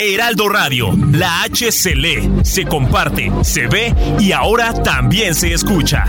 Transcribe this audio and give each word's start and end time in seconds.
Heraldo 0.00 0.48
Radio, 0.48 0.96
la 1.12 1.42
H 1.42 1.70
se 1.70 1.94
lee, 1.94 2.40
se 2.42 2.64
comparte, 2.64 3.30
se 3.42 3.66
ve 3.66 3.94
y 4.18 4.32
ahora 4.32 4.72
también 4.82 5.34
se 5.34 5.52
escucha. 5.52 6.06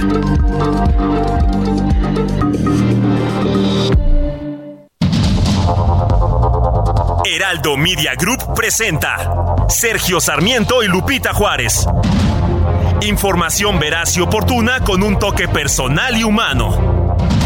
Heraldo 7.26 7.76
Media 7.76 8.16
Group 8.16 8.54
presenta 8.56 9.66
Sergio 9.68 10.22
Sarmiento 10.22 10.84
y 10.84 10.88
Lupita 10.88 11.34
Juárez. 11.34 11.86
Información 13.02 13.78
veraz 13.78 14.16
y 14.16 14.22
oportuna 14.22 14.80
con 14.86 15.04
un 15.04 15.20
toque 15.20 15.50
personal 15.50 16.16
y 16.16 16.24
humano. 16.24 17.03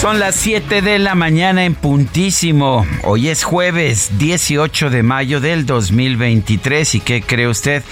Son 0.00 0.18
las 0.18 0.34
7 0.36 0.80
de 0.80 0.98
la 0.98 1.14
mañana 1.14 1.66
en 1.66 1.74
puntísimo. 1.74 2.86
Hoy 3.02 3.28
es 3.28 3.44
jueves 3.44 4.12
18 4.18 4.88
de 4.88 5.02
mayo 5.02 5.42
del 5.42 5.66
2023 5.66 6.94
y 6.94 7.00
¿qué 7.00 7.20
cree 7.20 7.46
usted? 7.46 7.82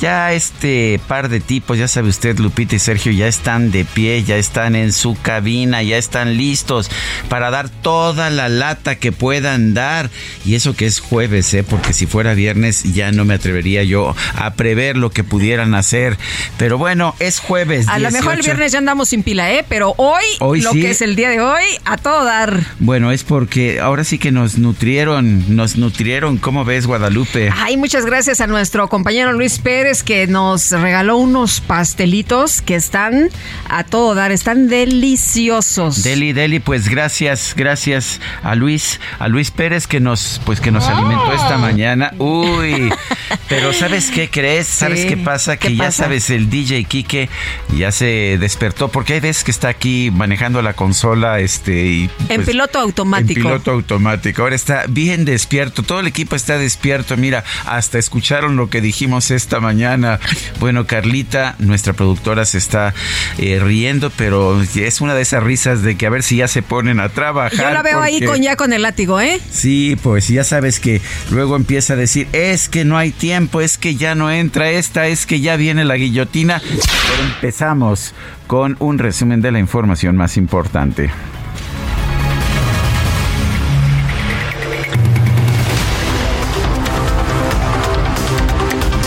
Ya 0.00 0.32
este 0.32 0.98
par 1.06 1.28
de 1.28 1.38
tipos, 1.38 1.78
ya 1.78 1.86
sabe 1.86 2.08
usted, 2.08 2.36
Lupita 2.40 2.74
y 2.74 2.80
Sergio, 2.80 3.12
ya 3.12 3.28
están 3.28 3.70
de 3.70 3.84
pie, 3.84 4.24
ya 4.24 4.38
están 4.38 4.74
en 4.74 4.92
su 4.92 5.16
cabina, 5.22 5.84
ya 5.84 5.98
están 5.98 6.36
listos 6.36 6.90
para 7.28 7.52
dar 7.52 7.68
toda 7.68 8.28
la 8.30 8.48
lata 8.48 8.96
que 8.96 9.12
puedan 9.12 9.72
dar. 9.72 10.10
Y 10.44 10.56
eso 10.56 10.74
que 10.74 10.86
es 10.86 10.98
jueves, 10.98 11.54
¿eh? 11.54 11.62
porque 11.62 11.92
si 11.92 12.06
fuera 12.06 12.34
viernes 12.34 12.92
ya 12.92 13.12
no 13.12 13.24
me 13.24 13.34
atrevería 13.34 13.84
yo 13.84 14.16
a 14.34 14.54
prever 14.54 14.96
lo 14.96 15.10
que 15.10 15.22
pudieran 15.22 15.76
hacer. 15.76 16.18
Pero 16.58 16.76
bueno, 16.76 17.14
es 17.20 17.38
jueves. 17.38 17.86
A 17.86 18.00
lo 18.00 18.10
mejor 18.10 18.34
el 18.34 18.42
viernes 18.42 18.72
ya 18.72 18.78
andamos 18.78 19.10
sin 19.10 19.22
pila, 19.22 19.52
¿eh? 19.52 19.64
Pero 19.68 19.94
hoy, 19.96 20.24
Hoy 20.40 20.60
lo 20.60 20.72
sí. 20.72 20.80
que 20.80 20.90
es 20.90 21.02
el 21.02 21.14
día 21.14 21.30
de 21.30 21.40
hoy, 21.40 21.51
a 21.84 21.96
todo 21.96 22.24
dar. 22.24 22.60
Bueno, 22.78 23.10
es 23.12 23.24
porque 23.24 23.80
ahora 23.80 24.04
sí 24.04 24.18
que 24.18 24.30
nos 24.32 24.58
nutrieron, 24.58 25.54
nos 25.56 25.76
nutrieron. 25.76 26.38
¿Cómo 26.38 26.64
ves, 26.64 26.86
Guadalupe? 26.86 27.50
Ay, 27.56 27.76
muchas 27.76 28.06
gracias 28.06 28.40
a 28.40 28.46
nuestro 28.46 28.88
compañero 28.88 29.32
Luis 29.32 29.58
Pérez 29.58 30.02
que 30.02 30.26
nos 30.26 30.70
regaló 30.70 31.16
unos 31.18 31.60
pastelitos 31.60 32.62
que 32.62 32.74
están 32.74 33.28
a 33.68 33.84
todo 33.84 34.14
dar, 34.14 34.32
están 34.32 34.68
deliciosos. 34.68 36.02
Deli, 36.02 36.32
Deli, 36.32 36.60
pues 36.60 36.88
gracias, 36.88 37.54
gracias 37.56 38.20
a 38.42 38.54
Luis, 38.54 39.00
a 39.18 39.28
Luis 39.28 39.50
Pérez 39.50 39.86
que 39.86 40.00
nos, 40.00 40.40
pues 40.44 40.60
que 40.60 40.70
nos 40.70 40.86
alimentó 40.88 41.32
esta 41.32 41.58
mañana. 41.58 42.12
Uy, 42.18 42.92
pero 43.48 43.72
¿sabes 43.72 44.10
qué 44.10 44.30
crees? 44.30 44.66
¿Sabes 44.66 45.02
Sí. 45.02 45.08
qué 45.08 45.16
pasa? 45.16 45.56
¿Qué 45.56 45.68
Que 45.68 45.76
ya 45.76 45.84
pasa? 45.86 46.04
sabes, 46.04 46.30
el 46.30 46.48
DJ 46.48 46.84
Kike 46.84 47.28
ya 47.76 47.90
se 47.92 48.36
despertó, 48.38 48.88
porque 48.88 49.14
hay 49.14 49.20
veces 49.20 49.42
que 49.44 49.50
está 49.50 49.68
aquí 49.68 50.10
manejando 50.12 50.62
la 50.62 50.74
consola, 50.74 51.40
este, 51.42 51.86
y, 51.86 52.10
en 52.28 52.36
pues, 52.36 52.48
piloto 52.48 52.78
automático. 52.78 53.40
En 53.40 53.46
piloto 53.46 53.70
automático. 53.70 54.42
Ahora 54.42 54.54
está 54.54 54.84
bien 54.88 55.24
despierto. 55.24 55.82
Todo 55.82 56.00
el 56.00 56.06
equipo 56.06 56.36
está 56.36 56.58
despierto. 56.58 57.16
Mira, 57.16 57.44
hasta 57.66 57.98
escucharon 57.98 58.56
lo 58.56 58.70
que 58.70 58.80
dijimos 58.80 59.30
esta 59.30 59.60
mañana. 59.60 60.20
Bueno, 60.60 60.86
Carlita, 60.86 61.56
nuestra 61.58 61.92
productora, 61.92 62.44
se 62.44 62.58
está 62.58 62.94
eh, 63.38 63.60
riendo, 63.62 64.10
pero 64.10 64.60
es 64.62 65.00
una 65.00 65.14
de 65.14 65.22
esas 65.22 65.42
risas 65.42 65.82
de 65.82 65.96
que 65.96 66.06
a 66.06 66.10
ver 66.10 66.22
si 66.22 66.36
ya 66.36 66.48
se 66.48 66.62
ponen 66.62 67.00
a 67.00 67.08
trabajar. 67.08 67.68
Yo 67.68 67.70
la 67.70 67.82
veo 67.82 68.00
ahí 68.00 68.24
con 68.24 68.40
ya 68.42 68.56
con 68.56 68.72
el 68.72 68.82
látigo, 68.82 69.20
¿eh? 69.20 69.40
Sí, 69.50 69.96
pues 70.02 70.28
ya 70.28 70.44
sabes 70.44 70.80
que 70.80 71.00
luego 71.30 71.56
empieza 71.56 71.94
a 71.94 71.96
decir, 71.96 72.28
es 72.32 72.68
que 72.68 72.84
no 72.84 72.98
hay 72.98 73.10
tiempo, 73.10 73.60
es 73.60 73.78
que 73.78 73.94
ya 73.94 74.14
no 74.14 74.30
entra 74.30 74.70
esta, 74.70 75.06
es 75.06 75.26
que 75.26 75.40
ya 75.40 75.56
viene 75.56 75.84
la 75.84 75.96
guillotina. 75.96 76.60
Pero 76.60 77.24
empezamos 77.24 78.14
con 78.46 78.76
un 78.78 78.98
resumen 78.98 79.40
de 79.40 79.52
la 79.52 79.58
información 79.58 80.16
más 80.16 80.36
importante. 80.36 81.10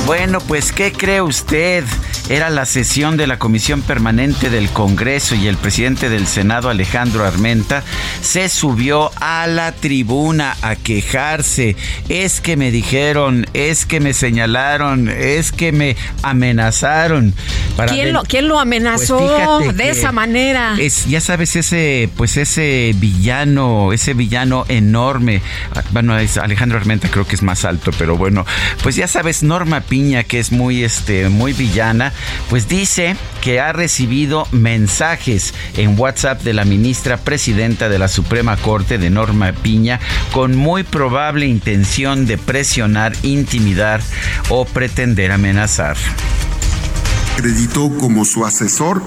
Bueno, 0.06 0.40
pues 0.40 0.72
¿qué 0.72 0.92
cree 0.92 1.22
usted? 1.22 1.84
Era 2.30 2.50
la 2.50 2.66
sesión 2.66 3.18
de 3.18 3.28
la 3.28 3.40
Comisión 3.40 3.82
Permanente 3.82 4.50
del 4.50 4.70
Congreso 4.70 5.36
y 5.36 5.48
el 5.48 5.58
presidente 5.58 6.10
del 6.10 6.28
Senado, 6.28 6.70
Alejandro 6.70 7.26
Armenta, 7.26 7.84
se 8.22 8.50
subió 8.50 9.12
a 9.22 9.48
la 9.48 9.72
tribuna 9.72 10.58
a 10.62 10.76
quejarse. 10.76 11.76
Es 12.10 12.42
que 12.42 12.58
me 12.58 12.72
dijeron, 12.72 13.46
es 13.54 13.86
que 13.86 14.00
me 14.00 14.14
señalaron, 14.14 15.10
es 15.10 15.52
que 15.52 15.72
me 15.72 15.96
amenazaron. 16.24 17.34
Para 17.76 17.92
¿Quién 17.92 18.14
lo, 18.14 18.24
quién 18.24 18.48
lo 18.48 18.60
amenazó 18.60 19.18
Pues 19.18 19.62
fíjate 19.62 19.84
de 19.84 19.90
esa 19.90 20.12
manera? 20.12 20.76
Es, 20.80 21.08
ya 21.08 21.22
sabes, 21.22 21.56
ese, 21.56 22.10
pues 22.16 22.38
ese 22.38 22.94
villano, 22.98 23.94
ese 23.94 24.14
villano 24.14 24.66
enorme. 24.70 25.42
Ah, 25.76 25.84
Bueno, 25.92 26.18
es 26.18 26.38
Alejandro 26.38 26.78
Armenta 26.78 27.10
creo 27.10 27.28
que 27.28 27.36
es 27.36 27.42
más 27.44 27.66
alto, 27.66 27.92
pero 27.98 28.18
bueno, 28.18 28.46
pues 28.84 28.96
ya 28.96 29.08
sabes, 29.08 29.44
Norma 29.44 29.82
Piña, 29.82 30.24
que 30.24 30.40
es 30.40 30.52
muy, 30.52 30.84
este, 30.84 31.30
muy 31.30 31.54
villana, 31.54 32.05
pues 32.50 32.68
dice 32.68 33.16
que 33.42 33.60
ha 33.60 33.74
recibido 33.74 34.48
mensajes 34.52 35.54
en 35.76 36.00
WhatsApp 36.00 36.42
de 36.42 36.54
la 36.54 36.66
ministra 36.66 37.18
presidenta 37.18 37.90
de 37.90 38.00
la 38.00 38.08
Suprema 38.08 38.58
Corte 38.58 38.98
de 38.98 39.10
Norma 39.10 39.52
Piña 39.54 40.00
con 40.32 40.56
muy 40.56 40.84
probable 40.84 41.46
intención 41.46 42.26
de 42.26 42.38
presionar, 42.38 43.14
intimidar 43.24 44.02
o 44.50 44.66
pretender 44.66 45.32
amenazar. 45.32 45.98
acreditó 47.34 47.92
como 47.98 48.24
su 48.24 48.46
asesor, 48.46 49.02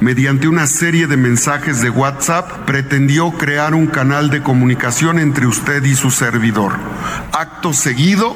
mediante 0.00 0.48
una 0.48 0.66
serie 0.66 1.06
de 1.06 1.16
mensajes 1.16 1.80
de 1.80 1.90
WhatsApp, 1.90 2.66
pretendió 2.66 3.30
crear 3.30 3.72
un 3.74 3.86
canal 3.86 4.30
de 4.30 4.42
comunicación 4.42 5.20
entre 5.20 5.46
usted 5.46 5.84
y 5.84 5.94
su 5.94 6.10
servidor. 6.10 6.76
Acto 7.32 7.72
seguido, 7.72 8.34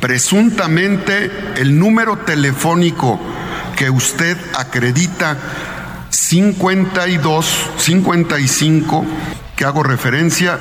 presuntamente 0.00 1.30
el 1.56 1.78
número 1.78 2.18
telefónico 2.18 3.20
que 3.76 3.90
usted 3.90 4.36
acredita 4.58 5.36
52 6.10 7.70
55 7.76 9.06
que 9.56 9.64
hago 9.64 9.82
referencia 9.82 10.58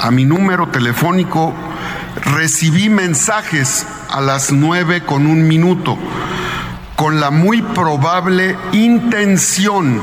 a 0.00 0.10
mi 0.10 0.24
número 0.24 0.68
telefónico 0.68 1.54
recibí 2.24 2.88
mensajes 2.88 3.86
a 4.10 4.20
las 4.20 4.52
9 4.52 5.04
con 5.04 5.26
un 5.26 5.46
minuto 5.46 5.96
con 6.96 7.18
la 7.18 7.30
muy 7.30 7.62
probable 7.62 8.58
intención 8.72 10.02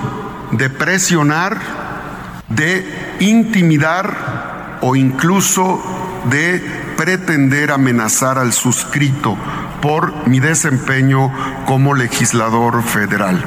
de 0.52 0.70
presionar, 0.72 1.60
de 2.50 3.16
intimidar 3.20 4.80
o 4.82 4.96
incluso 4.96 5.80
de 6.32 6.87
pretender 6.98 7.72
amenazar 7.72 8.38
al 8.38 8.52
suscrito 8.52 9.38
por 9.82 10.28
mi 10.28 10.40
desempeño 10.42 11.32
como 11.66 11.94
legislador 11.94 12.84
federal. 12.84 13.42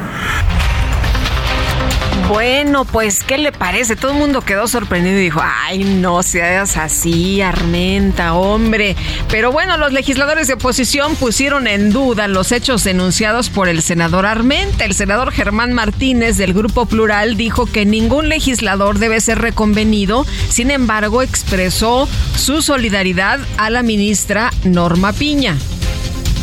Bueno, 2.28 2.84
pues, 2.84 3.24
¿qué 3.24 3.38
le 3.38 3.52
parece? 3.52 3.96
Todo 3.96 4.12
el 4.12 4.18
mundo 4.18 4.40
quedó 4.42 4.68
sorprendido 4.68 5.18
y 5.18 5.22
dijo, 5.22 5.40
ay, 5.42 5.84
no 5.84 6.22
seas 6.22 6.76
así, 6.76 7.40
Armenta, 7.42 8.34
hombre. 8.34 8.96
Pero 9.28 9.50
bueno, 9.52 9.76
los 9.76 9.92
legisladores 9.92 10.46
de 10.46 10.54
oposición 10.54 11.16
pusieron 11.16 11.66
en 11.66 11.90
duda 11.90 12.28
los 12.28 12.52
hechos 12.52 12.84
denunciados 12.84 13.50
por 13.50 13.68
el 13.68 13.82
senador 13.82 14.26
Armenta. 14.26 14.84
El 14.84 14.94
senador 14.94 15.32
Germán 15.32 15.72
Martínez 15.72 16.36
del 16.36 16.54
Grupo 16.54 16.86
Plural 16.86 17.36
dijo 17.36 17.66
que 17.66 17.84
ningún 17.84 18.28
legislador 18.28 18.98
debe 18.98 19.20
ser 19.20 19.38
reconvenido. 19.38 20.24
Sin 20.48 20.70
embargo, 20.70 21.22
expresó 21.22 22.08
su 22.36 22.62
solidaridad 22.62 23.40
a 23.56 23.70
la 23.70 23.82
ministra 23.82 24.50
Norma 24.64 25.12
Piña 25.12 25.56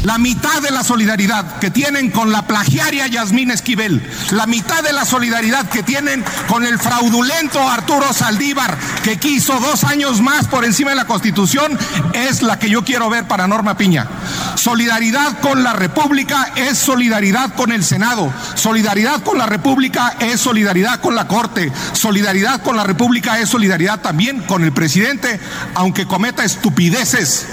la 0.04 0.18
mitad 0.18 0.62
de 0.62 0.72
la 0.72 0.84
solidaridad 0.84 1.60
que 1.60 1.72
tienen 1.72 2.12
con 2.12 2.32
la 2.32 2.48
plagiaria 2.48 3.08
Yasmín 3.08 3.52
Esquivel, 3.52 4.02
la 4.32 4.46
mitad 4.46 4.84
de 4.84 4.94
la 4.94 5.06
solidaridad 5.06 5.70
que 5.70 5.84
tienen 5.84 6.24
con 6.48 6.66
el 6.66 6.80
fraudulento 6.80 7.60
Arturo 7.68 8.14
Saldívar, 8.14 8.78
que 9.04 9.18
quiso 9.18 9.60
dos 9.60 9.84
años 9.84 10.22
más 10.22 10.48
por 10.48 10.66
encima 10.66 10.92
de 10.92 10.96
la 10.96 11.06
Constitución, 11.06 11.78
es 12.14 12.42
la 12.42 12.60
que 12.60 12.70
yo 12.70 12.84
quiero 12.84 13.10
ver 13.10 13.28
para 13.28 13.48
Norma 13.48 13.78
Piña. 13.78 14.08
Solidaridad 14.56 15.40
con 15.40 15.64
la 15.64 15.74
República 15.74 16.52
es 16.56 16.78
solidaridad 16.78 17.54
con 17.56 17.72
el 17.72 17.84
Senado, 17.84 18.34
solidaridad 18.56 19.22
con 19.24 19.38
la 19.38 19.46
República 19.46 20.16
es 20.20 20.40
solidaridad 20.40 21.02
con 21.02 21.16
la 21.16 21.28
Corte, 21.28 21.72
solidaridad 21.94 22.62
con 22.62 22.78
la 22.78 22.84
República 22.84 23.40
es 23.40 23.50
solidaridad 23.50 24.00
también 24.00 24.42
con 24.42 24.64
el 24.64 24.72
presidente, 24.72 25.40
aunque 25.76 26.06
cometa 26.06 26.44
estupideces 26.44 27.46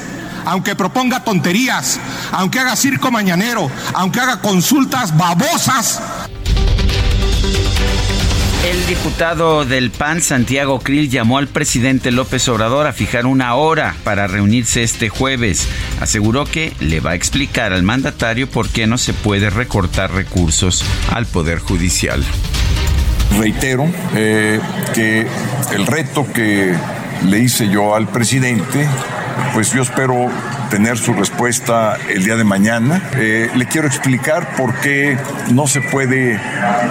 aunque 0.45 0.75
proponga 0.75 1.25
tonterías, 1.25 1.99
aunque 2.33 2.59
haga 2.59 2.77
circo 2.77 3.11
mañanero, 3.11 3.71
aunque 3.95 4.21
haga 4.21 4.41
consultas 4.41 5.17
babosas. 5.17 6.01
El 8.71 8.87
diputado 8.87 9.67
del 9.67 9.91
PAN, 9.91 10.23
Santiago 10.23 10.81
Krill, 10.81 11.11
llamó 11.11 11.37
al 11.37 11.49
presidente 11.49 12.11
López 12.11 12.49
Obrador 12.49 12.87
a 12.87 12.95
fijar 12.95 13.27
una 13.27 13.55
hora 13.57 13.95
para 14.05 14.27
reunirse 14.27 14.83
este 14.83 15.11
jueves. 15.11 15.69
Aseguró 16.01 16.47
que 16.47 16.73
le 16.81 17.01
va 17.01 17.11
a 17.11 17.15
explicar 17.15 17.75
al 17.75 17.83
mandatario 17.83 18.49
por 18.49 18.71
qué 18.71 18.87
no 18.87 18.97
se 18.97 19.13
puede 19.13 19.51
recortar 19.51 20.13
recursos 20.13 20.83
al 21.13 21.27
Poder 21.27 21.59
Judicial. 21.59 22.25
Reitero 23.39 23.87
eh, 24.15 24.59
que 24.95 25.27
el 25.75 25.87
reto 25.87 26.27
que 26.33 26.75
le 27.27 27.39
hice 27.41 27.69
yo 27.69 27.95
al 27.95 28.09
presidente 28.09 28.89
pues 29.53 29.73
yo 29.73 29.83
espero 29.83 30.29
tener 30.75 30.99
su 30.99 31.15
respuesta 31.15 31.97
el 32.09 32.25
día 32.25 32.35
de 32.35 32.43
mañana. 32.43 33.01
Eh, 33.17 33.49
le 33.55 33.67
quiero 33.67 33.87
explicar 33.87 34.57
por 34.57 34.75
qué 34.81 35.17
no 35.53 35.69
se 35.69 35.81
puede 35.81 36.41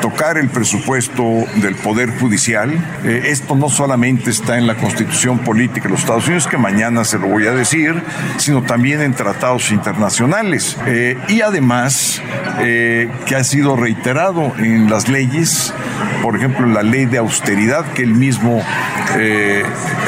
tocar 0.02 0.38
el 0.38 0.48
presupuesto 0.48 1.44
del 1.58 1.76
Poder 1.76 2.18
Judicial. 2.18 2.72
Eh, 3.04 3.24
esto 3.26 3.58
no 3.58 3.68
solamente 3.68 4.30
está 4.30 4.58
en 4.58 4.68
la 4.68 4.76
Constitución 4.76 5.40
Política 5.40 5.84
de 5.84 5.90
los 5.90 6.00
Estados 6.00 6.28
Unidos, 6.28 6.48
que 6.48 6.58
mañana 6.58 7.04
se 7.04 7.20
lo 7.20 7.28
voy 7.28 7.46
a 7.46 7.52
decir, 7.52 8.02
sino 8.38 8.64
también 8.64 9.02
en 9.02 9.16
tratados 9.16 9.70
internacionales. 9.70 10.78
Eh, 10.86 11.18
y 11.28 11.42
además, 11.42 12.22
que 12.60 13.36
ha 13.36 13.44
sido 13.44 13.76
reiterado 13.76 14.54
en 14.60 14.90
las 14.90 15.10
leyes, 15.10 15.74
por 16.22 16.38
ejemplo, 16.38 16.68
la 16.68 16.84
ley 16.84 17.06
de 17.06 17.18
austeridad 17.18 17.84
que 17.94 18.04
él 18.04 18.14
mismo 18.14 18.64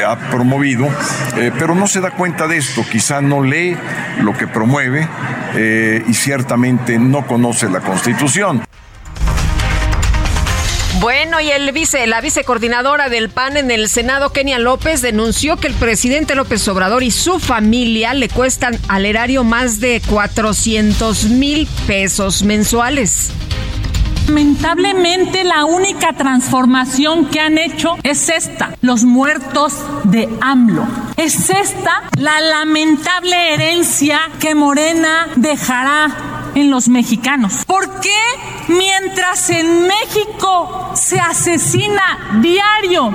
ha 0.08 0.16
promovido, 0.32 0.88
pero 1.60 1.76
no 1.76 1.88
se 1.88 2.00
da 2.00 2.12
cuenta 2.12 2.48
de 2.48 2.58
esto, 2.58 2.86
quizá 2.90 3.22
no 3.22 3.44
lee 3.44 3.65
lo 4.22 4.34
que 4.34 4.48
promueve 4.48 5.08
eh, 5.56 6.04
y 6.08 6.14
ciertamente 6.14 7.00
no 7.00 7.26
conoce 7.26 7.70
la 7.70 7.80
Constitución. 7.80 8.64
Bueno, 11.00 11.42
y 11.42 11.52
el 11.52 11.72
vice, 11.74 12.08
la 12.08 12.22
vicecoordinadora 12.22 13.10
del 13.10 13.30
PAN 13.30 13.58
en 13.58 13.70
el 13.70 13.90
Senado, 13.90 14.32
Kenia 14.32 14.60
López, 14.60 15.02
denunció 15.02 15.58
que 15.58 15.68
el 15.68 15.74
presidente 15.74 16.36
López 16.36 16.66
Obrador 16.70 17.04
y 17.04 17.12
su 17.12 17.40
familia 17.40 18.14
le 18.14 18.30
cuestan 18.30 18.80
al 18.88 19.06
erario 19.06 19.44
más 19.44 19.82
de 19.82 20.02
400 20.10 21.26
mil 21.26 21.68
pesos 21.86 22.44
mensuales. 22.44 23.32
Lamentablemente 24.28 25.44
la 25.44 25.66
única 25.66 26.14
transformación 26.14 27.28
que 27.28 27.40
han 27.40 27.60
hecho 27.60 27.96
es 28.02 28.28
esta, 28.30 28.76
los 28.82 29.04
muertos 29.04 29.74
de 30.06 30.28
AMLO. 30.42 30.86
Es 31.16 31.50
esta 31.52 32.04
la 32.18 32.42
lamentable 32.42 33.54
herencia 33.54 34.20
que 34.40 34.56
Morena 34.56 35.28
dejará 35.36 36.52
en 36.56 36.72
los 36.72 36.90
mexicanos. 36.90 37.66
¿Por 37.66 38.00
qué 38.00 38.20
mientras 38.68 39.50
en 39.52 39.88
México 39.88 40.92
se 40.96 41.20
asesina 41.20 42.40
diario 42.42 43.14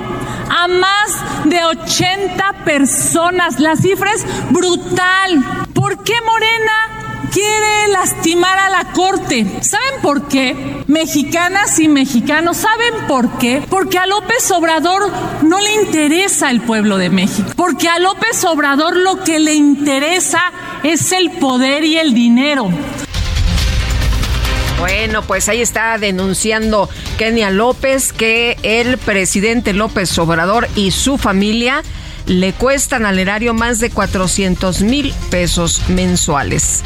a 0.49 0.67
más 0.69 1.45
de 1.45 1.63
80 1.65 2.63
personas? 2.63 3.59
La 3.59 3.75
cifra 3.75 4.11
es 4.13 4.25
brutal. 4.49 5.67
¿Por 5.73 6.03
qué 6.03 6.13
Morena 6.25 7.00
quiere 7.31 7.87
lastimar 7.89 8.57
a 8.57 8.69
la 8.69 8.91
Corte. 8.91 9.45
¿Saben 9.61 10.01
por 10.01 10.27
qué? 10.27 10.83
Mexicanas 10.87 11.79
y 11.79 11.87
mexicanos, 11.87 12.57
¿saben 12.57 13.07
por 13.07 13.37
qué? 13.37 13.61
Porque 13.69 13.97
a 13.97 14.05
López 14.05 14.49
Obrador 14.51 15.11
no 15.43 15.59
le 15.59 15.73
interesa 15.73 16.49
el 16.51 16.61
pueblo 16.61 16.97
de 16.97 17.09
México. 17.09 17.51
Porque 17.55 17.87
a 17.89 17.99
López 17.99 18.43
Obrador 18.45 18.95
lo 18.95 19.23
que 19.23 19.39
le 19.39 19.53
interesa 19.53 20.41
es 20.83 21.11
el 21.11 21.31
poder 21.31 21.83
y 21.83 21.97
el 21.97 22.13
dinero. 22.13 22.69
Bueno, 24.79 25.21
pues 25.21 25.47
ahí 25.47 25.61
está 25.61 25.97
denunciando 25.99 26.89
Kenia 27.19 27.51
López 27.51 28.11
que 28.13 28.57
el 28.63 28.97
presidente 28.97 29.73
López 29.73 30.17
Obrador 30.17 30.67
y 30.75 30.89
su 30.89 31.19
familia 31.19 31.83
le 32.25 32.53
cuestan 32.53 33.05
al 33.05 33.19
erario 33.19 33.53
más 33.53 33.79
de 33.79 33.91
400 33.91 34.81
mil 34.81 35.13
pesos 35.29 35.81
mensuales. 35.89 36.83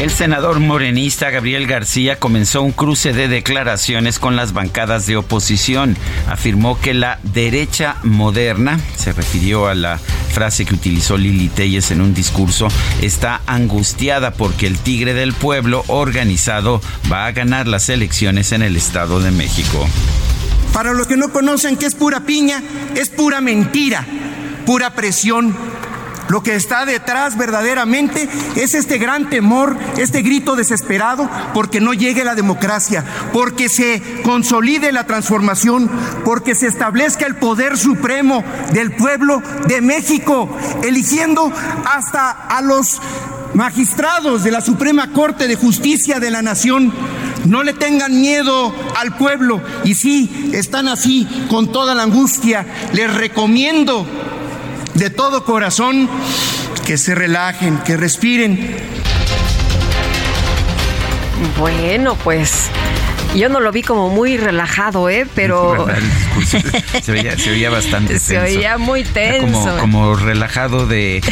El 0.00 0.10
senador 0.10 0.60
morenista 0.60 1.28
Gabriel 1.28 1.66
García 1.66 2.18
comenzó 2.18 2.62
un 2.62 2.72
cruce 2.72 3.12
de 3.12 3.28
declaraciones 3.28 4.18
con 4.18 4.34
las 4.34 4.54
bancadas 4.54 5.06
de 5.06 5.18
oposición. 5.18 5.94
Afirmó 6.26 6.80
que 6.80 6.94
la 6.94 7.20
derecha 7.22 7.96
moderna, 8.02 8.80
se 8.96 9.12
refirió 9.12 9.68
a 9.68 9.74
la 9.74 9.98
frase 9.98 10.64
que 10.64 10.72
utilizó 10.72 11.18
Lili 11.18 11.48
Telles 11.48 11.90
en 11.90 12.00
un 12.00 12.14
discurso, 12.14 12.68
está 13.02 13.42
angustiada 13.46 14.30
porque 14.30 14.66
el 14.66 14.78
tigre 14.78 15.12
del 15.12 15.34
pueblo 15.34 15.84
organizado 15.88 16.80
va 17.12 17.26
a 17.26 17.32
ganar 17.32 17.68
las 17.68 17.90
elecciones 17.90 18.52
en 18.52 18.62
el 18.62 18.76
Estado 18.76 19.20
de 19.20 19.32
México. 19.32 19.86
Para 20.72 20.94
los 20.94 21.08
que 21.08 21.18
no 21.18 21.30
conocen 21.30 21.76
qué 21.76 21.84
es 21.84 21.94
pura 21.94 22.20
piña, 22.20 22.62
es 22.94 23.10
pura 23.10 23.42
mentira, 23.42 24.06
pura 24.64 24.94
presión 24.94 25.54
lo 26.30 26.44
que 26.44 26.54
está 26.54 26.86
detrás 26.86 27.36
verdaderamente 27.36 28.28
es 28.54 28.74
este 28.74 28.98
gran 28.98 29.28
temor, 29.30 29.76
este 29.98 30.22
grito 30.22 30.54
desesperado 30.54 31.28
porque 31.52 31.80
no 31.80 31.92
llegue 31.92 32.22
la 32.22 32.36
democracia, 32.36 33.04
porque 33.32 33.68
se 33.68 34.00
consolide 34.22 34.92
la 34.92 35.06
transformación, 35.06 35.90
porque 36.24 36.54
se 36.54 36.68
establezca 36.68 37.26
el 37.26 37.34
poder 37.34 37.76
supremo 37.76 38.44
del 38.72 38.92
pueblo 38.92 39.42
de 39.66 39.80
México, 39.80 40.56
eligiendo 40.84 41.52
hasta 41.84 42.30
a 42.30 42.62
los 42.62 43.00
magistrados 43.54 44.44
de 44.44 44.52
la 44.52 44.60
Suprema 44.60 45.12
Corte 45.12 45.48
de 45.48 45.56
Justicia 45.56 46.20
de 46.20 46.30
la 46.30 46.42
Nación. 46.42 46.92
No 47.44 47.64
le 47.64 47.72
tengan 47.72 48.20
miedo 48.20 48.72
al 48.96 49.16
pueblo 49.16 49.60
y 49.82 49.94
si 49.94 50.50
están 50.52 50.86
así 50.86 51.26
con 51.48 51.72
toda 51.72 51.96
la 51.96 52.04
angustia. 52.04 52.66
Les 52.92 53.12
recomiendo 53.12 54.06
de 55.00 55.08
todo 55.08 55.46
corazón 55.46 56.10
que 56.86 56.98
se 56.98 57.14
relajen, 57.14 57.78
que 57.78 57.96
respiren. 57.96 58.76
Bueno, 61.58 62.16
pues 62.16 62.68
yo 63.34 63.48
no 63.48 63.60
lo 63.60 63.70
vi 63.70 63.82
como 63.82 64.08
muy 64.08 64.36
relajado, 64.36 65.08
¿eh? 65.08 65.26
Pero... 65.34 65.86
se, 67.02 67.12
veía, 67.12 67.70
bastante 67.70 68.14
tenso. 68.14 68.26
Se 68.26 68.38
oía 68.38 68.78
muy 68.78 69.04
tenso. 69.04 69.76
Como, 69.78 70.16
relajado 70.16 70.86
de, 70.86 71.22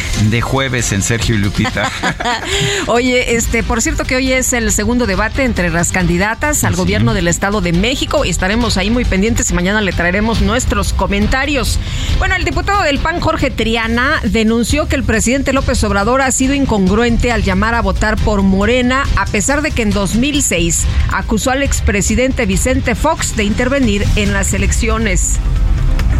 jueves 0.41 0.93
en 0.93 1.01
Sergio 1.01 1.35
y 1.35 1.39
Lupita. 1.39 1.91
Oye, 2.87 3.35
este, 3.35 3.63
por 3.63 3.81
cierto 3.81 4.05
que 4.05 4.15
hoy 4.15 4.31
es 4.31 4.53
el 4.53 4.71
segundo 4.71 5.05
debate 5.05 5.43
entre 5.43 5.69
las 5.69 5.91
candidatas 5.91 6.63
al 6.63 6.75
gobierno 6.75 7.13
del 7.13 7.27
Estado 7.27 7.61
de 7.61 7.73
México 7.73 8.23
y 8.23 8.29
estaremos 8.29 8.77
ahí 8.77 8.89
muy 8.89 9.03
pendientes 9.03 9.51
y 9.51 9.53
mañana 9.53 9.81
le 9.81 9.91
traeremos 9.91 10.41
nuestros 10.41 10.93
comentarios. 10.93 11.79
Bueno, 12.17 12.35
el 12.35 12.45
diputado 12.45 12.83
del 12.83 12.99
PAN, 12.99 13.19
Jorge 13.19 13.51
Triana, 13.51 14.21
denunció 14.23 14.87
que 14.87 14.95
el 14.95 15.03
presidente 15.03 15.53
López 15.53 15.83
Obrador 15.83 16.21
ha 16.21 16.31
sido 16.31 16.53
incongruente 16.53 17.31
al 17.31 17.43
llamar 17.43 17.75
a 17.75 17.81
votar 17.81 18.15
por 18.17 18.41
Morena, 18.41 19.05
a 19.15 19.25
pesar 19.25 19.61
de 19.61 19.71
que 19.71 19.81
en 19.81 19.91
2006 19.91 20.85
acusó 21.11 21.51
al 21.51 21.63
ex 21.63 21.81
presidente 21.89 22.45
Vicente 22.45 22.93
Fox 22.93 23.35
de 23.35 23.43
intervenir 23.43 24.05
en 24.15 24.31
las 24.31 24.53
elecciones. 24.53 25.39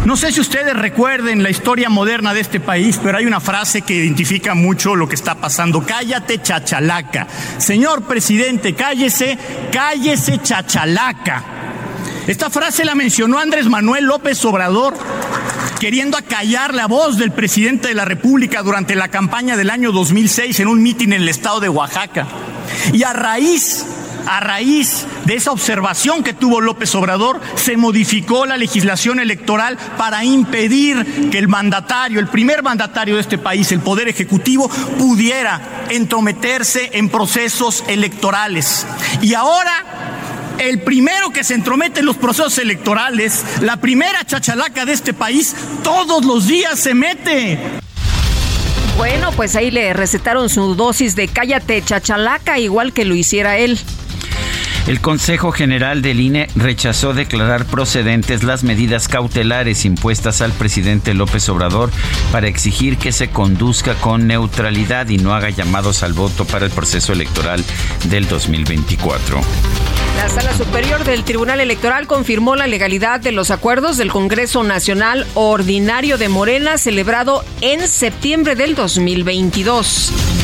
No 0.04 0.16
sé 0.16 0.32
si 0.32 0.40
ustedes 0.40 0.74
recuerden 0.74 1.44
la 1.44 1.50
historia 1.50 1.88
moderna 1.88 2.34
de 2.34 2.40
este 2.40 2.58
país, 2.58 2.98
pero 3.00 3.18
hay 3.18 3.24
una 3.24 3.38
frase 3.38 3.82
que 3.82 3.94
identifica 3.94 4.56
mucho 4.56 4.96
lo 4.96 5.08
que 5.08 5.14
está 5.14 5.36
pasando. 5.36 5.86
Cállate, 5.86 6.42
chachalaca. 6.42 7.28
Señor 7.58 8.02
presidente, 8.02 8.74
cállese, 8.74 9.38
cállese, 9.70 10.42
chachalaca. 10.42 11.44
Esta 12.26 12.50
frase 12.50 12.84
la 12.84 12.96
mencionó 12.96 13.38
Andrés 13.38 13.66
Manuel 13.68 14.06
López 14.06 14.44
Obrador 14.44 14.94
queriendo 15.78 16.18
acallar 16.18 16.74
la 16.74 16.88
voz 16.88 17.16
del 17.16 17.30
presidente 17.30 17.86
de 17.86 17.94
la 17.94 18.04
República 18.04 18.64
durante 18.64 18.96
la 18.96 19.06
campaña 19.06 19.56
del 19.56 19.70
año 19.70 19.92
2006 19.92 20.58
en 20.58 20.66
un 20.66 20.82
mitin 20.82 21.12
en 21.12 21.22
el 21.22 21.28
estado 21.28 21.60
de 21.60 21.68
Oaxaca. 21.68 22.26
Y 22.92 23.04
a 23.04 23.12
raíz 23.12 23.86
a 24.26 24.40
raíz 24.40 25.06
de 25.30 25.36
esa 25.36 25.52
observación 25.52 26.24
que 26.24 26.34
tuvo 26.34 26.60
López 26.60 26.92
Obrador, 26.96 27.40
se 27.54 27.76
modificó 27.76 28.46
la 28.46 28.56
legislación 28.56 29.20
electoral 29.20 29.78
para 29.96 30.24
impedir 30.24 31.30
que 31.30 31.38
el 31.38 31.46
mandatario, 31.46 32.18
el 32.18 32.26
primer 32.26 32.64
mandatario 32.64 33.14
de 33.14 33.20
este 33.20 33.38
país, 33.38 33.70
el 33.70 33.78
Poder 33.78 34.08
Ejecutivo, 34.08 34.68
pudiera 34.98 35.86
entrometerse 35.88 36.90
en 36.94 37.08
procesos 37.08 37.84
electorales. 37.86 38.84
Y 39.22 39.34
ahora 39.34 40.56
el 40.58 40.82
primero 40.82 41.30
que 41.30 41.44
se 41.44 41.54
entromete 41.54 42.00
en 42.00 42.06
los 42.06 42.16
procesos 42.16 42.58
electorales, 42.58 43.44
la 43.60 43.76
primera 43.76 44.24
chachalaca 44.24 44.84
de 44.84 44.94
este 44.94 45.14
país, 45.14 45.54
todos 45.84 46.24
los 46.24 46.48
días 46.48 46.76
se 46.80 46.92
mete. 46.92 47.56
Bueno, 48.96 49.30
pues 49.36 49.54
ahí 49.54 49.70
le 49.70 49.92
recetaron 49.92 50.48
su 50.48 50.74
dosis 50.74 51.14
de 51.14 51.28
cállate 51.28 51.82
chachalaca, 51.84 52.58
igual 52.58 52.92
que 52.92 53.04
lo 53.04 53.14
hiciera 53.14 53.58
él. 53.58 53.78
El 54.86 55.00
Consejo 55.00 55.52
General 55.52 56.02
del 56.02 56.20
INE 56.20 56.48
rechazó 56.56 57.12
declarar 57.12 57.66
procedentes 57.66 58.42
las 58.42 58.64
medidas 58.64 59.08
cautelares 59.08 59.84
impuestas 59.84 60.40
al 60.40 60.52
presidente 60.52 61.14
López 61.14 61.48
Obrador 61.48 61.90
para 62.32 62.48
exigir 62.48 62.96
que 62.96 63.12
se 63.12 63.30
conduzca 63.30 63.94
con 63.94 64.26
neutralidad 64.26 65.08
y 65.08 65.18
no 65.18 65.34
haga 65.34 65.50
llamados 65.50 66.02
al 66.02 66.12
voto 66.12 66.44
para 66.44 66.64
el 66.64 66.70
proceso 66.70 67.12
electoral 67.12 67.64
del 68.08 68.26
2024. 68.26 69.40
La 70.16 70.28
Sala 70.28 70.52
Superior 70.54 71.04
del 71.04 71.24
Tribunal 71.24 71.60
Electoral 71.60 72.06
confirmó 72.06 72.56
la 72.56 72.66
legalidad 72.66 73.20
de 73.20 73.32
los 73.32 73.50
acuerdos 73.50 73.96
del 73.96 74.10
Congreso 74.10 74.64
Nacional 74.64 75.26
Ordinario 75.34 76.18
de 76.18 76.28
Morena 76.28 76.78
celebrado 76.78 77.44
en 77.60 77.86
septiembre 77.86 78.54
del 78.54 78.74
2022. 78.74 80.39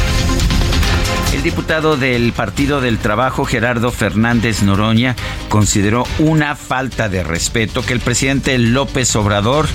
El 1.33 1.43
diputado 1.43 1.97
del 1.97 2.33
Partido 2.33 2.81
del 2.81 2.99
Trabajo, 2.99 3.45
Gerardo 3.45 3.91
Fernández 3.91 4.63
Noroña, 4.63 5.17
consideró 5.49 6.05
una 6.19 6.57
falta 6.57 7.09
de 7.09 7.23
respeto 7.23 7.83
que 7.83 7.93
el 7.93 8.01
presidente 8.01 8.57
López 8.59 9.15
Obrador 9.17 9.67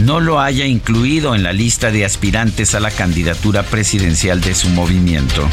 no 0.00 0.20
lo 0.20 0.40
haya 0.40 0.66
incluido 0.66 1.34
en 1.34 1.42
la 1.42 1.52
lista 1.52 1.90
de 1.90 2.04
aspirantes 2.04 2.74
a 2.74 2.80
la 2.80 2.90
candidatura 2.90 3.62
presidencial 3.62 4.40
de 4.40 4.54
su 4.54 4.68
movimiento. 4.70 5.48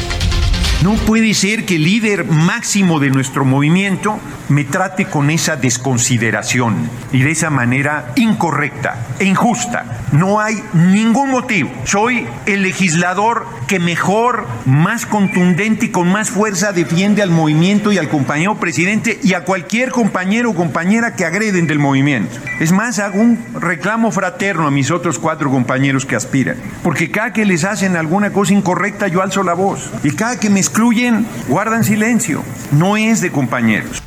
No 0.82 0.94
puede 0.94 1.32
ser 1.34 1.64
que 1.64 1.76
el 1.76 1.84
líder 1.84 2.24
máximo 2.24 2.98
de 2.98 3.10
nuestro 3.10 3.44
movimiento 3.44 4.18
me 4.48 4.64
trate 4.64 5.04
con 5.04 5.30
esa 5.30 5.54
desconsideración 5.54 6.90
y 7.12 7.22
de 7.22 7.30
esa 7.30 7.50
manera 7.50 8.12
incorrecta 8.16 9.06
e 9.20 9.24
injusta. 9.24 10.00
No 10.10 10.40
hay 10.40 10.60
ningún 10.74 11.30
motivo. 11.30 11.70
Soy 11.84 12.26
el 12.46 12.62
legislador 12.62 13.46
que 13.68 13.78
mejor, 13.78 14.44
más 14.66 15.06
contundente 15.06 15.86
y 15.86 15.88
con 15.90 16.10
más 16.10 16.30
fuerza 16.30 16.72
defiende 16.72 17.22
al 17.22 17.30
movimiento 17.30 17.92
y 17.92 17.98
al 17.98 18.08
compañero 18.08 18.56
presidente 18.56 19.20
y 19.22 19.34
a 19.34 19.44
cualquier 19.44 19.92
compañero 19.92 20.50
o 20.50 20.54
compañera 20.54 21.14
que 21.14 21.24
agreden 21.24 21.68
del 21.68 21.78
movimiento. 21.78 22.36
Es 22.58 22.72
más, 22.72 22.98
hago 22.98 23.20
un 23.20 23.38
reclamo 23.54 24.10
fraterno 24.10 24.66
a 24.66 24.70
mis 24.70 24.90
otros 24.90 25.18
cuatro 25.18 25.50
compañeros 25.50 26.04
que 26.04 26.16
aspiran. 26.16 26.56
Porque 26.82 27.10
cada 27.10 27.32
que 27.32 27.44
les 27.44 27.64
hacen 27.64 27.96
alguna 27.96 28.32
cosa 28.32 28.52
incorrecta 28.52 29.06
yo 29.06 29.22
alzo 29.22 29.42
la 29.44 29.54
voz. 29.54 29.90
Y 30.02 30.10
cada 30.10 30.38
que 30.38 30.50
me 30.50 30.60
excluyen, 30.72 31.26
guardan 31.48 31.84
silencio. 31.84 32.42
No 32.70 32.96
es 32.96 33.20
de 33.20 33.30
compañeros. 33.30 34.02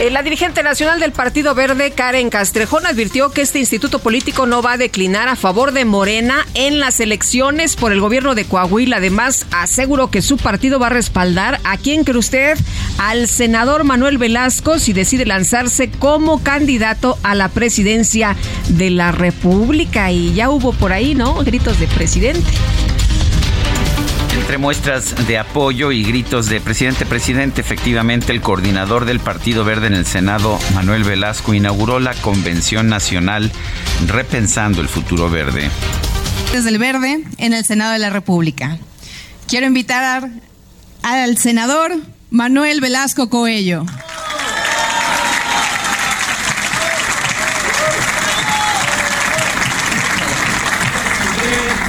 Eh, 0.00 0.10
la 0.10 0.22
dirigente 0.22 0.62
nacional 0.62 0.98
del 0.98 1.12
Partido 1.12 1.54
Verde, 1.54 1.90
Karen 1.90 2.30
Castrejón, 2.30 2.86
advirtió 2.86 3.32
que 3.32 3.42
este 3.42 3.58
instituto 3.58 3.98
político 3.98 4.46
no 4.46 4.62
va 4.62 4.72
a 4.72 4.76
declinar 4.78 5.28
a 5.28 5.36
favor 5.36 5.72
de 5.72 5.84
Morena 5.84 6.46
en 6.54 6.80
las 6.80 7.00
elecciones 7.00 7.76
por 7.76 7.92
el 7.92 8.00
gobierno 8.00 8.34
de 8.34 8.46
Coahuila. 8.46 8.96
Además, 8.96 9.44
aseguró 9.50 10.10
que 10.10 10.22
su 10.22 10.38
partido 10.38 10.78
va 10.78 10.86
a 10.86 10.90
respaldar 10.90 11.60
a 11.64 11.76
quién 11.76 12.04
cree 12.04 12.18
usted, 12.18 12.58
al 12.96 13.28
senador 13.28 13.84
Manuel 13.84 14.16
Velasco, 14.16 14.78
si 14.78 14.94
decide 14.94 15.26
lanzarse 15.26 15.90
como 15.90 16.42
candidato 16.42 17.18
a 17.22 17.34
la 17.34 17.50
presidencia 17.50 18.36
de 18.68 18.88
la 18.88 19.12
República. 19.12 20.10
Y 20.10 20.32
ya 20.32 20.48
hubo 20.48 20.72
por 20.72 20.92
ahí, 20.92 21.14
¿no? 21.14 21.34
Gritos 21.44 21.78
de 21.78 21.88
presidente. 21.88 22.42
Entre 24.36 24.58
muestras 24.58 25.26
de 25.26 25.38
apoyo 25.38 25.92
y 25.92 26.04
gritos 26.04 26.46
de 26.46 26.60
presidente, 26.60 27.06
presidente, 27.06 27.62
efectivamente 27.62 28.32
el 28.32 28.42
coordinador 28.42 29.06
del 29.06 29.18
Partido 29.18 29.64
Verde 29.64 29.86
en 29.86 29.94
el 29.94 30.06
Senado, 30.06 30.58
Manuel 30.74 31.04
Velasco, 31.04 31.54
inauguró 31.54 32.00
la 32.00 32.14
Convención 32.14 32.88
Nacional 32.88 33.50
Repensando 34.06 34.82
el 34.82 34.88
Futuro 34.88 35.30
Verde. 35.30 35.70
Desde 36.52 36.68
el 36.68 36.78
Verde 36.78 37.24
en 37.38 37.54
el 37.54 37.64
Senado 37.64 37.92
de 37.92 37.98
la 37.98 38.10
República. 38.10 38.78
Quiero 39.48 39.66
invitar 39.66 40.28
al 41.02 41.38
senador 41.38 41.96
Manuel 42.30 42.80
Velasco 42.80 43.30
Coello. 43.30 43.86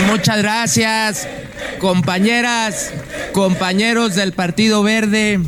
Muchas 0.07 0.37
gracias 0.37 1.27
compañeras, 1.79 2.91
compañeros 3.33 4.15
del 4.15 4.33
Partido 4.33 4.83
Verde. 4.83 5.39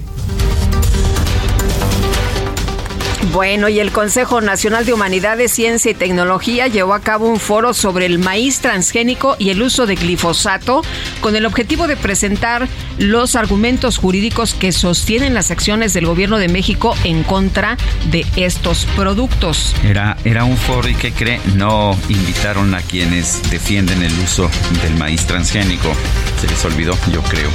Bueno, 3.31 3.69
y 3.69 3.79
el 3.79 3.91
Consejo 3.91 4.41
Nacional 4.41 4.85
de 4.85 4.93
Humanidades, 4.93 5.51
Ciencia 5.51 5.91
y 5.91 5.93
Tecnología 5.93 6.67
llevó 6.67 6.95
a 6.95 7.01
cabo 7.01 7.27
un 7.27 7.39
foro 7.39 7.75
sobre 7.75 8.07
el 8.07 8.17
maíz 8.17 8.59
transgénico 8.59 9.35
y 9.37 9.51
el 9.51 9.61
uso 9.61 9.85
de 9.85 9.95
glifosato 9.95 10.81
con 11.21 11.35
el 11.35 11.45
objetivo 11.45 11.87
de 11.87 11.95
presentar 11.95 12.67
los 12.97 13.35
argumentos 13.35 13.97
jurídicos 13.97 14.55
que 14.55 14.71
sostienen 14.71 15.35
las 15.35 15.51
acciones 15.51 15.93
del 15.93 16.07
gobierno 16.07 16.39
de 16.39 16.47
México 16.47 16.95
en 17.03 17.23
contra 17.23 17.77
de 18.09 18.25
estos 18.35 18.85
productos. 18.95 19.75
Era, 19.83 20.17
era 20.25 20.43
un 20.43 20.57
foro 20.57 20.89
y 20.89 20.95
que 20.95 21.11
cree, 21.11 21.39
no 21.55 21.95
invitaron 22.09 22.73
a 22.73 22.81
quienes 22.81 23.47
defienden 23.51 24.01
el 24.01 24.17
uso 24.19 24.49
del 24.81 24.95
maíz 24.95 25.27
transgénico. 25.27 25.93
Se 26.41 26.47
les 26.47 26.65
olvidó, 26.65 26.97
yo 27.11 27.21
creo. 27.21 27.49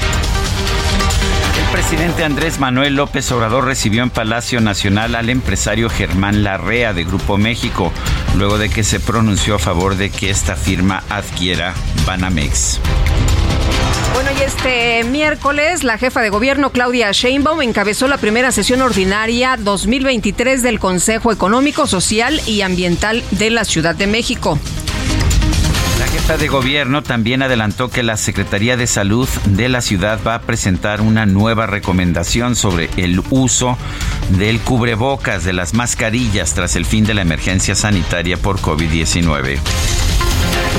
Presidente 1.74 2.22
Andrés 2.22 2.60
Manuel 2.60 2.94
López 2.94 3.32
Obrador 3.32 3.64
recibió 3.64 4.04
en 4.04 4.10
Palacio 4.10 4.60
Nacional 4.60 5.16
al 5.16 5.28
empresario 5.28 5.90
Germán 5.90 6.44
Larrea 6.44 6.92
de 6.92 7.02
Grupo 7.02 7.36
México, 7.36 7.92
luego 8.36 8.58
de 8.58 8.70
que 8.70 8.84
se 8.84 9.00
pronunció 9.00 9.56
a 9.56 9.58
favor 9.58 9.96
de 9.96 10.10
que 10.10 10.30
esta 10.30 10.54
firma 10.54 11.02
adquiera 11.10 11.74
Banamex. 12.06 12.78
Bueno, 14.14 14.30
y 14.38 14.42
este 14.44 15.02
miércoles 15.02 15.82
la 15.82 15.98
jefa 15.98 16.22
de 16.22 16.28
gobierno 16.28 16.70
Claudia 16.70 17.10
Sheinbaum 17.10 17.60
encabezó 17.62 18.06
la 18.06 18.18
primera 18.18 18.52
sesión 18.52 18.80
ordinaria 18.80 19.56
2023 19.58 20.62
del 20.62 20.78
Consejo 20.78 21.32
Económico, 21.32 21.88
Social 21.88 22.40
y 22.46 22.60
Ambiental 22.60 23.24
de 23.32 23.50
la 23.50 23.64
Ciudad 23.64 23.96
de 23.96 24.06
México. 24.06 24.60
La 26.04 26.10
jefa 26.10 26.36
de 26.36 26.48
gobierno 26.48 27.02
también 27.02 27.42
adelantó 27.42 27.88
que 27.88 28.02
la 28.02 28.18
Secretaría 28.18 28.76
de 28.76 28.86
Salud 28.86 29.26
de 29.46 29.70
la 29.70 29.80
ciudad 29.80 30.20
va 30.24 30.34
a 30.34 30.42
presentar 30.42 31.00
una 31.00 31.24
nueva 31.24 31.66
recomendación 31.66 32.56
sobre 32.56 32.90
el 32.98 33.22
uso 33.30 33.78
del 34.36 34.60
cubrebocas, 34.60 35.44
de 35.44 35.54
las 35.54 35.72
mascarillas 35.72 36.52
tras 36.52 36.76
el 36.76 36.84
fin 36.84 37.06
de 37.06 37.14
la 37.14 37.22
emergencia 37.22 37.74
sanitaria 37.74 38.36
por 38.36 38.60
COVID-19. 38.60 39.58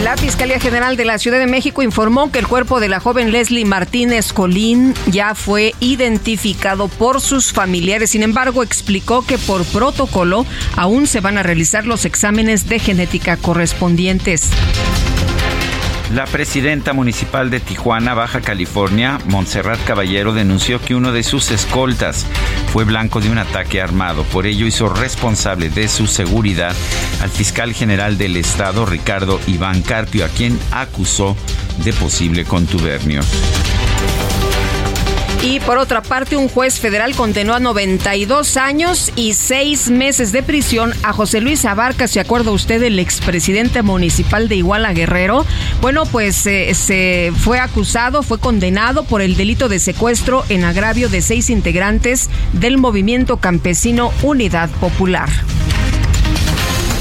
La 0.04 0.16
Fiscalía 0.16 0.60
General 0.60 0.96
de 0.96 1.06
la 1.06 1.18
Ciudad 1.18 1.40
de 1.40 1.48
México 1.48 1.82
informó 1.82 2.32
que 2.32 2.38
el 2.38 2.48
cuerpo 2.48 2.80
de 2.80 2.90
la 2.90 3.00
joven 3.00 3.32
Leslie 3.32 3.66
Martínez 3.66 4.32
Colín 4.32 4.94
ya 5.08 5.34
fue 5.34 5.74
identificado 5.80 6.88
por 6.88 7.20
sus 7.20 7.52
familiares. 7.52 8.12
Sin 8.12 8.22
embargo, 8.22 8.62
explicó 8.62 9.26
que 9.26 9.40
por 9.40 9.66
protocolo 9.66 10.46
aún 10.76 11.08
se 11.08 11.20
van 11.20 11.40
a 11.40 11.44
realizar 11.44 11.88
los 11.88 12.06
exámenes 12.06 12.70
de 12.70 12.78
genética 12.78 13.38
correspondientes. 13.38 14.52
La 16.14 16.26
presidenta 16.26 16.94
municipal 16.94 17.50
de 17.50 17.60
Tijuana, 17.60 18.14
Baja 18.14 18.40
California, 18.40 19.20
Montserrat 19.26 19.84
Caballero, 19.86 20.34
denunció 20.34 20.80
que 20.80 20.94
uno 20.94 21.12
de 21.12 21.24
sus 21.24 21.50
escoltas 21.50 22.26
fue 22.72 22.84
blanco 22.84 23.22
de 23.22 23.30
un 23.30 23.40
ataque 23.40 23.82
armado. 23.82 24.24
Por 24.26 24.46
ello 24.46 24.68
hizo 24.68 24.88
responsable 24.88 25.70
de 25.70 25.88
su 25.88 26.06
seguridad 26.06 26.76
al 27.22 27.30
fiscal 27.32 27.74
general 27.74 28.18
del 28.18 28.38
estado, 28.38 28.86
Ricardo 28.86 29.40
Iván 29.48 29.82
Carpio, 29.82 30.26
a 30.26 30.30
quien 30.30 30.60
acusó 30.72 31.36
de 31.84 31.92
posible 31.92 32.46
contubernio. 32.46 33.22
Y 35.46 35.60
por 35.60 35.78
otra 35.78 36.02
parte, 36.02 36.36
un 36.36 36.50
juez 36.50 36.80
federal 36.80 37.16
condenó 37.16 37.54
a 37.54 37.60
92 37.60 38.58
años 38.58 39.12
y 39.16 39.36
6 39.36 39.92
meses 39.92 40.32
de 40.32 40.42
prisión 40.42 40.92
a 41.04 41.14
José 41.14 41.40
Luis 41.40 41.66
Abarca, 41.66 42.08
¿se 42.08 42.20
acuerda 42.20 42.50
usted 42.50 42.82
del 42.82 42.98
expresidente 42.98 43.84
municipal 43.84 44.50
de 44.50 44.56
Iguala 44.56 44.92
Guerrero? 44.94 45.46
Bueno, 45.82 46.08
pues 46.08 46.48
eh, 46.48 46.74
se 46.74 47.32
fue 47.38 47.60
acusado, 47.60 48.24
fue 48.24 48.40
condenado 48.40 49.04
por 49.04 49.22
el 49.22 49.36
delito 49.36 49.70
de 49.70 49.78
secuestro 49.78 50.44
en 50.50 50.64
agravio 50.64 51.10
de 51.10 51.22
seis 51.22 51.52
integrantes 51.52 52.28
del 52.54 52.80
movimiento 52.80 53.38
campesino 53.38 54.12
Unidad 54.24 54.72
Popular 54.72 55.30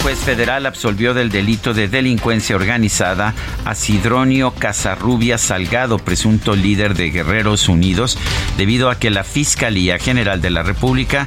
juez 0.04 0.18
federal 0.18 0.66
absolvió 0.66 1.14
del 1.14 1.30
delito 1.30 1.72
de 1.72 1.88
delincuencia 1.88 2.56
organizada 2.56 3.32
a 3.64 3.74
Sidronio 3.74 4.50
Casarrubia 4.50 5.38
Salgado, 5.38 5.98
presunto 5.98 6.54
líder 6.54 6.92
de 6.94 7.08
Guerreros 7.08 7.70
Unidos, 7.70 8.18
debido 8.58 8.90
a 8.90 8.98
que 8.98 9.08
la 9.08 9.24
Fiscalía 9.24 9.98
General 9.98 10.42
de 10.42 10.50
la 10.50 10.62
República 10.62 11.26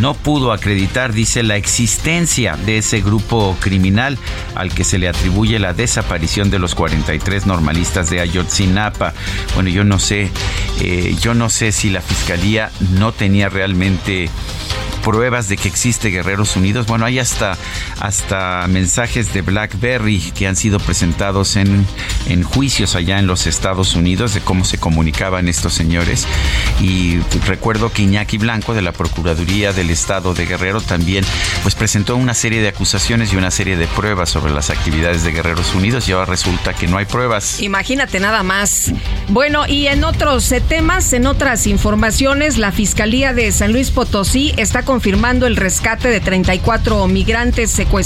no 0.00 0.14
pudo 0.14 0.52
acreditar, 0.52 1.12
dice, 1.12 1.42
la 1.42 1.56
existencia 1.56 2.56
de 2.64 2.78
ese 2.78 3.00
grupo 3.00 3.56
criminal 3.58 4.16
al 4.54 4.72
que 4.72 4.84
se 4.84 5.00
le 5.00 5.08
atribuye 5.08 5.58
la 5.58 5.72
desaparición 5.72 6.48
de 6.48 6.60
los 6.60 6.76
43 6.76 7.46
normalistas 7.46 8.08
de 8.08 8.20
Ayotzinapa. 8.20 9.14
Bueno, 9.54 9.68
yo 9.68 9.82
no 9.82 9.98
sé, 9.98 10.30
eh, 10.80 11.16
yo 11.20 11.34
no 11.34 11.50
sé 11.50 11.72
si 11.72 11.90
la 11.90 12.00
Fiscalía 12.00 12.70
no 12.92 13.10
tenía 13.10 13.48
realmente 13.48 14.30
pruebas 15.02 15.48
de 15.48 15.56
que 15.56 15.68
existe 15.68 16.08
Guerreros 16.08 16.56
Unidos. 16.56 16.86
Bueno, 16.86 17.04
hay 17.04 17.18
hasta, 17.18 17.58
hasta 18.00 18.11
mensajes 18.68 19.32
de 19.32 19.42
BlackBerry 19.42 20.18
que 20.34 20.46
han 20.46 20.56
sido 20.56 20.78
presentados 20.78 21.56
en, 21.56 21.86
en 22.28 22.42
juicios 22.42 22.94
allá 22.94 23.18
en 23.18 23.26
los 23.26 23.46
Estados 23.46 23.94
Unidos 23.94 24.34
de 24.34 24.40
cómo 24.40 24.64
se 24.64 24.78
comunicaban 24.78 25.48
estos 25.48 25.74
señores. 25.74 26.26
Y 26.80 27.18
recuerdo 27.46 27.92
que 27.92 28.02
Iñaki 28.02 28.38
Blanco 28.38 28.74
de 28.74 28.82
la 28.82 28.92
Procuraduría 28.92 29.72
del 29.72 29.90
Estado 29.90 30.34
de 30.34 30.46
Guerrero 30.46 30.80
también 30.80 31.24
pues 31.62 31.74
presentó 31.74 32.16
una 32.16 32.34
serie 32.34 32.60
de 32.60 32.68
acusaciones 32.68 33.32
y 33.32 33.36
una 33.36 33.50
serie 33.50 33.76
de 33.76 33.86
pruebas 33.86 34.30
sobre 34.30 34.52
las 34.52 34.70
actividades 34.70 35.24
de 35.24 35.32
Guerreros 35.32 35.74
Unidos 35.74 36.08
y 36.08 36.12
ahora 36.12 36.26
resulta 36.26 36.74
que 36.74 36.86
no 36.86 36.98
hay 36.98 37.04
pruebas. 37.04 37.60
Imagínate 37.60 38.20
nada 38.20 38.42
más. 38.42 38.92
Bueno, 39.28 39.64
y 39.66 39.86
en 39.86 40.04
otros 40.04 40.50
eh, 40.52 40.60
temas, 40.60 41.12
en 41.12 41.26
otras 41.26 41.66
informaciones, 41.66 42.58
la 42.58 42.72
Fiscalía 42.72 43.32
de 43.32 43.50
San 43.52 43.72
Luis 43.72 43.90
Potosí 43.90 44.52
está 44.56 44.82
confirmando 44.82 45.46
el 45.46 45.56
rescate 45.56 46.08
de 46.08 46.20
34 46.20 47.06
migrantes 47.08 47.70
secuestrados. 47.70 48.01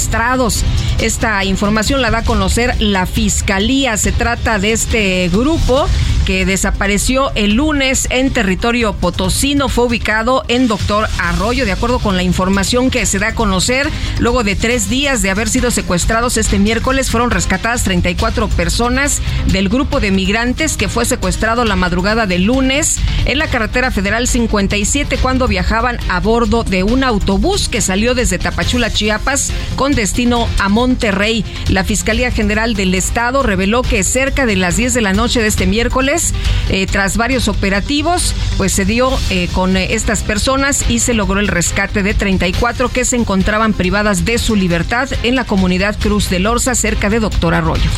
Esta 1.01 1.45
información 1.45 2.03
la 2.03 2.11
da 2.11 2.19
a 2.19 2.25
conocer 2.25 2.75
la 2.81 3.07
Fiscalía. 3.07 3.97
Se 3.97 4.13
trata 4.13 4.59
de 4.59 4.73
este 4.73 5.29
grupo 5.29 5.89
que 6.27 6.45
desapareció 6.45 7.31
el 7.37 7.55
lunes 7.55 8.09
en 8.11 8.33
territorio 8.33 8.95
potosino. 8.95 9.69
Fue 9.69 9.85
ubicado 9.85 10.45
en 10.49 10.67
Doctor 10.67 11.09
Arroyo, 11.19 11.65
de 11.65 11.73
acuerdo 11.73 12.01
con 12.01 12.17
la 12.17 12.25
información 12.25 12.91
que 12.91 13.07
se 13.07 13.21
da 13.21 13.29
a 13.29 13.35
conocer. 13.35 13.89
Luego 14.19 14.43
de 14.43 14.57
tres 14.57 14.89
días 14.89 15.23
de 15.23 15.31
haber 15.31 15.49
sido 15.49 15.71
secuestrados 15.71 16.37
este 16.37 16.59
miércoles, 16.59 17.11
fueron 17.11 17.31
rescatadas 17.31 17.85
34 17.85 18.49
personas 18.49 19.23
del 19.47 19.69
grupo 19.69 20.01
de 20.01 20.11
migrantes 20.11 20.77
que 20.77 20.89
fue 20.89 21.05
secuestrado 21.05 21.65
la 21.65 21.77
madrugada 21.77 22.27
del 22.27 22.45
lunes 22.45 22.99
en 23.25 23.39
la 23.39 23.47
carretera 23.47 23.91
federal 23.91 24.27
57 24.27 25.19
cuando 25.19 25.47
viajaban 25.47 25.99
a 26.09 26.21
bordo 26.21 26.65
de 26.65 26.83
un 26.83 27.05
autobús 27.05 27.69
que 27.69 27.81
salió 27.81 28.15
desde 28.15 28.39
Tapachula, 28.39 28.93
Chiapas, 28.93 29.53
destino 29.95 30.49
a 30.59 30.69
Monterrey. 30.69 31.45
La 31.69 31.85
Fiscalía 31.85 32.31
General 32.31 32.75
del 32.75 32.95
Estado 32.95 33.43
reveló 33.43 33.83
que 33.83 34.03
cerca 34.05 34.47
de 34.47 34.57
las 34.57 34.77
10 34.77 34.95
de 34.95 35.01
la 35.01 35.13
noche 35.13 35.41
de 35.41 35.49
este 35.49 35.67
miércoles, 35.67 36.35
eh, 36.69 36.87
tras 36.87 37.17
varios 37.17 37.49
operativos, 37.49 38.35
pues 38.57 38.73
se 38.73 38.85
dio 38.85 39.11
eh, 39.31 39.49
con 39.53 39.77
eh, 39.77 39.95
estas 39.95 40.23
personas 40.23 40.89
y 40.91 40.99
se 40.99 41.15
logró 41.15 41.41
el 41.41 41.49
rescate 41.49 42.03
de 42.03 42.15
34 42.15 42.89
que 42.89 43.05
se 43.05 43.17
encontraban 43.17 43.73
privadas 43.73 44.25
de 44.25 44.39
su 44.39 44.57
libertad 44.57 45.09
en 45.23 45.35
la 45.35 45.45
comunidad 45.45 45.97
Cruz 45.99 46.31
de 46.31 46.39
Lorza, 46.39 46.75
cerca 46.75 47.11
de 47.11 47.21
Doctor 47.21 47.55
Arroyo. 47.55 47.91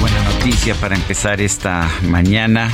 buena 0.00 0.22
noticia 0.24 0.74
para 0.74 0.94
empezar 0.94 1.40
esta 1.40 1.88
mañana. 2.02 2.70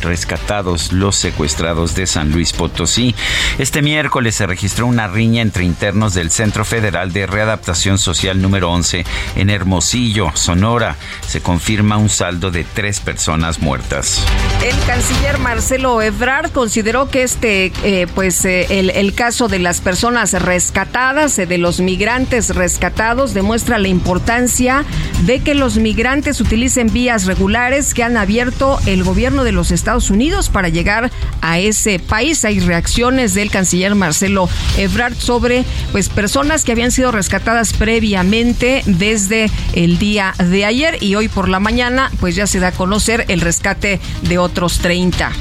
Rescatados 0.00 0.92
los 0.92 1.16
secuestrados 1.16 1.94
de 1.94 2.06
San 2.06 2.32
Luis 2.32 2.52
Potosí. 2.52 3.14
Este 3.58 3.82
miércoles 3.82 4.34
se 4.34 4.46
registró 4.46 4.86
una 4.86 5.08
riña 5.08 5.42
entre 5.42 5.64
internos 5.64 6.14
del 6.14 6.30
Centro 6.30 6.64
Federal 6.64 7.12
de 7.12 7.26
Readaptación 7.26 7.91
Social 7.98 8.40
número 8.40 8.70
11 8.70 9.04
en 9.36 9.50
Hermosillo, 9.50 10.30
Sonora. 10.34 10.96
Se 11.26 11.40
confirma 11.40 11.96
un 11.96 12.08
saldo 12.08 12.50
de 12.50 12.64
tres 12.64 13.00
personas 13.00 13.60
muertas. 13.60 14.22
El 14.62 14.78
canciller 14.86 15.38
Marcelo 15.38 16.00
Ebrard 16.02 16.50
consideró 16.52 17.08
que 17.08 17.22
este, 17.22 17.72
eh, 17.82 18.06
pues, 18.14 18.44
eh, 18.44 18.66
el, 18.70 19.14
caso 19.14 19.48
de 19.48 19.58
las 19.58 19.80
personas 19.80 20.32
rescatadas, 20.32 21.38
eh, 21.38 21.46
de 21.46 21.58
los 21.58 21.80
migrantes 21.80 22.54
rescatados, 22.54 23.34
demuestra 23.34 23.78
la 23.78 23.88
importancia 23.88 24.84
de 25.24 25.40
que 25.40 25.54
los 25.54 25.76
migrantes 25.78 26.40
utilicen 26.40 26.92
vías 26.92 27.26
regulares 27.26 27.94
que 27.94 28.02
han 28.02 28.16
abierto 28.16 28.78
el 28.86 29.04
gobierno 29.04 29.44
de 29.44 29.52
los 29.52 29.70
Estados 29.70 30.10
Unidos 30.10 30.48
para 30.48 30.68
llegar 30.68 31.10
a 31.40 31.58
ese 31.58 31.98
país. 31.98 32.44
Hay 32.44 32.60
reacciones 32.60 33.34
del 33.34 33.50
canciller 33.50 33.94
Marcelo 33.94 34.48
Ebrard 34.76 35.14
sobre 35.14 35.64
pues 35.92 36.08
personas 36.08 36.64
que 36.64 36.72
habían 36.72 36.90
sido 36.90 37.12
rescatadas 37.12 37.72
previamente 37.82 38.84
desde 38.86 39.50
el 39.72 39.98
día 39.98 40.34
de 40.38 40.64
ayer 40.64 41.02
y 41.02 41.16
hoy 41.16 41.26
por 41.26 41.48
la 41.48 41.58
mañana 41.58 42.12
pues 42.20 42.36
ya 42.36 42.46
se 42.46 42.60
da 42.60 42.68
a 42.68 42.72
conocer 42.72 43.24
el 43.26 43.40
rescate 43.40 43.98
de 44.22 44.38
otros 44.38 44.78
30. 44.78 45.32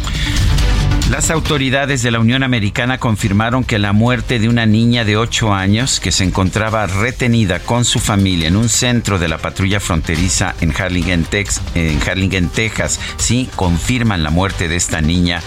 Las 1.12 1.30
autoridades 1.30 2.04
de 2.04 2.12
la 2.12 2.22
Unión 2.22 2.42
Americana 2.42 2.98
confirmaron 2.98 3.66
que 3.66 3.80
la 3.80 3.92
muerte 3.92 4.40
de 4.40 4.48
una 4.48 4.66
niña 4.66 5.04
de 5.04 5.18
8 5.18 5.54
años 5.54 6.00
que 6.00 6.14
se 6.14 6.24
encontraba 6.24 6.88
retenida 6.88 7.60
con 7.60 7.84
su 7.84 8.00
familia 8.00 8.48
en 8.48 8.56
un 8.56 8.70
centro 8.70 9.20
de 9.20 9.28
la 9.28 9.38
patrulla 9.38 9.82
fronteriza 9.82 10.56
en 10.62 10.72
Harlingen, 10.72 11.28
en 11.76 12.48
Texas, 12.48 12.98
sí, 13.18 13.50
confirman 13.58 14.24
la 14.24 14.30
muerte 14.30 14.70
de 14.70 14.78
esta 14.78 15.02
niña 15.02 15.42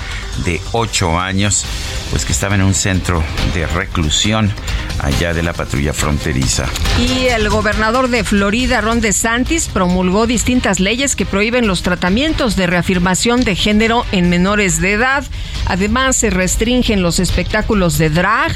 de 0.44 0.60
8 0.72 1.18
años, 1.18 1.64
pues 2.10 2.26
que 2.26 2.32
estaba 2.32 2.56
en 2.56 2.62
un 2.62 2.74
centro 2.74 3.24
de 3.54 3.66
reclusión 3.66 4.52
allá 5.00 5.32
de 5.32 5.42
la 5.42 5.54
patrulla 5.54 5.94
fronteriza. 5.94 6.66
Y 7.00 7.28
el 7.28 7.48
gobernador 7.48 8.08
de 8.08 8.22
Florida, 8.22 8.82
Ron 8.82 9.00
DeSantis, 9.00 9.68
promulgó 9.68 10.26
distintas 10.26 10.78
leyes 10.78 11.16
que 11.16 11.24
prohíben 11.24 11.66
los 11.66 11.82
tratamientos 11.82 12.54
de 12.54 12.66
reafirmación 12.66 13.44
de 13.44 13.56
género 13.56 14.04
en 14.12 14.28
menores 14.28 14.78
de 14.82 14.92
edad. 14.92 15.24
Además, 15.66 16.16
se 16.16 16.30
restringen 16.30 17.02
los 17.02 17.18
espectáculos 17.18 17.98
de 17.98 18.10
drag 18.10 18.52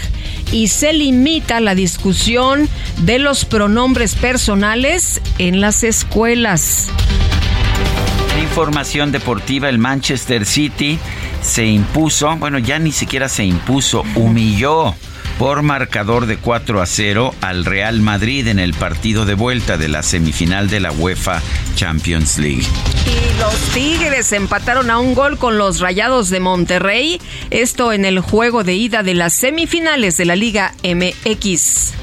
y 0.53 0.69
se 0.69 0.93
limita 0.93 1.61
la 1.61 1.75
discusión 1.75 2.69
de 2.99 3.19
los 3.19 3.45
pronombres 3.45 4.15
personales 4.15 5.21
en 5.39 5.61
las 5.61 5.85
escuelas. 5.85 6.89
Información 8.41 9.13
deportiva, 9.13 9.69
el 9.69 9.79
Manchester 9.79 10.47
City 10.47 10.99
se 11.43 11.67
impuso, 11.67 12.37
bueno, 12.37 12.59
ya 12.59 12.79
ni 12.79 12.93
siquiera 12.93 13.29
se 13.29 13.45
impuso, 13.45 14.05
humilló 14.15 14.95
por 15.39 15.63
marcador 15.63 16.27
de 16.27 16.37
4 16.37 16.83
a 16.83 16.87
0 16.87 17.35
al 17.41 17.65
Real 17.65 18.01
Madrid 18.01 18.49
en 18.49 18.59
el 18.59 18.75
partido 18.75 19.25
de 19.25 19.35
vuelta 19.35 19.77
de 19.77 19.89
la 19.89 20.03
semifinal 20.03 20.69
de 20.69 20.81
la 20.81 20.91
UEFA 20.91 21.41
Champions 21.77 22.39
League. 22.39 22.65
Y 23.07 23.39
los 23.41 23.55
Tigres 23.73 24.33
empataron 24.33 24.91
a 24.91 24.99
un 24.99 25.15
gol 25.15 25.39
con 25.39 25.57
los 25.57 25.81
Rayados 25.81 26.29
de 26.29 26.41
Monterrey, 26.41 27.21
esto 27.51 27.93
en 27.93 28.05
el 28.05 28.21
juego 28.21 28.65
de 28.65 28.75
ida 28.75 29.03
de 29.03 29.15
las 29.15 29.33
semifinales 29.33 30.17
de 30.17 30.25
la 30.25 30.37
Liga 30.37 30.75
MX. 30.83 31.95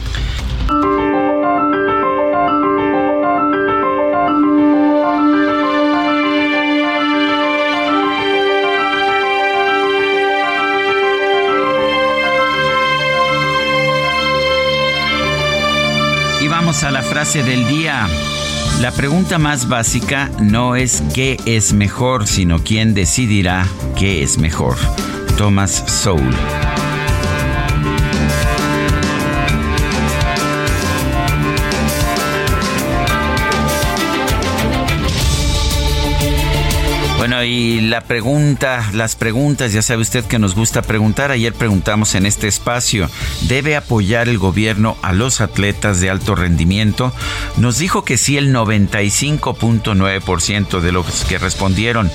A 16.84 16.92
la 16.92 17.02
frase 17.02 17.42
del 17.42 17.68
día. 17.68 18.08
La 18.82 18.92
pregunta 18.92 19.38
más 19.38 19.70
básica 19.70 20.30
no 20.40 20.76
es 20.76 21.02
qué 21.14 21.38
es 21.46 21.74
mejor, 21.74 22.28
sino 22.28 22.64
quién 22.64 22.94
decidirá 22.94 23.68
qué 23.96 24.24
es 24.24 24.38
mejor. 24.38 24.76
Thomas 25.38 25.84
Soul. 25.88 26.75
Bueno, 37.26 37.44
y 37.44 37.82
la 37.82 38.02
pregunta, 38.02 38.88
las 38.94 39.16
preguntas, 39.16 39.74
ya 39.74 39.82
sabe 39.82 40.04
usted 40.04 40.24
que 40.26 40.38
nos 40.38 40.54
gusta 40.54 40.84
preguntar. 40.84 41.32
Ayer 41.32 41.56
preguntamos 41.56 42.14
en 42.14 42.28
este 42.28 42.48
espacio, 42.48 43.10
¿debe 43.48 43.76
apoyar 43.76 44.30
el 44.30 44.38
gobierno 44.38 44.96
a 45.02 45.12
los 45.12 45.42
atletas 45.42 46.00
de 46.02 46.12
alto 46.12 46.36
rendimiento? 46.36 47.12
Nos 47.58 47.80
dijo 47.80 48.06
que 48.06 48.20
sí 48.20 48.38
el 48.38 48.54
95.9% 48.54 50.82
de 50.82 50.92
los 50.92 51.26
que 51.26 51.40
respondieron, 51.40 52.12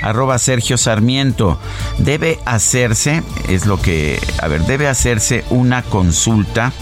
arroba 0.00 0.38
Sergio 0.38 0.78
Sarmiento. 0.78 1.58
Debe 1.98 2.38
hacerse, 2.44 3.24
es 3.48 3.66
lo 3.66 3.82
que, 3.82 4.20
a 4.40 4.46
ver, 4.46 4.60
debe 4.66 4.86
hacerse 4.86 5.44
una 5.50 5.82
consulta 5.82 6.72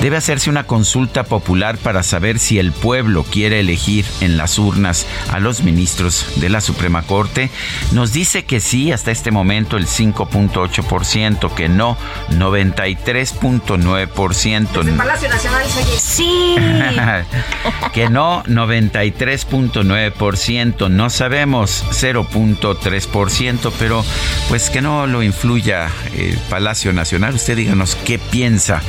Debe 0.00 0.16
hacerse 0.16 0.48
una 0.48 0.64
consulta 0.64 1.24
popular 1.24 1.76
para 1.76 2.02
saber 2.02 2.38
si 2.38 2.58
el 2.58 2.72
pueblo 2.72 3.22
quiere 3.22 3.60
elegir 3.60 4.06
en 4.22 4.38
las 4.38 4.58
urnas 4.58 5.06
a 5.30 5.40
los 5.40 5.62
ministros 5.62 6.24
de 6.36 6.48
la 6.48 6.62
Suprema 6.62 7.02
Corte. 7.02 7.50
Nos 7.92 8.14
dice 8.14 8.46
que 8.46 8.60
sí, 8.60 8.92
hasta 8.92 9.10
este 9.10 9.30
momento 9.30 9.76
el 9.76 9.86
5.8%, 9.86 11.52
que 11.54 11.68
no 11.68 11.98
93.9%. 12.30 14.88
El 14.88 14.96
Palacio 14.96 15.28
Nacional 15.28 15.66
se 15.68 15.80
oye 15.80 15.98
sí. 15.98 16.56
que 17.92 18.08
no 18.08 18.42
93.9%, 18.44 20.90
no 20.90 21.10
sabemos 21.10 21.84
0.3%, 21.90 23.70
pero 23.78 24.02
pues 24.48 24.70
que 24.70 24.80
no 24.80 25.06
lo 25.06 25.22
influya 25.22 25.90
el 26.16 26.38
Palacio 26.48 26.94
Nacional. 26.94 27.34
Usted 27.34 27.56
díganos 27.56 27.96
qué 27.96 28.18
piensa. 28.18 28.80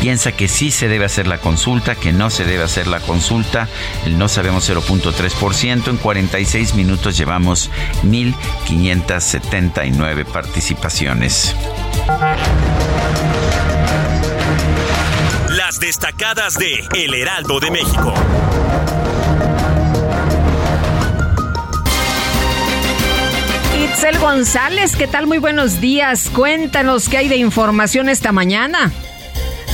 Piensa 0.00 0.30
que 0.32 0.48
sí 0.52 0.70
se 0.70 0.86
debe 0.88 1.06
hacer 1.06 1.26
la 1.26 1.38
consulta, 1.38 1.96
que 1.96 2.12
no 2.12 2.28
se 2.30 2.44
debe 2.44 2.62
hacer 2.64 2.86
la 2.86 3.00
consulta. 3.00 3.68
El 4.04 4.18
no 4.18 4.28
sabemos 4.28 4.70
0.3%. 4.70 5.88
En 5.88 5.96
46 5.96 6.74
minutos 6.74 7.16
llevamos 7.16 7.70
1.579 8.04 10.26
participaciones. 10.26 11.56
Las 15.48 15.80
destacadas 15.80 16.58
de 16.58 16.84
El 16.94 17.14
Heraldo 17.14 17.58
de 17.58 17.70
México. 17.70 18.12
Itzel 23.84 24.18
González, 24.18 24.96
¿qué 24.96 25.06
tal? 25.06 25.26
Muy 25.26 25.38
buenos 25.38 25.80
días. 25.80 26.28
Cuéntanos 26.30 27.08
qué 27.08 27.16
hay 27.18 27.28
de 27.28 27.36
información 27.36 28.08
esta 28.08 28.32
mañana. 28.32 28.90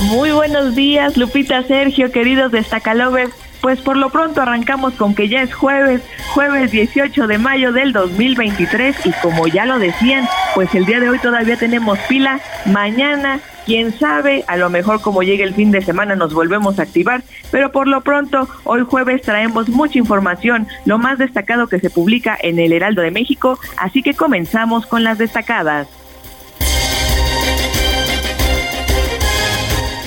Muy 0.03 0.31
buenos 0.31 0.75
días, 0.75 1.17
Lupita, 1.17 1.61
Sergio, 1.63 2.09
queridos 2.09 2.53
destacalovers. 2.53 3.33
Pues 3.59 3.81
por 3.81 3.97
lo 3.97 4.09
pronto 4.09 4.41
arrancamos 4.41 4.93
con 4.93 5.13
que 5.13 5.27
ya 5.27 5.41
es 5.41 5.53
jueves, 5.53 6.01
jueves 6.33 6.71
18 6.71 7.27
de 7.27 7.37
mayo 7.37 7.73
del 7.73 7.91
2023 7.91 9.05
y 9.05 9.11
como 9.21 9.47
ya 9.47 9.65
lo 9.65 9.77
decían, 9.77 10.25
pues 10.55 10.73
el 10.73 10.85
día 10.85 11.01
de 11.01 11.09
hoy 11.09 11.19
todavía 11.19 11.57
tenemos 11.57 11.99
pila, 12.07 12.39
mañana 12.65 13.41
quién 13.65 13.91
sabe, 13.91 14.45
a 14.47 14.55
lo 14.55 14.69
mejor 14.69 15.01
como 15.01 15.23
llegue 15.23 15.43
el 15.43 15.53
fin 15.53 15.71
de 15.71 15.81
semana 15.81 16.15
nos 16.15 16.33
volvemos 16.33 16.79
a 16.79 16.83
activar, 16.83 17.21
pero 17.51 17.73
por 17.73 17.89
lo 17.89 17.99
pronto 17.99 18.47
hoy 18.63 18.85
jueves 18.89 19.23
traemos 19.23 19.67
mucha 19.67 19.97
información, 19.97 20.65
lo 20.85 20.97
más 20.97 21.17
destacado 21.17 21.67
que 21.67 21.81
se 21.81 21.89
publica 21.89 22.37
en 22.41 22.59
el 22.59 22.71
Heraldo 22.71 23.01
de 23.01 23.11
México, 23.11 23.59
así 23.75 24.01
que 24.01 24.13
comenzamos 24.13 24.85
con 24.85 25.03
las 25.03 25.17
destacadas. 25.17 25.98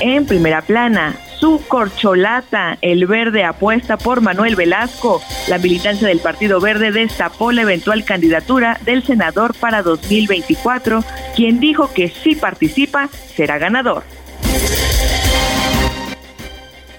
En 0.03 0.27
primera 0.27 0.63
plana. 0.63 1.15
Su 1.39 1.63
corcholata, 1.67 2.77
el 2.83 3.07
verde 3.07 3.45
apuesta 3.45 3.97
por 3.97 4.21
Manuel 4.21 4.57
Velasco. 4.57 5.23
La 5.49 5.59
militancia 5.59 6.09
del 6.09 6.19
Partido 6.19 6.61
Verde 6.61 6.93
destapó 6.93 7.53
la 7.53 7.63
eventual 7.63 8.05
candidatura 8.05 8.79
del 8.85 9.05
senador 9.05 9.55
para 9.55 9.83
2024, 9.83 11.05
quien 11.35 11.61
dijo 11.61 11.93
que 11.93 12.09
si 12.09 12.35
participa 12.35 13.09
será 13.35 13.59
ganador. 13.59 14.03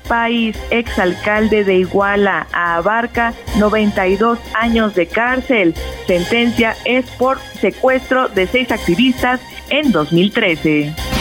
País, 0.08 0.58
exalcalde 0.70 1.64
de 1.64 1.76
Iguala, 1.76 2.48
abarca 2.52 3.34
92 3.58 4.40
años 4.54 4.96
de 4.96 5.08
cárcel. 5.08 5.74
Sentencia 6.08 6.76
es 6.86 7.06
por 7.12 7.40
secuestro 7.60 8.28
de 8.30 8.48
seis 8.48 8.72
activistas 8.72 9.40
en 9.70 9.92
2013. 9.92 11.13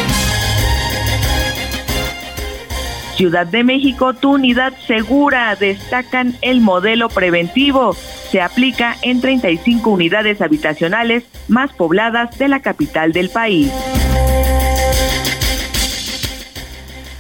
Ciudad 3.23 3.47
de 3.47 3.63
México, 3.63 4.15
tu 4.15 4.33
unidad 4.33 4.73
segura, 4.85 5.55
destacan 5.55 6.37
el 6.43 6.61
modelo 6.61 7.09
preventivo. 7.09 7.95
Se 7.95 8.41
aplica 8.41 8.97
en 9.01 9.21
35 9.21 9.91
unidades 9.91 10.41
habitacionales 10.41 11.23
más 11.47 11.73
pobladas 11.73 12.37
de 12.37 12.49
la 12.49 12.63
capital 12.63 13.13
del 13.13 13.31
país. 13.31 13.71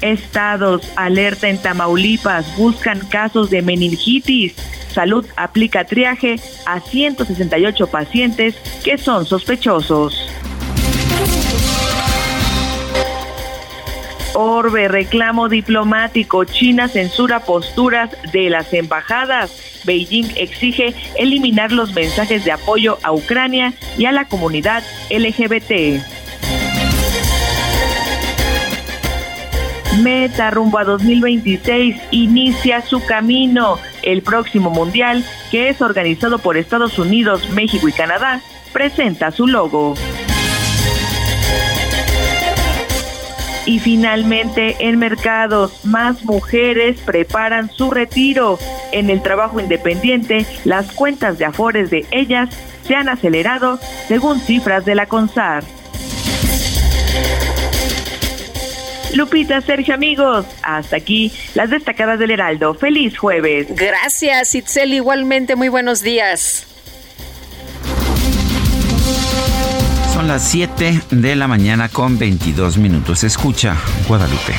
Estados 0.00 0.90
alerta 0.96 1.48
en 1.48 1.62
Tamaulipas, 1.62 2.56
buscan 2.56 2.98
casos 3.06 3.50
de 3.50 3.62
meningitis. 3.62 4.56
Salud 4.92 5.24
aplica 5.36 5.84
triaje 5.84 6.40
a 6.66 6.80
168 6.80 7.86
pacientes 7.86 8.56
que 8.82 8.98
son 8.98 9.24
sospechosos. 9.24 10.18
Orbe, 14.34 14.88
reclamo 14.88 15.48
diplomático. 15.48 16.44
China 16.44 16.88
censura 16.88 17.40
posturas 17.40 18.10
de 18.32 18.50
las 18.50 18.72
embajadas. 18.72 19.82
Beijing 19.84 20.26
exige 20.36 20.94
eliminar 21.16 21.72
los 21.72 21.92
mensajes 21.92 22.44
de 22.44 22.52
apoyo 22.52 22.98
a 23.02 23.12
Ucrania 23.12 23.74
y 23.98 24.06
a 24.06 24.12
la 24.12 24.26
comunidad 24.26 24.82
LGBT. 25.10 26.02
Meta 30.02 30.50
rumbo 30.50 30.78
a 30.78 30.84
2026 30.84 31.96
inicia 32.10 32.80
su 32.80 33.04
camino. 33.04 33.78
El 34.02 34.22
próximo 34.22 34.70
mundial, 34.70 35.24
que 35.50 35.68
es 35.68 35.82
organizado 35.82 36.38
por 36.38 36.56
Estados 36.56 36.98
Unidos, 36.98 37.50
México 37.50 37.88
y 37.88 37.92
Canadá, 37.92 38.40
presenta 38.72 39.30
su 39.30 39.46
logo. 39.46 39.94
Y 43.64 43.79
finalmente, 43.79 44.77
en 44.81 44.98
mercados, 44.98 45.85
más 45.85 46.25
mujeres 46.25 47.01
preparan 47.01 47.70
su 47.70 47.90
retiro. 47.90 48.59
En 48.90 49.09
el 49.09 49.22
trabajo 49.22 49.61
independiente, 49.61 50.46
las 50.64 50.92
cuentas 50.92 51.38
de 51.38 51.44
afores 51.44 51.90
de 51.90 52.07
ellas 52.11 52.51
se 52.87 52.96
han 52.96 53.09
acelerado 53.09 53.79
según 54.09 54.40
cifras 54.40 54.85
de 54.85 54.94
la 54.94 55.07
CONSAR. 55.07 55.62
Lupita, 59.14 59.61
Sergio, 59.61 59.94
amigos, 59.94 60.46
hasta 60.62 60.96
aquí 60.96 61.31
las 61.55 61.70
destacadas 61.70 62.18
del 62.18 62.31
Heraldo. 62.31 62.75
Feliz 62.75 63.16
jueves. 63.18 63.66
Gracias, 63.70 64.55
Itzel. 64.55 64.94
Igualmente, 64.94 65.55
muy 65.55 65.68
buenos 65.68 66.03
días. 66.03 66.66
Son 70.12 70.29
las 70.29 70.42
7 70.42 71.03
de 71.11 71.37
la 71.37 71.48
mañana 71.48 71.88
con 71.88 72.18
22 72.18 72.77
minutos. 72.77 73.25
Escucha, 73.25 73.77
Guadalupe. 74.07 74.55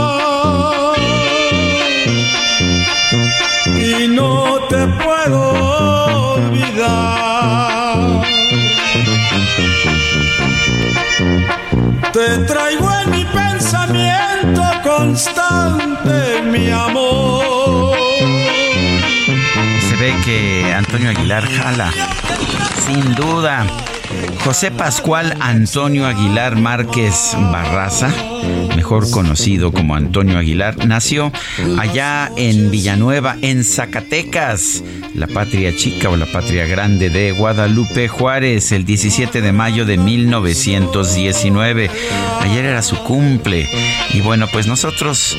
y 3.66 4.08
no 4.08 4.60
te 4.68 4.88
puedo 4.88 6.34
olvidar. 6.34 8.24
Te 12.12 12.38
traigo 12.46 12.90
en 13.04 13.12
mi 13.12 13.26
pensamiento 13.26 14.64
constante, 14.84 16.42
mi 16.42 16.72
amor. 16.72 17.31
Que 20.26 20.74
Antonio 20.74 21.10
Aguilar 21.10 21.48
jala, 21.48 21.92
sin 22.86 23.16
duda. 23.16 23.66
José 24.44 24.72
Pascual 24.72 25.38
Antonio 25.40 26.06
Aguilar 26.06 26.56
Márquez 26.58 27.36
Barraza, 27.52 28.12
mejor 28.76 29.10
conocido 29.10 29.72
como 29.72 29.96
Antonio 29.96 30.38
Aguilar, 30.38 30.86
nació 30.86 31.32
allá 31.80 32.32
en 32.36 32.72
Villanueva, 32.72 33.38
en 33.42 33.64
Zacatecas, 33.64 34.84
la 35.14 35.28
patria 35.28 35.76
chica 35.76 36.10
o 36.10 36.18
la 36.18 36.26
patria 36.26 36.66
grande 36.66 37.10
de 37.10 37.32
Guadalupe 37.32 38.08
Juárez, 38.08 38.72
el 38.72 38.86
17 38.86 39.42
de 39.42 39.52
mayo 39.52 39.86
de 39.86 39.98
1919. 39.98 41.90
Ayer 42.42 42.66
era 42.66 42.82
su 42.82 42.98
cumple 43.04 43.70
y 44.14 44.22
bueno, 44.22 44.48
pues 44.52 44.68
nosotros 44.68 45.38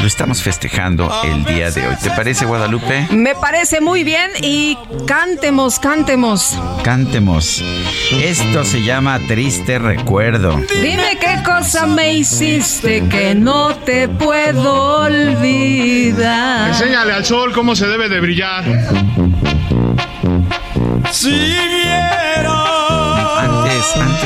lo 0.00 0.06
estamos 0.06 0.42
festejando 0.42 1.10
el 1.24 1.44
día 1.44 1.70
de 1.70 1.86
hoy. 1.86 1.94
¿Te 2.02 2.10
parece, 2.10 2.44
Guadalupe? 2.44 3.08
Me 3.10 3.34
parece 3.34 3.80
muy 3.80 4.04
bien 4.04 4.30
y 4.42 4.76
cantemos, 5.06 5.78
cantemos. 5.78 6.58
Cantemos. 6.82 7.62
Esto 8.12 8.64
se 8.64 8.82
llama 8.82 9.18
Triste 9.26 9.78
Recuerdo. 9.78 10.60
Dime 10.82 11.18
qué 11.20 11.42
cosa 11.44 11.86
me 11.86 12.14
hiciste 12.14 13.08
que 13.08 13.34
no 13.34 13.74
te 13.76 14.08
puedo 14.08 15.02
olvidar. 15.02 16.68
Enséñale 16.68 17.12
al 17.12 17.24
sol 17.24 17.52
cómo 17.52 17.74
se 17.74 17.86
debe 17.86 18.08
de 18.08 18.20
brillar. 18.20 18.64
Viera 21.24 21.75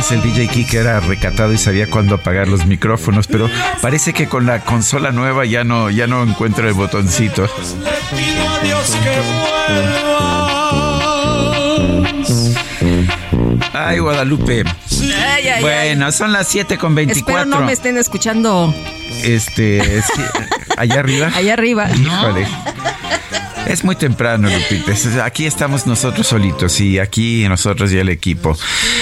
Antes, 0.00 0.12
el 0.12 0.22
DJ 0.22 0.48
Kike 0.48 0.78
era 0.78 0.98
recatado 1.00 1.52
y 1.52 1.58
sabía 1.58 1.86
cuándo 1.86 2.14
apagar 2.14 2.48
los 2.48 2.64
micrófonos, 2.64 3.26
pero 3.26 3.50
parece 3.82 4.14
que 4.14 4.28
con 4.28 4.46
la 4.46 4.60
consola 4.60 5.12
nueva 5.12 5.44
ya 5.44 5.62
no, 5.62 5.90
ya 5.90 6.06
no 6.06 6.22
encuentro 6.22 6.66
el 6.66 6.72
botoncito. 6.72 7.46
pido 7.46 8.48
a 8.48 8.60
Dios 8.60 8.96
que 8.96 9.10
vuelvas. 12.80 13.74
Ay, 13.74 13.98
Guadalupe. 13.98 14.64
Ay, 14.64 15.12
ay, 15.18 15.48
ay. 15.48 15.60
Bueno, 15.60 16.10
son 16.12 16.32
las 16.32 16.48
7 16.48 16.78
con 16.78 16.94
24. 16.94 17.42
Espero 17.42 17.60
no 17.60 17.66
me 17.66 17.72
estén 17.72 17.98
escuchando 17.98 18.74
Este, 19.22 19.98
es 19.98 20.06
que, 20.06 20.22
allá 20.78 21.00
arriba. 21.00 21.30
allá 21.34 21.52
arriba. 21.52 21.90
Híjole. 21.94 22.46
Es 23.70 23.84
muy 23.84 23.94
temprano, 23.94 24.48
Lupita. 24.48 25.24
Aquí 25.24 25.46
estamos 25.46 25.86
nosotros 25.86 26.26
solitos 26.26 26.80
y 26.80 26.98
aquí 26.98 27.46
nosotros 27.48 27.92
y 27.92 27.98
el 27.98 28.08
equipo. 28.08 28.58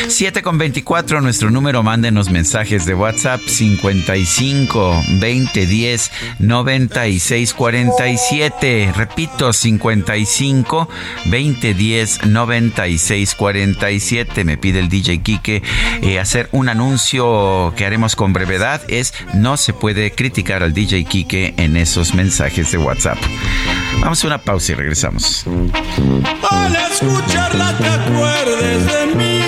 7 0.09 0.43
con 0.43 0.57
24, 0.57 1.21
nuestro 1.21 1.51
número, 1.51 1.83
mándenos 1.83 2.31
mensajes 2.31 2.87
de 2.87 2.95
WhatsApp 2.95 3.41
55 3.47 5.03
20 5.21 5.67
10 5.67 6.11
96 6.39 7.55
47. 7.55 8.93
Repito, 8.97 9.53
55 9.53 10.89
20 11.27 11.75
10 11.75 12.27
96 12.27 13.35
47. 13.35 14.45
Me 14.45 14.57
pide 14.57 14.81
el 14.81 14.89
DJ 14.89 15.23
Kike 15.23 15.63
eh, 16.03 16.19
hacer 16.19 16.49
un 16.53 16.69
anuncio 16.69 17.75
que 17.77 17.85
haremos 17.85 18.17
con 18.17 18.33
brevedad. 18.33 18.81
Es 18.89 19.13
no 19.35 19.57
se 19.57 19.75
puede 19.75 20.13
criticar 20.13 20.63
al 20.63 20.73
DJ 20.73 21.05
Kike 21.05 21.55
en 21.59 21.77
esos 21.77 22.15
mensajes 22.15 22.73
de 22.73 22.79
WhatsApp. 22.79 23.19
Vamos 24.01 24.25
a 24.25 24.27
una 24.27 24.39
pausa 24.39 24.73
y 24.73 24.75
regresamos. 24.75 25.45
Al 26.51 26.77
escucharla 26.77 27.77
te 27.77 27.89
acuerdes 27.89 28.87
de 28.87 29.07
mí 29.15 29.48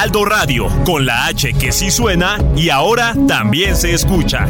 Heraldo 0.00 0.24
Radio, 0.24 0.66
con 0.86 1.04
la 1.04 1.26
H 1.26 1.52
que 1.52 1.72
sí 1.72 1.90
suena 1.90 2.38
y 2.56 2.70
ahora 2.70 3.12
también 3.28 3.76
se 3.76 3.92
escucha. 3.92 4.46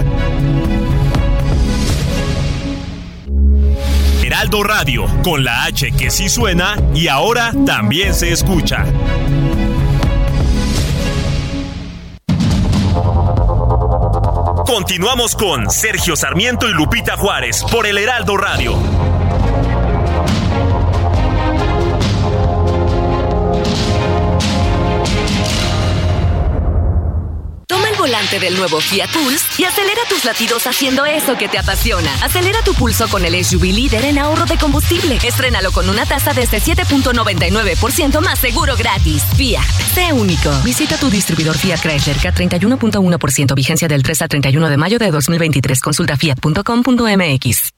Heraldo 4.22 4.62
Radio, 4.62 5.06
con 5.24 5.42
la 5.42 5.64
H 5.64 5.90
que 5.90 6.08
sí 6.12 6.28
suena 6.28 6.76
y 6.94 7.08
ahora 7.08 7.52
también 7.66 8.14
se 8.14 8.30
escucha. 8.30 8.84
Continuamos 14.64 15.34
con 15.34 15.68
Sergio 15.68 16.14
Sarmiento 16.14 16.68
y 16.68 16.74
Lupita 16.74 17.16
Juárez 17.16 17.64
por 17.72 17.88
el 17.88 17.98
Heraldo 17.98 18.36
Radio. 18.36 19.09
Volante 28.00 28.40
del 28.40 28.56
nuevo 28.56 28.80
Fiat 28.80 29.10
Pulse 29.10 29.44
y 29.58 29.64
acelera 29.64 30.00
tus 30.08 30.24
latidos 30.24 30.66
haciendo 30.66 31.04
eso 31.04 31.36
que 31.36 31.48
te 31.48 31.58
apasiona. 31.58 32.10
Acelera 32.22 32.62
tu 32.62 32.72
pulso 32.72 33.06
con 33.08 33.26
el 33.26 33.44
SUV 33.44 33.64
líder 33.64 34.06
en 34.06 34.18
ahorro 34.18 34.46
de 34.46 34.56
combustible. 34.56 35.18
Estrénalo 35.22 35.70
con 35.70 35.86
una 35.86 36.06
tasa 36.06 36.32
desde 36.32 36.62
7.99% 36.62 38.22
más 38.22 38.38
seguro 38.38 38.74
gratis. 38.74 39.22
Fiat, 39.36 39.62
sé 39.94 40.14
único. 40.14 40.50
Visita 40.64 40.96
tu 40.96 41.10
distribuidor 41.10 41.58
Fiat 41.58 41.80
Chrysler 41.80 42.16
K31.1% 42.16 43.54
vigencia 43.54 43.86
del 43.86 44.02
3 44.02 44.22
al 44.22 44.28
31 44.28 44.70
de 44.70 44.76
mayo 44.78 44.98
de 44.98 45.10
2023. 45.10 45.80
Consulta 45.82 46.16
fiat.com.mx. 46.16 47.70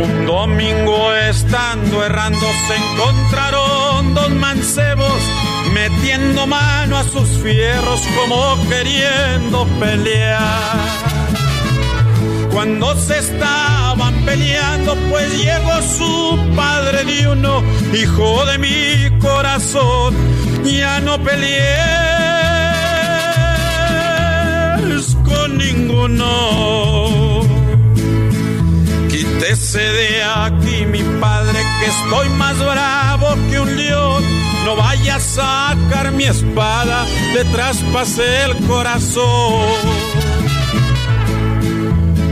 Un 0.00 0.26
domingo 0.26 1.12
estando 1.12 2.04
errando 2.04 2.46
se 2.68 2.76
encontraron 2.76 4.14
dos 4.14 4.30
mancebos 4.30 5.41
metiendo 5.72 6.46
mano 6.46 6.98
a 6.98 7.04
sus 7.04 7.28
fierros 7.42 8.02
como 8.16 8.68
queriendo 8.68 9.66
pelear. 9.80 11.02
Cuando 12.52 12.94
se 12.96 13.18
estaban 13.18 14.14
peleando 14.26 14.94
pues 15.10 15.32
llegó 15.42 15.82
su 15.82 16.38
padre 16.54 17.04
de 17.04 17.28
uno, 17.28 17.62
hijo 17.94 18.44
de 18.46 18.58
mi 18.58 19.18
corazón, 19.20 20.14
ya 20.64 21.00
no 21.00 21.22
pelees 21.22 21.72
con 25.24 25.56
ninguno. 25.56 27.40
Quítese 29.10 29.78
de 29.80 30.22
aquí, 30.22 30.84
mi 30.86 31.02
padre, 31.20 31.58
que 31.80 31.86
estoy 31.86 32.28
más 32.36 32.58
bravo 32.58 33.34
que 33.50 33.60
un 33.60 33.76
león. 33.76 34.41
No 34.64 34.76
vaya 34.76 35.16
a 35.16 35.20
sacar 35.20 36.12
mi 36.12 36.24
espada, 36.24 37.04
le 37.34 37.44
traspasé 37.46 38.44
el 38.44 38.56
corazón. 38.66 39.66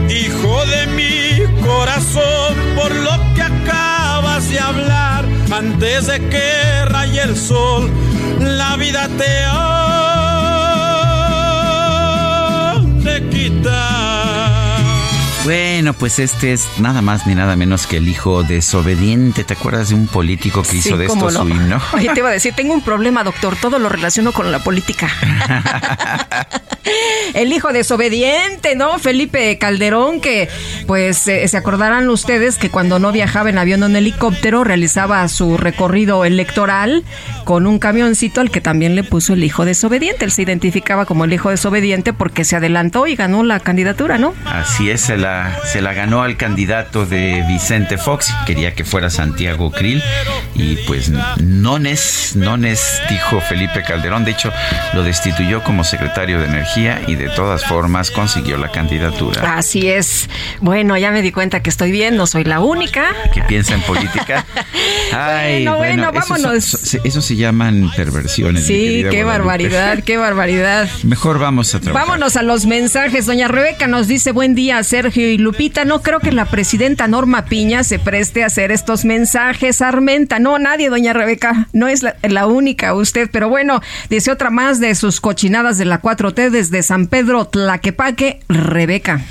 Hijo 0.09 0.65
de 0.65 0.87
mi 0.97 1.61
corazón, 1.65 2.55
por 2.75 2.93
lo 2.93 3.11
que 3.35 3.41
acabas 3.41 4.49
de 4.49 4.59
hablar, 4.59 5.25
antes 5.51 6.07
de 6.07 6.19
que 6.29 6.85
raye 6.85 7.21
el 7.21 7.35
sol, 7.35 7.91
la 8.39 8.75
vida 8.77 9.09
te 9.17 9.43
ha 9.45 9.81
de 13.03 13.29
quitar. 13.29 14.10
Bueno, 15.43 15.93
pues 15.93 16.19
este 16.19 16.53
es 16.53 16.67
nada 16.77 17.01
más 17.01 17.25
ni 17.25 17.33
nada 17.33 17.55
menos 17.55 17.87
que 17.87 17.97
el 17.97 18.07
hijo 18.07 18.43
desobediente. 18.43 19.43
¿Te 19.43 19.53
acuerdas 19.53 19.89
de 19.89 19.95
un 19.95 20.05
político 20.05 20.61
que 20.61 20.77
hizo 20.77 20.97
de 20.97 21.07
esto 21.07 21.15
no. 21.15 21.31
su 21.31 21.49
himno? 21.49 21.81
Oye, 21.93 22.09
te 22.13 22.19
iba 22.19 22.29
a 22.29 22.33
decir, 22.33 22.53
tengo 22.53 22.75
un 22.75 22.81
problema, 22.81 23.23
doctor. 23.23 23.55
Todo 23.55 23.79
lo 23.79 23.89
relaciono 23.89 24.33
con 24.33 24.51
la 24.51 24.59
política. 24.59 25.09
El 27.33 27.53
hijo 27.53 27.71
desobediente, 27.71 28.75
¿no? 28.75 28.99
Felipe 28.99 29.57
Calderón, 29.57 30.19
que 30.19 30.49
pues 30.85 31.27
eh, 31.27 31.47
se 31.47 31.57
acordarán 31.57 32.09
ustedes 32.09 32.57
que 32.57 32.69
cuando 32.69 32.99
no 32.99 33.11
viajaba 33.11 33.49
en 33.49 33.57
avión 33.57 33.83
o 33.83 33.85
en 33.85 33.95
helicóptero 33.95 34.63
realizaba 34.63 35.27
su 35.27 35.57
recorrido 35.57 36.25
electoral 36.25 37.03
con 37.45 37.67
un 37.67 37.79
camioncito 37.79 38.41
al 38.41 38.51
que 38.51 38.61
también 38.61 38.95
le 38.95 39.03
puso 39.03 39.33
el 39.33 39.43
hijo 39.43 39.65
desobediente. 39.65 40.25
Él 40.25 40.31
se 40.31 40.41
identificaba 40.41 41.05
como 41.05 41.25
el 41.25 41.33
hijo 41.33 41.49
desobediente 41.49 42.13
porque 42.13 42.43
se 42.43 42.57
adelantó 42.57 43.07
y 43.07 43.15
ganó 43.15 43.43
la 43.43 43.59
candidatura, 43.59 44.17
¿no? 44.17 44.33
Así 44.45 44.89
es, 44.89 45.01
se 45.01 45.17
la, 45.31 45.59
se 45.65 45.81
la 45.81 45.93
ganó 45.93 46.23
al 46.23 46.37
candidato 46.37 47.05
de 47.05 47.43
Vicente 47.47 47.97
Fox, 47.97 48.33
quería 48.45 48.73
que 48.73 48.83
fuera 48.83 49.09
Santiago 49.09 49.71
Krill 49.71 50.03
y 50.55 50.75
pues 50.87 51.09
no 51.09 51.77
es, 51.77 52.35
no 52.35 52.55
es, 52.55 53.01
dijo 53.09 53.39
Felipe 53.41 53.81
Calderón, 53.83 54.25
de 54.25 54.31
hecho 54.31 54.51
lo 54.93 55.03
destituyó 55.03 55.63
como 55.63 55.83
secretario 55.83 56.39
de 56.39 56.45
Energía 56.45 57.01
y 57.07 57.15
de 57.15 57.29
todas 57.29 57.65
formas 57.65 58.11
consiguió 58.11 58.57
la 58.57 58.71
candidatura. 58.71 59.57
Así 59.57 59.89
es. 59.89 60.29
Bueno, 60.59 60.97
ya 60.97 61.11
me 61.11 61.21
di 61.21 61.31
cuenta 61.31 61.61
que 61.61 61.69
estoy 61.69 61.91
bien, 61.91 62.17
no 62.17 62.27
soy 62.27 62.43
la 62.43 62.59
única. 62.59 63.15
Que 63.33 63.41
piensa 63.43 63.73
en 63.73 63.81
política. 63.81 64.45
Ay, 65.13 65.65
bueno, 65.65 66.11
vámonos. 66.11 66.73
Eso, 67.03 67.21
se 67.21 67.35
llaman 67.35 67.91
perversiones. 67.95 68.65
Sí, 68.65 69.05
qué 69.09 69.23
barbaridad, 69.23 70.03
qué 70.03 70.17
barbaridad. 70.17 70.89
Mejor 71.03 71.39
vamos 71.39 71.73
a 71.75 71.79
trabajar. 71.79 72.07
Vámonos 72.07 72.35
a 72.35 72.43
los 72.43 72.65
mensajes. 72.65 73.25
Doña 73.25 73.47
Rebeca 73.47 73.87
nos 73.87 74.07
dice, 74.07 74.31
buen 74.31 74.55
día, 74.55 74.83
Sergio 74.83 75.20
y 75.29 75.37
Lupita. 75.37 75.85
No 75.85 76.01
creo 76.01 76.19
que 76.19 76.31
la 76.31 76.45
presidenta 76.45 77.07
Norma 77.07 77.45
Piña 77.45 77.83
se 77.83 77.99
preste 77.99 78.43
a 78.43 78.47
hacer 78.47 78.71
estos 78.71 79.05
mensajes. 79.05 79.81
Armenta, 79.81 80.39
no, 80.39 80.59
nadie, 80.59 80.89
doña 80.89 81.13
Rebeca. 81.13 81.67
No 81.73 81.87
es 81.87 82.03
la, 82.03 82.47
única 82.47 82.93
usted, 82.93 83.29
pero 83.31 83.49
bueno, 83.49 83.81
dice 84.09 84.31
otra 84.31 84.49
más 84.49 84.79
de 84.79 84.95
sus 84.95 85.21
cochinadas 85.21 85.77
de 85.77 85.85
la 85.85 86.01
4T 86.01 86.49
desde 86.49 86.83
San 86.83 87.07
Pedro 87.07 87.45
Tlaquepaque, 87.45 88.39
Rebeca. 88.49 89.21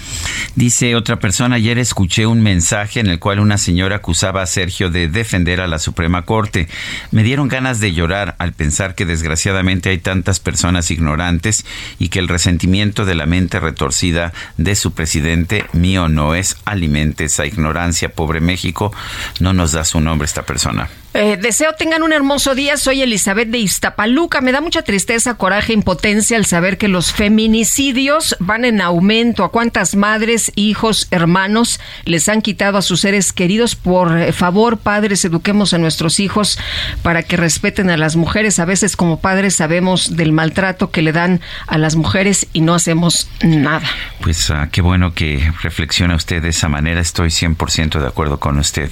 Dice 0.55 0.96
otra 0.96 1.18
persona, 1.18 1.57
ayer 1.57 1.79
escuché 1.79 2.26
un 2.26 2.42
mensaje 2.42 3.00
en 3.00 3.07
el 3.07 3.18
cual 3.18 3.40
una 3.40 3.59
señora 3.59 3.96
acusaba 3.96 4.42
a 4.42 4.46
Sergio 4.46 4.90
de 4.90 5.09
defender 5.09 5.61
a 5.61 5.68
la 5.68 5.79
Suprema 5.79 6.22
Corte. 6.22 6.68
Me 7.11 7.22
dieron 7.22 7.48
ganas 7.48 7.81
de 7.81 7.92
llorar 7.92 8.35
al 8.38 8.53
pensar 8.53 8.94
que 8.94 9.07
desgraciadamente 9.07 9.90
hay 9.90 9.98
tantas 9.98 10.40
personas 10.40 10.90
ignorantes 10.90 11.64
y 11.98 12.09
que 12.09 12.18
el 12.18 12.29
resentimiento 12.29 13.05
de 13.05 13.14
la 13.14 13.26
mente 13.26 13.61
retorcida 13.61 14.33
de 14.57 14.74
su 14.74 14.92
presidente 14.92 15.64
mío 15.81 16.09
no 16.09 16.35
es 16.35 16.57
alimente 16.64 17.25
esa 17.25 17.47
ignorancia. 17.47 18.12
Pobre 18.12 18.40
México, 18.40 18.93
no 19.40 19.53
nos 19.53 19.73
da 19.73 19.85
su 19.85 20.01
nombre 20.01 20.27
esta 20.27 20.43
persona. 20.43 20.88
Eh, 21.12 21.37
deseo 21.37 21.73
tengan 21.73 22.05
un 22.05 22.12
hermoso 22.12 22.55
día. 22.55 22.77
Soy 22.77 23.03
Elizabeth 23.03 23.49
de 23.49 23.59
Iztapaluca. 23.59 24.40
Me 24.40 24.53
da 24.53 24.61
mucha 24.61 24.83
tristeza, 24.83 25.35
coraje, 25.35 25.73
impotencia 25.73 26.37
al 26.37 26.46
saber 26.46 26.79
que 26.79 26.87
los 26.87 27.12
feminicidios 27.12 28.37
van 28.38 28.64
en 28.64 28.81
aumento. 28.81 29.42
¿A 29.42 29.51
cuántas 29.51 29.96
madres, 29.96 30.53
hijos, 30.55 31.09
hermanos 31.11 31.81
les 32.05 32.29
han 32.29 32.42
quitado 32.42 32.79
a 32.79 32.83
sus 32.83 33.01
seres 33.01 33.33
queridos? 33.33 33.75
Por 33.75 34.33
favor, 34.33 34.79
padres, 34.79 35.25
eduquemos 35.25 35.75
a 35.75 35.79
nuestros 35.79 36.20
hijos 36.20 36.61
para 37.03 37.25
que 37.25 37.37
respeten 37.37 37.90
a 37.90 37.96
las 37.96 38.14
mujeres. 38.14 38.61
A 38.61 38.64
veces 38.64 38.96
como 38.96 39.20
padres 39.20 39.57
sabemos 39.57 40.16
del 40.16 40.31
maltrato 40.31 40.92
que 40.92 41.03
le 41.03 41.11
dan 41.11 41.40
a 41.66 41.77
las 41.77 41.96
mujeres 41.96 42.46
y 42.53 42.61
no 42.61 42.73
hacemos 42.73 43.29
nada. 43.42 43.88
Pues 44.20 44.49
ah, 44.53 44.68
qué 44.70 44.81
bueno 44.81 45.12
que 45.12 45.53
reflexiona 45.62 46.14
usted 46.14 46.40
de 46.40 46.51
esa 46.51 46.68
manera. 46.68 47.01
Estoy 47.01 47.31
100% 47.31 47.99
de 47.99 48.07
acuerdo 48.07 48.38
con 48.38 48.59
usted. 48.59 48.90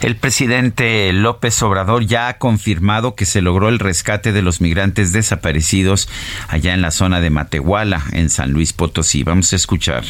El 0.00 0.16
presidente 0.16 1.12
López 1.12 1.41
López 1.42 1.60
Obrador 1.64 2.06
ya 2.06 2.28
ha 2.28 2.38
confirmado 2.38 3.16
que 3.16 3.26
se 3.26 3.42
logró 3.42 3.68
el 3.68 3.80
rescate 3.80 4.30
de 4.30 4.42
los 4.42 4.60
migrantes 4.60 5.10
desaparecidos 5.10 6.08
allá 6.46 6.72
en 6.72 6.82
la 6.82 6.92
zona 6.92 7.20
de 7.20 7.30
Matehuala, 7.30 8.00
en 8.12 8.30
San 8.30 8.52
Luis 8.52 8.72
Potosí. 8.72 9.24
Vamos 9.24 9.52
a 9.52 9.56
escuchar. 9.56 10.04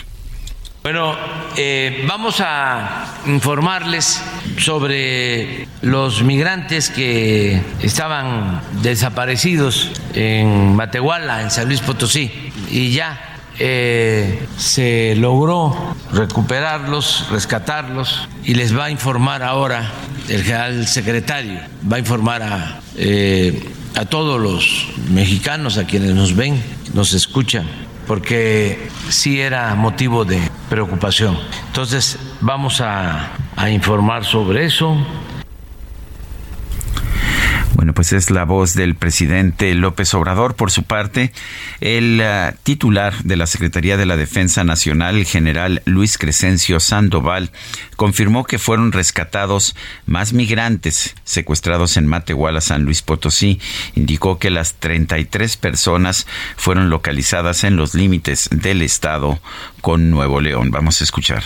Bueno, 0.83 1.17
eh, 1.57 2.05
vamos 2.07 2.43
a 2.45 3.15
informarles 3.25 4.23
sobre 4.59 5.67
los 5.81 6.23
migrantes 6.23 6.91
que 6.91 7.63
estaban 7.81 8.61
desaparecidos 8.83 9.91
en 10.13 10.77
Matehuala, 10.77 11.41
en 11.41 11.51
San 11.51 11.67
Luis 11.67 11.81
Potosí, 11.81 12.31
y 12.71 12.93
ya 12.93 13.32
eh, 13.59 14.47
se 14.57 15.15
logró 15.17 15.77
recuperarlos, 16.13 17.29
rescatarlos 17.31 18.29
y 18.45 18.55
les 18.55 18.77
va 18.77 18.87
a 18.87 18.91
informar 18.91 19.43
ahora 19.43 19.91
el 20.29 20.43
general 20.43 20.87
secretario, 20.87 21.61
va 21.91 21.97
a 21.97 21.99
informar 21.99 22.43
a, 22.43 22.81
eh, 22.97 23.71
a 23.95 24.05
todos 24.05 24.41
los 24.41 24.89
mexicanos, 25.11 25.79
a 25.79 25.85
quienes 25.85 26.15
nos 26.15 26.35
ven, 26.35 26.63
nos 26.95 27.13
escuchan, 27.13 27.67
porque 28.07 28.89
sí 29.09 29.41
era 29.41 29.75
motivo 29.75 30.25
de 30.25 30.41
preocupación. 30.69 31.39
Entonces 31.67 32.19
vamos 32.41 32.81
a, 32.81 33.33
a 33.57 33.71
informar 33.71 34.25
sobre 34.25 34.65
eso 34.65 34.97
bueno, 37.75 37.95
pues 37.95 38.13
es 38.13 38.31
la 38.31 38.45
voz 38.45 38.75
del 38.75 38.95
presidente 38.95 39.75
López 39.75 40.13
Obrador. 40.15 40.55
Por 40.55 40.71
su 40.71 40.85
parte, 40.85 41.33
el 41.81 42.21
uh, 42.21 42.55
titular 42.63 43.15
de 43.25 43.37
la 43.37 43.47
Secretaría 43.47 43.97
de 43.97 44.07
la 44.07 44.17
Defensa 44.17 44.65
Nacional, 44.65 45.17
el 45.17 45.27
general 45.27 45.83
Luis 45.85 46.19
Crescencio 46.19 46.81
Sandoval, 46.81 47.51
confirmó 47.97 48.45
que 48.45 48.59
fueron 48.59 48.93
rescatados 48.93 49.75
más 50.07 50.33
migrantes 50.33 51.15
secuestrados 51.25 51.97
en 51.97 52.07
Matehuala, 52.07 52.61
San 52.61 52.85
Luis 52.85 53.03
Potosí. 53.03 53.61
Indicó 53.95 54.39
que 54.39 54.51
las 54.51 54.75
33 54.75 55.57
personas 55.57 56.27
fueron 56.57 56.91
localizadas 56.91 57.65
en 57.65 57.77
los 57.77 57.95
límites 57.95 58.49
del 58.51 58.83
estado 58.83 59.41
con 59.81 60.11
Nuevo 60.11 60.41
León. 60.41 60.71
Vamos 60.71 61.01
a 61.01 61.05
escuchar. 61.05 61.43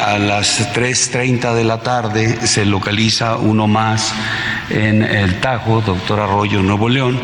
A 0.00 0.18
las 0.18 0.74
3.30 0.74 1.54
de 1.54 1.64
la 1.64 1.82
tarde 1.82 2.46
se 2.46 2.64
localiza 2.64 3.36
uno 3.36 3.66
más 3.66 4.14
en 4.70 5.02
el 5.02 5.38
Tajo, 5.40 5.82
doctor 5.82 6.20
Arroyo, 6.20 6.62
Nuevo 6.62 6.88
León. 6.88 7.20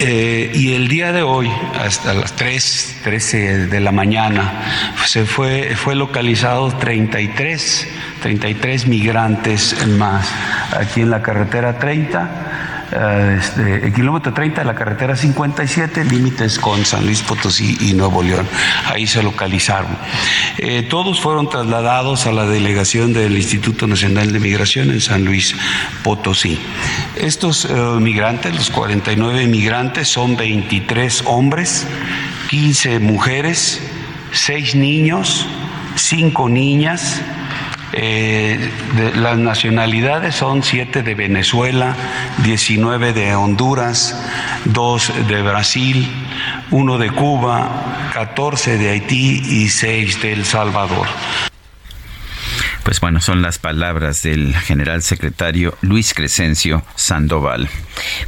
Eh, 0.00 0.50
y 0.52 0.72
el 0.72 0.88
día 0.88 1.12
de 1.12 1.22
hoy, 1.22 1.48
hasta 1.78 2.12
las 2.12 2.36
3.13 2.36 3.68
de 3.68 3.80
la 3.80 3.92
mañana, 3.92 4.94
se 5.06 5.24
fue, 5.26 5.76
fue 5.76 5.94
localizado 5.94 6.72
33, 6.72 7.88
33 8.22 8.86
migrantes 8.88 9.86
más 9.86 10.28
aquí 10.72 11.02
en 11.02 11.10
la 11.10 11.22
carretera 11.22 11.78
30 11.78 12.79
eh, 12.92 13.36
este, 13.38 13.86
el 13.86 13.92
kilómetro 13.92 14.32
30 14.32 14.62
de 14.62 14.64
la 14.64 14.74
carretera 14.74 15.14
57, 15.14 16.04
límites 16.04 16.58
con 16.58 16.84
San 16.84 17.04
Luis 17.04 17.22
Potosí 17.22 17.76
y 17.80 17.94
Nuevo 17.94 18.22
León. 18.22 18.46
Ahí 18.86 19.06
se 19.06 19.22
localizaron. 19.22 19.96
Eh, 20.58 20.82
todos 20.82 21.20
fueron 21.20 21.48
trasladados 21.48 22.26
a 22.26 22.32
la 22.32 22.46
delegación 22.46 23.12
del 23.12 23.36
Instituto 23.36 23.86
Nacional 23.86 24.32
de 24.32 24.40
Migración 24.40 24.90
en 24.90 25.00
San 25.00 25.24
Luis 25.24 25.54
Potosí. 26.02 26.58
Estos 27.16 27.64
eh, 27.64 27.74
migrantes, 28.00 28.54
los 28.54 28.70
49 28.70 29.46
migrantes, 29.46 30.08
son 30.08 30.36
23 30.36 31.24
hombres, 31.26 31.86
15 32.50 32.98
mujeres, 32.98 33.80
6 34.32 34.74
niños, 34.74 35.46
5 35.94 36.48
niñas, 36.48 37.20
eh, 37.92 38.70
las 39.16 39.38
nacionalidades 39.38 40.34
son 40.34 40.62
siete 40.62 41.02
de 41.02 41.14
Venezuela, 41.14 41.96
19 42.44 43.12
de 43.12 43.34
Honduras, 43.34 44.16
dos 44.64 45.12
de 45.28 45.42
Brasil, 45.42 46.08
uno 46.70 46.98
de 46.98 47.10
Cuba, 47.10 48.10
14 48.14 48.78
de 48.78 48.90
Haití 48.90 49.42
y 49.44 49.68
seis 49.68 50.22
de 50.22 50.32
El 50.32 50.44
Salvador. 50.44 51.06
Pues 52.90 52.98
bueno, 52.98 53.20
son 53.20 53.40
las 53.40 53.60
palabras 53.60 54.24
del 54.24 54.52
general 54.52 55.00
secretario 55.02 55.78
Luis 55.80 56.12
Crescencio 56.12 56.82
Sandoval. 56.96 57.68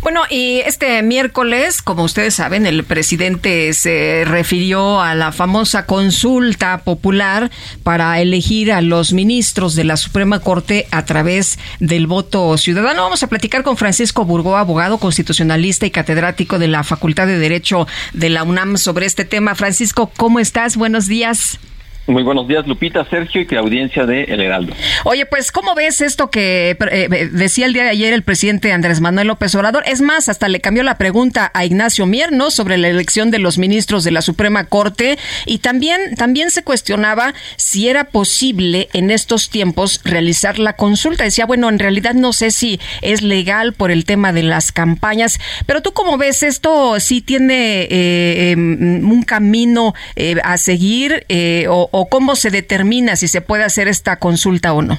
Bueno, 0.02 0.20
y 0.30 0.60
este 0.60 1.02
miércoles, 1.02 1.82
como 1.82 2.04
ustedes 2.04 2.34
saben, 2.34 2.64
el 2.64 2.84
presidente 2.84 3.72
se 3.72 4.22
refirió 4.24 5.00
a 5.00 5.16
la 5.16 5.32
famosa 5.32 5.84
consulta 5.84 6.78
popular 6.78 7.50
para 7.82 8.20
elegir 8.20 8.70
a 8.70 8.82
los 8.82 9.12
ministros 9.12 9.74
de 9.74 9.82
la 9.82 9.96
Suprema 9.96 10.38
Corte 10.38 10.86
a 10.92 11.04
través 11.06 11.58
del 11.80 12.06
voto 12.06 12.56
ciudadano. 12.56 13.02
Vamos 13.02 13.24
a 13.24 13.26
platicar 13.26 13.64
con 13.64 13.76
Francisco 13.76 14.24
Burgó, 14.24 14.56
abogado 14.56 14.98
constitucionalista 14.98 15.86
y 15.86 15.90
catedrático 15.90 16.60
de 16.60 16.68
la 16.68 16.84
Facultad 16.84 17.26
de 17.26 17.40
Derecho 17.40 17.88
de 18.12 18.30
la 18.30 18.44
UNAM 18.44 18.76
sobre 18.76 19.06
este 19.06 19.24
tema. 19.24 19.56
Francisco, 19.56 20.12
¿cómo 20.16 20.38
estás? 20.38 20.76
Buenos 20.76 21.08
días. 21.08 21.58
Muy 22.08 22.24
buenos 22.24 22.48
días, 22.48 22.66
Lupita, 22.66 23.04
Sergio 23.08 23.42
y 23.42 23.46
que 23.46 23.56
audiencia 23.56 24.06
de 24.06 24.24
El 24.24 24.40
Heraldo. 24.40 24.74
Oye, 25.04 25.24
pues, 25.24 25.52
¿cómo 25.52 25.76
ves 25.76 26.00
esto 26.00 26.30
que 26.30 26.70
eh, 26.70 26.76
eh, 26.90 27.28
decía 27.30 27.64
el 27.64 27.72
día 27.72 27.84
de 27.84 27.90
ayer 27.90 28.12
el 28.12 28.24
presidente 28.24 28.72
Andrés 28.72 29.00
Manuel 29.00 29.28
López 29.28 29.54
Obrador? 29.54 29.84
Es 29.86 30.00
más, 30.00 30.28
hasta 30.28 30.48
le 30.48 30.60
cambió 30.60 30.82
la 30.82 30.98
pregunta 30.98 31.52
a 31.54 31.64
Ignacio 31.64 32.04
Mier, 32.06 32.32
¿no? 32.32 32.50
Sobre 32.50 32.76
la 32.76 32.88
elección 32.88 33.30
de 33.30 33.38
los 33.38 33.56
ministros 33.56 34.02
de 34.02 34.10
la 34.10 34.20
Suprema 34.20 34.64
Corte 34.64 35.16
y 35.46 35.58
también, 35.58 36.16
también 36.16 36.50
se 36.50 36.64
cuestionaba 36.64 37.34
si 37.54 37.88
era 37.88 38.02
posible 38.02 38.88
en 38.94 39.12
estos 39.12 39.48
tiempos 39.48 40.00
realizar 40.02 40.58
la 40.58 40.72
consulta. 40.72 41.22
Decía, 41.22 41.46
bueno, 41.46 41.68
en 41.68 41.78
realidad 41.78 42.14
no 42.14 42.32
sé 42.32 42.50
si 42.50 42.80
es 43.02 43.22
legal 43.22 43.74
por 43.74 43.92
el 43.92 44.06
tema 44.06 44.32
de 44.32 44.42
las 44.42 44.72
campañas, 44.72 45.38
pero 45.66 45.82
tú 45.82 45.92
cómo 45.92 46.18
ves 46.18 46.42
esto, 46.42 46.98
si 46.98 47.20
tiene 47.20 47.82
eh, 47.82 48.50
em, 48.50 49.08
un 49.08 49.22
camino 49.22 49.94
a 50.42 50.56
seguir 50.56 51.26
o 51.68 51.91
o 51.92 52.08
cómo 52.08 52.34
se 52.34 52.50
determina 52.50 53.14
si 53.14 53.28
se 53.28 53.40
puede 53.40 53.62
hacer 53.62 53.86
esta 53.86 54.16
consulta 54.16 54.72
o 54.72 54.82
no? 54.82 54.98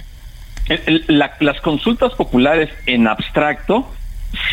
las 1.08 1.60
consultas 1.60 2.14
populares 2.14 2.70
en 2.86 3.08
abstracto 3.10 3.86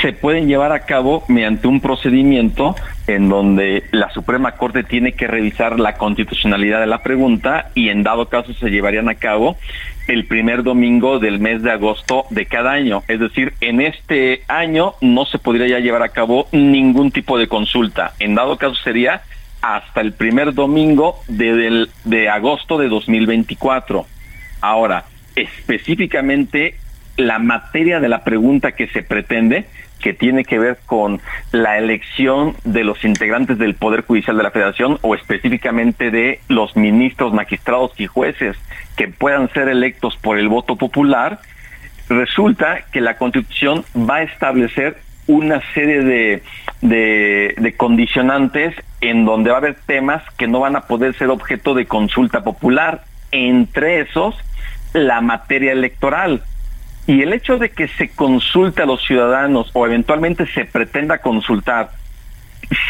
se 0.03 0.13
pueden 0.13 0.49
llevar 0.49 0.73
a 0.73 0.81
cabo 0.81 1.25
mediante 1.29 1.69
un 1.69 1.81
procedimiento 1.81 2.75
en 3.07 3.29
donde 3.29 3.85
la 3.93 4.11
Suprema 4.11 4.53
Corte 4.53 4.83
tiene 4.83 5.13
que 5.13 5.27
revisar 5.27 5.79
la 5.79 5.95
constitucionalidad 5.95 6.81
de 6.81 6.87
la 6.87 7.03
pregunta 7.03 7.71
y 7.75 7.89
en 7.89 8.03
dado 8.03 8.29
caso 8.29 8.53
se 8.55 8.71
llevarían 8.71 9.09
a 9.09 9.15
cabo 9.15 9.57
el 10.09 10.27
primer 10.27 10.63
domingo 10.63 11.19
del 11.19 11.39
mes 11.39 11.63
de 11.63 11.71
agosto 11.71 12.25
de 12.31 12.47
cada 12.47 12.73
año. 12.73 13.03
Es 13.09 13.21
decir, 13.21 13.55
en 13.61 13.81
este 13.81 14.43
año 14.49 14.95
no 15.01 15.25
se 15.25 15.39
podría 15.39 15.69
ya 15.69 15.79
llevar 15.79 16.03
a 16.03 16.09
cabo 16.09 16.49
ningún 16.53 17.11
tipo 17.11 17.39
de 17.39 17.47
consulta. 17.47 18.15
En 18.19 18.35
dado 18.35 18.57
caso 18.57 18.75
sería 18.75 19.23
hasta 19.63 20.01
el 20.01 20.13
primer 20.13 20.55
domingo 20.55 21.21
de, 21.29 21.87
de 22.05 22.29
agosto 22.29 22.79
de 22.79 22.89
2024. 22.89 24.07
Ahora, 24.61 25.05
específicamente 25.37 26.77
la 27.17 27.39
materia 27.39 28.01
de 28.01 28.09
la 28.09 28.25
pregunta 28.25 28.73
que 28.73 28.87
se 28.89 29.03
pretende, 29.03 29.67
que 30.01 30.15
tiene 30.15 30.45
que 30.45 30.59
ver 30.59 30.79
con 30.87 31.21
la 31.53 31.79
elección 31.79 32.57
de 32.65 32.85
los 32.85 33.05
integrantes 33.05 33.59
del 33.59 33.75
Poder 33.75 34.05
Judicial 34.05 34.37
de 34.37 34.43
la 34.43 34.51
Federación 34.51 34.99
o 35.03 35.15
específicamente 35.15 36.11
de 36.11 36.41
los 36.49 36.77
ministros, 36.77 37.35
magistrados 37.35 37.93
y 37.99 38.07
jueces 38.07 38.57
que 38.97 39.09
puedan 39.09 39.51
ser 39.53 39.69
electos 39.69 40.17
por 40.17 40.39
el 40.39 40.49
voto 40.49 40.77
popular, 40.77 41.41
resulta 42.09 42.87
que 42.93 43.01
la 43.01 43.19
Constitución 43.19 43.85
va 43.95 44.17
a 44.17 44.23
establecer 44.23 44.99
una 45.31 45.63
serie 45.75 46.03
de, 46.03 46.43
de, 46.81 47.55
de, 47.57 47.77
condicionantes 47.77 48.75
en 49.01 49.25
donde 49.25 49.51
va 49.51 49.57
a 49.57 49.59
haber 49.59 49.77
temas 49.87 50.23
que 50.37 50.49
no 50.49 50.61
van 50.61 50.77
a 50.77 50.83
poder 50.83 51.15
ser 51.17 51.31
objeto 51.31 51.75
de 51.75 51.87
consulta 51.87 52.43
popular, 52.43 53.05
entre 53.31 54.01
esos 54.01 54.37
la 54.93 55.21
materia 55.21 55.73
electoral. 55.73 56.43
Y 57.07 57.23
el 57.23 57.33
hecho 57.33 57.59
de 57.59 57.71
que 57.71 57.89
se 57.89 58.11
consulte 58.11 58.83
a 58.83 58.87
los 58.87 59.05
ciudadanos 59.05 59.71
o 59.73 59.87
eventualmente 59.87 60.47
se 60.47 60.65
pretenda 60.65 61.19
consultar 61.19 61.91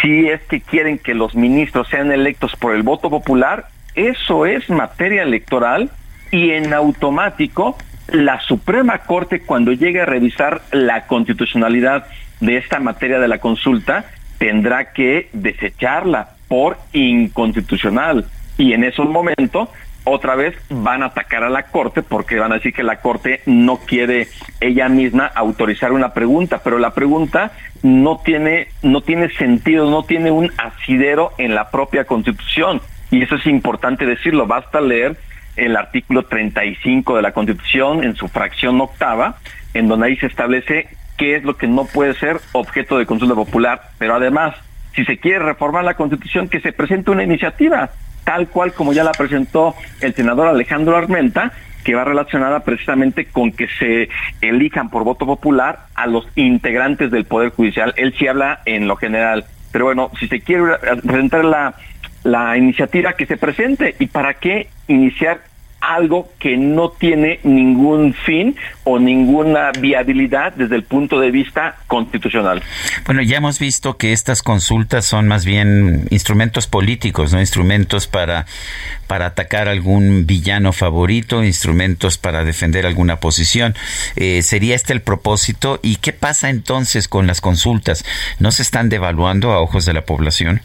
si 0.01 0.29
es 0.29 0.41
que 0.43 0.61
quieren 0.61 0.99
que 0.99 1.15
los 1.15 1.35
ministros 1.35 1.89
sean 1.89 2.13
electos 2.13 2.55
por 2.57 2.75
el 2.75 2.83
voto 2.83 3.09
popular, 3.09 3.67
eso 3.95 4.47
es 4.47 4.69
materia 4.69 5.23
electoral 5.23 5.91
y 6.31 6.51
en 6.51 6.73
automático 6.73 7.77
la 8.09 8.41
Suprema 8.41 8.99
Corte 8.99 9.41
cuando 9.41 9.73
llegue 9.73 10.01
a 10.01 10.07
revisar 10.07 10.63
la 10.73 11.07
constitucionalidad 11.07 12.07
de 12.41 12.57
esta 12.57 12.81
materia 12.81 13.19
de 13.19 13.29
la 13.29 13.39
consulta 13.39 14.07
tendrá 14.39 14.93
que 14.93 15.29
desecharla 15.33 16.31
por 16.49 16.79
inconstitucional. 16.93 18.27
Y 18.57 18.73
en 18.73 18.85
esos 18.85 19.09
momentos 19.09 19.69
otra 20.05 20.35
vez 20.35 20.57
van 20.71 21.03
a 21.03 21.07
atacar 21.07 21.45
a 21.45 21.51
la 21.51 21.65
Corte 21.65 22.03
porque 22.03 22.39
van 22.39 22.53
a 22.53 22.57
decir 22.57 22.73
que 22.73 22.83
la 22.83 23.01
Corte 23.01 23.43
no 23.47 23.77
quiere 23.79 24.29
ella 24.61 24.89
misma 24.89 25.27
autorizar 25.27 25.93
una 25.93 26.15
pregunta, 26.15 26.63
pero 26.65 26.79
la 26.79 26.95
pregunta 26.95 27.53
no 27.83 28.19
tiene, 28.19 28.69
no 28.83 29.03
tiene 29.03 29.29
sentido, 29.31 29.91
no 29.91 30.05
tiene 30.05 30.31
un 30.31 30.51
asidero 30.57 31.33
en 31.39 31.55
la 31.55 31.71
propia 31.71 32.05
Constitución. 32.05 32.81
Y 33.11 33.23
eso 33.23 33.37
es 33.37 33.47
importante 33.47 34.07
decirlo, 34.07 34.47
basta 34.47 34.81
leer 34.81 35.17
el 35.57 35.77
artículo 35.77 36.25
35 36.25 37.17
de 37.17 37.23
la 37.23 37.33
Constitución 37.33 38.05
en 38.05 38.17
su 38.17 38.29
fracción 38.29 38.81
octava, 38.81 39.37
en 39.75 39.89
donde 39.89 40.07
ahí 40.07 40.17
se 40.17 40.27
establece 40.27 40.89
qué 41.21 41.37
es 41.37 41.45
lo 41.45 41.55
que 41.55 41.67
no 41.67 41.85
puede 41.85 42.15
ser 42.15 42.41
objeto 42.53 42.97
de 42.97 43.05
consulta 43.05 43.35
popular, 43.35 43.83
pero 43.99 44.15
además, 44.15 44.55
si 44.95 45.05
se 45.05 45.19
quiere 45.19 45.41
reformar 45.41 45.85
la 45.85 45.93
Constitución, 45.93 46.49
que 46.49 46.61
se 46.61 46.73
presente 46.73 47.11
una 47.11 47.23
iniciativa 47.23 47.91
tal 48.25 48.49
cual 48.49 48.73
como 48.73 48.95
ya 48.95 49.05
la 49.05 49.13
presentó 49.13 49.75
el 50.01 50.15
senador 50.15 50.49
Alejandro 50.49 50.97
Armenta, 50.97 51.53
que 51.85 51.95
va 51.95 52.05
relacionada 52.05 52.61
precisamente 52.61 53.27
con 53.27 53.53
que 53.53 53.69
se 53.79 54.09
elijan 54.41 54.89
por 54.89 55.05
voto 55.05 55.27
popular 55.27 55.81
a 55.95 56.07
los 56.07 56.27
integrantes 56.37 57.11
del 57.11 57.27
Poder 57.27 57.51
Judicial. 57.51 57.93
Él 57.99 58.15
sí 58.19 58.27
habla 58.27 58.61
en 58.65 58.89
lo 58.89 58.97
general, 58.97 59.45
pero 59.73 59.87
bueno, 59.87 60.11
si 60.19 60.27
se 60.27 60.41
quiere 60.41 60.79
presentar 61.03 61.45
la, 61.45 61.75
la 62.23 62.57
iniciativa, 62.57 63.13
que 63.13 63.27
se 63.27 63.37
presente. 63.37 63.95
¿Y 63.99 64.07
para 64.07 64.35
qué 64.35 64.69
iniciar 64.89 65.41
algo 65.81 66.29
que 66.39 66.57
no 66.57 66.91
tiene 66.91 67.41
ningún 67.43 68.15
fin 68.15 68.57
o 68.85 68.99
ninguna 68.99 69.73
viabilidad 69.73 70.53
desde 70.53 70.77
el 70.77 70.85
punto 70.85 71.21
de 71.21 71.31
vista 71.31 71.77
constitucional. 71.87 72.63
Bueno, 73.07 73.23
ya 73.23 73.39
hemos 73.39 73.59
visto 73.59 73.97
que 73.97 74.13
estas 74.13 74.43
consultas 74.43 75.05
son 75.05 75.29
más 75.29 75.45
bien 75.45 76.07
instrumentos 76.11 76.67
políticos, 76.67 77.33
no 77.33 77.41
instrumentos 77.41 78.07
para 78.07 78.47
para 79.07 79.27
atacar 79.27 79.67
algún 79.67 80.25
villano 80.25 80.73
favorito, 80.73 81.43
instrumentos 81.43 82.17
para 82.17 82.45
defender 82.45 82.87
alguna 82.87 83.17
posición. 83.17 83.75
Eh, 84.15 84.43
¿Sería 84.43 84.77
este 84.77 84.93
el 84.93 85.03
propósito? 85.03 85.81
¿Y 85.83 85.97
qué 85.97 86.13
pasa 86.13 86.49
entonces 86.49 87.09
con 87.09 87.27
las 87.27 87.41
consultas? 87.41 88.05
¿No 88.39 88.53
se 88.53 88.63
están 88.63 88.89
devaluando 88.89 89.51
a 89.51 89.61
ojos 89.61 89.85
de 89.85 89.95
la 89.95 90.03
población? 90.03 90.63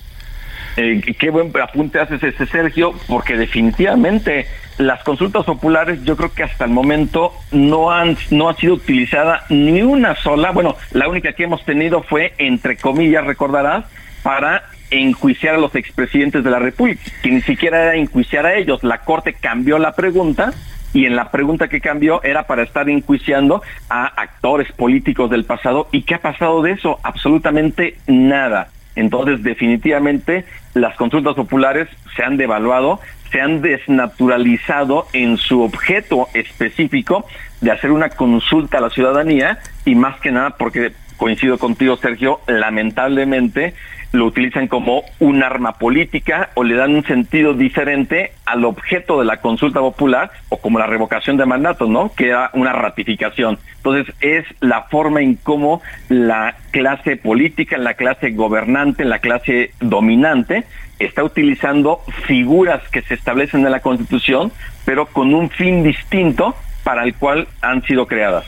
Eh, 0.78 1.02
qué 1.18 1.30
buen 1.30 1.52
apunte 1.62 2.00
haces 2.00 2.22
ese 2.22 2.46
Sergio, 2.48 2.94
porque 3.08 3.38
definitivamente 3.38 4.46
las 4.78 5.04
consultas 5.04 5.46
populares 5.46 6.04
yo 6.04 6.18
creo 6.18 6.34
que 6.34 6.44
hasta 6.44 6.66
el 6.66 6.72
momento 6.72 7.32
no 7.52 7.92
han 7.92 8.18
no 8.30 8.50
ha 8.50 8.56
sido 8.56 8.74
utilizada 8.74 9.46
ni 9.50 9.82
una 9.82 10.16
sola, 10.16 10.52
bueno, 10.52 10.76
la 10.92 11.08
única 11.08 11.32
que 11.32 11.44
hemos 11.44 11.64
tenido 11.64 12.04
fue 12.04 12.34
entre 12.38 12.76
comillas, 12.76 13.26
recordarás, 13.26 13.86
para 14.22 14.64
enjuiciar 14.92 15.56
a 15.56 15.60
los 15.60 15.76
expresidentes 15.76 16.44
de 16.44 16.52
la 16.52 16.60
República, 16.60 17.02
que 17.24 17.32
ni 17.32 17.42
siquiera 17.42 17.82
era 17.84 17.96
enjuiciar 17.96 18.46
a 18.46 18.56
ellos, 18.56 18.84
la 18.84 19.00
Corte 19.00 19.34
cambió 19.34 19.80
la 19.80 19.94
pregunta 19.94 20.54
y 20.94 21.06
en 21.06 21.16
la 21.16 21.30
pregunta 21.30 21.68
que 21.68 21.82
cambió 21.82 22.24
era 22.24 22.48
para 22.48 22.64
estar 22.64 22.90
enjuiciando 22.90 23.62
a 23.90 24.06
actores 24.06 24.72
políticos 24.72 25.30
del 25.30 25.44
pasado. 25.44 25.90
¿Y 25.92 26.04
qué 26.04 26.16
ha 26.16 26.22
pasado 26.22 26.62
de 26.62 26.72
eso? 26.72 27.00
Absolutamente 27.04 27.98
nada. 28.08 28.70
Entonces, 28.96 29.44
definitivamente, 29.44 30.46
las 30.74 30.96
consultas 30.96 31.36
populares 31.36 31.88
se 32.16 32.24
han 32.24 32.38
devaluado, 32.38 33.00
se 33.32 33.42
han 33.42 33.62
desnaturalizado 33.62 35.08
en 35.14 35.38
su 35.38 35.62
objeto 35.62 36.28
específico 36.34 37.26
de 37.62 37.72
hacer 37.72 37.92
una 37.92 38.10
consulta 38.10 38.78
a 38.78 38.82
la 38.82 38.90
ciudadanía 38.90 39.60
y 39.86 39.96
más 39.96 40.20
que 40.22 40.32
nada 40.32 40.52
porque 40.52 40.94
coincido 41.18 41.58
contigo, 41.58 41.98
Sergio, 41.98 42.40
lamentablemente 42.48 43.74
lo 44.16 44.26
utilizan 44.26 44.68
como 44.68 45.04
un 45.20 45.44
arma 45.44 45.74
política 45.74 46.50
o 46.56 46.64
le 46.64 46.76
dan 46.76 46.96
un 46.96 47.04
sentido 47.04 47.54
diferente 47.54 48.32
al 48.46 48.66
objeto 48.66 49.20
de 49.20 49.26
la 49.26 49.42
consulta 49.42 49.80
popular 49.80 50.32
o 50.50 50.58
como 50.58 50.80
la 50.80 50.88
revocación 50.88 51.38
de 51.38 51.46
mandato, 51.46 51.86
¿no? 51.88 52.12
Que 52.16 52.30
era 52.30 52.50
una 52.54 52.74
ratificación. 52.74 53.60
Entonces 53.78 54.14
es 54.22 54.46
la 54.62 54.84
forma 54.84 55.22
en 55.22 55.36
cómo 55.36 55.82
la 56.10 56.56
clase 56.72 57.18
política, 57.18 57.78
la 57.78 57.96
clase 57.96 58.32
gobernante, 58.32 59.06
la 59.06 59.20
clase 59.20 59.72
dominante 59.80 60.64
está 61.00 61.24
utilizando 61.24 62.00
figuras 62.26 62.82
que 62.90 63.02
se 63.02 63.16
establecen 63.16 63.66
en 63.66 63.72
la 63.72 63.82
Constitución, 63.82 64.52
pero 64.86 65.08
con 65.08 65.34
un 65.34 65.50
fin 65.50 65.84
distinto 65.84 66.56
para 66.84 67.04
el 67.04 67.16
cual 67.16 67.48
han 67.62 67.84
sido 67.84 68.08
creadas. 68.08 68.46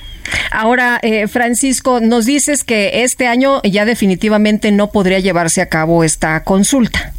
Ahora, 0.52 1.00
eh, 1.02 1.28
Francisco, 1.28 2.00
nos 2.00 2.26
dices 2.26 2.64
que 2.64 3.04
este 3.04 3.28
año 3.28 3.62
ya 3.64 3.86
definitivamente 3.86 4.72
no 4.72 4.92
podría 4.92 5.20
llevarse 5.20 5.62
a 5.62 5.70
cabo 5.70 6.04
esta 6.04 6.44
consulta. 6.44 7.14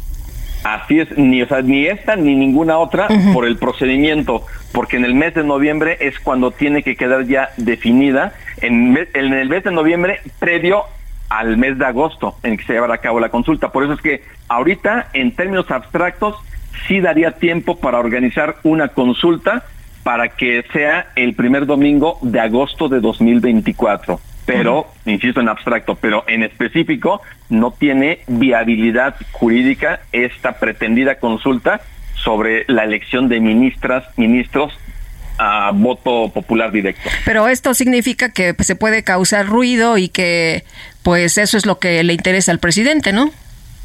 Así 0.63 0.99
es, 0.99 1.17
ni, 1.17 1.41
ni 1.63 1.87
esta 1.87 2.15
ni 2.15 2.35
ninguna 2.35 2.77
otra 2.77 3.07
por 3.33 3.45
el 3.45 3.57
procedimiento, 3.57 4.45
porque 4.73 4.97
en 4.97 5.05
el 5.05 5.13
mes 5.13 5.33
de 5.33 5.43
noviembre 5.43 5.97
es 6.01 6.19
cuando 6.19 6.51
tiene 6.51 6.83
que 6.83 6.95
quedar 6.95 7.25
ya 7.25 7.49
definida, 7.55 8.33
en, 8.61 8.97
en 9.13 9.33
el 9.33 9.47
mes 9.47 9.63
de 9.63 9.71
noviembre 9.71 10.19
previo 10.39 10.83
al 11.29 11.57
mes 11.57 11.77
de 11.77 11.85
agosto 11.85 12.35
en 12.43 12.57
que 12.57 12.65
se 12.65 12.73
llevará 12.73 12.95
a 12.95 12.97
cabo 12.97 13.19
la 13.19 13.29
consulta. 13.29 13.71
Por 13.71 13.83
eso 13.83 13.93
es 13.93 14.01
que 14.01 14.23
ahorita, 14.49 15.09
en 15.13 15.33
términos 15.33 15.71
abstractos, 15.71 16.35
sí 16.87 16.99
daría 16.99 17.31
tiempo 17.31 17.77
para 17.79 17.99
organizar 17.99 18.57
una 18.63 18.89
consulta 18.89 19.63
para 20.03 20.29
que 20.29 20.63
sea 20.73 21.07
el 21.15 21.33
primer 21.33 21.65
domingo 21.65 22.17
de 22.21 22.39
agosto 22.39 22.87
de 22.89 22.99
2024. 22.99 24.19
Pero, 24.45 24.87
insisto 25.05 25.41
en 25.41 25.47
abstracto, 25.47 25.93
pero 25.93 26.23
en 26.27 26.41
específico 26.41 27.21
no 27.49 27.71
tiene 27.71 28.21
viabilidad 28.27 29.15
jurídica 29.31 30.01
esta 30.11 30.53
pretendida 30.53 31.19
consulta 31.19 31.81
sobre 32.15 32.65
la 32.67 32.83
elección 32.83 33.29
de 33.29 33.39
ministras, 33.41 34.05
ministros 34.17 34.73
a 35.37 35.71
voto 35.71 36.31
popular 36.33 36.71
directo. 36.71 37.09
Pero 37.25 37.47
esto 37.47 37.73
significa 37.73 38.29
que 38.31 38.55
se 38.59 38.75
puede 38.75 39.03
causar 39.03 39.45
ruido 39.45 39.97
y 39.97 40.09
que 40.09 40.63
pues 41.03 41.37
eso 41.37 41.57
es 41.57 41.65
lo 41.65 41.79
que 41.79 42.03
le 42.03 42.13
interesa 42.13 42.51
al 42.51 42.59
presidente, 42.59 43.13
¿no? 43.13 43.31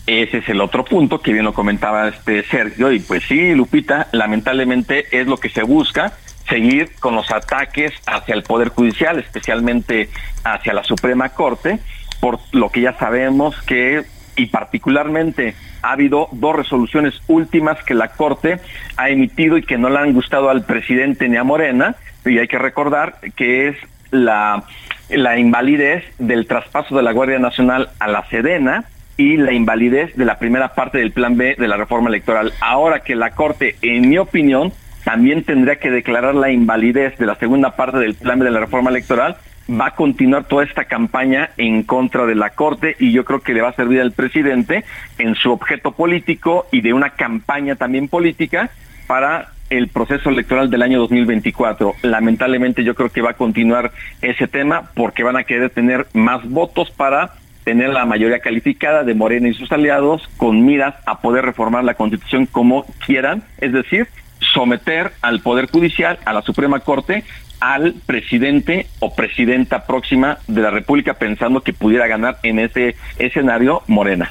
Ese 0.07 0.39
es 0.39 0.49
el 0.51 0.61
otro 0.61 0.85
punto 0.85 1.21
que 1.21 1.33
bien 1.33 1.47
lo 1.47 1.55
comentaba 1.55 2.09
este 2.09 2.43
Sergio 2.43 2.93
y 2.93 3.01
pues 3.01 3.25
sí, 3.25 3.55
Lupita, 3.55 4.09
lamentablemente 4.13 5.07
es 5.19 5.27
lo 5.27 5.39
que 5.39 5.49
se 5.49 5.63
busca, 5.63 6.13
seguir 6.47 6.91
con 7.01 7.15
los 7.15 7.31
ataques 7.31 7.93
hacia 8.07 8.35
el 8.35 8.43
Poder 8.43 8.69
Judicial, 8.69 9.19
especialmente 9.19 10.11
hacia 10.45 10.75
la 10.75 10.85
Suprema 10.85 11.31
Corte, 11.31 11.79
por 12.21 12.39
lo 12.53 12.69
que 12.69 12.83
ya 12.83 12.93
sabemos 12.99 13.61
que, 13.63 14.05
y 14.37 14.47
particularmente 14.47 15.55
ha 15.81 15.93
habido 15.93 16.29
dos 16.33 16.55
resoluciones 16.55 17.23
últimas 17.27 17.83
que 17.83 17.95
la 17.95 18.09
Corte 18.09 18.61
ha 18.99 19.09
emitido 19.09 19.57
y 19.57 19.63
que 19.63 19.79
no 19.79 19.89
le 19.89 20.01
han 20.01 20.13
gustado 20.13 20.51
al 20.51 20.67
presidente 20.67 21.31
ni 21.31 21.39
a 21.39 21.45
Morena, 21.45 21.97
y 22.27 22.39
hay 22.39 22.49
que 22.49 22.59
recordar 22.59 23.17
que 23.37 23.69
es 23.69 23.77
la, 24.11 24.65
la 25.09 25.39
invalidez 25.39 26.05
del 26.19 26.47
traspaso 26.47 26.95
de 26.95 27.03
la 27.03 27.13
Guardia 27.13 27.39
Nacional 27.39 27.89
a 27.99 28.07
la 28.07 28.29
Sedena 28.29 28.85
y 29.17 29.37
la 29.37 29.53
invalidez 29.53 30.15
de 30.17 30.25
la 30.25 30.39
primera 30.39 30.75
parte 30.75 30.99
del 30.99 31.13
plan 31.13 31.37
B 31.37 31.57
de 31.59 31.69
la 31.69 31.77
reforma 31.77 32.09
electoral. 32.09 32.53
Ahora 32.61 33.01
que 33.01 33.15
la 33.15 33.31
Corte, 33.31 33.77
en 33.83 34.09
mi 34.09 34.19
opinión, 34.19 34.73
también 35.05 35.45
tendría 35.45 35.77
que 35.77 35.91
declarar 35.91 36.35
la 36.35 36.51
invalidez 36.51 37.17
de 37.19 37.27
la 37.27 37.37
segunda 37.37 37.77
parte 37.77 37.99
del 37.99 38.15
plan 38.15 38.39
B 38.39 38.45
de 38.47 38.51
la 38.51 38.61
reforma 38.61 38.91
electoral, 38.91 39.37
va 39.71 39.87
a 39.87 39.95
continuar 39.95 40.45
toda 40.45 40.65
esta 40.65 40.85
campaña 40.85 41.51
en 41.57 41.85
contra 41.85 42.27
de 42.27 42.35
la 42.35 42.51
Corte 42.51 42.97
y 42.99 43.13
yo 43.13 43.25
creo 43.25 43.41
que 43.41 43.55
le 43.55 43.63
va 43.63 43.71
a 43.71 43.75
servir 43.75 44.01
al 44.01 44.13
presidente 44.13 44.85
en 45.19 45.35
su 45.35 45.53
objeto 45.53 45.93
político 45.93 46.67
y 46.71 46.81
de 46.81 46.93
una 46.93 47.11
campaña 47.11 47.77
también 47.77 48.09
política 48.09 48.71
para 49.07 49.49
el 49.71 49.89
proceso 49.89 50.29
electoral 50.29 50.71
del 50.71 50.83
año 50.83 50.99
2024. 51.01 51.95
Lamentablemente 52.03 52.85
yo 52.85 52.95
creo 52.95 53.09
que 53.09 53.23
va 53.23 53.31
a 53.31 53.35
continuar 53.35 53.93
ese 54.21 54.47
tema 54.47 54.91
porque 54.95 55.23
van 55.23 55.37
a 55.37 55.45
querer 55.45 55.71
tener 55.71 56.07
más 56.13 56.49
votos 56.49 56.91
para 56.91 57.33
tener 57.65 57.91
la 57.91 58.05
mayoría 58.05 58.41
calificada 58.41 59.03
de 59.03 59.15
Morena 59.15 59.49
y 59.49 59.55
sus 59.55 59.73
aliados 59.73 60.29
con 60.37 60.65
miras 60.65 60.95
a 61.07 61.21
poder 61.21 61.45
reformar 61.45 61.85
la 61.85 61.95
Constitución 61.95 62.47
como 62.47 62.85
quieran, 63.05 63.43
es 63.59 63.73
decir, 63.73 64.09
someter 64.41 65.13
al 65.23 65.41
Poder 65.41 65.71
Judicial, 65.71 66.19
a 66.25 66.33
la 66.33 66.43
Suprema 66.43 66.81
Corte, 66.81 67.25
al 67.61 67.95
presidente 68.05 68.87
o 69.01 69.15
presidenta 69.15 69.87
próxima 69.87 70.39
de 70.49 70.61
la 70.61 70.71
República 70.71 71.15
pensando 71.15 71.63
que 71.63 71.73
pudiera 71.73 72.07
ganar 72.07 72.39
en 72.43 72.59
ese 72.59 72.95
escenario 73.19 73.83
Morena. 73.87 74.31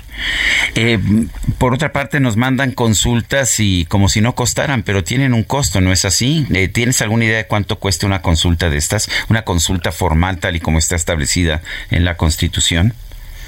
Eh, 0.75 0.99
por 1.57 1.73
otra 1.73 1.91
parte, 1.91 2.19
nos 2.19 2.37
mandan 2.37 2.73
consultas 2.73 3.59
y 3.59 3.85
como 3.85 4.07
si 4.07 4.21
no 4.21 4.35
costaran, 4.35 4.83
pero 4.83 5.03
tienen 5.03 5.33
un 5.33 5.43
costo, 5.43 5.81
¿no 5.81 5.91
es 5.91 6.05
así? 6.05 6.45
Eh, 6.53 6.67
¿Tienes 6.67 7.01
alguna 7.01 7.25
idea 7.25 7.37
de 7.37 7.47
cuánto 7.47 7.79
cuesta 7.79 8.05
una 8.05 8.21
consulta 8.21 8.69
de 8.69 8.77
estas? 8.77 9.09
Una 9.29 9.43
consulta 9.43 9.91
formal 9.91 10.37
tal 10.37 10.55
y 10.55 10.59
como 10.59 10.77
está 10.77 10.95
establecida 10.95 11.61
en 11.89 12.05
la 12.05 12.17
Constitución. 12.17 12.93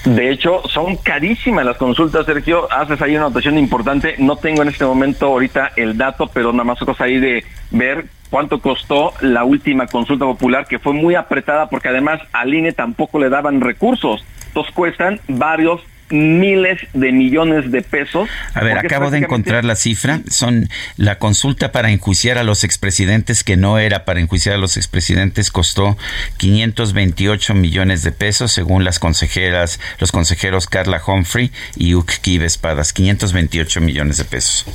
De 0.05 0.29
hecho, 0.29 0.61
son 0.69 0.97
carísimas 0.97 1.65
las 1.65 1.77
consultas, 1.77 2.27
Sergio. 2.27 2.71
Haces 2.71 3.01
ahí 3.01 3.15
una 3.15 3.25
notación 3.25 3.57
importante. 3.57 4.13
No 4.19 4.35
tengo 4.35 4.61
en 4.61 4.67
este 4.67 4.85
momento 4.85 5.25
ahorita 5.25 5.71
el 5.75 5.97
dato, 5.97 6.27
pero 6.31 6.51
nada 6.51 6.63
más 6.63 6.79
cosa 6.79 7.05
ahí 7.05 7.19
de 7.19 7.43
ver 7.71 8.05
cuánto 8.29 8.59
costó 8.59 9.13
la 9.21 9.43
última 9.43 9.87
consulta 9.87 10.25
popular, 10.25 10.67
que 10.67 10.77
fue 10.77 10.93
muy 10.93 11.15
apretada 11.15 11.69
porque 11.69 11.87
además 11.87 12.21
al 12.33 12.53
INE 12.53 12.71
tampoco 12.71 13.17
le 13.17 13.29
daban 13.29 13.61
recursos. 13.61 14.23
Entonces 14.47 14.73
cuestan 14.75 15.19
varios 15.27 15.81
miles 16.09 16.79
de 16.93 17.11
millones 17.11 17.71
de 17.71 17.81
pesos. 17.81 18.29
A 18.53 18.63
ver, 18.63 18.77
acabo 18.77 19.09
de 19.11 19.19
encontrar 19.19 19.65
la 19.65 19.75
cifra. 19.75 20.21
Son 20.29 20.69
la 20.97 21.17
consulta 21.17 21.71
para 21.71 21.91
enjuiciar 21.91 22.37
a 22.37 22.43
los 22.43 22.63
expresidentes, 22.63 23.43
que 23.43 23.57
no 23.57 23.79
era 23.79 24.05
para 24.05 24.19
enjuiciar 24.19 24.55
a 24.55 24.57
los 24.57 24.77
expresidentes, 24.77 25.51
costó 25.51 25.97
528 26.37 27.53
millones 27.55 28.03
de 28.03 28.11
pesos, 28.11 28.51
según 28.51 28.83
las 28.83 28.99
consejeras, 28.99 29.79
los 29.99 30.11
consejeros 30.11 30.67
Carla 30.67 31.01
Humphrey 31.05 31.51
y 31.75 31.95
Uc 31.95 32.11
Kive 32.21 32.45
Espadas. 32.45 32.93
528 32.93 33.81
millones 33.81 34.17
de 34.17 34.25
pesos. 34.25 34.65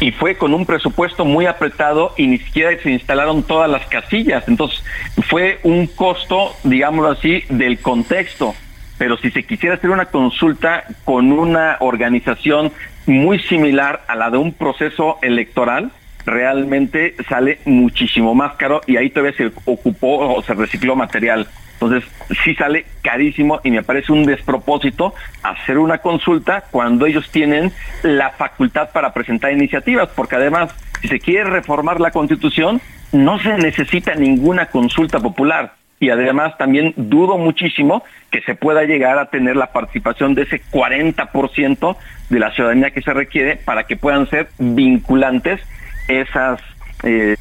Y 0.00 0.12
fue 0.12 0.36
con 0.36 0.54
un 0.54 0.66
presupuesto 0.66 1.24
muy 1.24 1.46
apretado 1.46 2.14
y 2.16 2.26
ni 2.26 2.38
siquiera 2.38 2.70
se 2.82 2.90
instalaron 2.90 3.42
todas 3.42 3.70
las 3.70 3.86
casillas. 3.86 4.44
Entonces, 4.48 4.82
fue 5.28 5.60
un 5.62 5.86
costo, 5.86 6.54
digámoslo 6.62 7.12
así, 7.12 7.44
del 7.48 7.78
contexto 7.78 8.54
pero 8.98 9.16
si 9.16 9.30
se 9.30 9.44
quisiera 9.44 9.76
hacer 9.76 9.90
una 9.90 10.06
consulta 10.06 10.84
con 11.04 11.32
una 11.32 11.76
organización 11.80 12.72
muy 13.06 13.38
similar 13.40 14.02
a 14.08 14.16
la 14.16 14.30
de 14.30 14.38
un 14.38 14.52
proceso 14.52 15.18
electoral, 15.22 15.90
realmente 16.24 17.14
sale 17.28 17.58
muchísimo 17.64 18.34
más 18.34 18.54
caro 18.54 18.80
y 18.86 18.96
ahí 18.96 19.10
todavía 19.10 19.36
se 19.36 19.52
ocupó 19.64 20.34
o 20.34 20.42
se 20.42 20.54
recicló 20.54 20.96
material. 20.96 21.46
Entonces, 21.74 22.08
sí 22.44 22.54
sale 22.54 22.86
carísimo 23.02 23.60
y 23.62 23.70
me 23.70 23.82
parece 23.82 24.12
un 24.12 24.24
despropósito 24.24 25.12
hacer 25.42 25.76
una 25.76 25.98
consulta 25.98 26.64
cuando 26.70 27.04
ellos 27.04 27.30
tienen 27.30 27.72
la 28.02 28.30
facultad 28.30 28.90
para 28.92 29.12
presentar 29.12 29.52
iniciativas, 29.52 30.08
porque 30.14 30.36
además, 30.36 30.74
si 31.02 31.08
se 31.08 31.20
quiere 31.20 31.50
reformar 31.50 32.00
la 32.00 32.10
constitución, 32.10 32.80
no 33.12 33.38
se 33.38 33.58
necesita 33.58 34.14
ninguna 34.14 34.66
consulta 34.66 35.18
popular 35.20 35.74
y 36.00 36.10
además 36.10 36.56
también 36.58 36.92
dudo 36.96 37.38
muchísimo 37.38 38.02
que 38.30 38.42
se 38.42 38.54
pueda 38.54 38.82
llegar 38.84 39.18
a 39.18 39.30
tener 39.30 39.56
la 39.56 39.72
participación 39.72 40.34
de 40.34 40.42
ese 40.42 40.60
40% 40.70 41.96
de 42.30 42.38
la 42.38 42.52
ciudadanía 42.52 42.90
que 42.90 43.02
se 43.02 43.12
requiere 43.12 43.56
para 43.56 43.84
que 43.84 43.96
puedan 43.96 44.28
ser 44.28 44.48
vinculantes 44.58 45.60
esas... 46.08 46.60
Eh... 47.02 47.36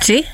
Sí. 0.00 0.24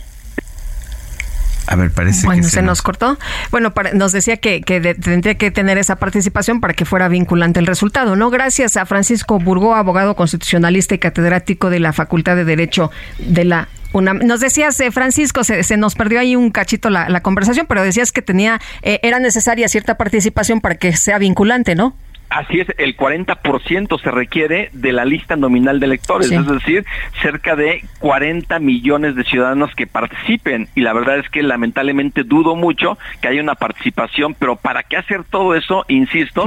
A 1.67 1.77
ver, 1.77 1.93
parece 1.93 2.27
bueno, 2.27 2.43
que 2.43 2.49
se, 2.49 2.63
nos... 2.63 2.83
cortó. 2.83 3.17
Bueno, 3.53 3.73
nos 3.95 4.11
decía 4.11 4.39
que, 4.39 4.63
que 4.63 4.81
tendría 4.95 5.37
que 5.37 5.53
tener 5.53 5.79
esa 5.79 5.97
participación 5.97 6.61
para 6.61 6.75
que 6.75 6.85
fuera 6.85 7.09
vinculante 7.09 7.61
el 7.61 7.67
resultado, 7.67 8.17
¿no? 8.17 8.31
Gracias 8.31 8.77
a 8.77 8.87
Francisco 8.87 9.39
Burgó, 9.39 9.77
abogado 9.77 10.17
constitucionalista 10.17 10.97
y 10.97 10.99
catedrático 10.99 11.71
de 11.71 11.79
la 11.79 11.93
Facultad 11.93 12.35
de 12.35 12.45
Derecho 12.45 12.91
de 13.19 13.45
la 13.45 13.69
nos 13.95 14.41
decías, 14.41 14.79
eh, 14.81 14.91
Francisco, 14.91 15.45
se, 15.45 15.77
nos 15.77 15.95
perdió 15.95 16.21
ahí 16.21 16.37
un 16.37 16.51
cachito 16.51 16.91
la, 16.91 17.21
conversación, 17.21 17.67
pero 17.67 17.83
decías 17.83 18.13
que 18.13 18.23
tenía, 18.23 18.61
eh, 18.83 19.01
era 19.03 19.19
necesaria 19.19 19.69
cierta 19.69 19.97
participación 19.97 20.61
para 20.61 20.77
que 20.77 20.97
sea 20.97 21.19
vinculante, 21.19 21.75
¿no? 21.75 21.95
Así 22.31 22.61
es, 22.61 22.69
el 22.79 22.97
40% 22.97 24.01
se 24.01 24.11
requiere 24.13 24.71
de 24.73 24.93
la 24.93 25.05
lista 25.05 25.35
nominal 25.35 25.81
de 25.81 25.87
electores, 25.87 26.31
es 26.31 26.47
decir, 26.47 26.87
cerca 27.21 27.57
de 27.57 27.85
40 27.99 28.61
millones 28.61 29.17
de 29.17 29.25
ciudadanos 29.25 29.75
que 29.75 29.89
participen. 29.89 30.69
Y 30.77 30.83
la 30.83 30.93
verdad 30.93 31.19
es 31.19 31.29
que 31.29 31.43
lamentablemente 31.43 32.23
dudo 32.23 32.55
mucho 32.55 32.99
que 33.21 33.27
haya 33.27 33.43
una 33.43 33.57
participación, 33.57 34.35
pero 34.35 34.55
¿para 34.55 34.85
qué 34.85 34.97
hacer 34.97 35.25
todo 35.25 35.57
eso? 35.57 35.85
Insisto, 35.89 36.47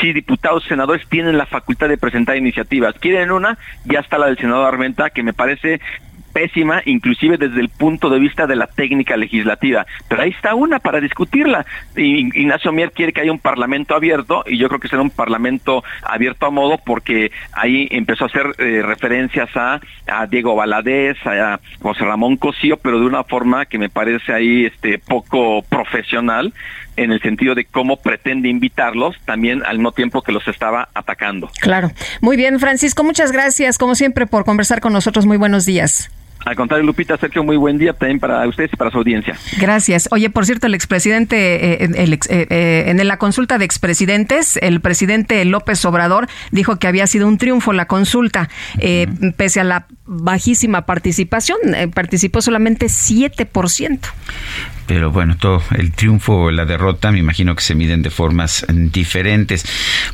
si 0.00 0.14
diputados, 0.14 0.64
senadores 0.64 1.06
tienen 1.06 1.36
la 1.36 1.44
facultad 1.44 1.90
de 1.90 1.98
presentar 1.98 2.38
iniciativas. 2.38 2.94
Quieren 2.98 3.30
una, 3.30 3.58
ya 3.84 4.00
está 4.00 4.16
la 4.16 4.26
del 4.26 4.38
senador 4.38 4.72
Armenta, 4.72 5.10
que 5.10 5.22
me 5.22 5.34
parece 5.34 5.82
pésima, 6.32 6.82
inclusive 6.84 7.36
desde 7.36 7.60
el 7.60 7.68
punto 7.68 8.10
de 8.10 8.18
vista 8.18 8.46
de 8.46 8.56
la 8.56 8.66
técnica 8.66 9.16
legislativa. 9.16 9.86
Pero 10.08 10.22
ahí 10.22 10.30
está 10.30 10.54
una 10.54 10.78
para 10.78 11.00
discutirla. 11.00 11.66
Ignacio 11.96 12.72
Mier 12.72 12.92
quiere 12.92 13.12
que 13.12 13.20
haya 13.20 13.32
un 13.32 13.38
parlamento 13.38 13.94
abierto 13.94 14.44
y 14.46 14.58
yo 14.58 14.68
creo 14.68 14.80
que 14.80 14.88
será 14.88 15.02
un 15.02 15.10
parlamento 15.10 15.82
abierto 16.02 16.46
a 16.46 16.50
modo 16.50 16.78
porque 16.84 17.30
ahí 17.52 17.88
empezó 17.90 18.24
a 18.24 18.26
hacer 18.28 18.54
eh, 18.58 18.82
referencias 18.82 19.50
a, 19.54 19.80
Diego 20.28 20.56
Valadez, 20.56 21.16
a 21.24 21.60
José 21.80 22.04
Ramón 22.04 22.36
Cosío, 22.36 22.76
pero 22.76 22.98
de 22.98 23.06
una 23.06 23.24
forma 23.24 23.66
que 23.66 23.78
me 23.78 23.88
parece 23.88 24.32
ahí 24.32 24.66
este 24.66 24.98
poco 24.98 25.62
profesional 25.62 26.52
en 26.96 27.12
el 27.12 27.22
sentido 27.22 27.54
de 27.54 27.64
cómo 27.64 27.96
pretende 27.96 28.48
invitarlos 28.48 29.16
también 29.24 29.62
al 29.64 29.78
mismo 29.78 29.92
tiempo 29.92 30.22
que 30.22 30.32
los 30.32 30.46
estaba 30.48 30.88
atacando. 30.94 31.50
Claro. 31.60 31.90
Muy 32.20 32.36
bien, 32.36 32.58
Francisco, 32.60 33.04
muchas 33.04 33.32
gracias 33.32 33.78
como 33.78 33.94
siempre 33.94 34.26
por 34.26 34.44
conversar 34.44 34.80
con 34.80 34.92
nosotros. 34.92 35.26
Muy 35.26 35.36
buenos 35.36 35.64
días. 35.64 36.10
Al 36.44 36.56
contrario, 36.56 36.86
Lupita, 36.86 37.16
Sergio, 37.18 37.44
muy 37.44 37.56
buen 37.56 37.76
día 37.76 37.92
también 37.92 38.18
para 38.18 38.46
ustedes 38.48 38.72
y 38.72 38.76
para 38.76 38.90
su 38.90 38.98
audiencia. 38.98 39.36
Gracias. 39.58 40.08
Oye, 40.10 40.30
por 40.30 40.46
cierto, 40.46 40.66
el 40.66 40.74
expresidente, 40.74 41.84
eh, 41.84 41.90
el 41.94 42.14
eh, 42.14 42.18
eh, 42.28 42.84
en 42.86 43.06
la 43.06 43.18
consulta 43.18 43.58
de 43.58 43.64
expresidentes, 43.64 44.58
el 44.62 44.80
presidente 44.80 45.44
López 45.44 45.84
Obrador 45.84 46.28
dijo 46.50 46.76
que 46.76 46.86
había 46.86 47.06
sido 47.06 47.28
un 47.28 47.38
triunfo 47.38 47.72
la 47.72 47.86
consulta, 47.86 48.48
pese 49.36 49.60
a 49.60 49.64
la 49.64 49.86
bajísima 50.12 50.86
participación, 50.86 51.58
participó 51.94 52.42
solamente 52.42 52.86
7%. 52.86 54.00
Pero 54.86 55.12
bueno, 55.12 55.36
todo 55.36 55.62
el 55.76 55.92
triunfo 55.92 56.34
o 56.34 56.50
la 56.50 56.64
derrota 56.64 57.12
me 57.12 57.20
imagino 57.20 57.54
que 57.54 57.62
se 57.62 57.76
miden 57.76 58.02
de 58.02 58.10
formas 58.10 58.66
diferentes. 58.68 59.64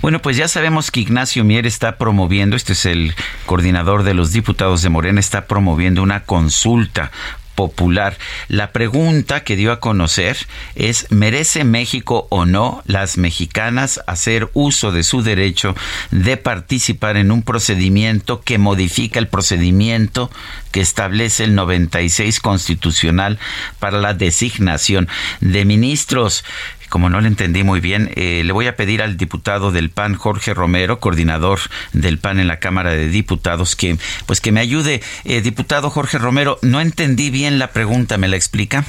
Bueno, 0.03 0.21
pues 0.21 0.37
ya 0.37 0.49
sabemos 0.49 0.91
que 0.91 1.01
Ignacio 1.01 1.45
Mier 1.45 1.67
está 1.67 1.97
promoviendo, 1.97 2.57
este 2.57 2.75
es 2.75 2.85
el 2.85 3.15
coordinador 3.47 4.03
de 4.03 4.13
los 4.13 4.33
diputados 4.33 4.83
de 4.83 4.91
Morena, 4.91 5.19
está 5.19 5.47
promoviendo 5.47 6.03
una 6.03 6.25
consulta 6.25 7.11
popular. 7.57 8.17
La 8.47 8.71
pregunta 8.71 9.43
que 9.43 9.57
dio 9.57 9.73
a 9.73 9.81
conocer 9.81 10.37
es, 10.77 11.11
¿merece 11.11 11.65
México 11.65 12.29
o 12.31 12.45
no 12.45 12.83
las 12.87 13.19
mexicanas 13.19 14.01
hacer 14.07 14.49
uso 14.53 14.93
de 14.93 15.03
su 15.03 15.23
derecho 15.23 15.75
de 16.13 16.37
participar 16.37 17.17
en 17.17 17.33
un 17.33 17.43
procedimiento 17.43 18.43
que 18.43 18.59
modifica 18.59 19.19
el 19.19 19.27
procedimiento 19.27 20.31
que 20.71 20.81
establece 20.81 21.43
el 21.43 21.55
96 21.55 22.39
constitucional 22.39 23.39
para 23.81 23.99
la 23.99 24.15
designación 24.15 25.09
de 25.41 25.65
ministros? 25.65 26.45
Como 26.89 27.11
no 27.11 27.21
le 27.21 27.29
entendí 27.29 27.63
muy 27.63 27.81
bien, 27.81 28.11
eh, 28.17 28.43
le 28.45 28.53
voy 28.53 28.67
a 28.67 28.77
pedir 28.77 29.03
al 29.03 29.17
diputado 29.17 29.73
del 29.73 29.91
PAN, 29.91 30.15
Jorge 30.15 30.55
Romero, 30.55 31.01
coordinador 31.01 31.59
del 31.93 32.19
PAN 32.19 32.39
en 32.39 32.49
la 32.49 32.59
Cámara 32.59 32.91
de 32.91 33.09
Diputados, 33.09 33.77
que 33.77 33.97
pues 34.27 34.41
que 34.41 34.53
me 34.53 34.61
ayude. 34.61 35.01
Eh, 35.25 35.41
diputado 35.41 35.91
Jorge 35.91 36.19
Romero, 36.19 36.59
no 36.63 36.81
entendí 36.81 37.31
bien 37.31 37.59
la 37.59 37.69
pregunta, 37.69 38.19
¿me 38.19 38.29
la 38.29 38.37
explica? 38.37 38.85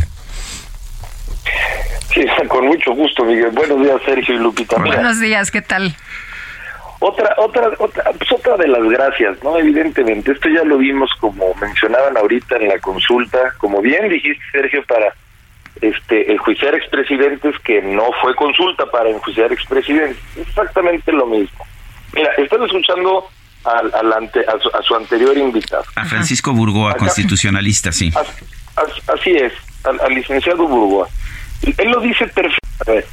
Sí, 2.14 2.26
con 2.48 2.68
mucho 2.68 2.94
gusto, 2.94 3.24
Miguel. 3.24 3.52
Buenos 3.52 3.82
días, 3.82 4.02
Sergio 4.06 4.36
y 4.36 4.40
Lupita. 4.40 4.78
Buenos 4.78 5.20
días, 5.20 5.52
¿qué 5.52 5.62
tal? 5.62 5.96
Otra, 7.00 7.36
otra, 7.38 7.70
otra, 7.78 8.04
pues 8.18 8.32
otra 8.32 8.58
de 8.58 8.68
las 8.68 8.82
gracias, 8.84 9.44
¿no? 9.44 9.58
Evidentemente, 9.58 10.32
esto 10.32 10.50
ya 10.50 10.64
lo 10.64 10.80
vimos 10.80 11.12
como 11.20 11.54
mencionaban 11.62 12.18
ahorita 12.18 12.56
en 12.56 12.70
la 12.70 12.80
consulta, 12.80 13.54
como 13.60 13.82
bien 13.82 14.10
dijiste, 14.10 14.44
Sergio, 14.52 14.84
para 14.88 15.14
este 15.82 16.32
enjuiciar 16.32 16.76
expresidentes 16.76 17.58
que 17.60 17.82
no 17.82 18.04
fue 18.22 18.36
consulta 18.36 18.86
para 18.86 19.10
enjuiciar 19.10 19.52
expresidentes, 19.52 20.18
exactamente 20.38 21.12
lo 21.12 21.26
mismo. 21.26 21.66
Mira, 22.14 22.32
están 22.38 22.64
escuchando 22.64 23.28
al, 23.64 23.94
al 23.94 24.14
ante, 24.14 24.40
a, 24.42 24.82
su, 24.82 24.96
anterior 24.96 25.38
invitado. 25.38 25.84
A 25.96 26.06
Francisco 26.06 26.54
Burgoa, 26.54 26.96
constitucionalista, 26.96 27.92
sí. 27.92 28.12
así 29.08 29.32
es, 29.32 29.54
al, 29.84 30.14
licenciado 30.14 30.68
Burgoa. 30.68 31.08
Él 31.78 31.92
lo 31.92 32.00
dice 32.02 32.28
perfectamente. 32.28 33.08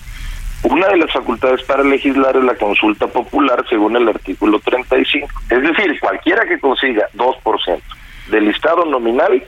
Una 0.63 0.89
de 0.89 0.97
las 0.97 1.13
facultades 1.13 1.63
para 1.65 1.85
legislar 1.85 2.35
es 2.39 2.45
la 2.45 2.55
consulta 2.55 3.07
popular 3.07 3.63
según 3.69 3.97
el 3.97 4.09
artículo 4.09 4.59
35. 4.61 5.29
Es 5.51 5.63
decir, 5.63 6.01
cualquiera 6.01 6.47
que 6.47 6.59
consiga 6.59 7.07
2% 7.15 7.81
del 8.29 8.47
listado 8.47 8.87
nominal 8.87 9.45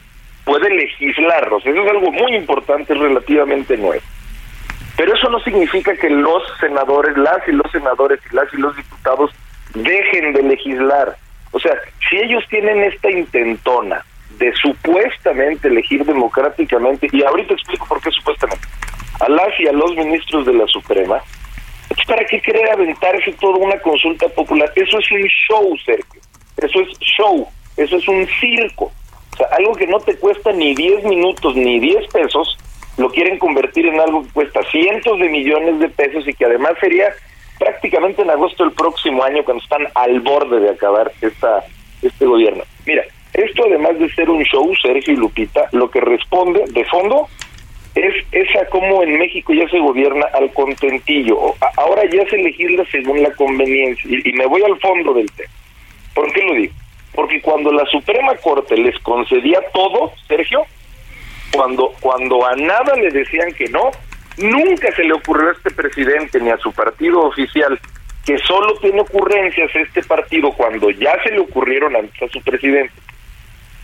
puede 0.47 0.71
legislarlos. 0.71 1.67
Eso 1.67 1.83
es 1.83 1.91
algo 1.91 2.11
muy 2.13 2.37
importante, 2.37 2.95
relativamente 2.95 3.77
nuevo. 3.77 4.03
Pero 4.97 5.13
eso 5.13 5.29
no 5.29 5.41
significa 5.41 5.95
que 5.97 6.09
los 6.09 6.43
senadores, 6.59 7.19
las 7.19 7.47
y 7.47 7.53
los 7.53 7.71
senadores 7.71 8.21
y 8.31 8.35
las 8.35 8.55
y 8.55 8.57
los 8.57 8.75
diputados 8.77 9.31
dejen 9.75 10.33
de 10.33 10.43
legislar. 10.43 11.17
O 11.51 11.59
sea, 11.59 11.73
si 12.09 12.17
ellos 12.17 12.45
tienen 12.49 12.83
esta 12.85 13.11
intentona 13.11 14.03
de 14.39 14.53
supuestamente 14.55 15.69
elegir 15.69 16.05
democráticamente, 16.05 17.09
y 17.13 17.23
ahorita 17.23 17.53
explico 17.53 17.87
por 17.89 18.01
qué 18.01 18.11
supuestamente, 18.13 18.67
a 19.21 19.29
las 19.29 19.59
y 19.59 19.67
a 19.67 19.73
los 19.73 19.95
ministros 19.97 20.47
de 20.47 20.55
la 20.55 20.67
Suprema, 20.69 21.21
¿para 22.07 22.25
qué 22.25 22.41
querer 22.41 22.71
aventarse 22.71 23.33
toda 23.41 23.59
una 23.59 23.79
consulta 23.81 24.29
popular? 24.29 24.71
Eso 24.77 24.99
es 24.99 25.11
un 25.11 25.23
show, 25.49 25.77
Sergio. 25.85 26.21
Eso 26.57 26.81
es 26.81 26.99
show. 27.01 27.49
Eso 27.77 27.97
es 27.97 28.09
un 28.09 28.27
circo. 28.41 28.93
O 29.37 29.39
sea, 29.39 29.49
algo 29.59 29.75
que 29.75 29.87
no 29.87 30.01
te 30.01 30.17
cuesta 30.17 30.51
ni 30.53 30.75
10 30.75 31.05
minutos 31.05 31.55
ni 31.55 31.79
10 31.79 32.09
pesos, 32.11 32.59
lo 32.97 33.11
quieren 33.11 33.39
convertir 33.39 33.85
en 33.87 34.01
algo 34.01 34.23
que 34.23 34.33
cuesta 34.33 34.63
cientos 34.71 35.19
de 35.19 35.29
millones 35.29 35.79
de 35.79 35.91
pesos 35.91 36.27
y 36.27 36.33
que 36.33 36.47
además 36.47 36.73
sería 36.81 37.13
prácticamente 37.59 38.23
en 38.23 38.31
agosto 38.31 38.65
del 38.65 38.73
próximo 38.73 39.23
año 39.23 39.45
cuando 39.45 39.63
están 39.63 39.87
al 39.95 40.21
borde 40.21 40.61
de 40.61 40.71
acabar 40.71 41.13
esta 41.21 41.65
este 42.01 42.25
gobierno. 42.25 42.65
Mira, 42.87 43.05
esto 43.35 43.65
además 43.67 43.99
de 43.99 44.09
ser 44.15 44.31
un 44.31 44.43
show, 44.45 44.75
Sergio 44.81 45.13
y 45.13 45.17
Lupita, 45.17 45.69
lo 45.73 45.91
que 45.91 46.01
responde 46.01 46.65
de 46.69 46.85
fondo 46.87 47.29
es 47.95 48.15
esa 48.33 48.67
como 48.67 49.03
en 49.03 49.19
México 49.19 49.53
ya 49.53 49.69
se 49.69 49.79
gobierna 49.79 50.27
al 50.33 50.51
contentillo. 50.53 51.55
Ahora 51.77 52.03
ya 52.11 52.27
se 52.29 52.39
legisla 52.39 52.85
según 52.91 53.23
la 53.23 53.31
conveniencia. 53.33 54.21
Y, 54.25 54.33
me 54.33 54.47
voy 54.47 54.63
al 54.63 54.79
fondo 54.81 55.15
del 55.15 55.31
tema. 55.33 55.51
¿Por 56.15 56.33
qué 56.33 56.43
lo 56.43 56.55
digo? 56.55 56.75
Porque 57.17 57.41
cuando 57.41 57.73
la 57.73 57.85
Suprema 57.87 58.37
Corte 58.37 58.77
les 58.77 58.97
concedía 59.01 59.61
todo, 59.73 60.13
Sergio, 60.29 60.65
cuando, 61.53 61.93
cuando 61.99 62.47
a 62.47 62.55
nada 62.55 62.95
le 62.95 63.11
decían 63.11 63.53
que 63.55 63.67
no, 63.71 63.91
nunca 64.37 64.95
se 64.95 65.03
le 65.03 65.15
ocurrió 65.15 65.49
a 65.49 65.53
este 65.53 65.73
presidente 65.73 66.41
ni 66.41 66.51
a 66.51 66.59
su 66.59 66.73
partido 66.73 67.23
oficial 67.23 67.81
que 68.25 68.39
solo 68.39 68.77
tiene 68.79 69.01
ocurrencias 69.01 69.75
este 69.75 70.03
partido 70.03 70.53
cuando 70.53 70.91
ya 70.91 71.15
se 71.23 71.31
le 71.31 71.41
ocurrieron 71.41 71.97
antes 71.97 72.23
a 72.23 72.29
su 72.29 72.41
presidente 72.43 72.93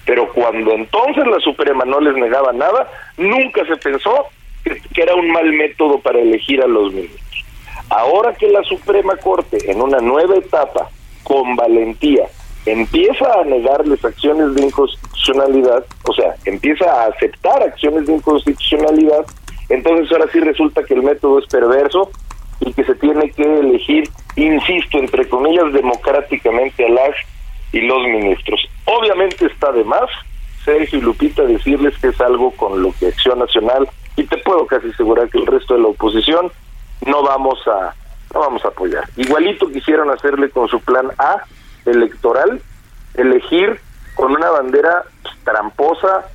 pero 0.04 0.32
cuando 0.32 0.72
entonces 0.72 1.26
la 1.26 1.38
Suprema 1.40 1.84
no 1.84 2.00
les 2.00 2.14
negaba 2.16 2.52
nada, 2.52 2.90
nunca 3.16 3.64
se 3.66 3.76
pensó 3.76 4.26
que, 4.64 4.80
era 5.00 5.14
un 5.14 5.30
mal 5.30 5.52
método 5.52 5.98
para 6.00 6.20
elegir 6.20 6.62
a 6.62 6.66
los 6.66 6.92
ministros. 6.92 7.44
Ahora 7.88 8.34
que 8.34 8.48
la 8.48 8.62
Suprema 8.64 9.16
Corte, 9.16 9.70
en 9.70 9.80
una 9.80 9.98
nueva 9.98 10.36
etapa, 10.36 10.88
con 11.22 11.56
valentía, 11.56 12.24
empieza 12.66 13.40
a 13.40 13.44
negarles 13.44 14.04
acciones 14.04 14.54
de 14.54 14.62
inconstitucionalidad, 14.62 15.84
o 16.04 16.12
sea, 16.12 16.34
empieza 16.44 16.84
a 16.84 17.06
aceptar 17.06 17.62
acciones 17.62 18.06
de 18.06 18.14
inconstitucionalidad, 18.14 19.26
entonces 19.68 20.10
ahora 20.12 20.26
sí 20.32 20.40
resulta 20.40 20.84
que 20.84 20.94
el 20.94 21.02
método 21.02 21.38
es 21.38 21.46
perverso 21.46 22.10
y 22.60 22.72
que 22.72 22.84
se 22.84 22.94
tiene 22.94 23.30
que 23.30 23.42
elegir, 23.42 24.08
insisto, 24.36 24.98
entre 24.98 25.28
comillas, 25.28 25.72
democráticamente 25.72 26.86
a 26.86 26.88
las 26.88 27.16
y 27.72 27.80
los 27.80 28.02
ministros. 28.04 28.60
Obviamente 28.84 29.46
está 29.46 29.72
de 29.72 29.84
más, 29.84 30.08
Sergio 30.64 30.98
y 30.98 31.02
Lupita, 31.02 31.42
decirles 31.42 31.96
que 31.98 32.08
es 32.08 32.20
algo 32.20 32.52
con 32.52 32.82
lo 32.82 32.92
que 32.92 33.08
Acción 33.08 33.38
Nacional, 33.38 33.88
y 34.16 34.24
te 34.24 34.36
puedo 34.38 34.66
casi 34.66 34.88
asegurar 34.88 35.28
que 35.30 35.38
el 35.38 35.46
resto 35.46 35.74
de 35.74 35.80
la 35.80 35.88
oposición 35.88 36.52
no 37.06 37.22
vamos 37.22 37.58
a 37.66 37.94
no 38.34 38.40
vamos 38.40 38.64
a 38.64 38.68
apoyar. 38.68 39.04
Igualito 39.16 39.68
quisieron 39.70 40.10
hacerle 40.10 40.48
con 40.48 40.66
su 40.68 40.80
plan 40.80 41.08
A 41.18 41.42
electoral, 41.86 42.60
elegir 43.14 43.80
con 44.14 44.32
una 44.32 44.50
bandera 44.50 45.04
tramposa, 45.44 46.26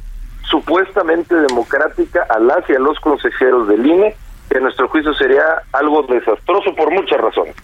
supuestamente 0.49 1.35
democrática 1.35 2.25
a 2.29 2.39
las 2.39 2.69
y 2.69 2.73
a 2.73 2.79
los 2.79 2.99
consejeros 2.99 3.67
del 3.67 3.85
INE, 3.85 4.15
que 4.49 4.57
a 4.57 4.61
nuestro 4.61 4.87
juicio 4.87 5.13
sería 5.13 5.43
algo 5.73 6.03
desastroso 6.03 6.73
por 6.73 6.91
muchas 6.91 7.19
razones, 7.19 7.55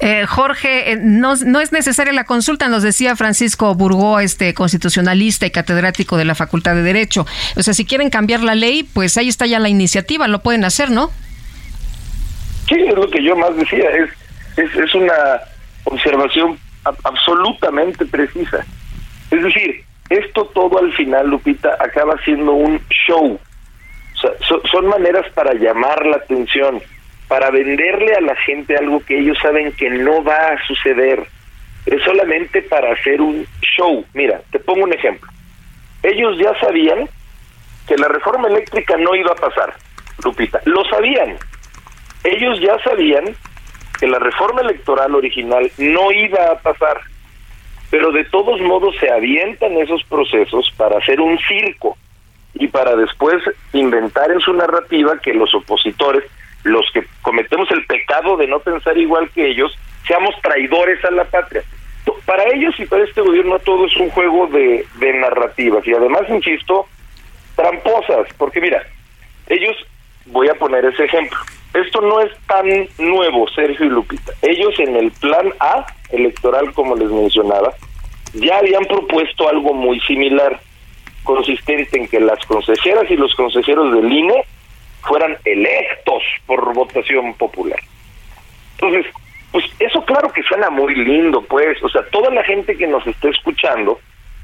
eh, 0.00 0.26
Jorge, 0.26 0.92
eh, 0.92 0.96
no, 1.00 1.34
no, 1.44 1.60
es 1.60 1.72
necesaria 1.72 2.12
la 2.12 2.24
consulta, 2.24 2.68
nos 2.68 2.82
decía 2.82 3.14
Francisco 3.16 3.74
Burgó, 3.74 4.20
este 4.20 4.54
constitucionalista 4.54 5.46
y 5.46 5.50
catedrático 5.50 6.16
de 6.16 6.24
la 6.24 6.34
Facultad 6.34 6.74
de 6.74 6.82
Derecho. 6.82 7.26
O 7.56 7.62
sea, 7.62 7.74
si 7.74 7.84
quieren 7.84 8.10
cambiar 8.10 8.42
la 8.42 8.54
ley, 8.54 8.82
pues 8.82 9.16
ahí 9.16 9.28
está 9.28 9.46
ya 9.46 9.58
la 9.58 9.68
iniciativa, 9.68 10.28
lo 10.28 10.40
pueden 10.40 10.64
hacer, 10.64 10.90
¿no? 10.90 11.10
Sí, 12.68 12.76
es 12.80 12.94
lo 12.94 13.08
que 13.08 13.22
yo 13.22 13.36
más 13.36 13.54
decía, 13.56 13.90
es, 13.90 14.10
es, 14.56 14.74
es 14.76 14.94
una 14.94 15.12
observación 15.84 16.58
absolutamente 16.84 18.04
precisa. 18.06 18.64
Es 19.30 19.42
decir, 19.42 19.84
esto 20.10 20.44
todo 20.54 20.78
al 20.78 20.92
final, 20.92 21.28
Lupita, 21.28 21.76
acaba 21.80 22.16
siendo 22.24 22.52
un 22.52 22.80
show 22.90 23.38
son 24.70 24.86
maneras 24.86 25.26
para 25.34 25.54
llamar 25.54 26.04
la 26.06 26.16
atención, 26.16 26.80
para 27.28 27.50
venderle 27.50 28.14
a 28.14 28.20
la 28.20 28.36
gente 28.36 28.76
algo 28.76 29.00
que 29.04 29.18
ellos 29.18 29.38
saben 29.40 29.72
que 29.72 29.90
no 29.90 30.22
va 30.22 30.48
a 30.48 30.66
suceder. 30.66 31.24
Es 31.86 32.02
solamente 32.02 32.62
para 32.62 32.92
hacer 32.92 33.20
un 33.20 33.46
show. 33.76 34.04
Mira, 34.14 34.40
te 34.50 34.58
pongo 34.60 34.84
un 34.84 34.92
ejemplo. 34.92 35.28
Ellos 36.02 36.38
ya 36.38 36.58
sabían 36.60 37.08
que 37.88 37.96
la 37.96 38.08
reforma 38.08 38.48
eléctrica 38.48 38.96
no 38.96 39.14
iba 39.14 39.32
a 39.32 39.36
pasar, 39.36 39.74
Lupita. 40.24 40.60
Lo 40.64 40.84
sabían. 40.84 41.36
Ellos 42.22 42.60
ya 42.60 42.78
sabían 42.84 43.24
que 44.02 44.08
la 44.08 44.18
reforma 44.18 44.62
electoral 44.62 45.14
original 45.14 45.70
no 45.78 46.10
iba 46.10 46.50
a 46.50 46.58
pasar. 46.58 47.02
Pero 47.88 48.10
de 48.10 48.24
todos 48.24 48.60
modos 48.60 48.96
se 48.98 49.08
avientan 49.08 49.76
esos 49.76 50.02
procesos 50.02 50.72
para 50.76 50.98
hacer 50.98 51.20
un 51.20 51.38
circo 51.38 51.96
y 52.54 52.66
para 52.66 52.96
después 52.96 53.40
inventar 53.72 54.32
en 54.32 54.40
su 54.40 54.52
narrativa 54.54 55.20
que 55.22 55.32
los 55.32 55.54
opositores, 55.54 56.24
los 56.64 56.84
que 56.92 57.06
cometemos 57.20 57.70
el 57.70 57.86
pecado 57.86 58.36
de 58.36 58.48
no 58.48 58.58
pensar 58.58 58.98
igual 58.98 59.30
que 59.30 59.46
ellos, 59.46 59.78
seamos 60.04 60.34
traidores 60.42 61.04
a 61.04 61.12
la 61.12 61.22
patria. 61.22 61.62
Para 62.26 62.42
ellos 62.52 62.74
y 62.80 62.86
para 62.86 63.04
este 63.04 63.20
gobierno 63.20 63.60
todo 63.60 63.86
es 63.86 63.96
un 63.98 64.10
juego 64.10 64.48
de, 64.48 64.84
narrativas 65.20 65.86
y 65.86 65.94
además, 65.94 66.22
insisto, 66.28 66.88
tramposas, 67.54 68.26
porque 68.36 68.60
mira, 68.60 68.82
ellos, 69.46 69.76
voy 70.26 70.48
a 70.48 70.54
poner 70.54 70.86
ese 70.86 71.04
ejemplo, 71.04 71.38
esto 71.74 72.00
no 72.00 72.20
es 72.20 72.30
tan 72.46 72.66
nuevo, 72.98 73.48
Sergio 73.48 73.86
y 73.86 73.90
Lupita. 73.90 74.32
Ellos 74.42 74.78
en 74.78 74.96
el 74.96 75.10
plan 75.12 75.52
A 75.60 75.86
electoral, 76.10 76.72
como 76.74 76.96
les 76.96 77.10
mencionaba, 77.10 77.72
ya 78.34 78.58
habían 78.58 78.84
propuesto 78.84 79.48
algo 79.48 79.72
muy 79.72 80.00
similar 80.00 80.60
consistente 81.22 81.98
en 81.98 82.08
que 82.08 82.20
las 82.20 82.44
consejeras 82.46 83.10
y 83.10 83.16
los 83.16 83.34
consejeros 83.34 83.94
del 83.94 84.12
INE 84.12 84.44
fueran 85.02 85.36
electos 85.44 86.22
por 86.46 86.74
votación 86.74 87.34
popular. 87.34 87.78
Entonces, 88.78 89.06
pues 89.50 89.64
eso 89.78 90.04
claro 90.04 90.32
que 90.32 90.42
suena 90.42 90.70
muy 90.70 90.94
lindo, 90.94 91.42
pues, 91.42 91.82
o 91.82 91.88
sea, 91.88 92.02
toda 92.10 92.30
la 92.30 92.42
gente 92.44 92.76
que 92.76 92.86
nos 92.86 93.06
está 93.06 93.28
escuchando, 93.28 94.00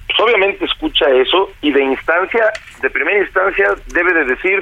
pues 0.07 0.21
obviamente 0.21 0.65
escucha 0.65 1.09
eso 1.11 1.51
y 1.61 1.73
de 1.73 1.83
instancia, 1.83 2.53
de 2.81 2.91
primera 2.91 3.19
instancia, 3.19 3.75
debe 3.87 4.13
de 4.13 4.25
decir, 4.27 4.61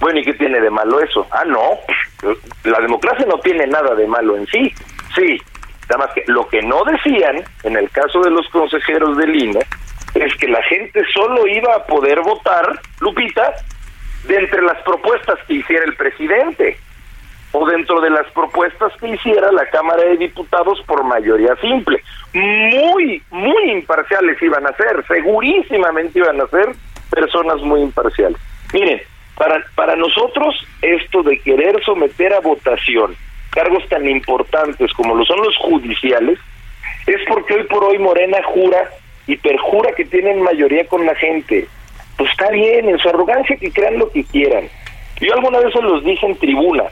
bueno, 0.00 0.20
¿y 0.20 0.24
qué 0.24 0.34
tiene 0.34 0.60
de 0.60 0.70
malo 0.70 1.00
eso? 1.00 1.26
Ah, 1.30 1.44
no, 1.44 1.78
la 2.64 2.80
democracia 2.80 3.26
no 3.26 3.38
tiene 3.40 3.66
nada 3.66 3.94
de 3.94 4.06
malo 4.06 4.36
en 4.36 4.46
sí, 4.46 4.72
sí, 5.14 5.40
nada 5.88 6.06
más 6.06 6.14
que 6.14 6.24
lo 6.26 6.48
que 6.48 6.62
no 6.62 6.84
decían, 6.84 7.42
en 7.64 7.76
el 7.76 7.90
caso 7.90 8.20
de 8.20 8.30
los 8.30 8.48
consejeros 8.48 9.16
del 9.16 9.34
INE, 9.34 9.60
es 10.14 10.34
que 10.36 10.48
la 10.48 10.62
gente 10.64 11.02
solo 11.12 11.46
iba 11.46 11.74
a 11.74 11.84
poder 11.86 12.20
votar, 12.20 12.80
Lupita, 13.00 13.54
de 14.26 14.36
entre 14.36 14.62
las 14.62 14.80
propuestas 14.82 15.38
que 15.46 15.54
hiciera 15.54 15.84
el 15.84 15.94
presidente 15.96 16.78
o 17.52 17.66
dentro 17.66 18.00
de 18.00 18.10
las 18.10 18.30
propuestas 18.32 18.92
que 19.00 19.08
hiciera 19.08 19.50
la 19.52 19.64
Cámara 19.70 20.02
de 20.02 20.16
Diputados 20.18 20.82
por 20.86 21.02
mayoría 21.04 21.56
simple. 21.56 22.02
Muy, 22.34 23.22
muy 23.30 23.70
imparciales 23.70 24.40
iban 24.42 24.66
a 24.66 24.72
ser, 24.76 25.04
segurísimamente 25.06 26.18
iban 26.18 26.40
a 26.40 26.46
ser 26.48 26.74
personas 27.10 27.60
muy 27.62 27.80
imparciales. 27.80 28.38
Miren, 28.72 29.00
para, 29.38 29.64
para 29.74 29.96
nosotros 29.96 30.54
esto 30.82 31.22
de 31.22 31.38
querer 31.38 31.82
someter 31.84 32.34
a 32.34 32.40
votación 32.40 33.16
cargos 33.50 33.88
tan 33.88 34.08
importantes 34.08 34.92
como 34.92 35.14
lo 35.14 35.24
son 35.24 35.38
los 35.42 35.56
judiciales, 35.56 36.38
es 37.06 37.20
porque 37.28 37.54
hoy 37.54 37.64
por 37.64 37.82
hoy 37.84 37.98
Morena 37.98 38.38
jura 38.44 38.90
y 39.26 39.36
perjura 39.36 39.90
que 39.96 40.04
tienen 40.04 40.42
mayoría 40.42 40.86
con 40.86 41.04
la 41.04 41.14
gente. 41.16 41.66
Pues 42.16 42.30
está 42.30 42.50
bien, 42.50 42.88
en 42.88 42.98
su 42.98 43.08
arrogancia 43.08 43.56
que 43.56 43.72
crean 43.72 43.98
lo 43.98 44.10
que 44.10 44.24
quieran. 44.24 44.68
Yo 45.20 45.34
alguna 45.34 45.58
vez 45.60 45.72
se 45.72 45.82
los 45.82 46.04
dije 46.04 46.26
en 46.26 46.36
tribuna. 46.36 46.84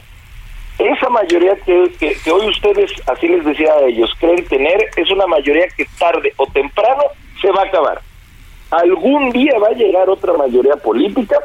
Esa 0.79 1.09
mayoría 1.09 1.57
que, 1.65 1.91
que, 1.99 2.31
hoy 2.31 2.49
ustedes, 2.49 2.93
así 3.07 3.29
les 3.29 3.45
decía 3.45 3.73
a 3.73 3.87
ellos, 3.87 4.13
creen 4.19 4.45
tener, 4.47 4.91
es 4.97 5.11
una 5.11 5.27
mayoría 5.27 5.67
que 5.77 5.87
tarde 5.99 6.33
o 6.37 6.47
temprano 6.49 7.03
se 7.41 7.51
va 7.51 7.63
a 7.63 7.67
acabar. 7.67 8.01
Algún 8.71 9.31
día 9.31 9.59
va 9.59 9.69
a 9.69 9.79
llegar 9.79 10.11
otra 10.11 10.33
mayoría 10.35 10.77
política 10.77 11.39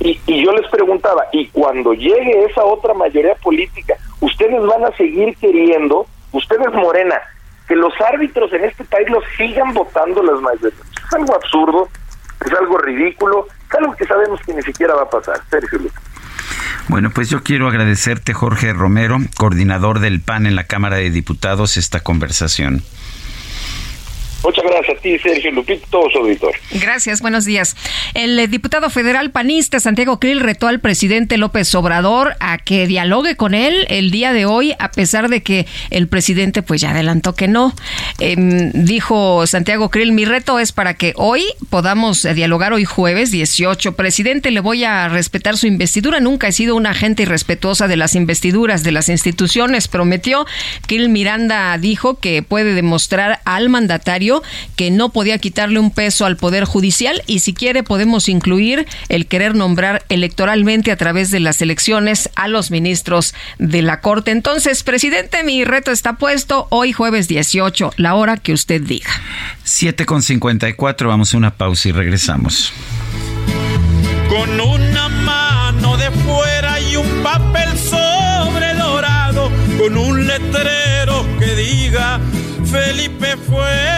y, 0.00 0.20
y 0.26 0.44
yo 0.44 0.52
les 0.52 0.68
preguntaba, 0.70 1.24
¿y 1.32 1.48
cuando 1.48 1.92
llegue 1.92 2.44
esa 2.44 2.64
otra 2.64 2.94
mayoría 2.94 3.34
política, 3.36 3.94
ustedes 4.20 4.60
van 4.66 4.84
a 4.84 4.96
seguir 4.96 5.36
queriendo, 5.36 6.06
ustedes 6.32 6.72
Morena, 6.72 7.16
que 7.66 7.74
los 7.74 7.92
árbitros 8.00 8.52
en 8.52 8.64
este 8.64 8.84
país 8.84 9.08
los 9.10 9.24
sigan 9.36 9.74
votando 9.74 10.22
las 10.22 10.40
mayorías? 10.40 10.80
Es 11.06 11.12
algo 11.12 11.34
absurdo, 11.34 11.88
es 12.44 12.52
algo 12.52 12.78
ridículo, 12.78 13.46
es 13.68 13.74
algo 13.74 13.94
que 13.94 14.04
sabemos 14.06 14.40
que 14.42 14.54
ni 14.54 14.62
siquiera 14.62 14.94
va 14.94 15.02
a 15.02 15.10
pasar. 15.10 15.40
Sergio 15.50 15.80
Bueno, 16.88 17.10
pues 17.10 17.28
yo 17.28 17.42
quiero 17.42 17.68
agradecerte, 17.68 18.34
Jorge 18.34 18.72
Romero, 18.72 19.18
coordinador 19.36 19.98
del 19.98 20.20
PAN 20.20 20.46
en 20.46 20.54
la 20.54 20.64
Cámara 20.64 20.96
de 20.96 21.10
Diputados, 21.10 21.76
esta 21.76 22.00
conversación. 22.00 22.82
Muchas 24.44 24.64
gracias 24.64 24.96
a 24.96 25.00
ti, 25.00 25.18
Sergio 25.18 25.50
Lupito, 25.50 25.84
todo 25.90 26.08
su 26.10 26.18
auditor. 26.18 26.52
Gracias, 26.70 27.20
buenos 27.20 27.44
días. 27.44 27.76
El 28.14 28.38
eh, 28.38 28.46
diputado 28.46 28.88
federal 28.88 29.32
panista 29.32 29.80
Santiago 29.80 30.20
Krill 30.20 30.40
retó 30.40 30.68
al 30.68 30.78
presidente 30.78 31.38
López 31.38 31.74
Obrador 31.74 32.36
a 32.38 32.58
que 32.58 32.86
dialogue 32.86 33.34
con 33.34 33.54
él 33.54 33.84
el 33.88 34.12
día 34.12 34.32
de 34.32 34.46
hoy, 34.46 34.74
a 34.78 34.92
pesar 34.92 35.28
de 35.28 35.42
que 35.42 35.66
el 35.90 36.06
presidente 36.06 36.62
pues 36.62 36.80
ya 36.80 36.90
adelantó 36.90 37.34
que 37.34 37.48
no. 37.48 37.74
Em, 38.20 38.70
dijo 38.72 39.44
Santiago 39.46 39.90
Krill, 39.90 40.12
mi 40.12 40.24
reto 40.24 40.60
es 40.60 40.70
para 40.70 40.94
que 40.94 41.14
hoy 41.16 41.44
podamos 41.68 42.22
dialogar 42.22 42.72
hoy 42.72 42.84
jueves 42.84 43.32
18. 43.32 43.96
Presidente, 43.96 44.52
le 44.52 44.60
voy 44.60 44.84
a 44.84 45.08
respetar 45.08 45.56
su 45.56 45.66
investidura. 45.66 46.20
Nunca 46.20 46.46
he 46.46 46.52
sido 46.52 46.76
una 46.76 46.90
agente 46.90 47.24
irrespetuosa 47.24 47.88
de 47.88 47.96
las 47.96 48.14
investiduras 48.14 48.84
de 48.84 48.92
las 48.92 49.08
instituciones. 49.08 49.88
Prometió. 49.88 50.46
Krill 50.86 51.08
Miranda 51.08 51.76
dijo 51.78 52.20
que 52.20 52.42
puede 52.42 52.74
demostrar 52.74 53.40
al 53.44 53.68
mandatario 53.68 54.27
que 54.76 54.90
no 54.90 55.10
podía 55.10 55.38
quitarle 55.38 55.78
un 55.78 55.90
peso 55.90 56.26
al 56.26 56.36
Poder 56.36 56.64
Judicial 56.64 57.22
y 57.26 57.40
si 57.40 57.54
quiere 57.54 57.82
podemos 57.82 58.28
incluir 58.28 58.86
el 59.08 59.26
querer 59.26 59.54
nombrar 59.54 60.04
electoralmente 60.08 60.92
a 60.92 60.96
través 60.96 61.30
de 61.30 61.40
las 61.40 61.60
elecciones 61.62 62.30
a 62.36 62.48
los 62.48 62.70
ministros 62.70 63.34
de 63.58 63.82
la 63.82 64.00
Corte. 64.00 64.30
Entonces, 64.30 64.82
presidente, 64.82 65.42
mi 65.44 65.64
reto 65.64 65.90
está 65.90 66.14
puesto 66.14 66.66
hoy 66.70 66.92
jueves 66.92 67.28
18, 67.28 67.92
la 67.96 68.14
hora 68.14 68.36
que 68.36 68.52
usted 68.52 68.80
diga. 68.80 69.10
7 69.64 70.06
con 70.06 70.22
54, 70.22 71.08
vamos 71.08 71.34
a 71.34 71.36
una 71.36 71.54
pausa 71.54 71.88
y 71.88 71.92
regresamos. 71.92 72.72
Con 74.28 74.60
una 74.60 75.08
mano 75.08 75.96
de 75.96 76.10
fuera 76.10 76.80
y 76.80 76.96
un 76.96 77.22
papel 77.22 77.68
sobre 77.78 78.74
dorado, 78.74 79.50
con 79.78 79.96
un 79.96 80.26
letrero 80.26 81.26
que 81.38 81.54
diga 81.54 82.20
Felipe 82.70 83.36
fue. 83.48 83.97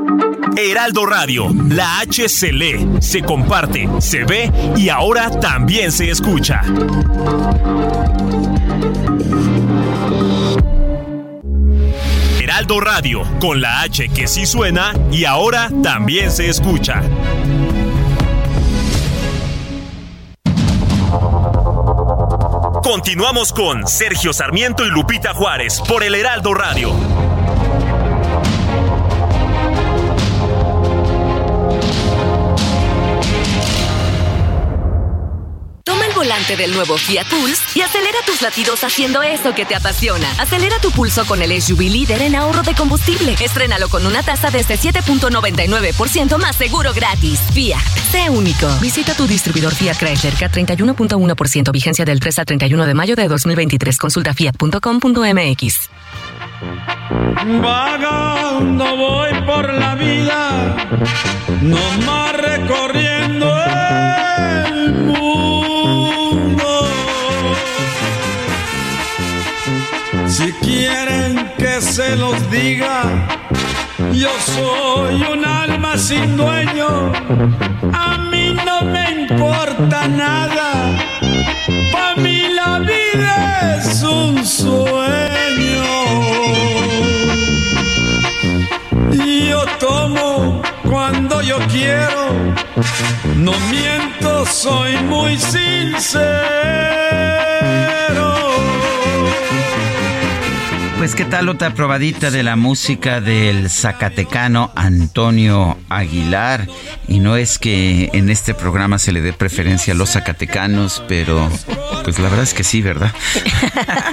Heraldo 0.57 1.05
Radio, 1.05 1.47
la 1.69 1.99
H 1.99 2.27
se 2.27 2.51
lee, 2.51 2.87
se 2.99 3.21
comparte, 3.21 3.87
se 3.99 4.23
ve 4.25 4.51
y 4.75 4.89
ahora 4.89 5.29
también 5.39 5.91
se 5.91 6.09
escucha. 6.09 6.61
Heraldo 12.41 12.79
Radio, 12.79 13.23
con 13.39 13.61
la 13.61 13.81
H 13.81 14.09
que 14.09 14.27
sí 14.27 14.45
suena 14.45 14.93
y 15.11 15.25
ahora 15.25 15.69
también 15.81 16.31
se 16.31 16.49
escucha. 16.49 17.01
Continuamos 22.83 23.53
con 23.53 23.87
Sergio 23.87 24.33
Sarmiento 24.33 24.85
y 24.85 24.89
Lupita 24.89 25.33
Juárez 25.33 25.81
por 25.87 26.03
el 26.03 26.13
Heraldo 26.13 26.53
Radio. 26.53 26.91
Volante 36.21 36.55
del 36.55 36.71
nuevo 36.71 36.97
Fiat 36.97 37.25
Pulse 37.25 37.63
y 37.73 37.81
acelera 37.81 38.19
tus 38.27 38.43
latidos 38.43 38.83
haciendo 38.83 39.23
eso 39.23 39.55
que 39.55 39.65
te 39.65 39.73
apasiona. 39.73 40.29
Acelera 40.37 40.77
tu 40.79 40.91
pulso 40.91 41.25
con 41.25 41.41
el 41.41 41.59
SUV 41.59 41.79
líder 41.79 42.21
en 42.21 42.35
ahorro 42.35 42.61
de 42.61 42.75
combustible. 42.75 43.35
Estrénalo 43.39 43.89
con 43.89 44.05
una 44.05 44.21
tasa 44.21 44.51
desde 44.51 44.77
7.99% 44.77 46.37
más 46.37 46.55
seguro 46.55 46.93
gratis. 46.93 47.39
Fiat, 47.53 47.81
sé 48.11 48.29
único. 48.29 48.67
Visita 48.79 49.15
tu 49.15 49.25
distribuidor 49.25 49.73
Fiat 49.73 49.97
Chrysler 49.97 50.35
K31.1% 50.35 51.71
vigencia 51.71 52.05
del 52.05 52.19
3 52.19 52.37
al 52.37 52.45
31 52.45 52.85
de 52.85 52.93
mayo 52.93 53.15
de 53.15 53.27
2023. 53.27 53.97
Consulta 53.97 54.35
fiat.com.mx. 54.35 55.89
Vagando 57.63 58.95
voy 58.95 59.33
por 59.47 59.73
la 59.73 59.95
vida, 59.95 60.87
no 61.63 61.91
más 62.05 62.37
recorriendo 62.37 63.20
Si 70.41 70.51
quieren 70.53 71.53
que 71.55 71.79
se 71.81 72.15
los 72.15 72.49
diga, 72.49 73.03
yo 74.11 74.31
soy 74.39 75.21
un 75.21 75.45
alma 75.45 75.95
sin 75.99 76.35
dueño, 76.35 77.11
a 77.93 78.17
mí 78.31 78.55
no 78.65 78.81
me 78.81 79.11
importa 79.11 80.07
nada, 80.07 80.97
para 81.91 82.15
mí 82.15 82.47
la 82.55 82.79
vida 82.79 83.77
es 83.77 84.01
un 84.01 84.43
sueño. 84.43 85.83
Yo 89.47 89.63
tomo 89.79 90.63
cuando 90.89 91.43
yo 91.43 91.59
quiero, 91.67 92.33
no 93.35 93.53
miento, 93.69 94.43
soy 94.47 94.97
muy 95.03 95.37
sincero. 95.37 96.31
Pues 101.01 101.15
qué 101.15 101.25
tal 101.25 101.49
otra 101.49 101.73
probadita 101.73 102.29
de 102.29 102.43
la 102.43 102.55
música 102.55 103.21
del 103.21 103.71
zacatecano 103.71 104.71
Antonio 104.75 105.75
Aguilar. 105.89 106.67
Y 107.07 107.17
no 107.17 107.37
es 107.37 107.57
que 107.57 108.11
en 108.13 108.29
este 108.29 108.53
programa 108.53 108.99
se 108.99 109.11
le 109.11 109.21
dé 109.21 109.33
preferencia 109.33 109.95
a 109.95 109.97
los 109.97 110.11
zacatecanos, 110.11 111.01
pero 111.07 111.49
pues 112.03 112.19
la 112.19 112.29
verdad 112.29 112.43
es 112.43 112.53
que 112.53 112.63
sí, 112.63 112.83
¿verdad? 112.83 113.11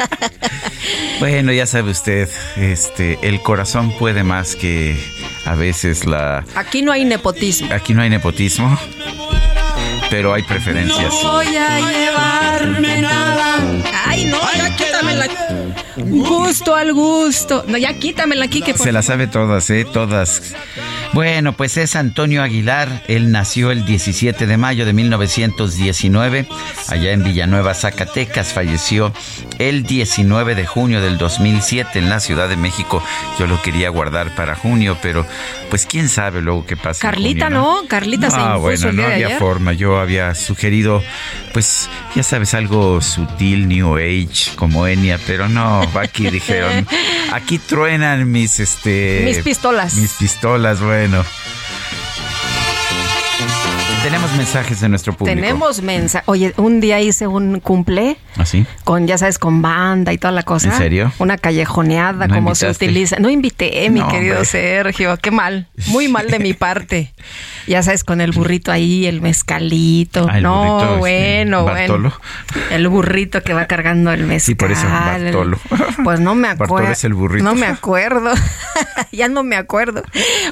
bueno, 1.20 1.52
ya 1.52 1.66
sabe 1.66 1.90
usted, 1.90 2.26
este, 2.56 3.18
el 3.20 3.42
corazón 3.42 3.92
puede 3.98 4.24
más 4.24 4.56
que 4.56 4.98
a 5.44 5.56
veces 5.56 6.06
la... 6.06 6.42
Aquí 6.54 6.80
no 6.80 6.92
hay 6.92 7.04
nepotismo. 7.04 7.70
Aquí 7.70 7.92
no 7.92 8.00
hay 8.00 8.08
nepotismo 8.08 8.78
pero 10.10 10.32
hay 10.32 10.42
preferencias. 10.42 11.14
No 11.22 11.32
voy 11.32 11.56
a 11.56 11.78
llevarme 11.78 12.17
Gusto 16.10 16.74
al 16.74 16.92
gusto. 16.92 17.64
No, 17.68 17.76
ya 17.78 17.98
quítamela 17.98 18.46
aquí 18.46 18.62
que 18.62 18.76
Se 18.76 18.92
la 18.92 19.02
sabe 19.02 19.26
todas, 19.26 19.68
¿eh? 19.70 19.84
Todas. 19.84 20.54
Bueno, 21.14 21.54
pues 21.54 21.76
es 21.78 21.96
Antonio 21.96 22.42
Aguilar. 22.42 23.02
Él 23.08 23.32
nació 23.32 23.70
el 23.70 23.84
17 23.86 24.46
de 24.46 24.56
mayo 24.56 24.84
de 24.84 24.92
1919 24.92 26.46
allá 26.88 27.12
en 27.12 27.24
Villanueva, 27.24 27.74
Zacatecas. 27.74 28.52
Falleció 28.52 29.12
el 29.58 29.84
19 29.84 30.54
de 30.54 30.66
junio 30.66 31.00
del 31.00 31.16
2007 31.18 31.98
en 31.98 32.10
la 32.10 32.20
Ciudad 32.20 32.48
de 32.48 32.56
México. 32.56 33.02
Yo 33.38 33.46
lo 33.46 33.60
quería 33.62 33.88
guardar 33.88 34.34
para 34.34 34.54
junio, 34.54 34.98
pero 35.02 35.26
pues 35.70 35.86
quién 35.86 36.08
sabe 36.08 36.42
luego 36.42 36.66
qué 36.66 36.76
pasa. 36.76 37.00
Carlita, 37.00 37.48
¿no? 37.48 37.82
Carlita 37.88 38.30
se 38.30 38.38
impuso 38.38 38.60
bueno, 38.60 38.88
el 38.90 38.96
día 38.96 39.02
no 39.02 39.08
de 39.08 39.14
había 39.14 39.26
ayer. 39.26 39.38
forma. 39.38 39.72
Yo 39.72 39.98
había 39.98 40.34
sugerido, 40.34 41.02
pues, 41.52 41.88
ya 42.14 42.22
sabes, 42.22 42.54
algo 42.54 43.00
sutil, 43.00 43.66
New 43.66 43.96
Age, 43.96 44.54
como 44.56 44.86
Enya, 44.86 45.18
pero 45.26 45.48
no, 45.48 45.80
aquí 45.98 46.30
dijeron, 46.30 46.86
aquí 47.32 47.58
truenan 47.58 48.30
mis, 48.30 48.60
este... 48.60 49.22
Mis 49.24 49.38
pistolas. 49.38 49.94
Mis 49.94 50.12
pistolas, 50.12 50.80
bueno. 50.80 50.97
Bueno. 50.98 51.37
Tenemos 54.08 54.34
mensajes 54.38 54.80
de 54.80 54.88
nuestro 54.88 55.12
público. 55.12 55.38
Tenemos 55.38 55.82
mensaje. 55.82 56.24
Oye, 56.28 56.54
un 56.56 56.80
día 56.80 56.98
hice 56.98 57.26
un 57.26 57.60
cumple 57.60 58.16
¿Así? 58.38 58.64
con, 58.84 59.06
ya 59.06 59.18
sabes, 59.18 59.38
con 59.38 59.60
banda 59.60 60.14
y 60.14 60.18
toda 60.18 60.32
la 60.32 60.44
cosa. 60.44 60.68
¿En 60.70 60.78
serio? 60.78 61.12
Una 61.18 61.36
callejoneada, 61.36 62.26
¿No 62.26 62.34
como 62.34 62.54
se 62.54 62.70
utiliza. 62.70 63.16
No 63.18 63.28
invité, 63.28 63.90
mi 63.90 64.00
No, 64.00 64.08
querido 64.08 64.36
hombre. 64.36 64.46
Sergio. 64.46 65.18
Qué 65.18 65.30
mal. 65.30 65.68
Muy 65.88 66.08
mal 66.08 66.28
de 66.30 66.38
mi 66.38 66.54
parte. 66.54 67.12
Ya 67.68 67.82
sabes, 67.82 68.02
con 68.02 68.22
el 68.22 68.32
burrito 68.32 68.72
ahí, 68.72 69.04
el 69.04 69.20
mezcalito. 69.20 70.26
Ah, 70.30 70.38
el 70.38 70.42
no, 70.42 70.62
burrito, 70.62 70.84
este, 70.84 70.98
bueno, 71.00 71.64
Bartolo. 71.66 72.14
bueno. 72.54 72.66
El 72.70 72.88
burrito 72.88 73.42
que 73.42 73.52
va 73.52 73.66
cargando 73.66 74.10
el 74.10 74.22
mezcal. 74.22 74.40
Sí, 74.40 74.54
por 74.54 74.72
eso, 74.72 74.86
Bartolo. 74.88 75.58
Pues 76.02 76.18
no 76.18 76.34
me 76.34 76.48
Bartolo 76.48 76.64
acuerdo. 76.64 76.92
es 76.92 77.04
el 77.04 77.12
burrito. 77.12 77.44
No 77.44 77.54
me 77.54 77.66
acuerdo. 77.66 78.32
ya 79.12 79.28
no 79.28 79.42
me 79.42 79.56
acuerdo. 79.56 80.02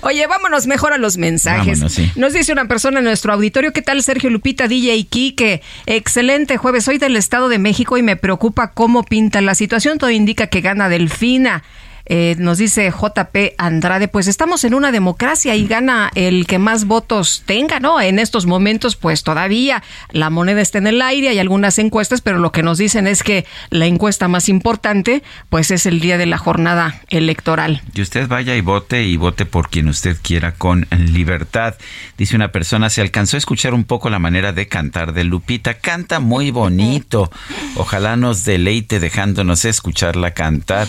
Oye, 0.03 0.27
vámonos 0.27 0.67
mejor 0.67 0.93
a 0.93 0.99
los 0.99 1.17
mensajes. 1.17 1.79
Vámonos, 1.79 1.93
sí. 1.95 2.13
Nos 2.17 2.35
dice 2.35 2.53
una 2.53 2.69
persona 2.69 2.99
en 2.99 3.07
nuestro 3.07 3.33
¿qué 3.51 3.83
tal 3.83 4.03
Sergio 4.03 4.31
Lupita, 4.31 4.67
DJ 4.69 5.05
Kike? 5.07 5.63
Excelente 5.87 6.57
jueves, 6.57 6.85
soy 6.85 6.99
del 6.99 7.17
Estado 7.17 7.49
de 7.49 7.59
México 7.59 7.97
y 7.97 8.03
me 8.03 8.17
preocupa 8.17 8.73
cómo 8.73 9.05
pinta 9.05 9.41
la 9.41 9.55
situación. 9.55 9.99
Todo 9.99 10.11
indica 10.11 10.49
que 10.49 10.61
gana 10.61 10.89
Delfina. 10.89 11.63
Eh, 12.07 12.37
nos 12.39 12.59
dice 12.59 12.91
JP 12.91 13.55
Andrade, 13.59 14.09
pues 14.09 14.29
estamos 14.29 14.65
en 14.65 14.75
una 14.75 14.93
democracia 14.93 15.55
y 15.57 15.67
gana 15.67 16.11
el 16.15 16.47
que 16.47 16.59
más 16.59 16.87
votos 16.87 17.43
tenga, 17.47 17.81
¿no? 17.81 18.01
En 18.01 18.19
estos 18.19 18.47
momentos, 18.47 18.97
pues 18.97 19.23
todavía 19.23 19.83
la 20.13 20.31
moneda 20.31 20.61
está 20.61 20.79
en 20.79 20.87
el 20.87 21.03
aire, 21.03 21.29
hay 21.29 21.39
algunas 21.39 21.79
encuestas, 21.79 22.21
pero 22.21 22.39
lo 22.39 22.53
que 22.53 22.63
nos 22.63 22.79
dicen 22.79 23.07
es 23.07 23.23
que 23.23 23.45
la 23.71 23.87
encuesta 23.87 24.29
más 24.29 24.49
importante, 24.49 25.23
pues 25.49 25.71
es 25.71 25.87
el 25.87 26.01
día 26.01 26.19
de 26.19 26.27
la 26.27 26.39
jornada 26.39 27.01
electoral. 27.09 27.83
Y 27.95 28.03
usted 28.03 28.29
vaya 28.29 28.55
y 28.55 28.61
vote 28.61 29.05
y 29.05 29.17
vote 29.17 29.47
por 29.47 29.69
quien 29.69 29.89
usted 29.89 30.17
quiera 30.23 30.53
con 30.53 30.87
libertad. 30.91 31.75
Dice 32.17 32.37
una 32.37 32.53
persona, 32.53 32.91
se 32.91 33.01
alcanzó 33.01 33.37
a 33.37 33.39
escuchar 33.39 33.75
un 33.75 33.85
poco 33.85 34.11
la 34.11 34.19
manera 34.19 34.53
de 34.53 34.69
cantar 34.69 35.13
de 35.13 35.25
Lupita. 35.25 35.75
Canta 35.75 36.21
muy 36.21 36.51
bonito. 36.51 37.31
Ojalá 37.77 38.17
nos 38.17 38.45
deleite 38.45 39.01
dejándonos 39.01 39.65
escucharla 39.65 40.33
cantar. 40.33 40.87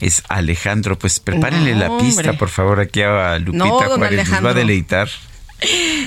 Es 0.00 0.22
Alejandro, 0.28 0.57
pues 0.98 1.20
prepárenle 1.20 1.74
No, 1.74 1.78
la 1.80 1.98
pista, 1.98 2.32
por 2.34 2.48
favor, 2.48 2.80
aquí 2.80 3.02
a 3.02 3.38
Lupita 3.38 3.64
No, 3.64 3.80
don 3.80 3.98
Juárez. 3.98 3.98
Nos 3.98 4.00
va 4.00 4.04
a 4.04 4.08
Alejandro. 4.08 4.54
deleitar. 4.54 5.08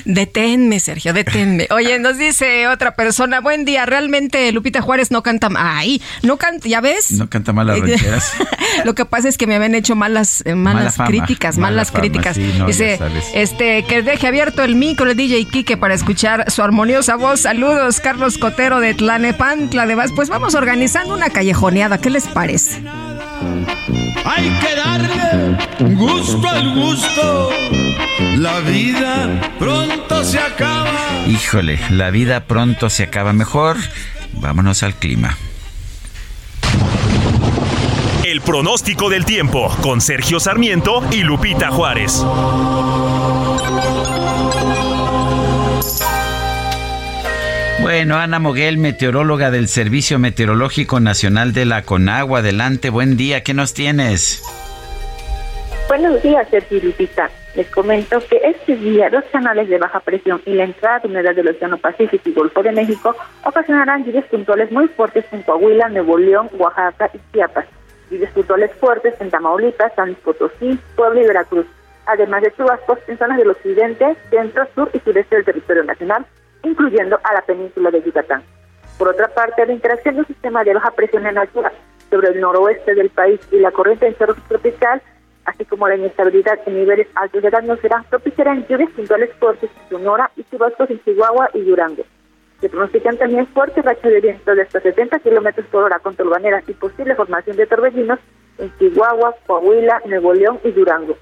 Deténme, 0.06 0.80
Sergio, 0.80 1.12
deténme. 1.12 1.66
Oye, 1.72 1.98
nos 1.98 2.16
dice 2.16 2.68
otra 2.68 2.94
persona, 2.94 3.40
buen 3.40 3.66
día, 3.66 3.84
realmente 3.84 4.50
Lupita 4.50 4.80
Juárez 4.80 5.10
no 5.10 5.22
canta, 5.22 5.50
ay, 5.54 6.00
no 6.22 6.38
canta, 6.38 6.68
¿ya 6.68 6.80
ves? 6.80 7.10
No 7.12 7.28
canta 7.28 7.52
mal 7.52 7.66
las 7.66 7.78
rancheras. 7.80 8.32
Lo 8.86 8.94
que 8.94 9.04
pasa 9.04 9.28
es 9.28 9.36
que 9.36 9.46
me 9.46 9.54
habían 9.54 9.74
hecho 9.74 9.94
malas, 9.94 10.42
eh, 10.46 10.54
malas 10.54 10.96
Mala 10.98 11.10
críticas, 11.10 11.58
mala 11.58 11.70
malas 11.72 11.90
fama, 11.90 12.00
críticas. 12.00 12.36
sí, 12.36 12.54
no, 12.56 12.66
Dice, 12.66 12.98
este, 13.34 13.84
que 13.84 14.00
deje 14.02 14.26
abierto 14.26 14.62
el 14.62 14.74
micro 14.74 15.10
el 15.10 15.16
DJ 15.18 15.44
Kike 15.44 15.76
para 15.76 15.92
escuchar 15.92 16.50
su 16.50 16.62
armoniosa 16.62 17.16
voz. 17.16 17.40
Saludos, 17.40 18.00
Carlos 18.00 18.38
Cotero 18.38 18.80
de 18.80 18.94
Tlanepantla 18.94 19.84
de 19.84 19.94
Vaz. 19.94 20.12
Pues 20.16 20.30
vamos 20.30 20.54
organizando 20.54 21.12
una 21.12 21.28
callejoneada, 21.28 21.98
¿qué 21.98 22.08
les 22.08 22.26
parece? 22.26 22.80
Hay 24.24 24.50
que 24.60 24.74
darle 24.74 25.94
gusto 25.94 26.48
al 26.48 26.74
gusto. 26.74 27.50
La 28.36 28.60
vida 28.60 29.52
pronto 29.58 30.24
se 30.24 30.38
acaba. 30.38 30.92
Híjole, 31.26 31.78
la 31.90 32.10
vida 32.10 32.44
pronto 32.44 32.90
se 32.90 33.04
acaba 33.04 33.32
mejor. 33.32 33.76
Vámonos 34.34 34.82
al 34.82 34.94
clima. 34.94 35.36
El 38.24 38.40
pronóstico 38.40 39.10
del 39.10 39.24
tiempo 39.24 39.68
con 39.82 40.00
Sergio 40.00 40.40
Sarmiento 40.40 41.02
y 41.10 41.22
Lupita 41.22 41.70
Juárez. 41.70 42.24
Bueno, 47.94 48.16
Ana 48.16 48.38
Moguel, 48.38 48.78
meteoróloga 48.78 49.50
del 49.50 49.68
Servicio 49.68 50.18
Meteorológico 50.18 50.98
Nacional 50.98 51.52
de 51.52 51.66
la 51.66 51.82
Conagua. 51.82 52.38
Adelante, 52.38 52.88
buen 52.88 53.18
día, 53.18 53.42
¿qué 53.42 53.52
nos 53.52 53.74
tienes? 53.74 54.42
Buenos 55.88 56.22
días, 56.22 56.48
Sergio 56.48 56.80
Lupita. 56.82 57.28
Les 57.54 57.68
comento 57.68 58.18
que 58.30 58.40
este 58.44 58.76
día 58.76 59.10
dos 59.10 59.24
canales 59.30 59.68
de 59.68 59.76
baja 59.76 60.00
presión 60.00 60.40
y 60.46 60.54
la 60.54 60.64
entrada 60.64 61.00
de 61.00 61.08
humedad 61.08 61.34
del 61.34 61.48
Océano 61.48 61.76
Pacífico 61.76 62.30
y 62.30 62.32
Golfo 62.32 62.62
de 62.62 62.72
México 62.72 63.14
ocasionarán 63.44 64.06
lluvias 64.06 64.24
puntuales 64.24 64.72
muy 64.72 64.88
fuertes 64.88 65.26
en 65.30 65.42
Coahuila, 65.42 65.90
Nuevo 65.90 66.16
León, 66.16 66.48
Oaxaca 66.54 67.10
y 67.12 67.18
Chiapas. 67.34 67.66
Lluvias 68.10 68.32
puntuales 68.32 68.70
fuertes 68.80 69.12
en 69.20 69.28
Tamaulipas, 69.28 69.92
San 69.96 70.06
Luis 70.06 70.18
Potosí, 70.24 70.78
Puebla 70.96 71.20
y 71.20 71.26
Veracruz. 71.26 71.66
Además 72.06 72.40
de 72.40 72.54
chubascos 72.56 73.00
en 73.06 73.18
zonas 73.18 73.36
del 73.36 73.50
occidente, 73.50 74.16
centro, 74.30 74.66
sur 74.74 74.90
y 74.94 74.98
sureste 75.00 75.36
del 75.36 75.44
territorio 75.44 75.84
nacional, 75.84 76.24
incluyendo 76.62 77.18
a 77.22 77.34
la 77.34 77.42
península 77.42 77.90
de 77.90 78.02
Yucatán. 78.02 78.42
Por 78.98 79.08
otra 79.08 79.28
parte, 79.28 79.66
la 79.66 79.72
interacción 79.72 80.14
de 80.14 80.20
un 80.20 80.26
sistema 80.26 80.64
de 80.64 80.74
baja 80.74 80.90
presión 80.92 81.26
en 81.26 81.38
altura 81.38 81.72
sobre 82.10 82.28
el 82.28 82.40
noroeste 82.40 82.94
del 82.94 83.10
país 83.10 83.40
y 83.50 83.58
la 83.58 83.72
corriente 83.72 84.06
en 84.06 84.16
chorro 84.16 84.34
tropical 84.48 85.02
así 85.44 85.64
como 85.64 85.88
la 85.88 85.96
inestabilidad 85.96 86.58
en 86.66 86.74
niveles 86.74 87.08
altos 87.14 87.42
de 87.42 87.50
la 87.50 87.58
atmósfera, 87.58 88.04
propiciarán 88.08 88.66
lluvias 88.66 88.90
puntuales 88.90 89.30
fuertes 89.38 89.70
en 89.70 89.88
Sonora 89.90 90.30
y 90.36 90.44
chubascos 90.44 90.90
en 90.90 91.02
Chihuahua 91.04 91.50
y 91.54 91.62
Durango. 91.62 92.04
Se 92.60 92.68
pronostican 92.68 93.16
también 93.16 93.46
fuertes 93.48 93.84
rachas 93.84 94.12
de 94.12 94.20
viento 94.20 94.54
de 94.54 94.62
hasta 94.62 94.80
70 94.80 95.18
kilómetros 95.18 95.66
por 95.66 95.84
hora 95.84 95.98
con 95.98 96.14
torbaneras 96.14 96.62
y 96.68 96.74
posible 96.74 97.16
formación 97.16 97.56
de 97.56 97.66
torbellinos 97.66 98.20
en 98.58 98.72
Chihuahua, 98.78 99.34
Coahuila, 99.46 100.02
Nuevo 100.06 100.32
León 100.32 100.60
y 100.62 100.70
Durango. 100.70 101.16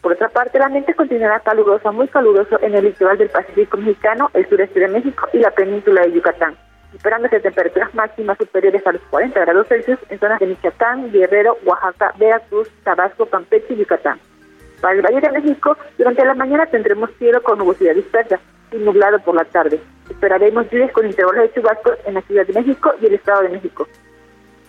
Por 0.00 0.12
otra 0.12 0.28
parte, 0.28 0.56
el 0.56 0.64
ambiente 0.64 0.94
continuará 0.94 1.40
caluroso, 1.40 1.92
muy 1.92 2.08
caluroso 2.08 2.58
en 2.62 2.74
el 2.74 2.84
litoral 2.84 3.18
del 3.18 3.28
Pacífico 3.28 3.76
mexicano, 3.76 4.30
el 4.32 4.48
sureste 4.48 4.80
de 4.80 4.88
México 4.88 5.28
y 5.32 5.38
la 5.38 5.50
península 5.50 6.02
de 6.02 6.12
Yucatán, 6.12 6.56
esperándose 6.94 7.40
temperaturas 7.40 7.94
máximas 7.94 8.38
superiores 8.38 8.86
a 8.86 8.92
los 8.92 9.02
40 9.10 9.38
grados 9.40 9.68
Celsius 9.68 9.98
en 10.08 10.18
zonas 10.18 10.40
de 10.40 10.46
Michoacán, 10.46 11.12
Guerrero, 11.12 11.58
Oaxaca, 11.64 12.14
Veracruz, 12.18 12.70
Tabasco, 12.82 13.26
Campeche 13.26 13.74
y 13.74 13.76
Yucatán. 13.76 14.18
Para 14.80 14.94
el 14.94 15.02
Valle 15.02 15.20
de 15.20 15.32
México, 15.32 15.76
durante 15.98 16.24
la 16.24 16.34
mañana 16.34 16.64
tendremos 16.64 17.10
cielo 17.18 17.42
con 17.42 17.58
nubosidad 17.58 17.94
dispersa 17.94 18.40
y 18.72 18.76
nublado 18.78 19.18
por 19.18 19.34
la 19.34 19.44
tarde. 19.44 19.78
Esperaremos 20.08 20.70
lluvias 20.70 20.92
con 20.92 21.04
intervalos 21.04 21.42
de 21.42 21.52
chubascos 21.52 21.98
en 22.06 22.14
la 22.14 22.22
Ciudad 22.22 22.46
de 22.46 22.54
México 22.54 22.94
y 23.02 23.06
el 23.06 23.14
Estado 23.14 23.42
de 23.42 23.50
México. 23.50 23.86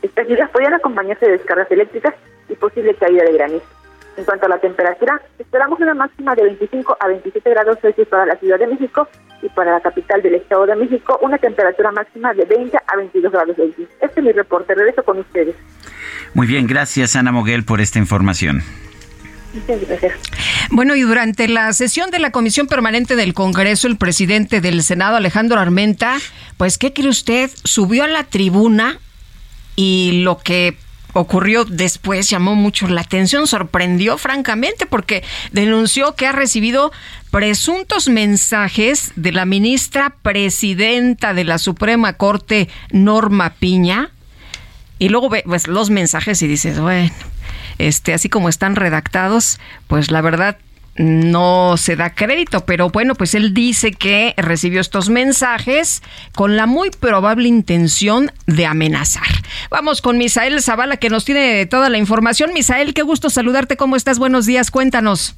Estas 0.01 0.27
lluvias 0.27 0.49
podrían 0.49 0.73
acompañarse 0.73 1.25
de 1.25 1.31
descargas 1.33 1.71
eléctricas 1.71 2.15
y 2.49 2.55
posible 2.55 2.93
caída 2.95 3.23
de 3.23 3.31
granizo. 3.31 3.80
En 4.17 4.25
cuanto 4.25 4.45
a 4.45 4.49
la 4.49 4.59
temperatura, 4.59 5.21
esperamos 5.39 5.79
una 5.79 5.93
máxima 5.93 6.35
de 6.35 6.43
25 6.43 6.97
a 6.99 7.07
27 7.07 7.49
grados 7.49 7.77
Celsius 7.81 8.07
para 8.07 8.25
la 8.25 8.35
Ciudad 8.37 8.59
de 8.59 8.67
México 8.67 9.07
y 9.41 9.49
para 9.49 9.71
la 9.71 9.81
capital 9.81 10.21
del 10.21 10.35
Estado 10.35 10.65
de 10.65 10.75
México 10.75 11.17
una 11.21 11.37
temperatura 11.37 11.91
máxima 11.91 12.33
de 12.33 12.45
20 12.45 12.77
a 12.77 12.97
22 12.97 13.31
grados 13.31 13.55
Celsius. 13.55 13.89
Este 14.01 14.19
es 14.19 14.25
mi 14.25 14.31
reporte. 14.31 14.75
Regreso 14.75 15.03
con 15.03 15.19
ustedes. 15.19 15.55
Muy 16.33 16.47
bien, 16.47 16.67
gracias 16.67 17.15
Ana 17.15 17.31
Moguel 17.31 17.63
por 17.63 17.81
esta 17.81 17.99
información. 17.99 18.61
Muchas 19.53 19.87
gracias. 19.87 20.13
Bueno, 20.69 20.95
y 20.95 21.01
durante 21.01 21.47
la 21.47 21.73
sesión 21.73 22.09
de 22.11 22.19
la 22.19 22.31
Comisión 22.31 22.67
Permanente 22.67 23.15
del 23.15 23.33
Congreso, 23.33 23.87
el 23.87 23.97
presidente 23.97 24.61
del 24.61 24.81
Senado, 24.81 25.17
Alejandro 25.17 25.59
Armenta, 25.59 26.17
pues, 26.57 26.77
¿qué 26.77 26.93
cree 26.93 27.09
usted? 27.09 27.49
Subió 27.63 28.05
a 28.05 28.07
la 28.07 28.23
tribuna 28.23 28.97
y 29.75 30.21
lo 30.23 30.37
que 30.37 30.77
ocurrió 31.13 31.65
después 31.65 32.29
llamó 32.29 32.55
mucho 32.55 32.87
la 32.87 33.01
atención, 33.01 33.47
sorprendió 33.47 34.17
francamente 34.17 34.85
porque 34.85 35.23
denunció 35.51 36.15
que 36.15 36.27
ha 36.27 36.31
recibido 36.31 36.91
presuntos 37.31 38.09
mensajes 38.09 39.13
de 39.15 39.31
la 39.31 39.45
ministra 39.45 40.15
presidenta 40.21 41.33
de 41.33 41.43
la 41.43 41.57
Suprema 41.57 42.13
Corte, 42.13 42.69
Norma 42.91 43.51
Piña, 43.51 44.11
y 44.99 45.09
luego 45.09 45.29
ve 45.29 45.43
pues, 45.45 45.67
los 45.67 45.89
mensajes 45.89 46.41
y 46.41 46.47
dices, 46.47 46.79
bueno, 46.79 47.11
este, 47.79 48.13
así 48.13 48.29
como 48.29 48.49
están 48.49 48.75
redactados, 48.75 49.59
pues 49.87 50.11
la 50.11 50.21
verdad 50.21 50.57
no 50.95 51.77
se 51.77 51.95
da 51.95 52.13
crédito, 52.13 52.65
pero 52.65 52.89
bueno, 52.89 53.15
pues 53.15 53.33
él 53.33 53.53
dice 53.53 53.91
que 53.91 54.33
recibió 54.37 54.81
estos 54.81 55.09
mensajes 55.09 56.03
con 56.35 56.57
la 56.57 56.65
muy 56.65 56.89
probable 56.89 57.47
intención 57.47 58.31
de 58.45 58.65
amenazar. 58.65 59.27
Vamos 59.69 60.01
con 60.01 60.17
Misael 60.17 60.61
Zavala 60.61 60.97
que 60.97 61.09
nos 61.09 61.25
tiene 61.25 61.65
toda 61.65 61.89
la 61.89 61.97
información. 61.97 62.51
Misael, 62.53 62.93
qué 62.93 63.03
gusto 63.03 63.29
saludarte, 63.29 63.77
¿cómo 63.77 63.95
estás? 63.95 64.19
Buenos 64.19 64.45
días, 64.45 64.71
cuéntanos. 64.71 65.37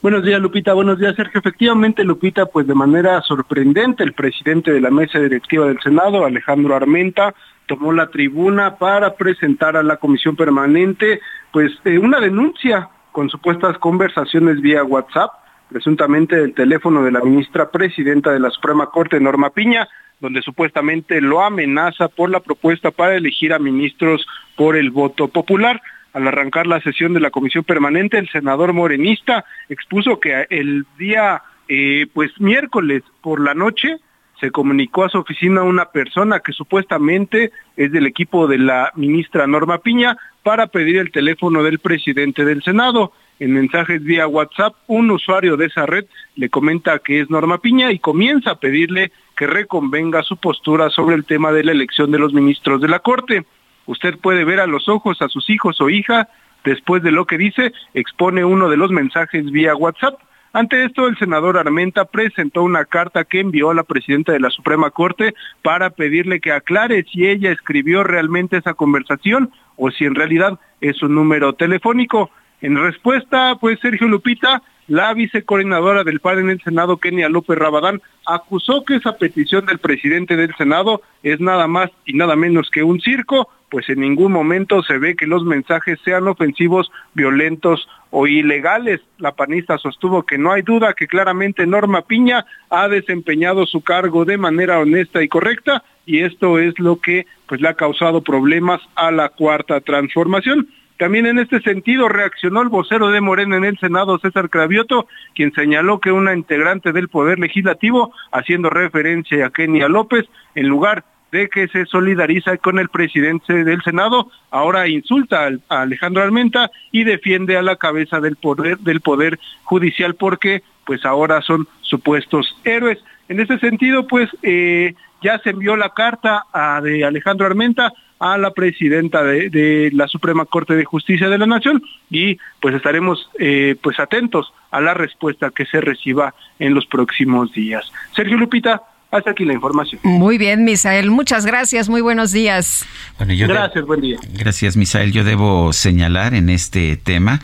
Buenos 0.00 0.24
días, 0.24 0.40
Lupita. 0.40 0.72
Buenos 0.72 0.98
días, 0.98 1.14
Sergio. 1.14 1.38
Efectivamente, 1.38 2.02
Lupita, 2.02 2.46
pues 2.46 2.66
de 2.66 2.74
manera 2.74 3.20
sorprendente, 3.22 4.02
el 4.02 4.14
presidente 4.14 4.72
de 4.72 4.80
la 4.80 4.90
mesa 4.90 5.20
directiva 5.20 5.66
del 5.66 5.78
Senado, 5.80 6.24
Alejandro 6.24 6.74
Armenta, 6.74 7.34
tomó 7.66 7.92
la 7.92 8.08
tribuna 8.08 8.78
para 8.78 9.14
presentar 9.14 9.76
a 9.76 9.82
la 9.84 9.98
comisión 9.98 10.34
permanente, 10.34 11.20
pues 11.52 11.70
eh, 11.84 11.98
una 11.98 12.18
denuncia 12.18 12.88
con 13.12 13.28
supuestas 13.28 13.78
conversaciones 13.78 14.60
vía 14.60 14.82
WhatsApp, 14.82 15.30
presuntamente 15.68 16.36
del 16.36 16.54
teléfono 16.54 17.02
de 17.04 17.12
la 17.12 17.20
ministra 17.20 17.70
presidenta 17.70 18.32
de 18.32 18.40
la 18.40 18.50
Suprema 18.50 18.86
Corte, 18.86 19.20
Norma 19.20 19.50
Piña, 19.50 19.88
donde 20.20 20.42
supuestamente 20.42 21.20
lo 21.20 21.42
amenaza 21.42 22.08
por 22.08 22.30
la 22.30 22.40
propuesta 22.40 22.90
para 22.90 23.16
elegir 23.16 23.52
a 23.52 23.58
ministros 23.58 24.26
por 24.56 24.76
el 24.76 24.90
voto 24.90 25.28
popular. 25.28 25.80
Al 26.12 26.28
arrancar 26.28 26.66
la 26.66 26.80
sesión 26.80 27.14
de 27.14 27.20
la 27.20 27.30
comisión 27.30 27.64
permanente, 27.64 28.18
el 28.18 28.28
senador 28.28 28.72
morenista 28.72 29.44
expuso 29.68 30.20
que 30.20 30.46
el 30.50 30.84
día, 30.98 31.42
eh, 31.68 32.06
pues 32.12 32.30
miércoles 32.38 33.02
por 33.20 33.40
la 33.40 33.54
noche, 33.54 33.96
se 34.42 34.50
comunicó 34.50 35.04
a 35.04 35.08
su 35.08 35.18
oficina 35.18 35.62
una 35.62 35.84
persona 35.84 36.40
que 36.40 36.52
supuestamente 36.52 37.52
es 37.76 37.92
del 37.92 38.06
equipo 38.06 38.48
de 38.48 38.58
la 38.58 38.90
ministra 38.96 39.46
Norma 39.46 39.78
Piña 39.78 40.18
para 40.42 40.66
pedir 40.66 40.96
el 40.96 41.12
teléfono 41.12 41.62
del 41.62 41.78
presidente 41.78 42.44
del 42.44 42.60
Senado. 42.64 43.12
En 43.38 43.52
mensajes 43.52 44.02
vía 44.02 44.26
WhatsApp, 44.26 44.74
un 44.88 45.12
usuario 45.12 45.56
de 45.56 45.66
esa 45.66 45.86
red 45.86 46.06
le 46.34 46.48
comenta 46.48 46.98
que 46.98 47.20
es 47.20 47.30
Norma 47.30 47.58
Piña 47.58 47.92
y 47.92 48.00
comienza 48.00 48.50
a 48.50 48.58
pedirle 48.58 49.12
que 49.36 49.46
reconvenga 49.46 50.24
su 50.24 50.36
postura 50.36 50.90
sobre 50.90 51.14
el 51.14 51.24
tema 51.24 51.52
de 51.52 51.62
la 51.62 51.70
elección 51.70 52.10
de 52.10 52.18
los 52.18 52.32
ministros 52.32 52.80
de 52.80 52.88
la 52.88 52.98
Corte. 52.98 53.44
Usted 53.86 54.18
puede 54.18 54.44
ver 54.44 54.58
a 54.58 54.66
los 54.66 54.88
ojos 54.88 55.22
a 55.22 55.28
sus 55.28 55.48
hijos 55.50 55.80
o 55.80 55.88
hija, 55.88 56.30
después 56.64 57.04
de 57.04 57.12
lo 57.12 57.26
que 57.26 57.38
dice, 57.38 57.72
expone 57.94 58.44
uno 58.44 58.68
de 58.68 58.76
los 58.76 58.90
mensajes 58.90 59.48
vía 59.52 59.76
WhatsApp. 59.76 60.18
Ante 60.54 60.84
esto, 60.84 61.08
el 61.08 61.16
senador 61.16 61.56
Armenta 61.56 62.04
presentó 62.04 62.62
una 62.62 62.84
carta 62.84 63.24
que 63.24 63.40
envió 63.40 63.70
a 63.70 63.74
la 63.74 63.84
presidenta 63.84 64.32
de 64.32 64.40
la 64.40 64.50
Suprema 64.50 64.90
Corte 64.90 65.34
para 65.62 65.88
pedirle 65.90 66.40
que 66.40 66.52
aclare 66.52 67.04
si 67.04 67.26
ella 67.26 67.50
escribió 67.50 68.04
realmente 68.04 68.58
esa 68.58 68.74
conversación 68.74 69.50
o 69.76 69.90
si 69.90 70.04
en 70.04 70.14
realidad 70.14 70.60
es 70.82 71.02
un 71.02 71.14
número 71.14 71.54
telefónico. 71.54 72.30
En 72.60 72.76
respuesta, 72.76 73.56
pues 73.58 73.80
Sergio 73.80 74.08
Lupita, 74.08 74.62
la 74.88 75.14
vicecoordinadora 75.14 76.04
del 76.04 76.20
PAN 76.20 76.40
en 76.40 76.50
el 76.50 76.60
Senado, 76.60 76.98
Kenia 76.98 77.30
López 77.30 77.56
Rabadán, 77.56 78.02
acusó 78.26 78.84
que 78.84 78.96
esa 78.96 79.16
petición 79.16 79.64
del 79.64 79.78
presidente 79.78 80.36
del 80.36 80.54
Senado 80.56 81.00
es 81.22 81.40
nada 81.40 81.66
más 81.66 81.90
y 82.04 82.12
nada 82.12 82.36
menos 82.36 82.68
que 82.70 82.82
un 82.82 83.00
circo, 83.00 83.48
pues 83.70 83.88
en 83.88 84.00
ningún 84.00 84.32
momento 84.32 84.82
se 84.82 84.98
ve 84.98 85.16
que 85.16 85.26
los 85.26 85.44
mensajes 85.44 85.98
sean 86.04 86.28
ofensivos, 86.28 86.92
violentos 87.14 87.88
o 88.12 88.28
ilegales. 88.28 89.00
La 89.18 89.32
panista 89.32 89.78
sostuvo 89.78 90.22
que 90.22 90.38
no 90.38 90.52
hay 90.52 90.62
duda 90.62 90.94
que 90.94 91.08
claramente 91.08 91.66
Norma 91.66 92.02
Piña 92.02 92.44
ha 92.70 92.86
desempeñado 92.88 93.66
su 93.66 93.80
cargo 93.80 94.24
de 94.24 94.38
manera 94.38 94.78
honesta 94.78 95.22
y 95.22 95.28
correcta 95.28 95.82
y 96.06 96.20
esto 96.20 96.58
es 96.58 96.78
lo 96.78 97.00
que 97.00 97.26
pues 97.46 97.60
le 97.60 97.68
ha 97.68 97.74
causado 97.74 98.22
problemas 98.22 98.80
a 98.94 99.10
la 99.10 99.30
cuarta 99.30 99.80
transformación. 99.80 100.68
También 100.98 101.26
en 101.26 101.38
este 101.38 101.60
sentido 101.62 102.08
reaccionó 102.08 102.62
el 102.62 102.68
vocero 102.68 103.08
de 103.08 103.20
Morena 103.20 103.56
en 103.56 103.64
el 103.64 103.78
Senado, 103.78 104.18
César 104.18 104.50
Cravioto, 104.50 105.08
quien 105.34 105.52
señaló 105.52 105.98
que 105.98 106.12
una 106.12 106.34
integrante 106.34 106.92
del 106.92 107.08
Poder 107.08 107.38
Legislativo, 107.38 108.14
haciendo 108.30 108.70
referencia 108.70 109.46
a 109.46 109.50
Kenia 109.50 109.88
López, 109.88 110.26
en 110.54 110.68
lugar 110.68 111.04
de 111.32 111.48
que 111.48 111.66
se 111.68 111.86
solidariza 111.86 112.58
con 112.58 112.78
el 112.78 112.90
presidente 112.90 113.64
del 113.64 113.82
Senado, 113.82 114.30
ahora 114.50 114.86
insulta 114.86 115.48
a 115.68 115.80
Alejandro 115.80 116.22
Armenta 116.22 116.70
y 116.92 117.04
defiende 117.04 117.56
a 117.56 117.62
la 117.62 117.76
cabeza 117.76 118.20
del 118.20 118.36
poder 118.36 118.78
del 118.78 119.00
poder 119.00 119.40
judicial 119.64 120.14
porque 120.14 120.62
pues 120.84 121.04
ahora 121.06 121.40
son 121.40 121.66
supuestos 121.80 122.54
héroes. 122.64 122.98
En 123.28 123.40
ese 123.40 123.58
sentido, 123.58 124.06
pues 124.06 124.28
eh, 124.42 124.94
ya 125.22 125.38
se 125.38 125.50
envió 125.50 125.76
la 125.76 125.90
carta 125.90 126.44
de 126.82 127.04
Alejandro 127.04 127.46
Armenta 127.46 127.92
a 128.18 128.36
la 128.36 128.52
presidenta 128.52 129.24
de, 129.24 129.90
la 129.94 130.06
Suprema 130.06 130.44
Corte 130.44 130.74
de 130.74 130.84
Justicia 130.84 131.28
de 131.28 131.38
la 131.38 131.46
Nación 131.46 131.82
y 132.10 132.38
pues 132.60 132.74
estaremos 132.74 133.30
eh, 133.38 133.74
pues 133.82 133.98
atentos 133.98 134.52
a 134.70 134.80
la 134.80 134.94
respuesta 134.94 135.50
que 135.50 135.66
se 135.66 135.80
reciba 135.80 136.34
en 136.58 136.74
los 136.74 136.86
próximos 136.86 137.52
días. 137.52 137.90
Sergio 138.14 138.36
Lupita, 138.36 138.82
hasta 139.12 139.30
aquí 139.30 139.44
la 139.44 139.52
información. 139.52 140.00
Muy 140.04 140.38
bien, 140.38 140.64
Misael. 140.64 141.10
Muchas 141.10 141.44
gracias. 141.44 141.88
Muy 141.88 142.00
buenos 142.00 142.32
días. 142.32 142.86
gracias, 143.18 143.84
buen 143.84 144.00
día. 144.00 144.18
Gracias, 144.32 144.76
Misael. 144.76 145.12
Yo 145.12 145.22
debo 145.22 145.72
señalar 145.74 146.32
en 146.34 146.48
este 146.48 146.96
tema 146.96 147.40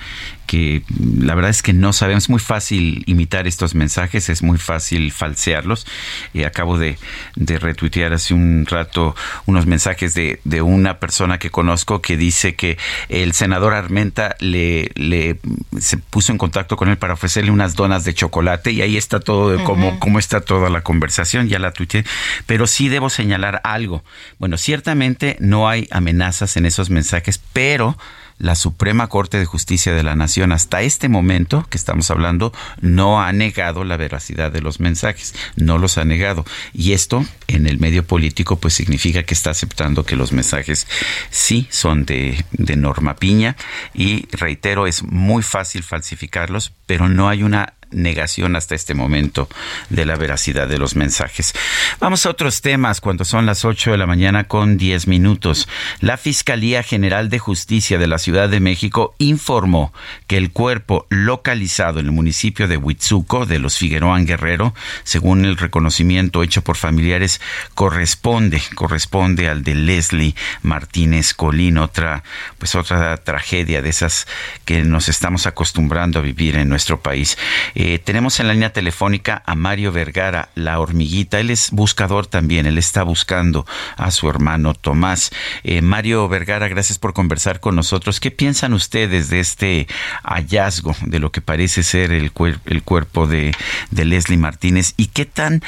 que 0.49 0.82
la 0.99 1.34
verdad 1.34 1.51
es 1.51 1.62
que 1.62 1.74
no 1.74 1.92
sabemos, 1.92 2.24
es 2.24 2.30
muy 2.30 2.40
fácil 2.40 3.05
imitar 3.07 3.46
estos 3.46 3.74
mensajes, 3.74 4.30
es 4.30 4.42
muy 4.42 4.57
fácil 4.57 5.12
falsearlos. 5.12 5.86
y 6.32 6.42
acabo 6.42 6.78
de, 6.78 6.99
retuitear 7.36 8.12
hace 8.14 8.34
un 8.34 8.66
rato 8.66 9.14
unos 9.46 9.66
mensajes 9.66 10.14
de, 10.14 10.40
una 10.62 10.99
persona 10.99 11.38
que 11.38 11.51
conozco 11.51 12.01
que 12.01 12.16
dice 12.16 12.55
que 12.55 12.78
el 13.11 13.34
senador 13.34 13.74
Armenta 13.74 14.36
le, 14.40 14.90
le 14.94 15.38
se 15.78 15.99
puso 15.99 16.32
en 16.32 16.38
contacto 16.38 16.76
con 16.76 16.88
él 16.88 16.96
para 16.96 17.14
ofrecerle 17.14 17.51
unas 17.51 17.76
donas 17.76 18.05
de 18.05 18.14
chocolate 18.14 18.72
y 18.72 18.80
ahí 18.80 18.96
está 18.96 19.20
todo 19.20 19.51
de 19.51 19.62
cómo, 19.62 20.01
cómo 20.01 20.18
está 20.18 20.40
toda 20.40 20.70
la 20.70 20.80
conversación, 20.80 21.49
ya 21.49 21.59
la 21.59 21.72
tuiteé, 21.72 22.05
pero 22.46 22.66
sí 22.66 22.88
debo 22.88 23.11
señalar 23.11 23.61
algo. 23.64 24.03
Bueno, 24.38 24.57
ciertamente 24.57 25.36
no 25.40 25.68
hay 25.68 25.86
amenazas 25.90 26.57
en 26.57 26.64
esos 26.64 26.88
mensajes, 26.88 27.38
pero 27.53 27.99
la 28.39 28.55
Suprema 28.55 29.09
Corte 29.09 29.39
de 29.39 29.45
Justicia 29.45 29.93
de 29.93 30.03
la 30.03 30.14
Nación 30.14 30.53
hasta 30.53 30.82
este 30.82 31.09
momento 31.09 31.66
que 31.68 31.76
estamos 31.76 32.11
hablando 32.11 32.53
no 32.80 33.20
ha 33.20 33.32
negado 33.32 33.84
la 33.84 33.97
veracidad 33.97 34.53
de 34.53 34.61
los 34.61 34.80
mensajes, 34.80 35.34
no 35.57 35.78
los 35.78 35.99
ha 35.99 36.05
negado. 36.05 36.45
Y 36.72 36.93
esto 36.93 37.24
en 37.47 37.66
el 37.66 37.78
medio 37.78 38.05
político 38.05 38.57
pues 38.57 38.74
significa 38.74 39.22
que 39.22 39.34
está 39.34 39.51
aceptando 39.51 40.05
que 40.05 40.16
los 40.16 40.32
mensajes 40.32 40.86
sí 41.30 41.66
son 41.70 42.05
de, 42.05 42.45
de 42.53 42.76
Norma 42.76 43.16
Piña 43.16 43.57
y 43.95 44.26
reitero, 44.32 44.86
es 44.86 45.03
muy 45.03 45.43
fácil 45.43 45.82
falsificarlos, 45.82 46.72
pero 46.86 47.09
no 47.09 47.28
hay 47.28 47.43
una 47.43 47.74
negación 47.91 48.57
hasta 48.57 48.74
este 48.74 48.95
momento 48.95 49.49
de 49.89 50.05
la 50.05 50.16
veracidad 50.16 50.68
de 50.68 50.78
los 50.78 50.97
mensajes. 50.97 51.55
Vamos 52.01 52.26
a 52.26 52.30
otros 52.30 52.61
temas 52.61 53.01
cuando 53.01 53.24
son 53.24 53.47
las 53.47 53.64
8 53.64 53.93
de 53.93 53.99
la 53.99 54.07
mañana 54.07 54.45
con 54.45 54.76
10 54.76 55.07
minutos. 55.07 55.68
La 56.01 56.16
Fiscalía 56.16 56.82
General 56.82 57.28
de 57.28 57.39
Justicia 57.39 57.99
de 57.99 58.07
la 58.07 58.18
Ciudad 58.18 58.49
de 58.49 58.61
México 58.61 59.14
informó 59.18 59.93
que 60.26 60.36
el 60.36 60.51
cuerpo 60.51 61.07
localizado 61.09 62.01
en 62.01 62.07
el 62.07 62.12
municipio 62.12 62.68
de 62.68 62.76
Huitzuco 62.76 63.47
de 63.47 63.59
los 63.59 63.78
Figueroa 63.78 64.18
Guerrero, 64.20 64.74
según 65.05 65.45
el 65.45 65.57
reconocimiento 65.57 66.43
hecho 66.43 66.62
por 66.62 66.76
familiares, 66.76 67.41
corresponde, 67.74 68.61
corresponde 68.74 69.49
al 69.49 69.62
de 69.62 69.74
Leslie 69.74 70.34
Martínez 70.62 71.34
Colín, 71.34 71.78
otra, 71.78 72.24
pues 72.59 72.74
otra 72.74 73.16
tragedia 73.18 73.82
de 73.82 73.91
esas 73.91 74.26
que 74.64 74.82
nos 74.82 75.09
estamos 75.09 75.47
acostumbrando 75.47 76.18
a 76.18 76.22
vivir 76.22 76.57
en 76.57 76.68
nuestro 76.68 77.01
país. 77.01 77.39
Eh, 77.81 78.01
tenemos 78.01 78.41
en 78.41 78.49
la 78.49 78.55
línea 78.55 78.72
telefónica 78.72 79.41
a 79.47 79.55
Mario 79.55 79.93
Vergara, 79.93 80.49
la 80.57 80.81
hormiguita. 80.81 81.39
Él 81.39 81.49
es 81.51 81.70
buscador 81.70 82.26
también, 82.26 82.66
él 82.66 82.76
está 82.76 83.05
buscando 83.05 83.66
a 83.97 84.11
su 84.11 84.29
hermano 84.29 84.74
Tomás. 84.74 85.31
Eh, 85.62 85.81
Mario 85.81 86.29
Vergara, 86.29 86.66
gracias 86.66 86.99
por 86.99 87.14
conversar 87.14 87.61
con 87.61 87.76
nosotros. 87.76 88.18
¿Qué 88.18 88.33
piensan 88.33 88.72
ustedes 88.72 89.31
de 89.31 89.39
este 89.39 89.87
hallazgo 90.24 90.97
de 91.03 91.20
lo 91.20 91.31
que 91.31 91.41
parece 91.41 91.85
ser 91.85 92.11
el, 92.11 92.33
cuerpo 92.33 93.29
de, 93.29 93.55
de 93.93 94.05
Leslie 94.05 94.39
Martínez 94.39 94.95
y 94.97 95.07
qué 95.07 95.24
tan, 95.24 95.62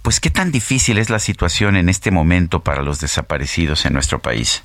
pues 0.00 0.20
qué 0.20 0.30
tan 0.30 0.52
difícil 0.52 0.96
es 0.96 1.10
la 1.10 1.18
situación 1.18 1.76
en 1.76 1.90
este 1.90 2.10
momento 2.10 2.60
para 2.60 2.80
los 2.80 2.98
desaparecidos 2.98 3.84
en 3.84 3.92
nuestro 3.92 4.20
país? 4.20 4.62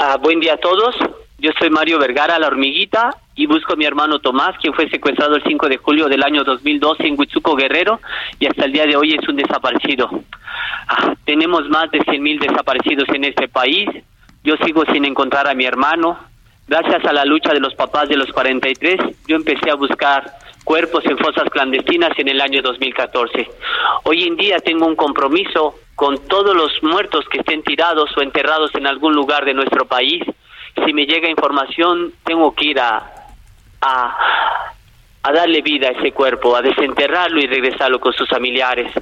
Ah, 0.00 0.16
buen 0.20 0.40
día 0.40 0.54
a 0.54 0.58
todos. 0.58 0.96
Yo 1.44 1.50
soy 1.58 1.68
Mario 1.68 1.98
Vergara, 1.98 2.38
la 2.38 2.46
hormiguita, 2.46 3.10
y 3.34 3.44
busco 3.44 3.74
a 3.74 3.76
mi 3.76 3.84
hermano 3.84 4.18
Tomás, 4.18 4.56
quien 4.62 4.72
fue 4.72 4.88
secuestrado 4.88 5.36
el 5.36 5.42
5 5.42 5.68
de 5.68 5.76
julio 5.76 6.08
del 6.08 6.22
año 6.22 6.42
2012 6.42 7.06
en 7.06 7.20
Huitzuco 7.20 7.54
Guerrero 7.54 8.00
y 8.40 8.46
hasta 8.46 8.64
el 8.64 8.72
día 8.72 8.86
de 8.86 8.96
hoy 8.96 9.12
es 9.12 9.28
un 9.28 9.36
desaparecido. 9.36 10.08
Ah, 10.88 11.14
tenemos 11.26 11.68
más 11.68 11.90
de 11.90 11.98
100.000 11.98 12.48
desaparecidos 12.48 13.06
en 13.10 13.24
este 13.24 13.48
país. 13.48 13.90
Yo 14.42 14.54
sigo 14.64 14.84
sin 14.90 15.04
encontrar 15.04 15.46
a 15.46 15.52
mi 15.52 15.66
hermano. 15.66 16.18
Gracias 16.66 17.04
a 17.04 17.12
la 17.12 17.26
lucha 17.26 17.52
de 17.52 17.60
los 17.60 17.74
papás 17.74 18.08
de 18.08 18.16
los 18.16 18.32
43, 18.32 18.98
yo 19.28 19.36
empecé 19.36 19.70
a 19.70 19.74
buscar 19.74 20.24
cuerpos 20.64 21.04
en 21.04 21.18
fosas 21.18 21.50
clandestinas 21.50 22.18
en 22.18 22.28
el 22.28 22.40
año 22.40 22.62
2014. 22.62 23.50
Hoy 24.04 24.22
en 24.22 24.36
día 24.36 24.60
tengo 24.60 24.86
un 24.86 24.96
compromiso 24.96 25.74
con 25.94 26.26
todos 26.26 26.56
los 26.56 26.82
muertos 26.82 27.26
que 27.30 27.40
estén 27.40 27.62
tirados 27.62 28.16
o 28.16 28.22
enterrados 28.22 28.74
en 28.74 28.86
algún 28.86 29.14
lugar 29.14 29.44
de 29.44 29.52
nuestro 29.52 29.84
país. 29.84 30.22
Si 30.84 30.92
me 30.92 31.06
llega 31.06 31.28
información, 31.28 32.12
tengo 32.24 32.54
que 32.54 32.66
ir 32.66 32.80
a, 32.80 33.28
a, 33.80 35.32
darle 35.32 35.62
vida 35.62 35.88
a 35.88 35.92
ese 35.92 36.12
cuerpo, 36.12 36.56
a 36.56 36.62
desenterrarlo 36.62 37.40
y 37.40 37.46
regresarlo 37.46 38.00
con 38.00 38.12
sus 38.12 38.28
familiares. 38.28 38.92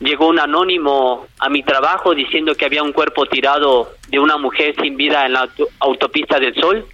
Llegó 0.00 0.28
un 0.28 0.38
anónimo 0.38 1.26
a 1.38 1.48
mi 1.48 1.62
trabajo 1.62 2.14
diciendo 2.14 2.54
que 2.54 2.64
había 2.64 2.82
un 2.82 2.92
cuerpo 2.92 3.26
tirado 3.26 3.90
de 4.08 4.18
una 4.18 4.36
mujer 4.36 4.74
sin 4.80 4.96
vida 4.96 5.26
en 5.26 5.32
la 5.32 5.48
autopista 5.80 6.38
del 6.38 6.54
Sol 6.54 6.86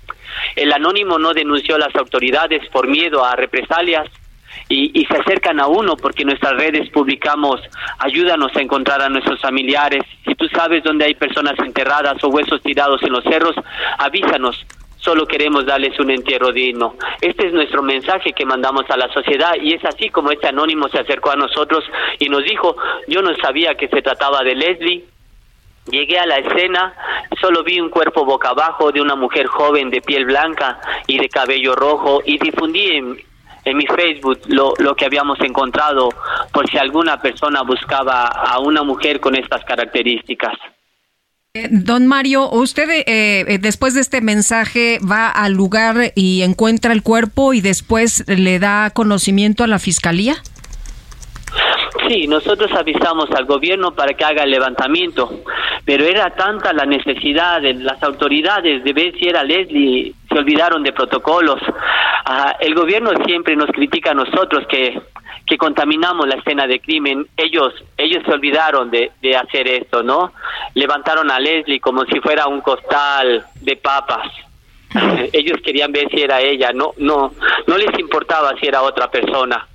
El 0.56 0.72
anónimo 0.72 1.18
no 1.18 1.34
denunció 1.34 1.76
a 1.76 1.78
las 1.78 1.94
autoridades 1.96 2.66
por 2.70 2.88
miedo 2.88 3.24
a 3.24 3.36
represalias. 3.36 4.08
Y, 4.68 5.04
se 5.06 5.16
acercan 5.18 5.60
a 5.60 5.66
uno 5.66 5.96
porque 5.96 6.22
en 6.22 6.28
nuestras 6.28 6.54
redes 6.54 6.88
publicamos 6.90 7.60
ayúdanos 7.98 8.54
a 8.56 8.60
encontrar 8.60 9.02
a 9.02 9.08
nuestros 9.08 9.40
familiares. 9.40 10.02
Si 10.24 10.34
tú 10.34 10.48
sabes 10.48 10.82
dónde 10.82 11.04
hay 11.04 11.14
personas 11.14 11.54
enterradas 11.58 12.22
o 12.24 12.28
huesos 12.28 12.62
tirados 12.62 13.02
en 13.02 13.12
los 13.12 13.24
cerros, 13.24 13.54
avísanos. 13.98 14.64
Solo 14.96 15.26
queremos 15.26 15.66
darles 15.66 16.00
un 16.00 16.10
entierro 16.10 16.50
digno. 16.50 16.94
Este 17.20 17.48
es 17.48 17.52
nuestro 17.52 17.82
mensaje 17.82 18.32
que 18.32 18.46
mandamos 18.46 18.88
a 18.88 18.96
la 18.96 19.12
sociedad 19.12 19.52
y 19.60 19.74
es 19.74 19.84
así 19.84 20.08
como 20.08 20.30
este 20.30 20.48
anónimo 20.48 20.88
se 20.88 20.98
acercó 20.98 21.30
a 21.30 21.36
nosotros 21.36 21.84
y 22.18 22.30
nos 22.30 22.42
dijo, 22.44 22.74
yo 23.06 23.20
no 23.20 23.36
sabía 23.36 23.74
que 23.74 23.88
se 23.88 24.00
trataba 24.00 24.42
de 24.42 24.54
Leslie, 24.54 25.04
Llegué 25.90 26.18
a 26.18 26.24
la 26.24 26.38
escena, 26.38 26.94
solo 27.42 27.62
vi 27.62 27.78
un 27.78 27.90
cuerpo 27.90 28.24
boca 28.24 28.50
abajo 28.50 28.90
de 28.90 29.02
una 29.02 29.16
mujer 29.16 29.46
joven 29.46 29.90
de 29.90 30.00
piel 30.00 30.24
blanca 30.24 30.80
y 31.06 31.18
de 31.18 31.28
cabello 31.28 31.74
rojo 31.74 32.22
y 32.24 32.38
difundí 32.38 32.86
en, 32.86 33.18
en 33.64 33.76
mi 33.76 33.86
Facebook 33.86 34.40
lo, 34.46 34.74
lo, 34.78 34.94
que 34.94 35.06
habíamos 35.06 35.40
encontrado 35.40 36.08
por 36.52 36.68
si 36.68 36.78
alguna 36.78 37.20
persona 37.20 37.62
buscaba 37.62 38.26
a 38.26 38.58
una 38.58 38.82
mujer 38.82 39.20
con 39.20 39.34
estas 39.34 39.64
características. 39.64 40.54
Eh, 41.56 41.68
don 41.70 42.08
Mario, 42.08 42.50
¿usted 42.50 42.90
eh, 42.90 43.04
eh, 43.06 43.58
después 43.60 43.94
de 43.94 44.00
este 44.00 44.20
mensaje 44.20 44.98
va 44.98 45.28
al 45.28 45.52
lugar 45.52 46.12
y 46.16 46.42
encuentra 46.42 46.92
el 46.92 47.04
cuerpo 47.04 47.54
y 47.54 47.60
después 47.60 48.24
le 48.26 48.58
da 48.58 48.90
conocimiento 48.90 49.62
a 49.62 49.68
la 49.68 49.78
fiscalía? 49.78 50.34
Sí, 52.08 52.26
nosotros 52.26 52.72
avisamos 52.72 53.30
al 53.30 53.46
gobierno 53.46 53.94
para 53.94 54.14
que 54.14 54.24
haga 54.24 54.42
el 54.42 54.50
levantamiento, 54.50 55.44
pero 55.84 56.04
era 56.04 56.34
tanta 56.34 56.72
la 56.72 56.86
necesidad 56.86 57.62
de 57.62 57.74
las 57.74 58.02
autoridades 58.02 58.82
de 58.82 58.92
ver 58.92 59.14
si 59.16 59.28
era 59.28 59.44
Leslie, 59.44 60.12
se 60.34 60.40
olvidaron 60.40 60.82
de 60.82 60.92
protocolos. 60.92 61.60
Ah, 62.26 62.56
el 62.60 62.74
gobierno 62.74 63.10
siempre 63.24 63.56
nos 63.56 63.70
critica 63.70 64.10
a 64.10 64.14
nosotros 64.14 64.66
que, 64.68 65.00
que 65.46 65.56
contaminamos 65.56 66.26
la 66.26 66.36
escena 66.36 66.66
de 66.66 66.80
crimen. 66.80 67.26
Ellos, 67.36 67.72
ellos 67.96 68.22
se 68.26 68.32
olvidaron 68.32 68.90
de, 68.90 69.12
de 69.22 69.36
hacer 69.36 69.68
esto, 69.68 70.02
¿no? 70.02 70.32
Levantaron 70.74 71.30
a 71.30 71.38
Leslie 71.38 71.80
como 71.80 72.04
si 72.06 72.20
fuera 72.20 72.46
un 72.46 72.60
costal 72.60 73.46
de 73.60 73.76
papas 73.76 74.30
ellos 75.32 75.58
querían 75.64 75.92
ver 75.92 76.08
si 76.10 76.20
era 76.20 76.40
ella, 76.40 76.70
no, 76.72 76.92
no, 76.98 77.32
no 77.66 77.78
les 77.78 77.98
importaba 77.98 78.52
si 78.60 78.66
era 78.66 78.82
otra 78.82 79.10
persona. 79.10 79.66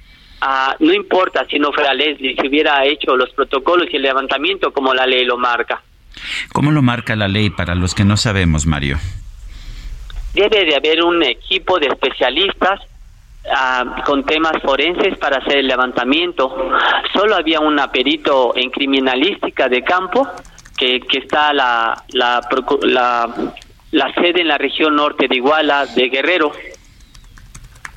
Ah, 0.41 0.75
no 0.79 0.93
importa 0.93 1.45
si 1.49 1.59
no 1.59 1.73
fuera 1.73 1.93
Leslie, 1.93 2.35
si 2.39 2.47
hubiera 2.47 2.85
hecho 2.85 3.15
los 3.17 3.29
protocolos 3.31 3.87
y 3.91 3.97
el 3.97 4.03
levantamiento 4.03 4.71
como 4.71 4.93
la 4.93 5.05
ley 5.05 5.25
lo 5.25 5.37
marca. 5.37 5.81
¿Cómo 6.53 6.71
lo 6.71 6.81
marca 6.81 7.15
la 7.15 7.27
ley 7.27 7.49
para 7.49 7.75
los 7.75 7.93
que 7.93 8.05
no 8.05 8.15
sabemos, 8.15 8.65
Mario? 8.65 8.97
Debe 10.39 10.65
de 10.65 10.75
haber 10.75 11.03
un 11.03 11.21
equipo 11.23 11.79
de 11.79 11.87
especialistas 11.87 12.79
ah, 13.53 14.03
con 14.05 14.25
temas 14.25 14.61
forenses 14.61 15.17
para 15.17 15.37
hacer 15.37 15.57
el 15.57 15.67
levantamiento. 15.67 16.71
Solo 17.13 17.35
había 17.35 17.59
un 17.59 17.79
perito 17.91 18.53
en 18.55 18.69
criminalística 18.69 19.67
de 19.67 19.83
campo 19.83 20.27
que, 20.77 21.01
que 21.01 21.19
está 21.19 21.53
la, 21.53 22.03
la, 22.13 22.41
la, 22.83 23.29
la 23.91 24.13
sede 24.13 24.41
en 24.41 24.47
la 24.47 24.57
región 24.57 24.95
norte 24.95 25.27
de 25.27 25.35
Iguala, 25.35 25.85
de 25.87 26.09
Guerrero 26.09 26.51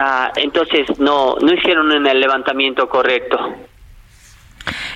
Ah, 0.05 0.32
entonces 0.34 0.99
no, 0.99 1.36
no 1.40 1.55
hicieron 1.55 1.93
el 2.05 2.20
levantamiento 2.20 2.88
correcto. 2.88 3.38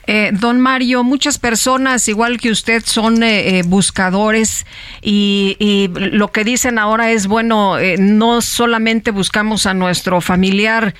Eh, 0.09 0.30
don 0.32 0.61
Mario, 0.61 1.05
muchas 1.05 1.38
personas, 1.38 2.09
igual 2.09 2.38
que 2.40 2.51
usted, 2.51 2.82
son 2.84 3.22
eh, 3.22 3.59
eh, 3.59 3.62
buscadores 3.64 4.66
y, 5.09 5.88
lo 5.94 6.32
que 6.32 6.42
dicen 6.42 6.80
ahora 6.80 7.12
es, 7.12 7.28
bueno, 7.28 7.76
no 7.98 8.40
solamente 8.40 9.12
buscamos 9.12 9.66
a 9.66 9.72
nuestro 9.72 10.20
familiar, 10.20 10.94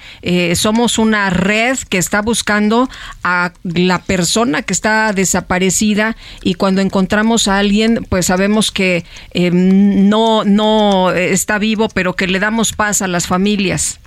somos 0.55 0.99
una 0.99 1.31
red 1.31 1.77
que 1.89 1.99
está 1.99 2.23
buscando 2.23 2.89
a 3.25 3.53
la 3.65 4.01
persona 4.01 4.63
que 4.63 4.73
está 4.73 5.13
desaparecida 5.13 6.17
y 6.43 6.55
cuando 6.55 6.83
encontramos 6.83 7.49
a 7.49 7.59
alguien, 7.59 8.07
pues 8.09 8.27
sabemos 8.27 8.71
que 8.71 9.05
no, 9.35 10.45
no 10.45 11.11
está 11.11 11.59
vivo, 11.59 11.89
pero 11.89 12.15
que 12.15 12.29
le 12.29 12.39
damos 12.39 12.73
paz 12.73 13.03
a 13.03 13.09
las 13.09 13.27
familias. 13.27 13.99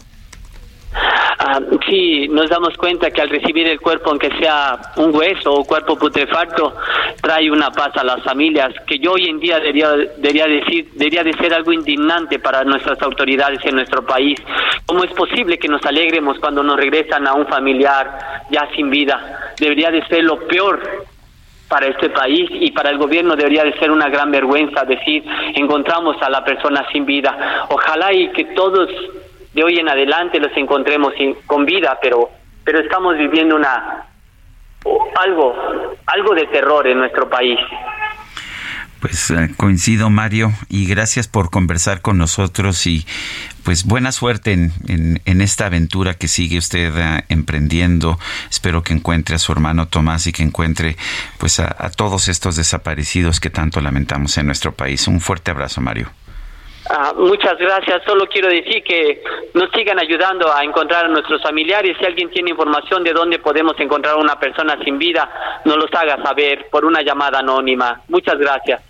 Ah, 0.92 1.60
sí, 1.88 2.28
nos 2.28 2.50
damos 2.50 2.76
cuenta 2.78 3.12
que 3.12 3.22
al 3.22 3.30
recibir 3.30 3.68
el 3.68 3.80
cuerpo, 3.80 4.10
aunque 4.10 4.30
sea 4.40 4.78
un 4.98 5.16
hueso 5.16 5.54
o 5.54 5.64
cuerpo 5.64 5.96
putrefacto, 5.96 6.76
trae 7.22 7.50
una 7.50 7.72
paz 7.72 7.96
a 7.96 8.04
las 8.04 8.22
familias, 8.24 8.74
que 8.86 9.00
yo 9.00 9.14
hoy 9.14 9.30
en 9.30 9.40
día 9.40 9.58
debería, 9.60 9.90
debería 10.18 10.48
decir, 10.48 10.90
debería 10.94 11.24
de 11.24 11.34
ser 11.34 11.54
algo 11.54 11.72
indignante 11.72 12.40
para 12.40 12.64
nuestras 12.64 13.02
autoridades 13.02 13.60
en 13.64 13.76
nuestro 13.76 14.06
país. 14.06 14.40
¿Cómo 14.86 15.04
es 15.04 15.12
posible 15.12 15.58
que 15.58 15.68
nos 15.68 15.86
alegremos 15.86 16.40
cuando 16.40 16.62
nos 16.62 16.78
regresan 16.78 17.26
a 17.28 17.34
un 17.34 17.48
familiar 17.48 18.46
ya 18.50 18.68
sin 18.76 18.90
vida? 18.90 19.54
Debería 19.60 19.92
de 19.92 20.06
ser 20.08 20.24
lo 20.24 20.40
peor 20.48 21.08
para 21.70 21.86
este 21.86 22.10
país 22.10 22.50
y 22.52 22.72
para 22.72 22.90
el 22.90 22.98
gobierno 22.98 23.36
debería 23.36 23.64
de 23.64 23.78
ser 23.78 23.92
una 23.92 24.10
gran 24.10 24.32
vergüenza 24.32 24.84
decir 24.86 25.24
encontramos 25.54 26.18
a 26.22 26.30
la 26.30 26.44
persona 26.44 26.86
sin 26.92 27.06
vida. 27.06 27.68
Ojalá 27.70 28.12
y 28.12 28.30
que 28.32 28.46
todos 28.56 28.90
de 29.54 29.64
hoy 29.64 29.80
en 29.80 29.90
adelante 29.90 30.40
los 30.40 30.56
encontremos 30.56 31.14
con 31.46 31.66
vida, 31.66 31.98
pero, 32.02 32.30
pero 32.64 32.80
estamos 32.80 33.18
viviendo 33.18 33.56
una 33.56 34.06
algo, 35.16 35.56
algo 36.06 36.36
de 36.36 36.48
terror 36.48 36.88
en 36.88 37.00
nuestro 37.00 37.30
país. 37.30 37.60
Pues 39.00 39.32
eh, 39.32 39.52
coincido, 39.56 40.10
Mario, 40.10 40.52
y 40.68 40.86
gracias 40.86 41.30
por 41.30 41.50
conversar 41.50 42.02
con 42.02 42.18
nosotros 42.18 42.86
y 42.86 43.06
pues 43.64 43.86
buena 43.86 44.12
suerte 44.12 44.52
en, 44.52 45.22
en, 45.24 45.42
esta 45.42 45.68
aventura 45.68 46.16
que 46.16 46.28
sigue 46.28 46.58
usted 46.58 46.92
eh, 46.98 47.24
emprendiendo. 47.30 48.20
Espero 48.50 48.84
que 48.84 48.92
encuentre 48.92 49.36
a 49.36 49.40
su 49.40 49.54
hermano 49.54 49.88
Tomás 49.88 50.28
y 50.28 50.34
que 50.34 50.44
encuentre 50.44 50.98
pues 51.38 51.62
a 51.62 51.90
todos 51.92 52.28
estos 52.28 52.58
desaparecidos 52.58 53.40
que 53.40 53.50
tanto 53.50 53.80
lamentamos 53.80 54.38
en 54.38 54.48
nuestro 54.48 54.74
país. 54.74 55.08
Un 55.08 55.22
fuerte 55.22 55.52
abrazo, 55.52 55.80
Mario. 55.80 56.10
Ah, 56.92 57.14
muchas 57.16 57.56
gracias. 57.60 58.02
Solo 58.04 58.26
quiero 58.26 58.48
decir 58.48 58.84
que 58.84 59.22
nos 59.54 59.70
sigan 59.72 60.00
ayudando 60.00 60.52
a 60.52 60.64
encontrar 60.64 61.06
a 61.06 61.08
nuestros 61.08 61.42
familiares. 61.44 61.96
Si 62.00 62.06
alguien 62.06 62.32
tiene 62.32 62.50
información 62.50 63.04
de 63.04 63.14
dónde 63.14 63.38
podemos 63.38 63.80
encontrar 63.80 64.16
a 64.16 64.18
una 64.18 64.40
persona 64.40 64.76
sin 64.84 64.98
vida, 64.98 65.62
nos 65.66 65.78
los 65.78 65.94
haga 65.94 66.22
saber 66.24 66.68
por 66.72 66.86
una 66.86 67.04
llamada 67.04 67.40
anónima. 67.40 68.02
Muchas 68.08 68.40
gracias. 68.40 68.89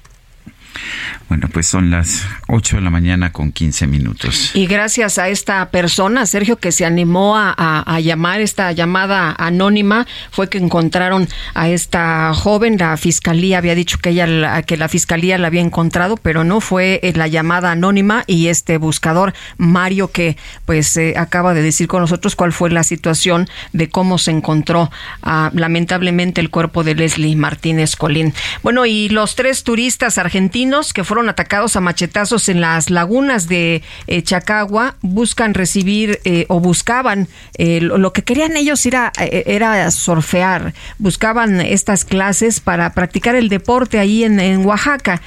Bueno, 1.27 1.47
pues 1.51 1.67
son 1.67 1.91
las 1.91 2.25
8 2.47 2.77
de 2.77 2.81
la 2.81 2.89
mañana 2.89 3.31
con 3.31 3.51
15 3.51 3.85
minutos. 3.85 4.51
Y 4.55 4.65
gracias 4.65 5.19
a 5.19 5.29
esta 5.29 5.69
persona, 5.69 6.25
Sergio, 6.25 6.57
que 6.57 6.71
se 6.71 6.85
animó 6.85 7.35
a, 7.37 7.99
llamar 7.99 8.41
esta 8.41 8.71
llamada 8.71 9.35
anónima, 9.37 10.07
fue 10.31 10.49
que 10.49 10.57
encontraron 10.57 11.27
a 11.53 11.69
esta 11.69 12.33
joven. 12.33 12.77
La 12.79 12.97
fiscalía 12.97 13.59
había 13.59 13.75
dicho 13.75 13.99
que 13.99 14.09
ella, 14.09 14.61
que 14.63 14.77
la 14.77 14.89
fiscalía 14.89 15.37
la 15.37 15.47
había 15.47 15.61
encontrado, 15.61 16.17
pero 16.17 16.43
no 16.43 16.61
fue 16.61 16.99
eh, 17.03 17.13
la 17.15 17.27
llamada 17.27 17.71
anónima 17.71 18.23
y 18.25 18.47
este 18.47 18.77
buscador 18.77 19.33
Mario 19.57 20.11
que 20.11 20.37
pues 20.65 20.97
eh, 20.97 21.13
acaba 21.17 21.53
de 21.53 21.61
decir 21.61 21.87
con 21.87 22.01
nosotros 22.01 22.35
cuál 22.35 22.53
fue 22.53 22.71
la 22.71 22.83
situación 22.83 23.47
de 23.73 23.89
cómo 23.89 24.17
se 24.17 24.31
encontró 24.31 24.89
ah, 25.21 25.51
lamentablemente 25.53 26.41
el 26.41 26.49
cuerpo 26.49 26.83
de 26.83 26.95
Leslie 26.95 27.35
Martínez 27.35 27.95
Colín. 27.95 28.33
Bueno, 28.63 28.85
y 28.85 29.09
los 29.09 29.35
tres 29.35 29.63
turistas 29.63 30.17
argentinos 30.17 30.58
que 30.93 31.05
fueron 31.05 31.29
atacados 31.29 31.77
a 31.77 31.79
machetazos 31.79 32.49
en 32.49 32.59
las 32.59 32.89
lagunas 32.89 33.47
de 33.47 33.81
eh, 34.07 34.21
Chacagua 34.23 34.95
buscan 35.01 35.53
recibir 35.53 36.19
eh, 36.25 36.45
o 36.49 36.59
buscaban 36.59 37.29
eh, 37.57 37.79
lo, 37.79 38.11
que 38.11 38.23
querían 38.23 38.57
ellos 38.57 38.85
era, 38.85 39.13
era 39.17 39.89
surfear, 39.89 40.73
buscaban 40.97 41.61
estas 41.61 42.03
clases 42.03 42.59
para 42.59 42.93
practicar 42.93 43.35
el 43.35 43.47
deporte 43.47 43.99
ahí 43.99 44.25
en, 44.25 44.41
en 44.41 44.65
Oaxaca. 44.65 45.21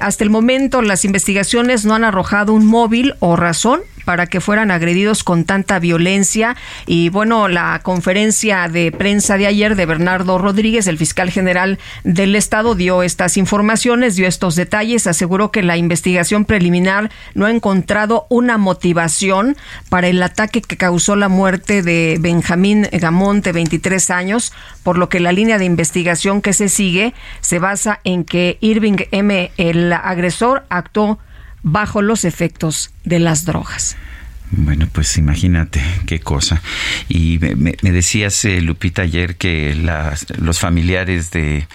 hasta 0.00 0.22
el 0.22 0.30
momento 0.30 0.82
las 0.82 1.04
investigaciones 1.04 1.84
no 1.84 1.94
han 1.96 2.04
arrojado 2.04 2.52
un 2.52 2.64
móvil 2.64 3.14
o 3.18 3.34
razón 3.34 3.80
para 4.10 4.26
que 4.26 4.40
fueran 4.40 4.72
agredidos 4.72 5.22
con 5.22 5.44
tanta 5.44 5.78
violencia. 5.78 6.56
Y 6.84 7.10
bueno, 7.10 7.46
la 7.46 7.78
conferencia 7.84 8.66
de 8.68 8.90
prensa 8.90 9.38
de 9.38 9.46
ayer 9.46 9.76
de 9.76 9.86
Bernardo 9.86 10.36
Rodríguez, 10.36 10.88
el 10.88 10.98
fiscal 10.98 11.30
general 11.30 11.78
del 12.02 12.34
Estado, 12.34 12.74
dio 12.74 13.04
estas 13.04 13.36
informaciones, 13.36 14.16
dio 14.16 14.26
estos 14.26 14.56
detalles, 14.56 15.06
aseguró 15.06 15.52
que 15.52 15.62
la 15.62 15.76
investigación 15.76 16.44
preliminar 16.44 17.12
no 17.34 17.46
ha 17.46 17.52
encontrado 17.52 18.26
una 18.30 18.58
motivación 18.58 19.56
para 19.90 20.08
el 20.08 20.20
ataque 20.24 20.60
que 20.60 20.76
causó 20.76 21.14
la 21.14 21.28
muerte 21.28 21.84
de 21.84 22.16
Benjamín 22.18 22.88
Gamón, 22.90 23.42
de 23.42 23.52
23 23.52 24.10
años, 24.10 24.52
por 24.82 24.98
lo 24.98 25.08
que 25.08 25.20
la 25.20 25.30
línea 25.30 25.56
de 25.56 25.66
investigación 25.66 26.42
que 26.42 26.52
se 26.52 26.68
sigue 26.68 27.14
se 27.42 27.60
basa 27.60 28.00
en 28.02 28.24
que 28.24 28.58
Irving 28.60 29.04
M., 29.12 29.52
el 29.56 29.92
agresor, 29.92 30.64
actuó 30.68 31.20
bajo 31.62 32.02
los 32.02 32.24
efectos 32.24 32.92
de 33.04 33.18
las 33.18 33.44
drogas. 33.44 33.96
Bueno, 34.52 34.88
pues 34.92 35.16
imagínate 35.16 35.80
qué 36.06 36.20
cosa. 36.20 36.60
Y 37.08 37.38
me, 37.38 37.74
decías, 37.92 38.44
eh, 38.44 38.60
Lupita, 38.60 39.02
ayer 39.02 39.36
que 39.36 39.76
los 40.38 40.58
familiares 40.58 41.30
de 41.30 41.68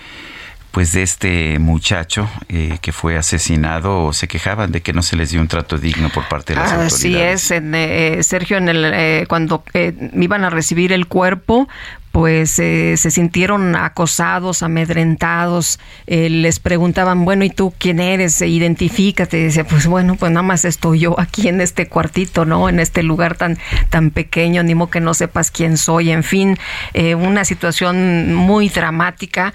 pues 0.72 0.92
de 0.92 1.04
este 1.04 1.58
muchacho 1.58 2.30
eh, 2.50 2.80
que 2.82 2.92
fue 2.92 3.18
asesinado 3.18 4.04
o 4.04 4.12
se 4.12 4.28
quejaban 4.28 4.74
de 4.74 4.82
que 4.82 4.92
no 4.92 5.04
se 5.04 5.16
les 5.16 5.30
dio 5.32 5.40
un 5.40 5.48
trato 5.48 5.78
digno 5.78 6.10
por 6.10 6.28
parte 6.28 6.54
de 6.54 6.60
las 6.60 6.74
autoridades. 6.74 6.94
Así 6.94 7.16
es, 7.16 7.52
en, 7.52 8.24
Sergio, 8.26 8.58
en 8.58 8.68
el, 8.68 9.26
cuando 9.30 9.64
iban 9.74 10.44
a 10.44 10.50
recibir 10.50 10.92
el 10.92 11.08
cuerpo, 11.08 11.70
pues 12.16 12.60
eh, 12.60 12.96
se 12.96 13.12
sintieron 13.12 13.76
acosados, 13.76 14.64
amedrentados, 14.64 15.82
eh, 16.08 16.30
les 16.30 16.62
preguntaban, 16.62 17.26
bueno, 17.26 17.44
¿y 17.44 17.50
tú 17.50 17.74
quién 17.78 18.00
eres? 18.00 18.42
Identifícate. 18.42 19.38
Y 19.38 19.44
decía, 19.44 19.68
pues 19.68 19.86
bueno, 19.86 20.16
pues 20.16 20.32
nada 20.32 20.42
más 20.42 20.64
estoy 20.64 21.00
yo 21.00 21.20
aquí 21.20 21.50
en 21.50 21.60
este 21.60 21.90
cuartito, 21.90 22.46
¿no? 22.46 22.70
En 22.70 22.80
este 22.80 23.04
lugar 23.04 23.36
tan, 23.36 23.58
tan 23.90 24.12
pequeño, 24.12 24.64
ni 24.64 24.76
modo 24.76 24.92
que 24.92 25.02
no 25.02 25.14
sepas 25.14 25.52
quién 25.52 25.78
soy. 25.78 26.12
En 26.12 26.24
fin, 26.24 26.58
eh, 26.94 27.16
una 27.16 27.44
situación 27.44 28.34
muy 28.34 28.70
dramática, 28.70 29.54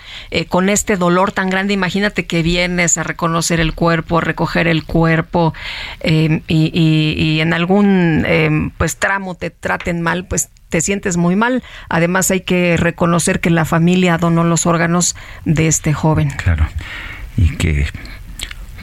con 0.51 0.69
este 0.69 0.99
dolor 0.99 1.33
tan 1.33 1.49
grande. 1.49 1.73
Imagínate 1.73 2.27
que 2.27 2.43
vienes 2.43 2.99
a 2.99 3.05
reconocer 3.05 3.59
el 3.61 3.73
cuerpo, 3.73 4.19
a 4.19 4.21
recoger 4.21 4.69
el 4.69 4.85
cuerpo, 4.85 5.55
y, 6.05 6.43
y, 6.47 7.41
en 7.41 7.55
algún 7.55 8.72
pues 8.76 8.97
tramo 8.99 9.34
te 9.34 9.49
traten 9.49 10.03
mal, 10.03 10.26
pues 10.26 10.51
te 10.71 10.80
sientes 10.80 11.18
muy 11.18 11.37
mal. 11.37 11.63
Además 11.91 12.30
hay 12.30 12.41
que 12.41 12.79
reconocer 12.79 13.41
que 13.41 13.51
la 13.51 13.67
familia 13.67 14.17
donó 14.17 14.45
los 14.45 14.64
órganos 14.64 15.17
de 15.45 15.67
este 15.67 15.92
joven. 15.92 16.30
Claro. 16.30 16.67
Y 17.37 17.57
que 17.57 17.87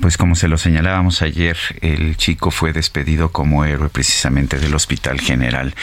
pues 0.01 0.17
como 0.17 0.35
se 0.35 0.47
lo 0.47 0.57
señalábamos 0.57 1.21
ayer, 1.21 1.57
el 1.81 2.17
chico 2.17 2.51
fue 2.51 2.73
despedido 2.73 3.31
como 3.31 3.65
héroe 3.65 3.89
precisamente 3.89 4.59
del 4.59 4.75
Hospital 4.75 5.19
General. 5.19 5.73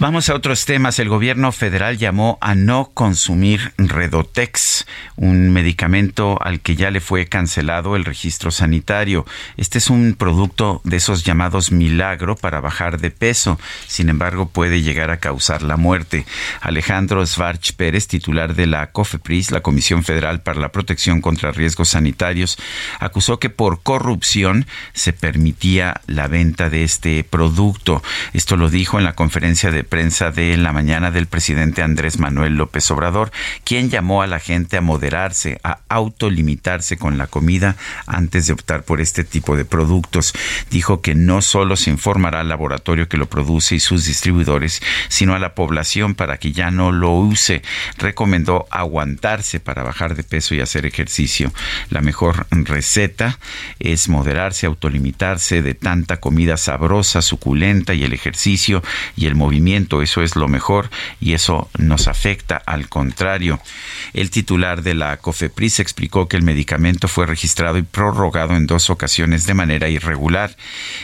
Vamos 0.00 0.30
a 0.30 0.34
otros 0.34 0.64
temas. 0.64 0.98
El 0.98 1.10
gobierno 1.10 1.52
federal 1.52 1.98
llamó 1.98 2.38
a 2.40 2.54
no 2.54 2.90
consumir 2.94 3.74
Redotex, 3.76 4.86
un 5.16 5.50
medicamento 5.50 6.38
al 6.40 6.60
que 6.60 6.74
ya 6.74 6.90
le 6.90 7.00
fue 7.00 7.26
cancelado 7.26 7.96
el 7.96 8.06
registro 8.06 8.50
sanitario. 8.50 9.26
Este 9.58 9.76
es 9.76 9.90
un 9.90 10.14
producto 10.14 10.80
de 10.84 10.96
esos 10.96 11.22
llamados 11.22 11.70
milagro 11.70 12.34
para 12.34 12.60
bajar 12.60 12.98
de 12.98 13.10
peso. 13.10 13.60
Sin 13.86 14.08
embargo, 14.08 14.48
puede 14.48 14.80
llegar 14.80 15.10
a 15.10 15.18
causar 15.18 15.60
la 15.60 15.76
muerte. 15.76 16.24
Alejandro 16.62 17.26
Svarch 17.26 17.74
Pérez, 17.74 18.06
titular 18.06 18.54
de 18.54 18.66
la 18.66 18.92
COFEPRIS, 18.92 19.50
la 19.50 19.60
Comisión 19.60 20.02
Federal 20.02 20.40
para 20.40 20.60
la 20.60 20.72
Protección 20.72 21.20
contra 21.20 21.52
Riesgos 21.52 21.90
Sanitarios, 21.90 22.56
acusó 22.98 23.38
que 23.38 23.50
por 23.50 23.82
corrupción 23.82 24.66
se 24.92 25.12
permitía 25.12 26.00
la 26.06 26.28
venta 26.28 26.70
de 26.70 26.84
este 26.84 27.24
producto. 27.24 28.02
Esto 28.32 28.56
lo 28.56 28.70
dijo 28.70 28.98
en 28.98 29.04
la 29.04 29.14
conferencia 29.14 29.70
de 29.70 29.84
prensa 29.84 30.30
de 30.30 30.56
la 30.56 30.72
mañana 30.72 31.10
del 31.10 31.26
presidente 31.26 31.82
Andrés 31.82 32.18
Manuel 32.18 32.54
López 32.54 32.90
Obrador, 32.90 33.30
quien 33.64 33.90
llamó 33.90 34.22
a 34.22 34.26
la 34.26 34.38
gente 34.38 34.76
a 34.76 34.80
moderarse, 34.80 35.60
a 35.62 35.80
autolimitarse 35.88 36.96
con 36.96 37.18
la 37.18 37.26
comida 37.26 37.76
antes 38.06 38.46
de 38.46 38.52
optar 38.52 38.82
por 38.82 39.00
este 39.00 39.24
tipo 39.24 39.56
de 39.56 39.64
productos. 39.64 40.32
Dijo 40.70 41.00
que 41.00 41.14
no 41.14 41.42
solo 41.42 41.76
se 41.76 41.90
informará 41.90 42.40
al 42.40 42.48
laboratorio 42.48 43.08
que 43.08 43.16
lo 43.16 43.28
produce 43.28 43.76
y 43.76 43.80
sus 43.80 44.04
distribuidores, 44.04 44.82
sino 45.08 45.34
a 45.34 45.38
la 45.38 45.54
población 45.54 46.14
para 46.14 46.38
que 46.38 46.52
ya 46.52 46.70
no 46.70 46.92
lo 46.92 47.12
use. 47.12 47.62
Recomendó 47.98 48.66
aguantarse 48.70 49.60
para 49.60 49.82
bajar 49.82 50.14
de 50.14 50.24
peso 50.24 50.54
y 50.54 50.60
hacer 50.60 50.86
ejercicio. 50.86 51.52
La 51.88 52.00
mejor 52.00 52.46
receta 52.80 53.38
es 53.78 54.08
moderarse, 54.08 54.64
autolimitarse 54.64 55.60
de 55.60 55.74
tanta 55.74 56.16
comida 56.16 56.56
sabrosa, 56.56 57.20
suculenta 57.20 57.92
y 57.92 58.04
el 58.04 58.14
ejercicio 58.14 58.82
y 59.16 59.26
el 59.26 59.34
movimiento. 59.34 60.00
Eso 60.00 60.22
es 60.22 60.34
lo 60.34 60.48
mejor 60.48 60.88
y 61.20 61.34
eso 61.34 61.68
nos 61.76 62.08
afecta 62.08 62.56
al 62.56 62.88
contrario. 62.88 63.60
El 64.14 64.30
titular 64.30 64.82
de 64.82 64.94
la 64.94 65.18
COFEPRIS 65.18 65.80
explicó 65.80 66.26
que 66.26 66.38
el 66.38 66.42
medicamento 66.42 67.06
fue 67.06 67.26
registrado 67.26 67.76
y 67.76 67.82
prorrogado 67.82 68.56
en 68.56 68.66
dos 68.66 68.88
ocasiones 68.88 69.44
de 69.44 69.52
manera 69.52 69.90
irregular. 69.90 70.56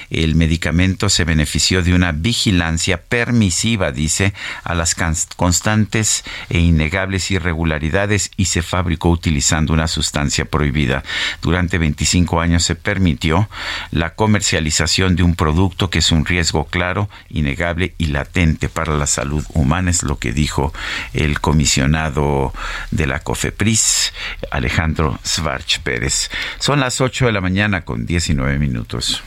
El 0.09 0.35
medicamento 0.35 1.11
se 1.11 1.25
benefició 1.25 1.83
de 1.83 1.93
una 1.93 2.13
vigilancia 2.13 3.03
permisiva, 3.03 3.93
dice, 3.93 4.33
a 4.65 4.75
las 4.75 4.95
constantes 5.37 6.25
e 6.49 6.59
innegables 6.59 7.31
irregularidades 7.31 8.31
y 8.39 8.47
se 8.47 8.63
fabricó 8.63 9.11
utilizando 9.11 9.75
una 9.75 9.89
sustancia 9.89 10.47
prohibida. 10.47 11.03
Durante 11.43 11.66
25 11.67 12.41
años 12.41 12.65
se 12.65 12.75
permitió 12.75 13.49
la 13.91 14.15
comercialización 14.15 15.17
de 15.17 15.23
un 15.23 15.35
producto 15.35 15.91
que 15.91 15.99
es 15.99 16.13
un 16.13 16.25
riesgo 16.25 16.65
claro, 16.65 17.09
innegable 17.29 17.95
y 17.99 18.07
latente 18.07 18.69
para 18.69 18.97
la 18.97 19.07
salud 19.07 19.45
humana, 19.55 19.91
es 19.91 20.03
lo 20.03 20.19
que 20.19 20.33
dijo 20.33 20.73
el 21.13 21.41
comisionado 21.41 22.53
de 22.91 23.07
la 23.07 23.21
COFEPRIS, 23.21 24.13
Alejandro 24.51 25.19
Svarch 25.25 25.81
Pérez. 25.81 26.31
Son 26.59 26.81
las 26.81 27.01
8 27.01 27.27
de 27.27 27.33
la 27.33 27.41
mañana 27.41 27.83
con 27.83 28.07
19 28.07 28.59
minutos. 28.59 29.23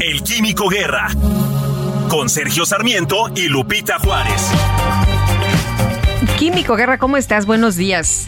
El 0.00 0.22
Químico 0.22 0.68
Guerra, 0.68 1.08
con 2.08 2.28
Sergio 2.28 2.66
Sarmiento 2.66 3.32
y 3.34 3.48
Lupita 3.48 3.98
Juárez. 3.98 4.52
Químico 6.42 6.74
Guerra, 6.74 6.98
¿cómo 6.98 7.16
estás? 7.16 7.46
Buenos 7.46 7.76
días. 7.76 8.26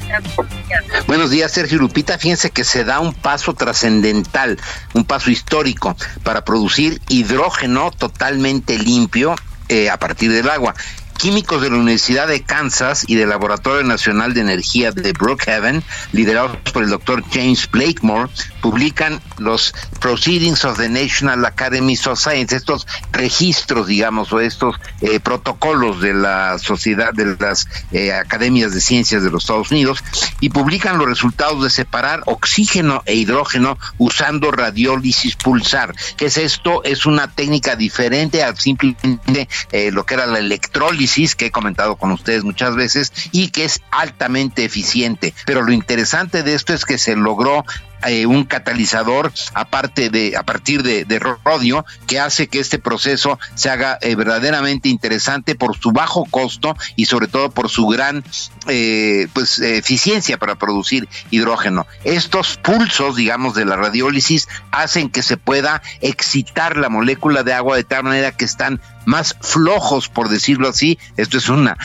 Buenos 1.09 1.31
días, 1.31 1.51
Sergio 1.51 1.81
Lupita. 1.81 2.17
Fíjense 2.17 2.51
que 2.51 2.63
se 2.63 2.85
da 2.85 3.01
un 3.01 3.13
paso 3.13 3.55
trascendental, 3.55 4.57
un 4.93 5.05
paso 5.05 5.33
histórico 5.33 5.97
para 6.23 6.45
producir 6.45 7.03
hidrógeno 7.09 7.91
totalmente 7.91 8.79
limpio 8.79 9.35
eh, 9.69 9.91
a 9.91 9.97
partir 9.97 10.31
del 10.31 10.49
agua 10.49 10.77
químicos 11.15 11.63
de 11.63 11.71
la 11.71 11.77
Universidad 11.77 12.29
de 12.29 12.43
Kansas 12.43 13.05
y 13.07 13.15
del 13.15 13.31
Laboratorio 13.31 13.83
Nacional 13.85 14.35
de 14.35 14.41
Energía 14.41 14.93
de 14.93 15.13
Brookhaven, 15.13 15.83
liderados 16.13 16.57
por 16.73 16.83
el 16.83 16.91
doctor 16.91 17.25
James 17.33 17.69
Blakemore, 17.71 18.31
publican 18.61 19.21
los 19.39 19.75
Proceedings 20.01 20.65
of 20.65 20.79
the 20.79 20.89
National 20.89 21.45
Academy 21.45 21.97
of 22.07 22.19
Science, 22.19 22.55
estos 22.55 22.87
registros, 23.13 23.87
digamos, 23.87 24.33
o 24.33 24.41
estos 24.41 24.77
eh, 25.01 25.21
protocolos 25.21 26.01
de 26.01 26.15
la 26.15 26.59
sociedad, 26.59 27.13
de 27.13 27.37
las 27.39 27.69
eh, 27.93 28.13
academias 28.13 28.73
de 28.73 28.81
ciencias 28.81 29.23
de 29.23 29.31
los 29.31 29.45
Estados 29.45 29.71
Unidos, 29.71 30.03
y 30.41 30.51
publican 30.51 30.99
los 30.99 31.09
resultados 31.09 31.63
de 31.63 31.71
separar 31.71 32.23
oxígeno 32.27 33.03
e 33.07 33.15
hidrógeno 33.15 33.79
usando 33.99 34.51
radiólisis 34.51 35.37
pulsar. 35.37 35.95
¿Qué 36.17 36.27
es 36.27 36.37
esto? 36.37 36.83
Es 36.85 37.07
una 37.07 37.31
técnica 37.31 37.77
diferente 37.77 38.43
a 38.43 38.55
simplemente 38.57 39.49
eh, 39.73 39.91
lo 39.91 40.05
que 40.05 40.15
era 40.15 40.27
la 40.27 40.39
electrólisis 40.39 41.04
que 41.37 41.47
he 41.47 41.51
comentado 41.51 41.97
con 41.97 42.11
ustedes 42.13 42.45
muchas 42.45 42.77
veces 42.77 43.13
y 43.31 43.49
que 43.49 43.65
es 43.65 43.81
altamente 43.91 44.65
eficiente. 44.65 45.35
Pero 45.47 45.63
lo 45.63 45.73
interesante 45.73 46.43
de 46.43 46.55
esto 46.55 46.73
es 46.73 46.85
que 46.85 46.99
se 46.99 47.15
logró 47.15 47.65
eh, 48.07 48.27
un 48.27 48.45
catalizador 48.45 49.33
aparte 49.55 50.11
de 50.11 50.37
a 50.37 50.43
partir 50.43 50.83
de, 50.83 51.05
rodio 51.45 51.87
que 52.07 52.21
hace 52.21 52.49
que 52.49 52.59
este 52.61 52.79
proceso 52.79 53.39
se 53.55 53.71
haga 53.71 53.99
eh, 54.03 54.15
verdaderamente 54.15 54.91
interesante 54.91 55.55
por 55.55 55.79
su 55.79 55.91
bajo 55.91 56.27
costo 56.27 56.77
y 56.97 57.07
sobre 57.07 57.29
todo 57.29 57.51
por 57.51 57.71
su 57.71 57.87
gran 57.87 58.23
eh, 58.67 59.29
pues 59.33 59.59
eficiencia 59.59 60.37
para 60.39 60.57
producir 60.57 61.09
hidrógeno. 61.31 61.87
Estos 62.05 62.59
pulsos, 62.59 63.17
digamos, 63.17 63.55
de 63.55 63.65
la 63.65 63.77
radiólisis 63.77 64.49
hacen 64.71 65.09
que 65.09 65.23
se 65.23 65.39
pueda 65.39 65.81
excitar 66.03 66.77
la 66.77 66.91
molécula 66.91 67.43
de 67.43 67.55
agua 67.55 67.77
de 67.77 67.85
tal 67.85 68.05
manera 68.05 68.33
que 68.33 68.45
están 68.45 68.83
más 69.05 69.37
flojos, 69.41 70.09
por 70.09 70.29
decirlo 70.29 70.69
así. 70.69 70.99
Esto 71.17 71.39
es 71.39 71.49
una 71.49 71.77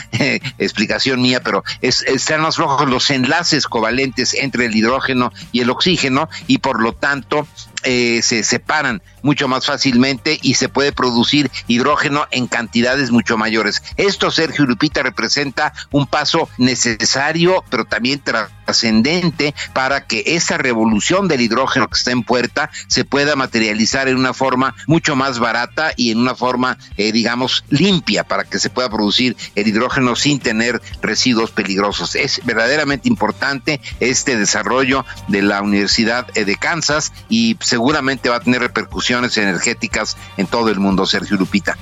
explicación 0.58 1.22
mía, 1.22 1.42
pero 1.42 1.64
es, 1.80 2.02
están 2.02 2.42
más 2.42 2.56
flojos 2.56 2.88
los 2.88 3.10
enlaces 3.10 3.66
covalentes 3.66 4.34
entre 4.34 4.66
el 4.66 4.76
hidrógeno 4.76 5.32
y 5.52 5.60
el 5.60 5.70
oxígeno 5.70 6.28
y 6.46 6.58
por 6.58 6.82
lo 6.82 6.92
tanto 6.92 7.46
eh, 7.82 8.20
se 8.22 8.42
separan 8.42 9.02
mucho 9.22 9.48
más 9.48 9.66
fácilmente 9.66 10.38
y 10.42 10.54
se 10.54 10.68
puede 10.68 10.92
producir 10.92 11.50
hidrógeno 11.66 12.26
en 12.30 12.46
cantidades 12.46 13.10
mucho 13.10 13.38
mayores. 13.38 13.82
Esto, 13.96 14.30
Sergio 14.30 14.66
Lupita, 14.66 15.02
representa 15.02 15.72
un 15.90 16.06
paso 16.06 16.48
necesario, 16.58 17.64
pero 17.70 17.84
también 17.84 18.20
trascendente 18.20 18.59
para 19.72 20.06
que 20.06 20.22
esa 20.26 20.58
revolución 20.58 21.28
del 21.28 21.40
hidrógeno 21.40 21.88
que 21.88 21.98
está 21.98 22.10
en 22.10 22.22
puerta 22.22 22.70
se 22.86 23.04
pueda 23.04 23.36
materializar 23.36 24.08
en 24.08 24.16
una 24.16 24.34
forma 24.34 24.74
mucho 24.86 25.16
más 25.16 25.38
barata 25.38 25.92
y 25.96 26.10
en 26.10 26.18
una 26.18 26.34
forma, 26.34 26.78
eh, 26.96 27.12
digamos, 27.12 27.64
limpia 27.68 28.24
para 28.24 28.44
que 28.44 28.58
se 28.58 28.70
pueda 28.70 28.88
producir 28.88 29.36
el 29.54 29.68
hidrógeno 29.68 30.16
sin 30.16 30.40
tener 30.40 30.80
residuos 31.02 31.50
peligrosos. 31.50 32.14
Es 32.14 32.40
verdaderamente 32.44 33.08
importante 33.08 33.80
este 34.00 34.36
desarrollo 34.36 35.04
de 35.28 35.42
la 35.42 35.62
Universidad 35.62 36.26
eh, 36.34 36.44
de 36.44 36.56
Kansas 36.56 37.12
y 37.28 37.56
seguramente 37.60 38.28
va 38.28 38.36
a 38.36 38.40
tener 38.40 38.60
repercusiones 38.60 39.36
energéticas 39.36 40.16
en 40.36 40.46
todo 40.46 40.68
el 40.70 40.78
mundo, 40.80 41.06
Sergio 41.06 41.36
Lupita. 41.36 41.76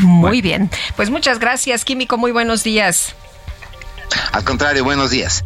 Muy 0.00 0.42
bien, 0.42 0.70
pues 0.94 1.10
muchas 1.10 1.38
gracias, 1.38 1.84
Químico, 1.84 2.18
muy 2.18 2.30
buenos 2.30 2.62
días. 2.62 3.14
Al 4.32 4.44
contrario, 4.44 4.84
buenos 4.84 5.10
días. 5.10 5.44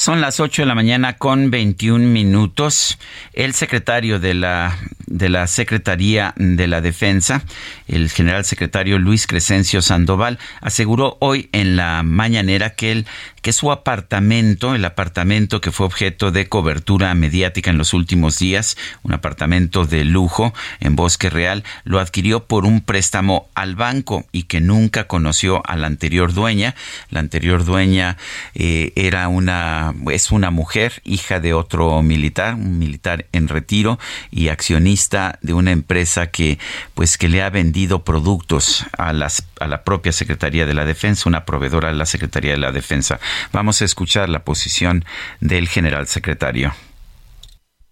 Son 0.00 0.22
las 0.22 0.40
8 0.40 0.62
de 0.62 0.66
la 0.66 0.74
mañana 0.74 1.18
con 1.18 1.50
21 1.50 2.06
minutos. 2.06 2.98
El 3.34 3.52
secretario 3.52 4.18
de 4.18 4.32
la 4.32 4.78
de 5.10 5.28
la 5.28 5.48
Secretaría 5.48 6.32
de 6.36 6.68
la 6.68 6.80
Defensa, 6.80 7.42
el 7.88 8.10
general 8.10 8.44
secretario 8.44 8.98
Luis 8.98 9.26
Crescencio 9.26 9.82
Sandoval, 9.82 10.38
aseguró 10.60 11.18
hoy 11.20 11.50
en 11.52 11.76
la 11.76 12.04
mañanera 12.04 12.70
que 12.70 12.92
el 12.92 13.06
que 13.42 13.52
su 13.52 13.72
apartamento, 13.72 14.74
el 14.74 14.84
apartamento 14.84 15.60
que 15.60 15.72
fue 15.72 15.86
objeto 15.86 16.30
de 16.30 16.48
cobertura 16.48 17.14
mediática 17.14 17.70
en 17.70 17.78
los 17.78 17.94
últimos 17.94 18.38
días, 18.38 18.76
un 19.02 19.14
apartamento 19.14 19.86
de 19.86 20.04
lujo 20.04 20.52
en 20.78 20.94
Bosque 20.94 21.30
Real, 21.30 21.64
lo 21.84 22.00
adquirió 22.00 22.44
por 22.44 22.66
un 22.66 22.82
préstamo 22.82 23.48
al 23.54 23.76
banco 23.76 24.26
y 24.30 24.44
que 24.44 24.60
nunca 24.60 25.06
conoció 25.06 25.62
a 25.66 25.76
la 25.76 25.86
anterior 25.86 26.34
dueña. 26.34 26.74
La 27.08 27.20
anterior 27.20 27.64
dueña 27.64 28.18
eh, 28.54 28.92
era 28.94 29.28
una, 29.28 29.89
es 30.10 30.30
una 30.30 30.50
mujer, 30.50 31.00
hija 31.04 31.40
de 31.40 31.54
otro 31.54 32.02
militar, 32.02 32.54
un 32.54 32.78
militar 32.78 33.26
en 33.32 33.48
retiro 33.48 33.98
y 34.30 34.48
accionista 34.48 35.38
de 35.42 35.52
una 35.52 35.70
empresa 35.70 36.28
que, 36.28 36.58
pues, 36.94 37.18
que 37.18 37.28
le 37.28 37.42
ha 37.42 37.50
vendido 37.50 38.04
productos 38.04 38.86
a 38.96 39.12
las, 39.12 39.46
a 39.60 39.66
la 39.66 39.84
propia 39.84 40.12
Secretaría 40.12 40.66
de 40.66 40.74
la 40.74 40.84
Defensa, 40.84 41.28
una 41.28 41.44
proveedora 41.44 41.88
de 41.88 41.94
la 41.94 42.06
Secretaría 42.06 42.52
de 42.52 42.58
la 42.58 42.72
Defensa. 42.72 43.20
Vamos 43.52 43.82
a 43.82 43.84
escuchar 43.84 44.28
la 44.28 44.44
posición 44.44 45.04
del 45.40 45.68
general 45.68 46.06
secretario. 46.06 46.74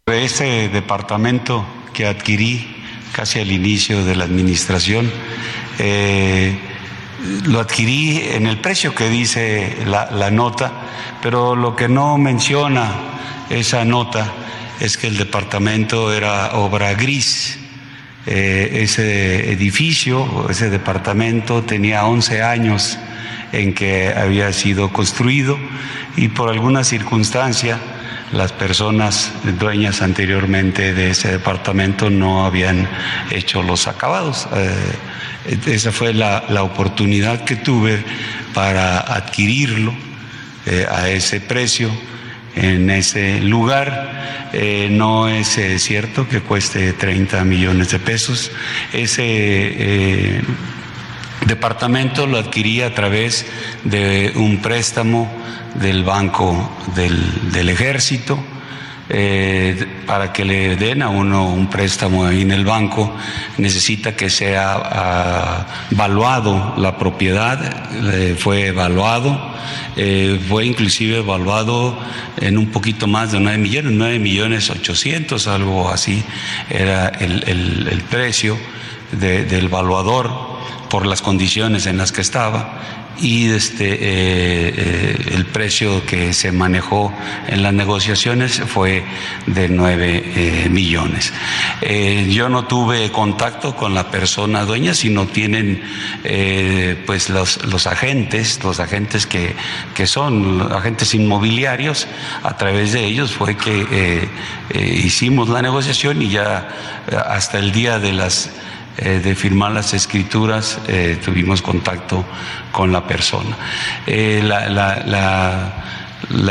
Ese 0.06 0.68
departamento 0.68 1.66
que 1.92 2.06
adquirí 2.06 2.66
casi 3.12 3.40
al 3.40 3.50
inicio 3.50 4.04
de 4.04 4.16
la 4.16 4.24
administración, 4.24 5.10
eh, 5.78 6.56
lo 7.44 7.60
adquirí 7.60 8.22
en 8.32 8.46
el 8.46 8.58
precio 8.58 8.94
que 8.94 9.08
dice 9.08 9.76
la, 9.86 10.30
nota, 10.30 10.72
pero 11.22 11.56
lo 11.56 11.74
que 11.74 11.88
no 11.88 12.18
menciona 12.18 12.92
esa 13.50 13.84
nota 13.84 14.32
es 14.80 14.96
que 14.96 15.08
el 15.08 15.16
departamento 15.16 16.12
era 16.12 16.52
obra 16.54 16.94
gris. 16.94 17.58
Eh, 18.26 18.82
ese 18.82 19.52
edificio, 19.52 20.48
ese 20.50 20.68
departamento 20.68 21.62
tenía 21.62 22.04
11 22.04 22.42
años 22.42 22.98
en 23.52 23.72
que 23.72 24.12
había 24.14 24.52
sido 24.52 24.92
construido 24.92 25.58
y 26.16 26.28
por 26.28 26.50
alguna 26.50 26.84
circunstancia 26.84 27.78
las 28.32 28.52
personas 28.52 29.32
dueñas 29.58 30.02
anteriormente 30.02 30.92
de 30.92 31.10
ese 31.10 31.32
departamento 31.32 32.10
no 32.10 32.44
habían 32.44 32.86
hecho 33.30 33.62
los 33.62 33.88
acabados. 33.88 34.46
Eh, 34.54 34.74
esa 35.66 35.92
fue 35.92 36.14
la, 36.14 36.62
oportunidad 36.62 37.44
que 37.44 37.56
tuve 37.56 38.02
para 38.54 39.00
adquirirlo 39.00 39.94
eh, 40.66 40.86
a 40.90 41.08
ese 41.08 41.40
precio 41.40 41.90
en 42.54 42.90
ese 42.90 43.40
lugar. 43.40 44.50
Eh, 44.52 44.88
no 44.90 45.28
es 45.28 45.58
cierto 45.78 46.28
que 46.28 46.40
cueste 46.40 46.92
30 46.92 47.44
millones 47.44 47.90
de 47.90 47.98
pesos. 47.98 48.50
Ese 48.92 50.42
departamento 51.46 52.26
lo 52.26 52.38
adquirí 52.38 52.82
a 52.82 52.94
través 52.94 53.46
de 53.84 54.32
un 54.36 54.60
préstamo 54.60 55.30
del 55.74 56.04
Banco 56.04 56.70
del, 56.94 57.68
Ejército. 57.68 58.38
Eh, 59.10 59.86
para 60.06 60.34
que 60.34 60.44
le 60.44 60.76
den 60.76 61.00
a 61.00 61.08
uno 61.08 61.48
un 61.48 61.70
préstamo 61.70 62.28
en 62.28 62.50
el 62.50 62.66
banco, 62.66 63.14
necesita 63.56 64.14
que 64.14 64.28
sea 64.28 64.74
ah, 64.74 65.66
evaluado 65.90 66.74
la 66.76 66.98
propiedad, 66.98 67.88
fue 68.36 68.66
evaluado, 68.66 69.40
eh, 69.96 70.38
fue 70.46 70.66
inclusive 70.66 71.18
evaluado 71.18 71.98
en 72.36 72.58
un 72.58 72.66
poquito 72.66 73.06
más 73.06 73.32
de 73.32 73.40
9 73.40 73.58
millones, 73.58 73.92
9 73.94 74.18
millones 74.18 74.70
800, 74.70 75.46
algo 75.48 75.88
así 75.88 76.22
era 76.68 77.08
el, 77.08 78.02
precio 78.10 78.58
del 79.12 79.64
evaluador 79.64 80.30
por 80.90 81.06
las 81.06 81.22
condiciones 81.22 81.86
en 81.86 81.96
las 81.96 82.12
que 82.12 82.20
estaba 82.20 82.97
y 83.20 83.50
este, 83.50 83.94
eh, 83.94 83.98
eh, 84.76 85.16
el 85.34 85.46
precio 85.46 86.04
que 86.06 86.32
se 86.32 86.52
manejó 86.52 87.12
en 87.46 87.62
las 87.62 87.72
negociaciones 87.72 88.62
fue 88.66 89.04
de 89.46 89.68
9 89.68 90.22
eh, 90.24 90.68
millones. 90.70 91.32
yo 92.28 92.48
no 92.48 92.66
tuve 92.66 93.10
contacto 93.10 93.74
con 93.74 93.94
la 93.94 94.10
persona 94.10 94.64
dueña, 94.64 94.94
sino 94.94 95.26
tienen 95.26 95.82
pues 97.06 97.30
los, 97.30 97.64
los, 97.66 97.86
agentes, 97.86 98.60
los 98.62 98.80
agentes 98.80 99.26
que, 99.26 99.54
que, 99.94 100.06
son 100.06 100.72
agentes 100.72 101.14
inmobiliarios, 101.14 102.06
a 102.42 102.56
través 102.56 102.92
de 102.92 103.04
ellos 103.04 103.32
fue 103.32 103.56
que 103.56 104.28
hicimos 104.74 105.48
la 105.48 105.62
negociación 105.62 106.22
y 106.22 106.30
ya 106.30 106.68
hasta 107.28 107.58
el 107.58 107.72
día 107.72 107.98
de 107.98 108.12
las 108.12 108.50
eh, 108.98 109.20
de 109.22 109.34
firmar 109.36 109.70
las 109.70 109.94
escrituras, 109.94 110.78
eh, 110.88 111.18
tuvimos 111.24 111.62
contacto 111.62 112.24
con 112.72 112.90
la 112.90 113.06
persona. 113.06 113.56
Eh, 114.06 114.40
la, 114.42 115.72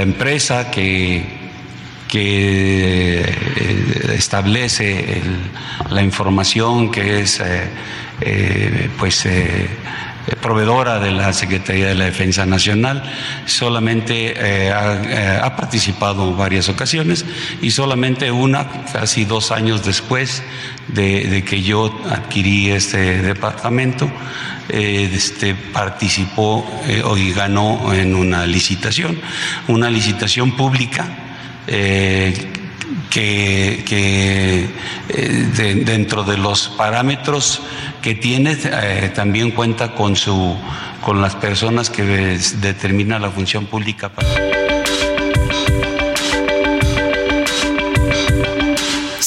empresa 0.01 0.71
que, 0.71 1.25
que 2.07 3.21
establece 4.13 5.21
la 5.89 6.01
información 6.01 6.89
que 6.89 7.19
es 7.19 7.41
pues 8.97 9.27
proveedora 10.35 10.99
de 10.99 11.11
la 11.11 11.31
Secretaría 11.33 11.87
de 11.87 11.95
la 11.95 12.05
Defensa 12.05 12.45
Nacional, 12.45 13.03
solamente 13.45 14.31
eh, 14.31 14.69
eh, 14.69 15.39
ha, 15.41 15.55
participado 15.55 16.27
en 16.29 16.37
varias 16.37 16.67
ocasiones 16.69 17.25
y 17.61 17.71
solamente 17.71 18.31
una, 18.31 18.67
casi 18.91 19.25
dos 19.25 19.51
años 19.51 19.85
después 19.85 20.43
de, 20.89 21.43
que 21.47 21.61
yo 21.61 21.97
adquirí 22.09 22.71
este 22.71 23.21
departamento, 23.21 24.09
este, 24.69 25.55
participó 25.55 26.65
y 27.17 27.31
ganó 27.31 27.93
en 27.93 28.15
una 28.15 28.45
licitación, 28.45 29.19
una 29.67 29.89
licitación 29.89 30.55
pública 30.57 31.07
que, 33.09 34.69
dentro 35.85 36.23
de 36.23 36.37
los 36.37 36.69
parámetros 36.69 37.61
que 38.01 38.15
tiene 38.15 38.57
eh, 38.63 39.11
también 39.13 39.51
cuenta 39.51 39.93
con 39.95 40.15
su 40.15 40.55
con 41.01 41.21
las 41.21 41.35
personas 41.35 41.89
que 41.89 42.03
determinan 42.59 43.21
la 43.21 43.31
función 43.31 43.65
pública 43.65 44.11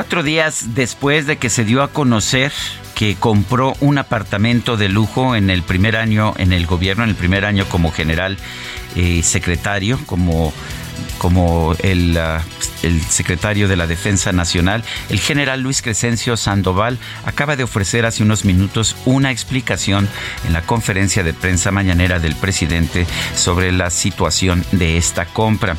Cuatro 0.00 0.22
días 0.22 0.74
después 0.74 1.26
de 1.26 1.36
que 1.36 1.50
se 1.50 1.62
dio 1.62 1.82
a 1.82 1.88
conocer 1.88 2.52
que 2.94 3.16
compró 3.16 3.74
un 3.80 3.98
apartamento 3.98 4.78
de 4.78 4.88
lujo 4.88 5.36
en 5.36 5.50
el 5.50 5.62
primer 5.62 5.94
año 5.94 6.32
en 6.38 6.54
el 6.54 6.66
gobierno, 6.66 7.04
en 7.04 7.10
el 7.10 7.16
primer 7.16 7.44
año 7.44 7.66
como 7.68 7.92
general 7.92 8.38
eh, 8.96 9.22
secretario, 9.22 10.00
como 10.06 10.54
como 11.18 11.76
el, 11.80 12.16
ah, 12.16 12.42
el, 12.82 13.00
secretario 13.02 13.68
de 13.68 13.76
la 13.76 13.86
Defensa 13.86 14.32
Nacional, 14.32 14.84
el 15.08 15.20
general 15.20 15.60
Luis 15.60 15.82
Crescencio 15.82 16.36
Sandoval, 16.36 16.98
acaba 17.24 17.56
de 17.56 17.64
ofrecer 17.64 18.06
hace 18.06 18.22
unos 18.22 18.44
minutos 18.44 18.96
una 19.04 19.30
explicación 19.30 20.08
en 20.46 20.52
la 20.52 20.62
conferencia 20.62 21.22
de 21.22 21.32
prensa 21.32 21.70
mañanera 21.70 22.18
del 22.18 22.36
presidente 22.36 23.06
sobre 23.34 23.72
la 23.72 23.90
situación 23.90 24.64
de 24.72 24.96
esta 24.96 25.26
compra. 25.26 25.76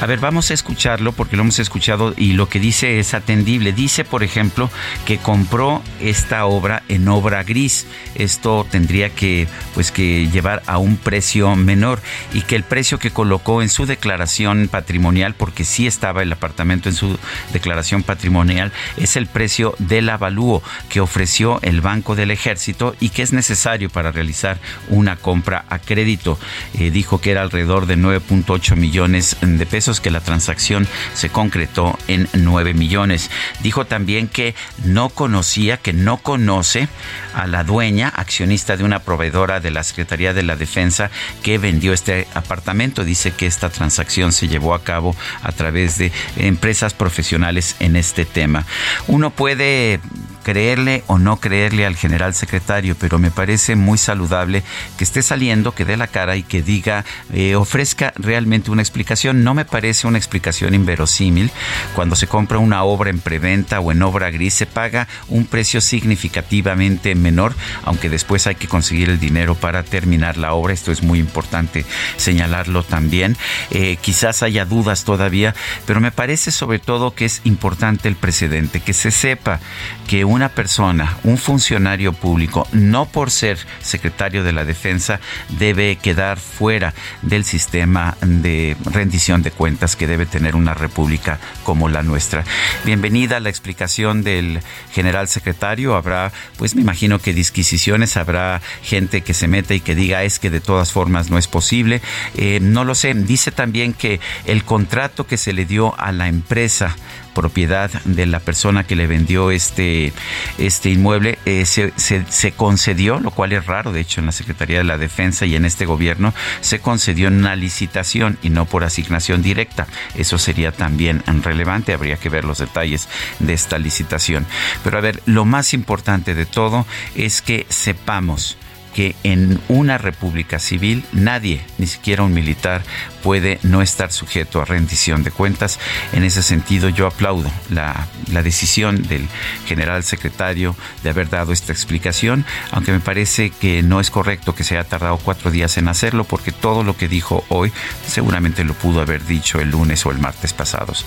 A 0.00 0.06
ver, 0.06 0.18
vamos 0.18 0.50
a 0.50 0.54
escucharlo 0.54 1.12
porque 1.12 1.36
lo 1.36 1.42
hemos 1.42 1.58
escuchado 1.58 2.14
y 2.16 2.32
lo 2.32 2.48
que 2.48 2.60
dice 2.60 2.98
es 2.98 3.14
atendible. 3.14 3.72
Dice, 3.72 4.04
por 4.04 4.22
ejemplo, 4.22 4.70
que 5.06 5.18
compró 5.18 5.82
esta 6.00 6.46
obra 6.46 6.82
en 6.88 7.08
obra 7.08 7.42
gris. 7.42 7.86
Esto 8.14 8.66
tendría 8.70 9.10
que, 9.10 9.48
pues, 9.74 9.90
que 9.90 10.28
llevar 10.30 10.62
a 10.66 10.78
un 10.78 10.96
precio 10.96 11.54
menor 11.56 12.00
y 12.32 12.42
que 12.42 12.56
el 12.56 12.64
precio 12.64 12.98
que 12.98 13.10
colocó 13.10 13.62
en 13.62 13.68
su 13.68 13.86
declaración 13.86 14.68
patrimonial, 14.68 15.34
porque 15.34 15.64
sí 15.64 15.86
estaba 15.86 16.22
el 16.22 16.32
apartamento 16.44 16.88
en 16.88 16.94
su 16.94 17.18
declaración 17.52 18.02
patrimonial, 18.02 18.70
es 18.96 19.16
el 19.16 19.26
precio 19.26 19.74
del 19.78 20.10
avalúo 20.10 20.62
que 20.88 21.00
ofreció 21.00 21.58
el 21.62 21.80
Banco 21.80 22.14
del 22.14 22.30
Ejército 22.30 22.94
y 23.00 23.08
que 23.08 23.22
es 23.22 23.32
necesario 23.32 23.88
para 23.88 24.12
realizar 24.12 24.58
una 24.88 25.16
compra 25.16 25.64
a 25.70 25.78
crédito. 25.78 26.38
Eh, 26.74 26.90
dijo 26.90 27.20
que 27.20 27.30
era 27.30 27.42
alrededor 27.42 27.86
de 27.86 27.96
9.8 27.96 28.76
millones 28.76 29.36
de 29.40 29.66
pesos, 29.66 30.00
que 30.00 30.10
la 30.10 30.20
transacción 30.20 30.86
se 31.14 31.30
concretó 31.30 31.98
en 32.08 32.28
9 32.34 32.74
millones. 32.74 33.30
Dijo 33.62 33.86
también 33.86 34.28
que 34.28 34.54
no 34.84 35.08
conocía, 35.08 35.78
que 35.78 35.92
no 35.92 36.18
conoce 36.18 36.88
a 37.34 37.46
la 37.46 37.64
dueña, 37.64 38.08
accionista 38.08 38.76
de 38.76 38.84
una 38.84 39.00
proveedora 39.00 39.60
de 39.60 39.70
la 39.70 39.82
Secretaría 39.82 40.34
de 40.34 40.42
la 40.42 40.56
Defensa 40.56 41.10
que 41.42 41.58
vendió 41.58 41.92
este 41.92 42.26
apartamento. 42.34 43.04
Dice 43.04 43.32
que 43.32 43.46
esta 43.46 43.70
transacción 43.70 44.32
se 44.32 44.48
llevó 44.48 44.74
a 44.74 44.82
cabo 44.82 45.16
a 45.42 45.52
través 45.52 45.98
de 45.98 46.12
empresas 46.36 46.94
profesionales 46.94 47.76
en 47.80 47.96
este 47.96 48.24
tema. 48.24 48.64
Uno 49.06 49.30
puede 49.30 50.00
creerle 50.44 51.02
o 51.08 51.18
no 51.18 51.38
creerle 51.38 51.86
al 51.86 51.96
general 51.96 52.34
secretario, 52.34 52.94
pero 52.96 53.18
me 53.18 53.32
parece 53.32 53.74
muy 53.74 53.98
saludable 53.98 54.62
que 54.96 55.02
esté 55.02 55.22
saliendo, 55.22 55.74
que 55.74 55.84
dé 55.84 55.96
la 55.96 56.06
cara 56.06 56.36
y 56.36 56.44
que 56.44 56.62
diga, 56.62 57.04
eh, 57.32 57.56
ofrezca 57.56 58.12
realmente 58.16 58.70
una 58.70 58.82
explicación. 58.82 59.42
No 59.42 59.54
me 59.54 59.64
parece 59.64 60.06
una 60.06 60.18
explicación 60.18 60.74
inverosímil. 60.74 61.50
Cuando 61.96 62.14
se 62.14 62.28
compra 62.28 62.58
una 62.58 62.84
obra 62.84 63.10
en 63.10 63.18
preventa 63.18 63.80
o 63.80 63.90
en 63.90 64.02
obra 64.02 64.30
gris, 64.30 64.54
se 64.54 64.66
paga 64.66 65.08
un 65.28 65.46
precio 65.46 65.80
significativamente 65.80 67.14
menor, 67.16 67.54
aunque 67.82 68.08
después 68.08 68.46
hay 68.46 68.54
que 68.54 68.68
conseguir 68.68 69.08
el 69.08 69.18
dinero 69.18 69.54
para 69.56 69.82
terminar 69.82 70.36
la 70.36 70.52
obra. 70.52 70.74
Esto 70.74 70.92
es 70.92 71.02
muy 71.02 71.18
importante 71.18 71.84
señalarlo 72.16 72.82
también. 72.82 73.36
Eh, 73.70 73.96
quizás 74.00 74.42
haya 74.42 74.64
dudas 74.64 75.04
todavía, 75.04 75.54
pero 75.86 76.00
me 76.00 76.12
parece 76.12 76.50
sobre 76.50 76.78
todo 76.78 77.14
que 77.14 77.24
es 77.24 77.40
importante 77.44 78.08
el 78.08 78.16
precedente, 78.16 78.80
que 78.80 78.92
se 78.92 79.10
sepa 79.10 79.60
que 80.06 80.24
una 80.34 80.48
persona, 80.48 81.16
un 81.22 81.38
funcionario 81.38 82.12
público, 82.12 82.66
no 82.72 83.06
por 83.06 83.30
ser 83.30 83.56
secretario 83.80 84.42
de 84.42 84.52
la 84.52 84.64
defensa, 84.64 85.20
debe 85.48 85.96
quedar 85.96 86.38
fuera 86.38 86.92
del 87.22 87.44
sistema 87.44 88.16
de 88.20 88.76
rendición 88.84 89.42
de 89.42 89.52
cuentas 89.52 89.94
que 89.94 90.08
debe 90.08 90.26
tener 90.26 90.56
una 90.56 90.74
república 90.74 91.38
como 91.62 91.88
la 91.88 92.02
nuestra. 92.02 92.44
Bienvenida 92.84 93.36
a 93.36 93.40
la 93.40 93.48
explicación 93.48 94.24
del 94.24 94.60
general 94.92 95.28
secretario. 95.28 95.94
Habrá, 95.94 96.32
pues 96.56 96.74
me 96.74 96.82
imagino 96.82 97.20
que 97.20 97.32
disquisiciones, 97.32 98.16
habrá 98.16 98.60
gente 98.82 99.22
que 99.22 99.34
se 99.34 99.46
mete 99.46 99.76
y 99.76 99.80
que 99.80 99.94
diga 99.94 100.24
es 100.24 100.40
que 100.40 100.50
de 100.50 100.60
todas 100.60 100.90
formas 100.90 101.30
no 101.30 101.38
es 101.38 101.46
posible. 101.46 102.02
Eh, 102.36 102.58
no 102.60 102.84
lo 102.84 102.96
sé. 102.96 103.14
Dice 103.14 103.52
también 103.52 103.92
que 103.92 104.18
el 104.46 104.64
contrato 104.64 105.28
que 105.28 105.36
se 105.36 105.52
le 105.52 105.64
dio 105.64 105.98
a 105.98 106.10
la 106.10 106.26
empresa 106.26 106.96
propiedad 107.34 107.90
de 108.04 108.26
la 108.26 108.40
persona 108.40 108.84
que 108.84 108.96
le 108.96 109.06
vendió 109.06 109.50
este, 109.50 110.12
este 110.58 110.90
inmueble 110.90 111.38
eh, 111.44 111.66
se, 111.66 111.92
se, 111.96 112.52
concedió, 112.52 113.18
lo 113.20 113.30
cual 113.30 113.52
es 113.52 113.66
raro, 113.66 113.92
de 113.92 114.00
hecho, 114.00 114.20
en 114.20 114.26
la 114.26 114.32
Secretaría 114.32 114.78
de 114.78 114.84
la 114.84 114.98
Defensa 114.98 115.44
y 115.44 115.56
en 115.56 115.64
este 115.64 115.84
gobierno, 115.84 116.32
se 116.60 116.78
concedió 116.78 117.28
una 117.28 117.56
licitación 117.56 118.38
y 118.42 118.50
no 118.50 118.64
por 118.64 118.84
asignación 118.84 119.42
directa. 119.42 119.86
Eso 120.14 120.38
sería 120.38 120.72
también 120.72 121.22
relevante, 121.42 121.92
habría 121.92 122.16
que 122.16 122.28
ver 122.28 122.44
los 122.44 122.58
detalles 122.58 123.08
de 123.38 123.52
esta 123.52 123.78
licitación. 123.78 124.46
Pero 124.82 124.98
a 124.98 125.00
ver, 125.00 125.22
lo 125.26 125.44
más 125.44 125.74
importante 125.74 126.34
de 126.34 126.46
todo 126.46 126.86
es 127.14 127.42
que 127.42 127.66
sepamos 127.68 128.56
que 128.94 129.14
en 129.24 129.60
una 129.68 129.98
república 129.98 130.58
civil 130.58 131.04
nadie, 131.12 131.60
ni 131.78 131.86
siquiera 131.86 132.22
un 132.22 132.32
militar, 132.32 132.82
puede 133.22 133.58
no 133.62 133.82
estar 133.82 134.12
sujeto 134.12 134.62
a 134.62 134.64
rendición 134.64 135.24
de 135.24 135.30
cuentas. 135.30 135.78
En 136.12 136.24
ese 136.24 136.42
sentido, 136.42 136.88
yo 136.88 137.06
aplaudo 137.06 137.50
la, 137.68 138.06
decisión 138.42 139.02
del 139.02 139.26
general 139.66 140.04
secretario 140.04 140.76
de 141.02 141.10
haber 141.10 141.28
dado 141.28 141.52
esta 141.52 141.72
explicación, 141.72 142.44
aunque 142.70 142.92
me 142.92 143.00
parece 143.00 143.50
que 143.50 143.82
no 143.82 144.00
es 144.00 144.10
correcto 144.10 144.54
que 144.54 144.64
se 144.64 144.76
haya 144.76 144.88
tardado 144.88 145.18
cuatro 145.18 145.50
días 145.50 145.76
en 145.78 145.88
hacerlo, 145.88 146.24
porque 146.24 146.52
todo 146.52 146.84
lo 146.84 146.96
que 146.96 147.08
dijo 147.08 147.44
hoy 147.48 147.72
seguramente 148.06 148.64
lo 148.64 148.74
pudo 148.74 149.00
haber 149.00 149.24
dicho 149.26 149.60
el 149.60 149.70
lunes 149.70 150.04
o 150.06 150.10
el 150.10 150.18
martes 150.18 150.52
pasados. 150.52 151.04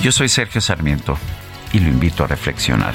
Yo 0.00 0.12
soy 0.12 0.28
Sergio 0.28 0.60
Sarmiento 0.60 1.18
y 1.72 1.80
lo 1.80 1.88
invito 1.88 2.24
a 2.24 2.26
reflexionar. 2.26 2.94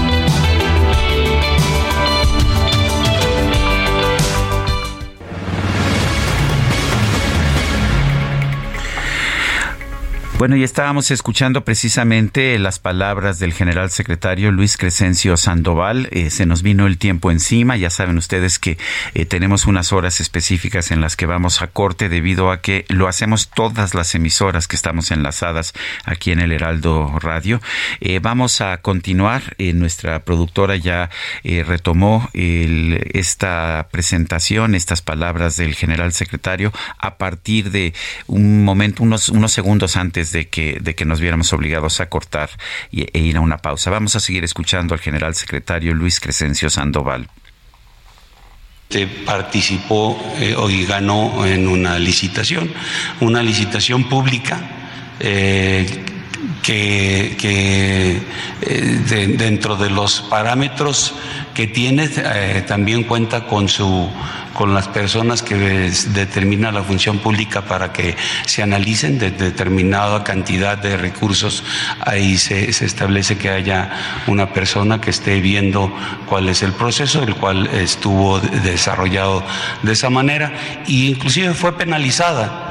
Bueno, 10.41 10.55
y 10.55 10.63
estábamos 10.63 11.11
escuchando 11.11 11.63
precisamente 11.63 12.57
las 12.57 12.79
palabras 12.79 13.37
del 13.37 13.53
general 13.53 13.91
secretario 13.91 14.51
Luis 14.51 14.75
Crescencio 14.75 15.37
Sandoval. 15.37 16.07
Eh, 16.09 16.31
se 16.31 16.47
nos 16.47 16.63
vino 16.63 16.87
el 16.87 16.97
tiempo 16.97 17.29
encima. 17.29 17.77
Ya 17.77 17.91
saben 17.91 18.17
ustedes 18.17 18.57
que 18.57 18.79
eh, 19.13 19.27
tenemos 19.27 19.67
unas 19.67 19.93
horas 19.93 20.19
específicas 20.19 20.89
en 20.89 20.99
las 20.99 21.15
que 21.15 21.27
vamos 21.27 21.61
a 21.61 21.67
corte 21.67 22.09
debido 22.09 22.49
a 22.49 22.59
que 22.59 22.85
lo 22.87 23.07
hacemos 23.07 23.51
todas 23.51 23.93
las 23.93 24.15
emisoras 24.15 24.67
que 24.67 24.75
estamos 24.75 25.11
enlazadas 25.11 25.73
aquí 26.05 26.31
en 26.31 26.39
el 26.39 26.51
Heraldo 26.51 27.19
Radio. 27.19 27.61
Eh, 27.99 28.17
vamos 28.19 28.61
a 28.61 28.77
continuar. 28.77 29.55
nuestra 29.59 30.23
productora 30.23 30.75
ya 30.75 31.11
retomó 31.43 32.31
esta 32.33 33.89
presentación, 33.91 34.73
estas 34.73 35.03
palabras 35.03 35.55
del 35.55 35.75
general 35.75 36.13
secretario 36.13 36.73
a 36.97 37.17
partir 37.17 37.69
de 37.69 37.93
un 38.25 38.65
momento, 38.65 39.03
unos, 39.03 39.29
unos 39.29 39.51
segundos 39.51 39.97
antes 39.97 40.30
de 40.31 40.47
que, 40.47 40.79
de 40.81 40.95
que 40.95 41.05
nos 41.05 41.19
viéramos 41.19 41.53
obligados 41.53 41.99
a 41.99 42.07
cortar 42.07 42.49
y, 42.91 43.07
e 43.17 43.19
ir 43.19 43.37
a 43.37 43.41
una 43.41 43.57
pausa. 43.57 43.89
Vamos 43.89 44.15
a 44.15 44.19
seguir 44.19 44.43
escuchando 44.43 44.93
al 44.93 44.99
general 44.99 45.35
secretario 45.35 45.93
Luis 45.93 46.19
Crescencio 46.19 46.69
Sandoval 46.69 47.27
participó 49.25 50.19
eh, 50.37 50.53
y 50.69 50.85
ganó 50.85 51.45
en 51.45 51.65
una 51.69 51.97
licitación, 51.97 52.69
una 53.21 53.41
licitación 53.41 54.09
pública 54.09 54.59
eh, 55.17 55.87
que, 56.61 58.21
eh, 58.61 59.35
dentro 59.37 59.75
de 59.75 59.89
los 59.89 60.21
parámetros 60.21 61.13
que 61.53 61.67
tiene 61.67 62.07
también 62.67 63.03
cuenta 63.03 63.45
con 63.45 63.67
su 63.67 64.09
con 64.53 64.73
las 64.73 64.87
personas 64.87 65.41
que 65.41 65.55
determina 66.13 66.71
la 66.71 66.83
función 66.83 67.19
pública 67.19 67.61
para 67.61 67.93
que 67.93 68.15
se 68.45 68.61
analicen 68.61 69.17
de 69.17 69.31
determinada 69.31 70.23
cantidad 70.23 70.77
de 70.77 70.97
recursos. 70.97 71.63
Ahí 72.05 72.37
se, 72.37 72.69
establece 72.69 73.37
que 73.37 73.49
haya 73.49 73.91
una 74.27 74.53
persona 74.53 74.99
que 74.99 75.09
esté 75.09 75.39
viendo 75.39 75.91
cuál 76.27 76.49
es 76.49 76.63
el 76.63 76.73
proceso, 76.73 77.23
el 77.23 77.35
cual 77.35 77.67
estuvo 77.67 78.39
desarrollado 78.39 79.43
de 79.83 79.93
esa 79.93 80.09
manera 80.09 80.53
e 80.87 80.91
inclusive 80.91 81.53
fue 81.53 81.77
penalizada. 81.77 82.70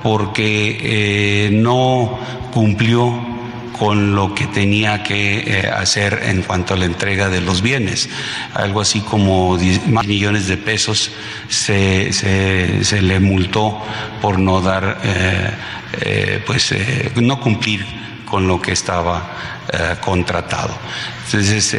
Porque 0.00 0.78
eh, 0.80 1.50
no 1.52 2.18
cumplió 2.50 3.12
con 3.78 4.14
lo 4.14 4.34
que 4.34 4.46
tenía 4.46 5.02
que 5.02 5.40
eh, 5.40 5.68
hacer 5.68 6.20
en 6.24 6.42
cuanto 6.42 6.72
a 6.72 6.76
la 6.76 6.86
entrega 6.86 7.28
de 7.28 7.40
los 7.40 7.60
bienes. 7.60 8.08
Algo 8.54 8.80
así 8.80 9.00
como 9.00 9.58
10 9.58 9.88
millones 9.88 10.46
de 10.46 10.56
pesos 10.56 11.10
se, 11.48 12.12
se, 12.12 12.84
se, 12.84 13.02
le 13.02 13.20
multó 13.20 13.82
por 14.22 14.38
no 14.38 14.60
dar, 14.62 14.98
eh, 15.04 15.50
eh, 16.00 16.42
pues 16.46 16.74
no 17.16 17.40
cumplir 17.40 17.84
con 18.24 18.46
lo 18.46 18.62
que 18.62 18.72
estaba 18.72 19.51
contratado. 20.00 20.76
Entonces, 21.26 21.74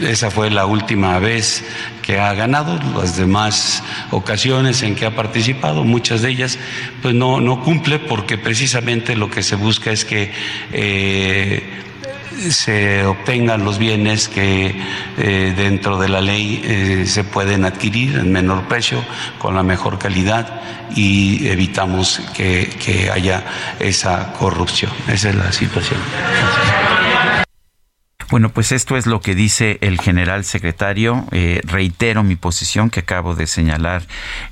esa 0.00 0.30
fue 0.30 0.50
la 0.50 0.66
última 0.66 1.18
vez 1.18 1.64
que 2.08 2.18
ha 2.18 2.32
ganado, 2.32 2.80
las 2.98 3.18
demás 3.18 3.82
ocasiones 4.12 4.82
en 4.82 4.94
que 4.94 5.04
ha 5.04 5.14
participado, 5.14 5.84
muchas 5.84 6.22
de 6.22 6.30
ellas, 6.30 6.58
pues 7.02 7.14
no, 7.14 7.38
no 7.38 7.62
cumple 7.62 7.98
porque 7.98 8.38
precisamente 8.38 9.14
lo 9.14 9.28
que 9.28 9.42
se 9.42 9.56
busca 9.56 9.90
es 9.90 10.06
que 10.06 10.32
eh, 10.72 11.87
se 12.50 13.04
obtengan 13.04 13.64
los 13.64 13.78
bienes 13.78 14.28
que 14.28 14.74
eh, 15.16 15.54
dentro 15.56 15.98
de 15.98 16.08
la 16.08 16.20
ley 16.20 16.62
eh, 16.64 17.06
se 17.06 17.24
pueden 17.24 17.64
adquirir 17.64 18.16
en 18.16 18.32
menor 18.32 18.68
precio, 18.68 19.04
con 19.38 19.54
la 19.54 19.62
mejor 19.62 19.98
calidad 19.98 20.60
y 20.94 21.48
evitamos 21.48 22.20
que, 22.34 23.10
haya 23.12 23.44
esa 23.78 24.32
corrupción. 24.34 24.90
Esa 25.08 25.30
es 25.30 25.34
la 25.34 25.52
situación. 25.52 26.00
Bueno, 28.30 28.50
pues 28.50 28.72
esto 28.72 28.96
es 28.96 29.06
lo 29.06 29.20
que 29.20 29.34
dice 29.34 29.78
el 29.80 30.00
general 30.00 30.44
secretario. 30.44 31.26
Eh, 31.32 31.60
reitero 31.64 32.22
mi 32.22 32.36
posición 32.36 32.90
que 32.90 33.00
acabo 33.00 33.34
de 33.34 33.46
señalar 33.46 34.02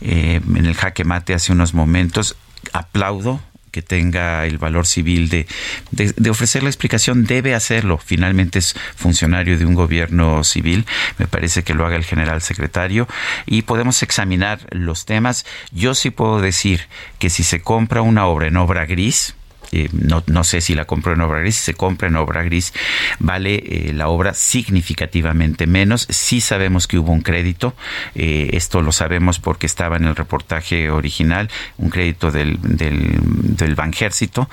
en 0.01 0.65
el 0.67 0.75
jaque 0.75 1.05
mate 1.05 1.35
hace 1.35 1.53
unos 1.53 1.75
momentos. 1.75 2.37
Aplaudo 2.73 3.41
que 3.77 3.83
tenga 3.83 4.47
el 4.47 4.57
valor 4.57 4.87
civil 4.87 5.29
de, 5.29 5.47
de, 5.91 6.31
ofrecer 6.31 6.63
la 6.63 6.71
explicación, 6.71 7.25
debe 7.25 7.55
hacerlo. 7.55 7.99
Finalmente 8.03 8.59
es 8.59 8.75
funcionario 8.97 9.59
de 9.59 9.67
un 9.67 9.75
gobierno 9.75 10.45
civil. 10.45 10.87
Me 11.19 11.27
parece 11.27 11.63
que 11.63 11.75
lo 11.75 11.85
haga 11.85 11.97
el 11.97 12.05
general 12.07 12.41
secretario 12.41 13.07
y 13.45 13.63
podemos 13.63 14.03
examinar 14.03 14.61
los 14.71 15.05
temas. 15.05 15.45
Yo 15.73 15.95
sí 15.95 16.09
puedo 16.09 16.41
decir 16.41 16.89
que 17.19 17.29
si 17.29 17.43
se 17.43 17.61
compra 17.61 18.01
una 18.01 18.25
obra 18.25 18.47
en 18.47 18.57
obra 18.57 18.87
gris, 18.87 19.35
eh, 19.77 19.91
no, 19.93 20.23
no, 20.27 20.43
sé 20.43 20.63
si 20.63 20.75
la 20.75 20.87
compró 20.87 21.13
en 21.13 21.21
obra 21.21 21.41
gris, 21.41 21.57
si 21.57 21.65
se 21.65 21.75
compra 21.75 22.09
en 22.09 22.17
obra 22.17 22.43
gris, 22.43 22.73
vale 23.19 23.57
eh, 23.57 23.93
la 23.93 24.09
obra 24.09 24.33
significativamente 24.33 25.67
menos. 25.67 26.07
Sí 26.09 26.41
sabemos 26.41 26.87
que 26.87 26.99
hubo 26.99 27.13
un 27.13 27.21
crédito, 27.21 27.77
eh, 28.15 28.49
esto 28.55 28.81
lo 28.81 28.91
sabemos 28.91 29.39
porque 29.39 29.67
estaba 29.67 29.99
en 29.99 30.05
el 30.05 30.17
reportaje 30.17 30.89
original, 30.89 31.51
un 31.77 31.91
crédito 31.91 32.31
del, 32.31 32.59
del, 32.63 33.19
del 33.21 33.75
Banjército. 33.75 34.49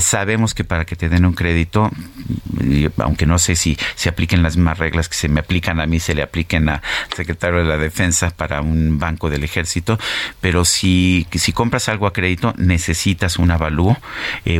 sabemos 0.00 0.52
que 0.52 0.64
para 0.64 0.84
que 0.84 0.96
te 0.96 1.08
den 1.08 1.24
un 1.24 1.32
crédito, 1.32 1.90
aunque 2.98 3.24
no 3.24 3.38
sé 3.38 3.56
si 3.56 3.78
se 3.94 4.10
apliquen 4.10 4.42
las 4.42 4.58
mismas 4.58 4.76
reglas 4.76 5.08
que 5.08 5.16
se 5.16 5.28
me 5.28 5.40
aplican 5.40 5.80
a 5.80 5.86
mí, 5.86 5.98
se 5.98 6.14
le 6.14 6.20
apliquen 6.20 6.68
al 6.68 6.82
secretario 7.16 7.60
de 7.60 7.64
la 7.64 7.78
Defensa 7.78 8.30
para 8.36 8.60
un 8.60 8.98
banco 8.98 9.30
del 9.30 9.44
Ejército, 9.44 9.98
pero 10.42 10.66
si, 10.66 11.26
si 11.32 11.54
compras 11.54 11.88
algo 11.88 12.06
a 12.06 12.12
crédito, 12.12 12.52
necesitas 12.58 13.38
un 13.38 13.50
avalúo 13.50 13.96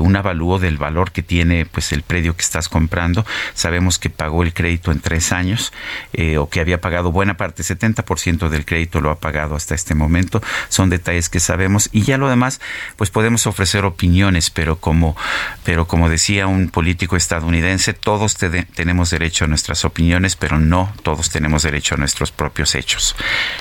un 0.01 0.17
avalúo 0.17 0.59
del 0.59 0.79
valor 0.79 1.13
que 1.13 1.23
tiene 1.23 1.67
pues 1.67 1.93
el 1.93 2.03
predio 2.03 2.37
que 2.37 2.43
estás 2.43 2.69
comprando. 2.69 3.25
Sabemos 3.55 3.99
que 3.99 4.11
pagó 4.11 4.43
el 4.43 4.53
crédito 4.53 4.93
en 4.93 5.01
tres 5.01 5.33
años 5.33 5.73
eh, 6.13 6.39
o 6.39 6.49
que 6.49 6.61
había 6.61 6.81
pagado 6.81 7.13
buena 7.13 7.37
parte, 7.37 7.63
70% 7.63 8.49
del 8.49 8.65
crédito 8.65 9.01
lo 9.01 9.11
ha 9.11 9.19
pagado 9.19 9.55
hasta 9.55 9.75
este 9.75 9.95
momento. 9.95 10.43
Son 10.69 10.91
detalles 10.91 11.29
que 11.29 11.41
sabemos 11.41 11.89
y 11.93 12.03
ya 12.03 12.19
lo 12.19 12.29
demás 12.29 12.61
pues 12.97 13.11
podemos 13.11 13.47
ofrecer 13.47 13.85
opiniones, 13.85 14.51
pero 14.51 14.77
como, 14.77 15.17
pero 15.65 15.87
como 15.87 16.09
decía 16.09 16.47
un 16.47 16.69
político 16.69 17.17
estadounidense, 17.17 17.95
todos 17.95 18.37
tenemos 18.37 19.11
derecho 19.11 19.45
a 19.45 19.49
nuestras 19.49 19.85
opiniones, 19.85 20.37
pero 20.37 20.59
no 20.59 20.93
todos 21.03 21.31
tenemos 21.31 21.63
derecho 21.63 21.95
a 21.95 21.99
nuestros 21.99 22.33
propios 22.33 22.75
hechos. 22.75 23.17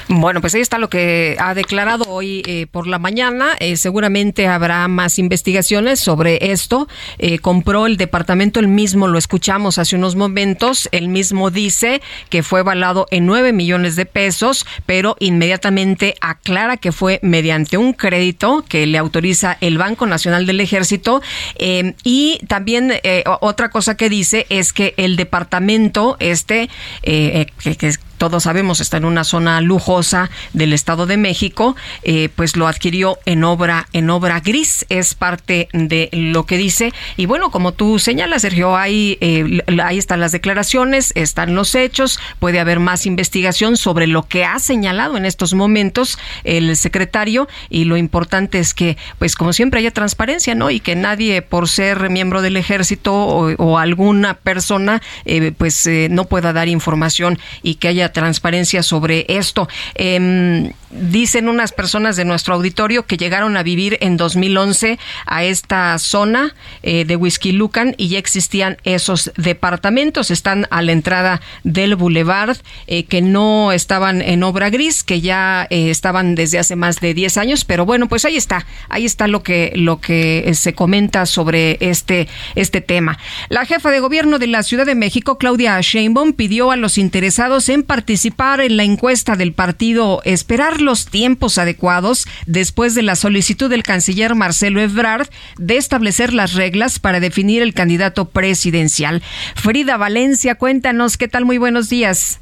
Bueno, 0.07 0.41
pues 0.41 0.55
ahí 0.55 0.61
está 0.61 0.77
lo 0.77 0.89
que 0.89 1.35
ha 1.39 1.53
declarado 1.53 2.05
hoy 2.07 2.43
eh, 2.45 2.67
por 2.69 2.87
la 2.87 2.99
mañana. 2.99 3.55
seguramente 3.75 4.47
habrá 4.47 4.87
más 4.87 5.19
investigaciones 5.19 5.99
sobre 5.99 6.26
esto. 6.35 6.87
Eh, 7.17 7.39
compró 7.39 7.85
el 7.85 7.97
departamento 7.97 8.59
el 8.59 8.67
mismo, 8.67 9.07
lo 9.07 9.17
escuchamos 9.17 9.77
hace 9.77 9.95
unos 9.95 10.15
momentos, 10.15 10.89
el 10.91 11.07
mismo 11.07 11.49
dice 11.49 12.01
que 12.29 12.43
fue 12.43 12.59
avalado 12.59 13.07
en 13.11 13.25
9 13.25 13.53
millones 13.53 13.95
de 13.95 14.05
pesos, 14.05 14.65
pero 14.85 15.15
inmediatamente 15.19 16.15
aclara 16.21 16.77
que 16.77 16.91
fue 16.91 17.19
mediante 17.21 17.77
un 17.77 17.93
crédito 17.93 18.65
que 18.67 18.85
le 18.85 18.97
autoriza 18.97 19.57
el 19.61 19.77
Banco 19.77 20.05
Nacional 20.05 20.45
del 20.45 20.59
Ejército. 20.59 21.21
Eh, 21.55 21.95
y 22.03 22.39
también 22.47 22.93
eh, 23.03 23.23
otra 23.41 23.69
cosa 23.69 23.95
que 23.95 24.09
dice 24.09 24.45
es 24.49 24.73
que 24.73 24.93
el 24.97 25.15
departamento 25.15 26.17
este, 26.19 26.69
que, 27.03 27.47
que, 27.77 27.93
todos 28.17 28.43
sabemos 28.43 28.79
está 28.79 28.97
en 28.97 29.05
una 29.05 29.23
zona 29.23 29.61
lujosa 29.61 30.29
del 30.53 30.73
Estado 30.73 31.05
de 31.05 31.17
México, 31.17 31.75
eh, 32.03 32.29
pues 32.35 32.55
lo 32.55 32.67
adquirió 32.67 33.19
en 33.25 33.43
obra 33.43 33.87
en 33.93 34.09
obra 34.09 34.39
gris 34.39 34.85
es 34.89 35.13
parte 35.13 35.69
de 35.73 36.09
lo 36.11 36.45
que 36.45 36.57
dice. 36.57 36.93
Y 37.15 37.25
bueno 37.25 37.51
como 37.51 37.73
tú 37.73 37.99
señalas 37.99 38.41
Sergio 38.41 38.75
hay 38.75 39.17
eh, 39.21 39.61
ahí 39.83 39.97
están 39.97 40.19
las 40.19 40.31
declaraciones 40.31 41.11
están 41.15 41.55
los 41.55 41.75
hechos 41.75 42.19
puede 42.39 42.59
haber 42.59 42.79
más 42.79 43.05
investigación 43.05 43.77
sobre 43.77 44.07
lo 44.07 44.23
que 44.23 44.45
ha 44.45 44.59
señalado 44.59 45.17
en 45.17 45.25
estos 45.25 45.53
momentos 45.53 46.17
el 46.43 46.75
secretario 46.75 47.47
y 47.69 47.85
lo 47.85 47.97
importante 47.97 48.59
es 48.59 48.73
que 48.73 48.97
pues 49.19 49.35
como 49.35 49.53
siempre 49.53 49.79
haya 49.79 49.91
transparencia 49.91 50.55
no 50.55 50.69
y 50.71 50.79
que 50.79 50.95
nadie 50.95 51.41
por 51.41 51.69
ser 51.69 52.09
miembro 52.09 52.41
del 52.41 52.57
ejército 52.57 53.13
o, 53.13 53.77
alguna 53.77 54.33
persona 54.33 55.01
eh, 55.25 55.51
pues 55.55 55.87
no 56.09 56.25
pueda 56.25 56.51
dar 56.51 56.67
información 56.67 57.37
y 57.61 57.75
que 57.75 57.87
haya 57.89 58.06
transparencia 58.11 58.83
sobre 58.83 59.25
esto. 59.29 59.67
Em, 59.95 60.71
dicen 60.89 61.49
unas 61.49 61.71
personas 61.71 62.15
de 62.15 62.25
nuestro 62.25 62.55
auditorio 62.55 63.05
que 63.05 63.17
llegaron 63.17 63.57
a 63.57 63.63
vivir 63.63 63.97
en 64.01 64.17
2011 64.17 64.99
a 65.25 65.43
esta 65.43 65.97
zona 65.99 66.55
eh, 66.83 67.05
de 67.05 67.15
Whisky 67.15 67.51
Lucan 67.51 67.93
y 67.97 68.09
ya 68.09 68.19
existían 68.19 68.77
esos 68.83 69.31
departamentos. 69.35 70.31
Están 70.31 70.67
a 70.69 70.81
la 70.81 70.91
entrada 70.91 71.41
del 71.63 71.95
Boulevard, 71.95 72.57
eh, 72.87 73.03
que 73.03 73.21
no 73.21 73.71
estaban 73.71 74.21
en 74.21 74.43
obra 74.43 74.69
gris, 74.69 75.03
que 75.03 75.21
ya 75.21 75.67
eh, 75.69 75.89
estaban 75.89 76.35
desde 76.35 76.59
hace 76.59 76.75
más 76.75 76.99
de 76.99 77.13
10 77.13 77.37
años. 77.37 77.65
Pero 77.65 77.85
bueno, 77.85 78.07
pues 78.07 78.25
ahí 78.25 78.37
está, 78.37 78.65
ahí 78.89 79.05
está 79.05 79.27
lo 79.27 79.43
que, 79.43 79.73
lo 79.75 79.99
que 79.99 80.51
se 80.53 80.73
comenta 80.73 81.25
sobre 81.25 81.77
este, 81.81 82.27
este 82.55 82.81
tema. 82.81 83.17
La 83.49 83.65
jefa 83.65 83.91
de 83.91 83.99
gobierno 83.99 84.39
de 84.39 84.47
la 84.47 84.63
Ciudad 84.63 84.85
de 84.85 84.95
México, 84.95 85.37
Claudia 85.37 85.79
Sheinbaum, 85.81 86.33
pidió 86.33 86.71
a 86.71 86.77
los 86.77 86.97
interesados 86.97 87.69
en 87.69 87.83
en 88.05 88.77
la 88.77 88.83
encuesta 88.83 89.35
del 89.35 89.53
partido 89.53 90.21
Esperar 90.23 90.81
los 90.81 91.05
tiempos 91.05 91.57
adecuados 91.57 92.27
después 92.45 92.95
de 92.95 93.03
la 93.03 93.15
solicitud 93.15 93.69
del 93.69 93.83
canciller 93.83 94.35
Marcelo 94.35 94.81
Ebrard 94.81 95.27
de 95.57 95.77
establecer 95.77 96.33
las 96.33 96.53
reglas 96.53 96.99
para 96.99 97.19
definir 97.19 97.61
el 97.61 97.73
candidato 97.73 98.29
presidencial. 98.29 99.21
Frida 99.55 99.97
Valencia, 99.97 100.55
cuéntanos 100.55 101.17
qué 101.17 101.27
tal, 101.27 101.45
muy 101.45 101.57
buenos 101.57 101.89
días. 101.89 102.39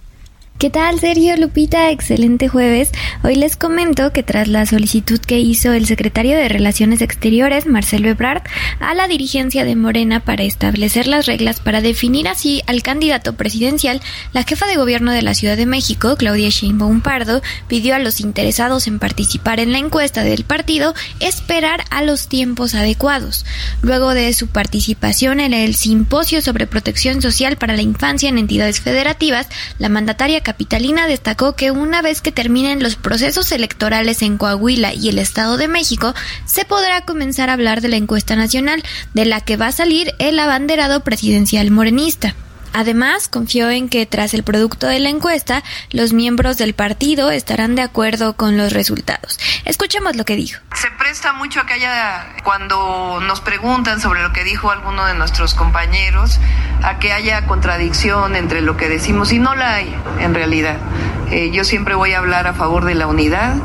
¿Qué 0.58 0.70
tal, 0.70 1.02
Sergio 1.02 1.36
Lupita? 1.36 1.92
Excelente 1.92 2.48
jueves. 2.48 2.90
Hoy 3.24 3.36
les 3.36 3.58
comento 3.58 4.14
que 4.14 4.24
tras 4.24 4.48
la 4.48 4.66
solicitud 4.66 5.20
que 5.20 5.38
hizo 5.38 5.74
el 5.74 5.86
secretario 5.86 6.38
de 6.38 6.48
Relaciones 6.48 7.02
Exteriores, 7.02 7.68
Marcelo 7.68 8.08
Ebrard, 8.08 8.42
a 8.80 8.94
la 8.94 9.10
dirigencia 9.10 9.66
de 9.66 9.76
Morena 9.76 10.22
para 10.22 10.44
establecer 10.44 11.08
las 11.08 11.26
reglas 11.26 11.60
para 11.60 11.82
definir 11.82 12.30
así 12.30 12.62
al 12.68 12.84
candidato 12.84 13.34
presidencial, 13.34 14.00
la 14.32 14.44
jefa 14.44 14.66
de 14.66 14.78
gobierno 14.78 15.12
de 15.12 15.24
la 15.24 15.34
Ciudad 15.34 15.58
de 15.58 15.66
México, 15.66 16.16
Claudia 16.16 16.48
Sheinbaum 16.48 17.02
Pardo, 17.02 17.42
pidió 17.68 17.94
a 17.94 18.00
los 18.00 18.22
interesados 18.22 18.88
en 18.88 18.98
participar 18.98 19.60
en 19.60 19.74
la 19.74 19.80
encuesta 19.80 20.24
del 20.24 20.46
partido 20.46 20.96
esperar 21.20 21.84
a 21.90 22.02
los 22.02 22.30
tiempos 22.30 22.76
adecuados. 22.76 23.46
Luego 23.82 24.14
de 24.14 24.32
su 24.32 24.48
participación 24.48 25.42
en 25.42 25.54
el 25.54 25.76
simposio 25.76 26.42
sobre 26.42 26.66
protección 26.66 27.22
social 27.22 27.58
para 27.58 27.76
la 27.76 27.82
infancia 27.82 28.30
en 28.30 28.38
entidades 28.38 28.80
federativas, 28.80 29.50
la 29.80 29.90
mandataria 29.90 30.45
capitalina 30.46 31.08
destacó 31.08 31.56
que 31.58 31.72
una 31.72 32.02
vez 32.02 32.22
que 32.22 32.32
terminen 32.32 32.82
los 32.82 32.96
procesos 32.96 33.52
electorales 33.52 34.22
en 34.22 34.38
Coahuila 34.38 34.94
y 34.94 35.10
el 35.10 35.20
Estado 35.20 35.58
de 35.58 35.68
México, 35.68 36.14
se 36.46 36.64
podrá 36.64 37.02
comenzar 37.02 37.50
a 37.50 37.54
hablar 37.54 37.82
de 37.82 37.90
la 37.90 37.98
encuesta 37.98 38.38
nacional, 38.38 38.82
de 39.14 39.26
la 39.26 39.42
que 39.42 39.58
va 39.58 39.68
a 39.68 39.72
salir 39.74 40.14
el 40.20 40.40
abanderado 40.40 41.02
presidencial 41.02 41.72
morenista. 41.72 42.36
Además, 42.78 43.30
confió 43.30 43.70
en 43.70 43.88
que 43.88 44.06
tras 44.06 44.34
el 44.34 44.44
producto 44.44 44.88
de 44.88 45.00
la 45.00 45.08
encuesta, 45.08 45.64
los 45.92 46.12
miembros 46.12 46.58
del 46.58 46.74
partido 46.74 47.32
estarán 47.32 47.74
de 47.76 47.82
acuerdo 47.82 48.36
con 48.36 48.58
los 48.58 48.74
resultados. 48.74 49.40
Escuchemos 49.64 50.18
lo 50.18 50.26
que 50.26 50.36
dijo. 50.36 50.60
Se 50.76 50.92
presta 50.92 51.32
mucho 51.32 51.62
a 51.62 51.66
que 51.66 51.76
haya, 51.76 52.36
cuando 52.44 53.22
nos 53.22 53.40
preguntan 53.40 54.02
sobre 54.02 54.22
lo 54.24 54.34
que 54.34 54.44
dijo 54.44 54.72
alguno 54.72 55.06
de 55.06 55.14
nuestros 55.14 55.54
compañeros, 55.54 56.38
a 56.84 57.00
que 57.00 57.14
haya 57.14 57.48
contradicción 57.48 58.36
entre 58.36 58.60
lo 58.60 58.76
que 58.76 58.90
decimos 58.90 59.32
y 59.32 59.40
no 59.40 59.56
la 59.56 59.76
hay 59.76 59.96
en 60.20 60.34
realidad. 60.34 60.76
Eh, 61.32 61.52
yo 61.52 61.64
siempre 61.64 61.96
voy 61.96 62.14
a 62.14 62.20
hablar 62.20 62.48
a 62.48 62.54
favor 62.54 62.86
de 62.86 62.96
la 62.96 63.08
unidad 63.08 63.56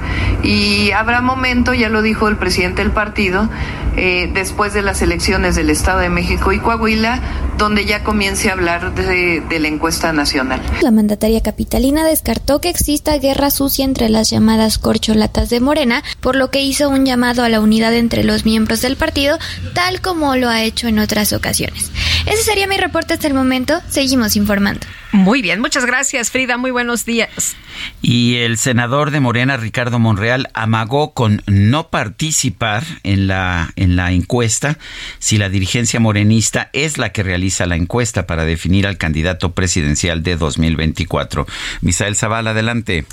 y 0.43 0.91
habrá 0.93 1.21
momento, 1.21 1.75
ya 1.75 1.89
lo 1.89 2.03
dijo 2.03 2.29
el 2.29 2.37
presidente 2.37 2.83
del 2.83 2.91
partido, 2.91 3.49
eh, 3.97 4.31
después 4.33 4.73
de 4.73 4.83
las 4.83 5.03
elecciones 5.03 5.57
del 5.57 5.69
Estado 5.69 5.99
de 5.99 6.09
México 6.09 6.53
y 6.53 6.59
Coahuila, 6.59 7.21
donde 7.59 7.85
ya 7.85 8.03
comience 8.03 8.49
a 8.49 8.53
hablar 8.53 8.95
de, 8.95 9.43
de 9.47 9.59
la 9.59 9.69
encuesta 9.69 10.13
nacional. 10.13 10.63
La 10.81 10.91
mandataria 10.91 11.43
capitalina 11.43 12.05
descartó 12.05 12.61
que 12.61 12.71
exista 12.71 13.19
guerra 13.19 13.51
sucia 13.51 13.85
entre 13.85 14.09
las 14.09 14.31
llamadas 14.31 14.79
corcholatas 14.79 15.51
de 15.51 15.61
Morena, 15.61 16.03
por 16.21 16.37
lo 16.37 16.51
que 16.51 16.63
hizo 16.63 16.89
un 16.89 17.05
llamado 17.05 17.43
a 17.43 17.49
la 17.49 17.61
unidad 17.61 17.95
entre 17.95 18.25
los 18.25 18.47
miembros 18.47 18.81
del 18.81 18.97
partido, 18.97 19.39
tal 19.75 20.01
como 20.01 20.35
lo 20.37 20.49
ha 20.49 20.63
hecho 20.63 20.89
en 20.89 20.99
otras 20.99 21.33
ocasiones. 21.33 21.91
Ese 22.27 22.43
sería 22.43 22.67
mi 22.67 22.79
reporte 22.79 23.15
hasta 23.15 23.27
el 23.27 23.35
momento. 23.35 23.81
Seguimos 23.89 24.37
informando. 24.37 24.87
Muy 25.13 25.43
bien, 25.43 25.61
muchas 25.61 25.87
gracias 25.87 26.31
Frida, 26.31 26.57
muy 26.57 26.71
buenos 26.71 27.05
días. 27.05 27.57
Y 28.01 28.37
el 28.37 28.59
senador 28.59 29.11
de 29.11 29.19
Morena, 29.19 29.57
Ricardo 29.57 29.99
Monreal, 29.99 30.49
amagó 30.55 31.15
con 31.15 31.43
no 31.47 31.89
participar 31.89 32.85
en 33.03 33.27
la, 33.27 33.71
en 33.75 33.97
la 33.97 34.13
encuesta 34.13 34.79
si 35.19 35.37
la 35.37 35.49
dirigencia 35.49 35.99
morenista 35.99 36.71
es 36.73 36.97
la 36.97 37.11
que 37.11 37.25
realiza 37.25 37.67
la 37.67 37.77
encuesta 37.77 38.27
para 38.27 38.45
definir 38.45 38.87
al 38.87 38.99
candidato 38.99 39.53
presidencial 39.53 40.23
de 40.23 40.37
2024. 40.37 41.47
Misael 41.81 42.15
Zavala, 42.15 42.51
adelante. 42.51 43.05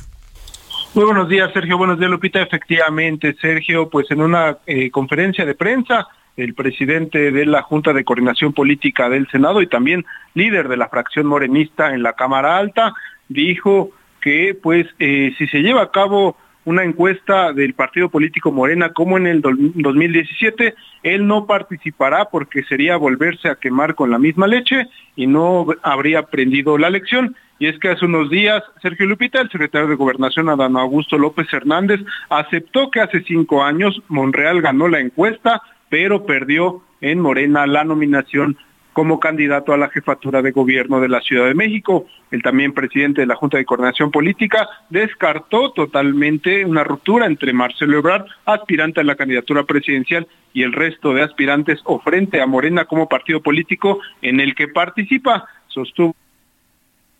Muy 0.94 1.06
buenos 1.06 1.30
días, 1.30 1.52
Sergio. 1.54 1.78
Buenos 1.78 2.00
días, 2.00 2.10
Lupita. 2.12 2.42
Efectivamente, 2.42 3.36
Sergio, 3.42 3.90
pues 3.90 4.10
en 4.12 4.22
una 4.22 4.58
eh, 4.66 4.90
conferencia 4.90 5.46
de 5.46 5.56
prensa, 5.56 6.08
el 6.38 6.54
presidente 6.54 7.32
de 7.32 7.46
la 7.46 7.64
Junta 7.64 7.94
de 7.94 8.04
Coordinación 8.04 8.54
Política 8.54 9.10
del 9.10 9.28
Senado 9.28 9.62
y 9.62 9.68
también 9.68 10.06
líder 10.36 10.68
de 10.70 10.78
la 10.78 10.88
fracción 10.88 11.26
morenista 11.26 11.94
en 11.94 12.04
la 12.04 12.14
Cámara 12.14 12.58
Alta, 12.58 12.94
dijo 13.28 13.92
que 14.22 14.58
pues 14.62 14.88
eh, 15.00 15.34
si 15.38 15.48
se 15.48 15.60
lleva 15.62 15.82
a 15.82 15.92
cabo 15.92 16.38
una 16.68 16.84
encuesta 16.84 17.54
del 17.54 17.74
partido 17.74 18.10
político 18.10 18.52
Morena 18.52 18.92
como 18.92 19.18
en 19.18 19.26
el 19.26 19.42
2017, 19.42 20.76
él 21.02 21.26
no 21.26 21.46
participará 21.46 22.26
porque 22.26 22.64
sería 22.64 22.98
volverse 22.98 23.48
a 23.48 23.56
quemar 23.56 23.96
con 23.96 24.12
la 24.12 24.20
misma 24.20 24.48
leche 24.48 24.86
y 25.16 25.28
no 25.28 25.66
habría 25.82 26.20
aprendido 26.20 26.78
la 26.78 26.90
lección. 26.90 27.38
Y 27.58 27.68
es 27.68 27.80
que 27.80 27.88
hace 27.88 28.04
unos 28.04 28.30
días 28.30 28.62
Sergio 28.82 29.06
Lupita, 29.06 29.40
el 29.40 29.50
secretario 29.50 29.88
de 29.88 29.96
Gobernación 29.96 30.50
Adán 30.50 30.76
Augusto 30.76 31.18
López 31.18 31.48
Hernández, 31.54 32.02
aceptó 32.30 32.92
que 32.92 33.00
hace 33.00 33.24
cinco 33.24 33.64
años 33.64 34.02
Monreal 34.10 34.62
ganó 34.62 34.90
la 34.90 35.00
encuesta, 35.00 35.62
pero 35.90 36.26
perdió 36.26 36.82
en 37.02 37.20
Morena 37.20 37.68
la 37.68 37.84
nominación 37.84 38.58
como 38.98 39.20
candidato 39.20 39.74
a 39.74 39.78
la 39.78 39.90
jefatura 39.90 40.42
de 40.42 40.52
gobierno 40.52 41.00
de 41.00 41.08
la 41.08 41.22
Ciudad 41.22 41.46
de 41.46 41.54
México. 41.54 42.08
El 42.32 42.42
también 42.42 42.74
presidente 42.74 43.22
de 43.22 43.28
la 43.28 43.36
Junta 43.36 43.58
de 43.58 43.66
Coordinación 43.66 44.10
Política 44.10 44.68
descartó 44.90 45.72
totalmente 45.72 46.66
una 46.66 46.84
ruptura 46.84 47.28
entre 47.28 47.54
Marcelo 47.54 48.00
Ebrard, 48.00 48.26
aspirante 48.46 49.02
a 49.02 49.04
la 49.04 49.16
candidatura 49.16 49.66
presidencial, 49.66 50.28
y 50.52 50.64
el 50.64 50.74
resto 50.74 51.14
de 51.14 51.22
aspirantes 51.22 51.80
o 51.84 52.00
frente 52.00 52.42
a 52.42 52.48
Morena 52.48 52.86
como 52.86 53.08
partido 53.08 53.40
político 53.40 54.00
en 54.24 54.40
el 54.40 54.56
que 54.56 54.68
participa. 54.68 55.46
Sostuvo 55.68 56.16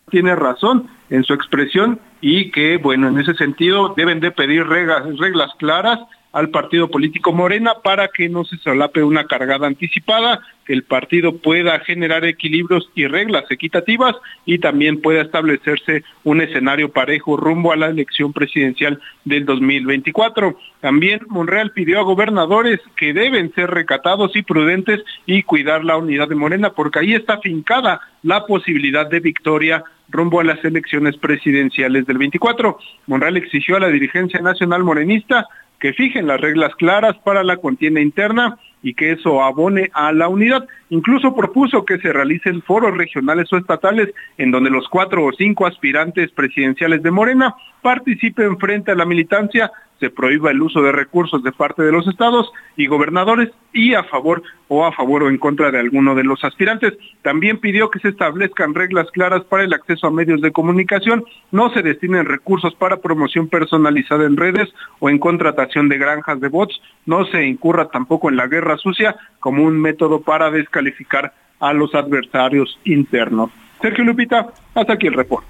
tiene 0.10 0.36
razón 0.36 0.88
en 1.10 1.24
su 1.24 1.34
expresión 1.34 2.00
y 2.22 2.50
que, 2.52 2.78
bueno, 2.78 3.10
en 3.10 3.20
ese 3.20 3.34
sentido 3.36 3.94
deben 3.96 4.20
de 4.20 4.32
pedir 4.32 4.66
reglas, 4.66 5.04
reglas 5.18 5.52
claras 5.60 6.00
al 6.38 6.50
partido 6.50 6.88
político 6.88 7.34
Morena 7.34 7.74
para 7.84 8.10
que 8.10 8.30
no 8.30 8.46
se 8.46 8.58
solape 8.58 9.02
una 9.02 9.26
cargada 9.26 9.66
anticipada, 9.66 10.40
que 10.68 10.74
el 10.74 10.84
partido 10.84 11.38
pueda 11.38 11.80
generar 11.80 12.26
equilibrios 12.26 12.88
y 12.94 13.08
reglas 13.08 13.46
equitativas 13.50 14.16
y 14.46 14.60
también 14.60 15.02
pueda 15.02 15.24
establecerse 15.24 16.04
un 16.24 16.42
escenario 16.42 16.92
parejo 16.92 17.38
rumbo 17.38 17.72
a 17.72 17.76
la 17.76 17.88
elección 17.88 18.34
presidencial 18.34 19.02
del 19.26 19.46
2024. 19.46 20.56
También 20.80 21.22
Monreal 21.28 21.72
pidió 21.72 22.00
a 22.00 22.04
gobernadores 22.04 22.82
que 22.98 23.14
deben 23.14 23.52
ser 23.56 23.72
recatados 23.72 24.36
y 24.36 24.44
prudentes 24.44 25.04
y 25.26 25.42
cuidar 25.42 25.84
la 25.84 25.98
unidad 25.98 26.28
de 26.28 26.36
Morena, 26.36 26.70
porque 26.70 27.00
ahí 27.00 27.16
está 27.16 27.40
fincada 27.40 28.00
la 28.22 28.46
posibilidad 28.46 29.10
de 29.10 29.22
victoria 29.22 29.84
rumbo 30.10 30.40
a 30.40 30.44
las 30.44 30.64
elecciones 30.64 31.18
presidenciales 31.18 32.06
del 32.06 32.20
24. 32.20 32.78
Monreal 33.08 33.38
exigió 33.38 33.78
a 33.78 33.80
la 33.80 33.90
dirigencia 33.90 34.40
nacional 34.40 34.84
morenista 34.84 35.48
que 35.80 35.94
fijen 35.94 36.28
las 36.28 36.42
reglas 36.42 36.76
claras 36.76 37.16
para 37.24 37.44
la 37.44 37.58
contienda 37.58 38.02
interna 38.02 38.58
y 38.82 38.94
que 38.94 39.12
eso 39.12 39.44
abone 39.44 39.90
a 39.94 40.12
la 40.12 40.28
unidad. 40.28 40.68
Incluso 40.90 41.36
propuso 41.36 41.84
que 41.84 41.98
se 42.00 42.14
realicen 42.14 42.62
foros 42.62 42.96
regionales 42.96 43.52
o 43.52 43.58
estatales 43.58 44.14
en 44.38 44.52
donde 44.52 44.70
los 44.70 44.88
cuatro 44.88 45.26
o 45.26 45.32
cinco 45.34 45.66
aspirantes 45.66 46.32
presidenciales 46.32 47.04
de 47.04 47.12
Morena 47.12 47.56
participen 47.82 48.58
frente 48.58 48.92
a 48.92 48.96
la 48.96 49.06
militancia 49.06 49.72
se 50.00 50.10
prohíba 50.10 50.52
el 50.52 50.62
uso 50.62 50.82
de 50.82 50.92
recursos 50.92 51.44
de 51.44 51.52
parte 51.52 51.84
de 51.84 51.92
los 51.92 52.08
estados 52.08 52.52
y 52.76 52.88
gobernadores 52.88 53.50
y 53.74 53.94
a 53.94 54.04
favor 54.04 54.44
o 54.68 54.86
a 54.86 54.92
favor 54.92 55.24
o 55.24 55.30
en 55.30 55.38
contra 55.38 55.72
de 55.72 55.80
alguno 55.80 56.16
de 56.16 56.24
los 56.24 56.44
aspirantes. 56.44 56.94
También 57.22 57.60
pidió 57.60 57.90
que 57.90 58.00
se 58.00 58.10
establezcan 58.10 58.74
reglas 58.74 59.08
claras 59.12 59.44
para 59.46 59.64
el 59.64 59.74
acceso 59.74 60.08
a 60.08 60.12
medios 60.12 60.42
de 60.42 60.52
comunicación, 60.52 61.26
no 61.52 61.72
se 61.74 61.82
destinen 61.82 62.26
recursos 62.26 62.76
para 62.76 62.98
promoción 62.98 63.48
personalizada 63.48 64.26
en 64.26 64.38
redes 64.38 64.70
o 65.00 65.10
en 65.10 65.20
contratación 65.20 65.90
de 65.90 65.98
granjas 65.98 66.40
de 66.40 66.48
bots, 66.50 66.80
no 67.06 67.26
se 67.26 67.46
incurra 67.46 67.90
tampoco 67.90 68.30
en 68.30 68.38
la 68.38 68.48
guerra 68.48 68.78
sucia 68.78 69.16
como 69.40 69.64
un 69.64 69.80
método 69.80 70.22
para 70.22 70.52
descalificar 70.52 71.34
a 71.60 71.74
los 71.74 71.96
adversarios 71.96 72.80
internos. 72.84 73.52
Sergio 73.82 74.04
Lupita, 74.04 74.48
hasta 74.74 74.94
aquí 74.94 75.08
el 75.08 75.14
reporte. 75.14 75.48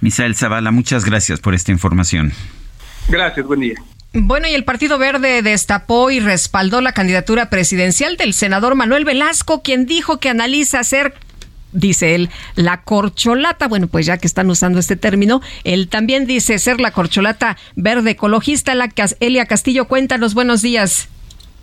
Misael 0.00 0.34
Zavala, 0.34 0.70
muchas 0.70 1.04
gracias 1.04 1.40
por 1.40 1.54
esta 1.54 1.70
información. 1.70 2.32
Gracias, 3.08 3.46
buen 3.46 3.60
día. 3.60 3.74
Bueno, 4.14 4.46
y 4.46 4.52
el 4.52 4.64
Partido 4.64 4.98
Verde 4.98 5.40
destapó 5.40 6.10
y 6.10 6.20
respaldó 6.20 6.80
la 6.82 6.92
candidatura 6.92 7.48
presidencial 7.48 8.16
del 8.16 8.34
senador 8.34 8.74
Manuel 8.74 9.04
Velasco, 9.04 9.62
quien 9.62 9.86
dijo 9.86 10.18
que 10.18 10.28
analiza 10.28 10.80
hacer 10.80 11.14
dice 11.72 12.14
él, 12.14 12.30
la 12.54 12.82
corcholata. 12.82 13.66
Bueno, 13.68 13.86
pues 13.88 14.06
ya 14.06 14.18
que 14.18 14.26
están 14.26 14.50
usando 14.50 14.78
este 14.78 14.96
término, 14.96 15.40
él 15.64 15.88
también 15.88 16.26
dice 16.26 16.58
ser 16.58 16.80
la 16.80 16.92
corcholata 16.92 17.56
verde 17.74 18.10
ecologista. 18.10 18.74
La 18.74 18.90
Elia 19.20 19.46
Castillo, 19.46 19.88
cuéntanos, 19.88 20.34
buenos 20.34 20.62
días. 20.62 21.08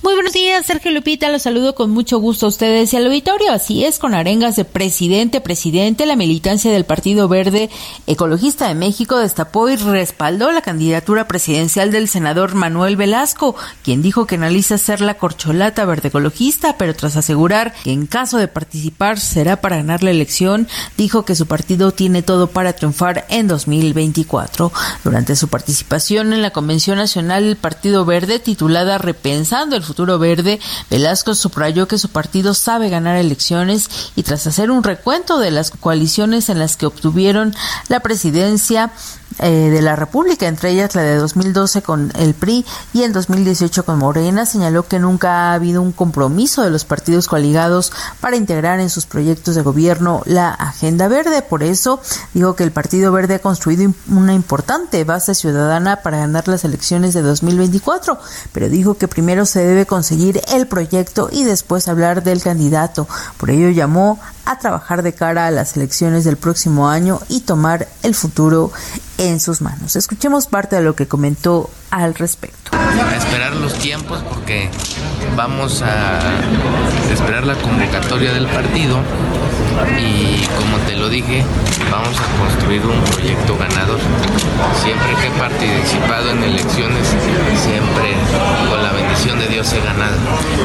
Muy 0.02 0.14
buenos 0.14 0.32
días, 0.32 0.66
Sergio 0.66 0.92
Lupita. 0.92 1.30
Los 1.30 1.42
saludo 1.42 1.76
con 1.76 1.92
mucho 1.92 2.20
gusto 2.20 2.46
a 2.46 2.50
ustedes 2.50 2.94
y 2.94 2.98
al 2.98 3.08
auditorio. 3.08 3.52
Así 3.52 3.84
es, 3.84 4.00
con 4.00 4.14
arengas 4.14 4.56
de 4.56 4.64
presidente, 4.64 5.42
presidente, 5.42 6.06
la 6.06 6.16
militancia 6.16 6.72
del 6.72 6.86
Partido 6.86 7.28
Verde 7.28 7.70
Ecologista 8.08 8.70
de 8.70 8.76
México 8.76 9.18
destapó 9.18 9.68
y 9.68 9.76
respaldó 9.76 10.54
la 10.54 10.62
candidatura 10.62 11.28
presidencial 11.28 11.92
del 11.92 12.08
senador 12.08 12.56
Manuel 12.56 12.96
Velasco, 12.96 13.58
quien 13.84 14.02
dijo 14.02 14.26
que 14.26 14.36
analiza 14.36 14.78
ser 14.78 15.02
la 15.02 15.16
corcholata 15.16 15.84
verde 15.84 16.08
ecologista, 16.08 16.78
pero 16.78 16.96
tras 16.96 17.18
asegurar 17.18 17.74
que 17.84 17.92
en 17.92 18.08
caso 18.08 18.38
de 18.38 18.48
participar 18.48 19.20
será 19.20 19.60
para 19.60 19.76
ganar 19.76 20.02
la 20.02 20.12
elección, 20.12 20.70
dijo 20.96 21.26
que 21.26 21.36
su 21.36 21.46
partido 21.46 21.92
tiene 21.92 22.22
todo 22.22 22.48
para 22.48 22.72
triunfar 22.72 23.26
en 23.28 23.50
2024. 23.50 24.72
Durante 25.04 25.36
su 25.36 25.50
participación 25.50 26.32
en 26.32 26.42
la 26.42 26.52
Convención 26.52 26.98
Nacional 26.98 27.44
del 27.44 27.58
Partido 27.58 28.06
Verde 28.06 28.40
titulada 28.40 28.98
Repensando 28.98 29.76
el 29.76 29.89
Futuro 29.90 30.20
Verde, 30.20 30.60
Velasco 30.91 31.34
subrayó 31.34 31.88
que 31.88 31.98
su 31.98 32.10
partido 32.10 32.53
sabe 32.53 32.90
ganar 32.90 33.18
elecciones 33.18 33.90
y 34.16 34.22
tras 34.22 34.45
hacer 34.45 34.70
un 34.70 34.84
recuento 34.84 35.40
de 35.40 35.49
las 35.49 35.72
coaliciones 35.72 36.49
en 36.49 36.60
las 36.60 36.78
que 36.78 36.86
obtuvieron 36.86 37.56
la 37.88 37.99
presidencia 38.02 38.91
eh, 39.40 39.70
de 39.70 39.82
la 39.82 39.95
República, 39.95 40.48
entre 40.48 40.72
ellas 40.72 40.95
la 40.95 41.02
de 41.02 41.16
2012 41.16 41.82
con 41.82 42.11
el 42.16 42.34
PRI 42.34 42.66
y 42.94 43.03
en 43.03 43.14
2018 43.14 43.86
con 43.86 43.98
Morena, 43.98 44.45
señaló 44.45 44.88
que 44.88 44.99
nunca 44.99 45.52
ha 45.52 45.53
habido 45.53 45.82
un 45.82 45.91
compromiso 45.91 46.61
de 46.61 46.70
los 46.70 46.86
partidos 46.86 47.28
coaligados 47.28 47.91
para 48.20 48.36
integrar 48.36 48.80
en 48.80 48.90
sus 48.90 49.06
proyectos 49.06 49.56
de 49.56 49.61
gobierno 49.61 50.22
la 50.26 50.49
agenda 50.49 51.07
verde. 51.07 51.41
Por 51.41 51.64
eso 51.64 52.02
dijo 52.34 52.56
que 52.56 52.64
el 52.64 52.72
Partido 52.72 53.11
Verde 53.11 53.36
ha 53.36 53.40
construido 53.40 53.91
una 54.10 54.34
importante 54.34 55.03
base 55.03 55.34
ciudadana 55.36 55.98
para 55.98 56.20
ganar 56.20 56.48
las 56.48 56.64
elecciones 56.64 57.14
de 57.14 57.22
2024, 57.22 58.20
pero 58.52 58.70
dijo 58.70 58.95
que 58.95 59.07
primero 59.07 59.45
se 59.45 59.64
debe 59.64 59.86
conseguir 59.86 60.41
el 60.53 60.68
proyecto 60.68 61.30
y 61.32 61.44
después 61.44 61.88
hablar 61.88 62.24
del 62.24 62.41
candidato. 62.41 63.07
Por 63.38 63.49
ello 63.49 63.70
llamó 63.70 64.20
a 64.50 64.58
trabajar 64.58 65.04
de 65.04 65.14
cara 65.14 65.46
a 65.46 65.52
las 65.52 65.78
elecciones 65.78 66.24
del 66.24 66.36
próximo 66.36 66.90
año 66.90 67.20
y 67.30 67.42
tomar 67.42 67.88
el 68.02 68.16
futuro 68.16 68.72
en 69.20 69.40
sus 69.40 69.62
manos. 69.62 69.96
Escuchemos 69.96 70.48
parte 70.48 70.76
de 70.76 70.82
lo 70.82 70.96
que 70.96 71.08
comentó 71.08 71.70
al 71.92 72.16
respecto. 72.16 72.72
A 72.74 73.16
esperar 73.16 73.56
los 73.56 73.76
tiempos 73.76 74.24
porque 74.28 74.72
vamos 75.36 75.84
a 75.84 76.20
esperar 77.12 77.46
la 77.46 77.54
convocatoria 77.62 78.34
del 78.34 78.48
partido 78.48 78.98
y 79.98 80.46
como 80.58 80.78
te 80.86 80.96
lo 80.96 81.10
dije, 81.10 81.44
vamos 81.92 82.16
a 82.20 82.40
construir 82.40 82.82
un 82.86 83.02
proyecto 83.04 83.58
ganador. 83.58 84.00
Siempre 84.84 85.14
que 85.22 85.28
he 85.28 85.40
participado 85.40 86.32
en 86.32 86.44
elecciones, 86.44 87.08
siempre 87.08 88.14
con 88.70 88.84
la 88.84 88.92
bendición 88.92 89.40
de 89.40 89.48
Dios 89.48 89.72
he 89.74 89.80
ganado. 89.82 90.16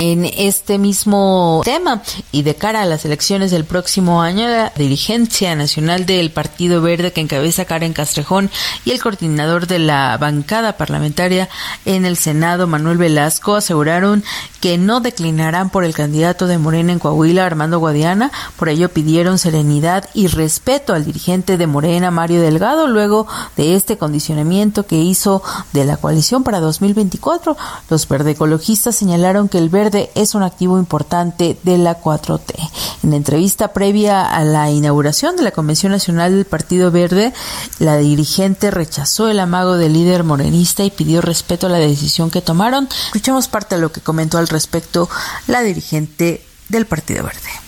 En 0.00 0.24
este 0.24 0.78
mismo 0.78 1.62
tema 1.64 2.02
y 2.32 2.42
de 2.42 2.54
cara 2.56 2.82
a 2.82 2.86
las 2.86 3.04
elecciones 3.04 3.50
del 3.50 3.64
próximo 3.64 4.22
año, 4.22 4.48
la 4.48 4.72
dirigencia 4.76 5.54
nacional 5.56 6.06
del 6.06 6.30
Partido 6.30 6.82
Verde 6.82 7.12
que 7.12 7.20
encabeza 7.20 7.64
Karen 7.64 7.92
Castrejón 7.92 8.50
y 8.84 8.90
el 8.90 9.00
coordinador 9.00 9.66
de 9.66 9.78
la 9.78 10.16
bancada 10.18 10.76
parlamentaria 10.76 11.48
en 11.84 12.04
el 12.04 12.16
Senado, 12.16 12.66
Manuel 12.66 12.98
Velasco, 12.98 13.54
aseguraron 13.56 14.24
que 14.60 14.78
no 14.78 15.00
declinarán 15.00 15.70
por 15.70 15.84
el 15.84 15.94
candidato 15.94 16.46
de 16.46 16.58
Morena 16.58 16.92
en 16.92 16.98
Coahuila, 16.98 17.44
Armando 17.46 17.78
Guadiana. 17.78 18.30
Por 18.56 18.68
ello 18.68 18.88
pidieron 18.88 19.03
serenidad 19.38 20.08
y 20.14 20.28
respeto 20.28 20.94
al 20.94 21.04
dirigente 21.04 21.56
de 21.56 21.66
Morena, 21.66 22.10
Mario 22.10 22.40
Delgado, 22.40 22.86
luego 22.86 23.26
de 23.56 23.76
este 23.76 23.98
condicionamiento 23.98 24.86
que 24.86 24.96
hizo 24.96 25.42
de 25.72 25.84
la 25.84 25.96
coalición 25.96 26.42
para 26.42 26.60
2024. 26.60 27.56
Los 27.90 28.08
verde 28.08 28.32
ecologistas 28.32 28.96
señalaron 28.96 29.48
que 29.48 29.58
el 29.58 29.68
verde 29.68 30.10
es 30.14 30.34
un 30.34 30.42
activo 30.42 30.78
importante 30.78 31.58
de 31.62 31.78
la 31.78 32.00
4T. 32.00 32.54
En 33.02 33.12
entrevista 33.12 33.72
previa 33.72 34.24
a 34.24 34.44
la 34.44 34.70
inauguración 34.70 35.36
de 35.36 35.42
la 35.42 35.50
Convención 35.50 35.92
Nacional 35.92 36.32
del 36.32 36.46
Partido 36.46 36.90
Verde, 36.90 37.32
la 37.78 37.98
dirigente 37.98 38.70
rechazó 38.70 39.28
el 39.28 39.38
amago 39.38 39.76
del 39.76 39.92
líder 39.92 40.24
morenista 40.24 40.82
y 40.84 40.90
pidió 40.90 41.20
respeto 41.20 41.66
a 41.66 41.70
la 41.70 41.78
decisión 41.78 42.30
que 42.30 42.40
tomaron. 42.40 42.88
Escuchamos 43.06 43.48
parte 43.48 43.74
de 43.74 43.82
lo 43.82 43.92
que 43.92 44.00
comentó 44.00 44.38
al 44.38 44.48
respecto 44.48 45.08
la 45.46 45.62
dirigente 45.62 46.44
del 46.68 46.86
Partido 46.86 47.24
Verde. 47.24 47.63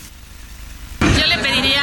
Yo 1.14 1.26
le 1.26 1.38
pediría 1.38 1.75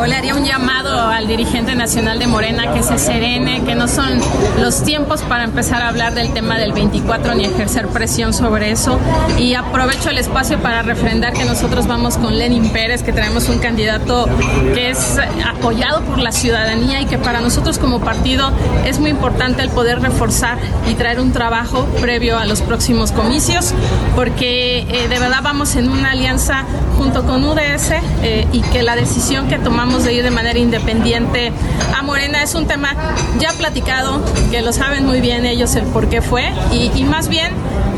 o 0.00 0.06
le 0.06 0.14
haría 0.16 0.34
un 0.34 0.44
llamado 0.44 1.00
al 1.00 1.26
dirigente 1.26 1.74
nacional 1.74 2.18
de 2.18 2.26
Morena 2.26 2.72
que 2.72 2.82
se 2.82 2.98
serene, 2.98 3.64
que 3.64 3.74
no 3.74 3.88
son 3.88 4.20
los 4.60 4.82
tiempos 4.84 5.22
para 5.22 5.44
empezar 5.44 5.82
a 5.82 5.88
hablar 5.88 6.14
del 6.14 6.32
tema 6.32 6.58
del 6.58 6.72
24 6.72 7.34
ni 7.34 7.44
ejercer 7.44 7.88
presión 7.88 8.32
sobre 8.32 8.70
eso. 8.70 8.98
Y 9.38 9.54
aprovecho 9.54 10.10
el 10.10 10.18
espacio 10.18 10.58
para 10.60 10.82
refrendar 10.82 11.32
que 11.32 11.44
nosotros 11.44 11.86
vamos 11.86 12.16
con 12.16 12.38
Lenin 12.38 12.70
Pérez, 12.70 13.02
que 13.02 13.12
traemos 13.12 13.48
un 13.48 13.58
candidato 13.58 14.28
que 14.74 14.90
es 14.90 15.16
apoyado 15.46 16.02
por 16.02 16.18
la 16.18 16.32
ciudadanía 16.32 17.00
y 17.00 17.06
que 17.06 17.18
para 17.18 17.40
nosotros 17.40 17.78
como 17.78 18.00
partido 18.00 18.52
es 18.84 18.98
muy 18.98 19.10
importante 19.10 19.62
el 19.62 19.70
poder 19.70 20.00
reforzar 20.00 20.58
y 20.88 20.94
traer 20.94 21.20
un 21.20 21.32
trabajo 21.32 21.86
previo 22.00 22.38
a 22.38 22.46
los 22.46 22.62
próximos 22.62 23.12
comicios, 23.12 23.74
porque 24.14 24.80
eh, 24.80 25.08
de 25.08 25.18
verdad 25.18 25.40
vamos 25.42 25.76
en 25.76 25.88
una 25.88 26.12
alianza 26.12 26.64
junto 26.96 27.24
con 27.24 27.44
UDS 27.44 27.92
eh, 28.22 28.46
y 28.52 28.60
que 28.60 28.82
la 28.82 28.96
decisión 28.96 29.37
que 29.46 29.58
tomamos 29.58 30.04
de 30.04 30.14
ir 30.14 30.24
de 30.24 30.30
manera 30.30 30.58
independiente 30.58 31.52
a 31.96 32.02
Morena. 32.02 32.42
Es 32.42 32.54
un 32.54 32.66
tema 32.66 32.94
ya 33.38 33.52
platicado, 33.52 34.24
que 34.50 34.62
lo 34.62 34.72
saben 34.72 35.06
muy 35.06 35.20
bien 35.20 35.44
ellos 35.44 35.74
el 35.76 35.84
por 35.84 36.08
qué 36.08 36.22
fue 36.22 36.52
y, 36.72 36.90
y 36.94 37.04
más 37.04 37.28
bien 37.28 37.52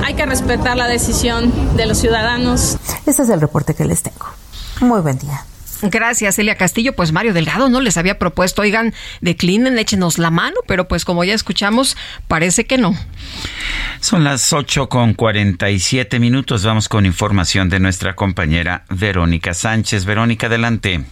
hay 0.04 0.14
que 0.14 0.26
respetar 0.26 0.76
la 0.76 0.88
decisión 0.88 1.76
de 1.76 1.86
los 1.86 1.98
ciudadanos. 1.98 2.76
Ese 3.06 3.22
es 3.22 3.30
el 3.30 3.40
reporte 3.40 3.74
que 3.74 3.84
les 3.84 4.02
tengo. 4.02 4.26
Muy 4.80 5.00
buen 5.00 5.18
día. 5.18 5.44
Gracias, 5.82 6.38
Elia 6.38 6.56
Castillo. 6.56 6.94
Pues 6.94 7.12
Mario 7.12 7.32
Delgado 7.32 7.68
no 7.68 7.80
les 7.80 7.96
había 7.96 8.18
propuesto, 8.18 8.62
oigan, 8.62 8.92
declinen, 9.20 9.78
échenos 9.78 10.18
la 10.18 10.30
mano, 10.30 10.56
pero 10.66 10.88
pues 10.88 11.04
como 11.04 11.24
ya 11.24 11.34
escuchamos, 11.34 11.96
parece 12.28 12.64
que 12.64 12.76
no. 12.76 12.94
Son 14.00 14.24
las 14.24 14.52
8 14.52 14.88
con 14.88 15.14
47 15.14 16.18
minutos. 16.18 16.64
Vamos 16.64 16.88
con 16.88 17.06
información 17.06 17.68
de 17.70 17.80
nuestra 17.80 18.14
compañera 18.14 18.84
Verónica 18.90 19.54
Sánchez. 19.54 20.04
Verónica, 20.04 20.48
adelante. 20.48 21.04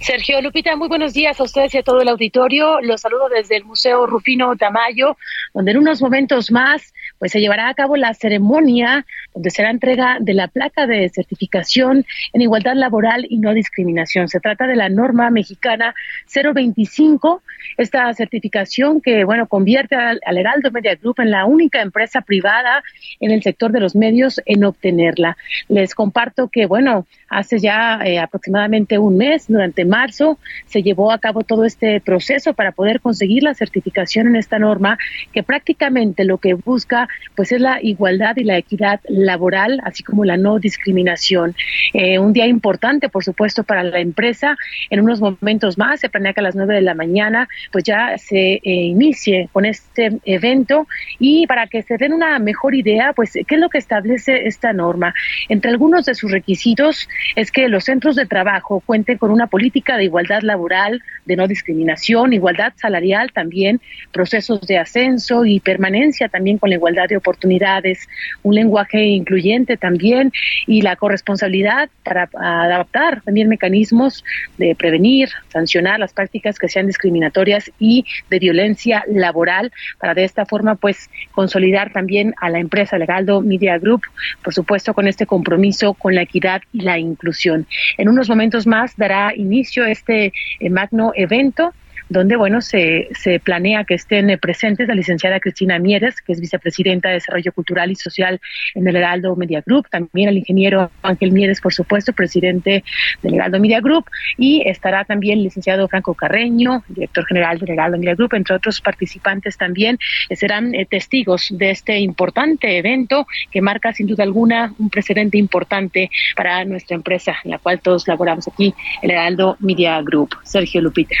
Sergio 0.00 0.40
Lupita, 0.40 0.76
muy 0.76 0.88
buenos 0.88 1.12
días 1.12 1.40
a 1.40 1.42
ustedes 1.42 1.74
y 1.74 1.78
a 1.78 1.82
todo 1.82 2.00
el 2.00 2.08
auditorio. 2.08 2.80
Los 2.80 3.02
saludo 3.02 3.28
desde 3.28 3.56
el 3.56 3.64
Museo 3.64 4.06
Rufino 4.06 4.56
Tamayo, 4.56 5.16
donde 5.54 5.72
en 5.72 5.78
unos 5.78 6.00
momentos 6.00 6.50
más 6.50 6.94
pues 7.18 7.32
se 7.32 7.40
llevará 7.40 7.68
a 7.68 7.74
cabo 7.74 7.96
la 7.96 8.14
ceremonia 8.14 9.04
donde 9.34 9.50
será 9.50 9.70
entrega 9.70 10.18
de 10.20 10.34
la 10.34 10.48
placa 10.48 10.86
de 10.86 11.08
certificación 11.08 12.06
en 12.32 12.40
igualdad 12.40 12.74
laboral 12.74 13.26
y 13.28 13.38
no 13.38 13.52
discriminación. 13.52 14.28
Se 14.28 14.40
trata 14.40 14.66
de 14.66 14.76
la 14.76 14.88
norma 14.88 15.30
mexicana 15.30 15.94
025, 16.32 17.42
esta 17.76 18.12
certificación 18.14 19.00
que 19.00 19.24
bueno 19.24 19.46
convierte 19.46 19.96
al, 19.96 20.20
al 20.24 20.38
Heraldo 20.38 20.70
Media 20.70 20.94
Group 20.94 21.16
en 21.18 21.30
la 21.30 21.44
única 21.44 21.82
empresa 21.82 22.20
privada 22.20 22.82
en 23.20 23.30
el 23.30 23.42
sector 23.42 23.72
de 23.72 23.80
los 23.80 23.96
medios 23.96 24.40
en 24.46 24.64
obtenerla. 24.64 25.36
Les 25.68 25.94
comparto 25.94 26.48
que 26.48 26.66
bueno, 26.66 27.06
hace 27.28 27.58
ya 27.58 28.00
eh, 28.04 28.18
aproximadamente 28.18 28.98
un 28.98 29.16
mes, 29.16 29.37
durante 29.46 29.84
marzo, 29.84 30.38
se 30.66 30.82
llevó 30.82 31.12
a 31.12 31.18
cabo 31.18 31.42
todo 31.42 31.64
este 31.64 32.00
proceso 32.00 32.54
para 32.54 32.72
poder 32.72 33.00
conseguir 33.00 33.42
la 33.42 33.54
certificación 33.54 34.26
en 34.28 34.36
esta 34.36 34.58
norma 34.58 34.98
que 35.32 35.42
prácticamente 35.42 36.24
lo 36.24 36.38
que 36.38 36.54
busca 36.54 37.08
pues 37.36 37.52
es 37.52 37.60
la 37.60 37.80
igualdad 37.82 38.36
y 38.36 38.44
la 38.44 38.58
equidad 38.58 39.00
laboral, 39.08 39.80
así 39.84 40.02
como 40.02 40.24
la 40.24 40.36
no 40.36 40.58
discriminación. 40.58 41.54
Eh, 41.92 42.18
un 42.18 42.32
día 42.32 42.46
importante, 42.46 43.08
por 43.08 43.24
supuesto, 43.24 43.64
para 43.64 43.82
la 43.82 44.00
empresa. 44.00 44.56
En 44.90 45.00
unos 45.00 45.20
momentos 45.20 45.78
más, 45.78 46.00
se 46.00 46.08
planea 46.08 46.32
que 46.32 46.40
a 46.40 46.42
las 46.42 46.56
nueve 46.56 46.74
de 46.74 46.82
la 46.82 46.94
mañana, 46.94 47.48
pues 47.72 47.84
ya 47.84 48.16
se 48.18 48.54
eh, 48.54 48.60
inicie 48.64 49.48
con 49.52 49.64
este 49.64 50.18
evento 50.24 50.86
y 51.18 51.46
para 51.46 51.66
que 51.66 51.82
se 51.82 51.96
den 51.96 52.12
una 52.12 52.38
mejor 52.38 52.74
idea, 52.74 53.12
pues, 53.12 53.32
¿qué 53.32 53.54
es 53.54 53.60
lo 53.60 53.68
que 53.68 53.78
establece 53.78 54.46
esta 54.46 54.72
norma? 54.72 55.14
Entre 55.48 55.70
algunos 55.70 56.06
de 56.06 56.14
sus 56.14 56.30
requisitos 56.30 57.08
es 57.36 57.50
que 57.50 57.68
los 57.68 57.84
centros 57.84 58.16
de 58.16 58.26
trabajo 58.26 58.82
cuenten 58.84 59.18
con 59.18 59.27
una 59.30 59.46
política 59.46 59.96
de 59.96 60.04
igualdad 60.04 60.42
laboral, 60.42 61.02
de 61.24 61.36
no 61.36 61.46
discriminación, 61.46 62.32
igualdad 62.32 62.72
salarial 62.76 63.32
también, 63.32 63.80
procesos 64.12 64.60
de 64.66 64.78
ascenso 64.78 65.44
y 65.44 65.60
permanencia 65.60 66.28
también 66.28 66.58
con 66.58 66.70
la 66.70 66.76
igualdad 66.76 67.08
de 67.08 67.16
oportunidades, 67.16 68.08
un 68.42 68.54
lenguaje 68.54 69.02
incluyente 69.04 69.76
también 69.76 70.32
y 70.66 70.82
la 70.82 70.96
corresponsabilidad 70.96 71.90
para 72.02 72.28
adaptar 72.34 73.22
también 73.22 73.48
mecanismos 73.48 74.24
de 74.56 74.74
prevenir, 74.74 75.28
sancionar 75.48 75.98
las 75.98 76.12
prácticas 76.12 76.58
que 76.58 76.68
sean 76.68 76.86
discriminatorias 76.86 77.70
y 77.78 78.04
de 78.30 78.38
violencia 78.38 79.04
laboral 79.08 79.72
para 80.00 80.14
de 80.14 80.24
esta 80.24 80.46
forma 80.46 80.74
pues 80.74 81.10
consolidar 81.32 81.92
también 81.92 82.34
a 82.40 82.50
la 82.50 82.58
empresa 82.58 82.98
Legaldo 82.98 83.40
Media 83.40 83.78
Group, 83.78 84.02
por 84.42 84.54
supuesto 84.54 84.94
con 84.94 85.06
este 85.06 85.26
compromiso 85.26 85.94
con 85.94 86.14
la 86.14 86.22
equidad 86.22 86.62
y 86.72 86.82
la 86.82 86.98
inclusión. 86.98 87.66
En 87.96 88.08
unos 88.08 88.28
momentos 88.28 88.66
más 88.66 88.96
dará 88.96 89.17
inicio 89.34 89.84
este 89.84 90.32
eh, 90.60 90.70
magno 90.70 91.12
evento 91.14 91.72
donde, 92.08 92.36
bueno, 92.36 92.60
se, 92.60 93.08
se 93.12 93.40
planea 93.40 93.84
que 93.84 93.94
estén 93.94 94.30
eh, 94.30 94.38
presentes 94.38 94.88
la 94.88 94.94
licenciada 94.94 95.40
Cristina 95.40 95.78
Mieres, 95.78 96.20
que 96.22 96.32
es 96.32 96.40
vicepresidenta 96.40 97.08
de 97.08 97.14
Desarrollo 97.14 97.52
Cultural 97.52 97.90
y 97.90 97.96
Social 97.96 98.40
en 98.74 98.88
el 98.88 98.96
Heraldo 98.96 99.36
Media 99.36 99.62
Group, 99.64 99.88
también 99.90 100.28
el 100.28 100.38
ingeniero 100.38 100.90
Ángel 101.02 101.32
Mieres, 101.32 101.60
por 101.60 101.72
supuesto, 101.72 102.12
presidente 102.12 102.84
del 103.22 103.34
Heraldo 103.34 103.60
Media 103.60 103.80
Group, 103.80 104.06
y 104.36 104.62
estará 104.66 105.04
también 105.04 105.38
el 105.38 105.44
licenciado 105.44 105.88
Franco 105.88 106.14
Carreño, 106.14 106.82
director 106.88 107.26
general 107.26 107.58
del 107.58 107.70
Heraldo 107.70 107.98
Media 107.98 108.14
Group, 108.14 108.34
entre 108.34 108.56
otros 108.56 108.80
participantes 108.80 109.56
también, 109.56 109.98
eh, 110.28 110.36
serán 110.36 110.74
eh, 110.74 110.86
testigos 110.86 111.48
de 111.50 111.70
este 111.70 111.98
importante 111.98 112.78
evento 112.78 113.26
que 113.50 113.60
marca 113.60 113.92
sin 113.92 114.06
duda 114.06 114.24
alguna 114.24 114.72
un 114.78 114.90
precedente 114.90 115.38
importante 115.38 116.10
para 116.36 116.64
nuestra 116.64 116.96
empresa, 116.96 117.36
en 117.44 117.50
la 117.50 117.58
cual 117.58 117.80
todos 117.80 118.08
laboramos 118.08 118.48
aquí, 118.48 118.74
el 119.02 119.10
Heraldo 119.10 119.56
Media 119.60 120.00
Group. 120.02 120.36
Sergio 120.42 120.80
Lupita. 120.80 121.16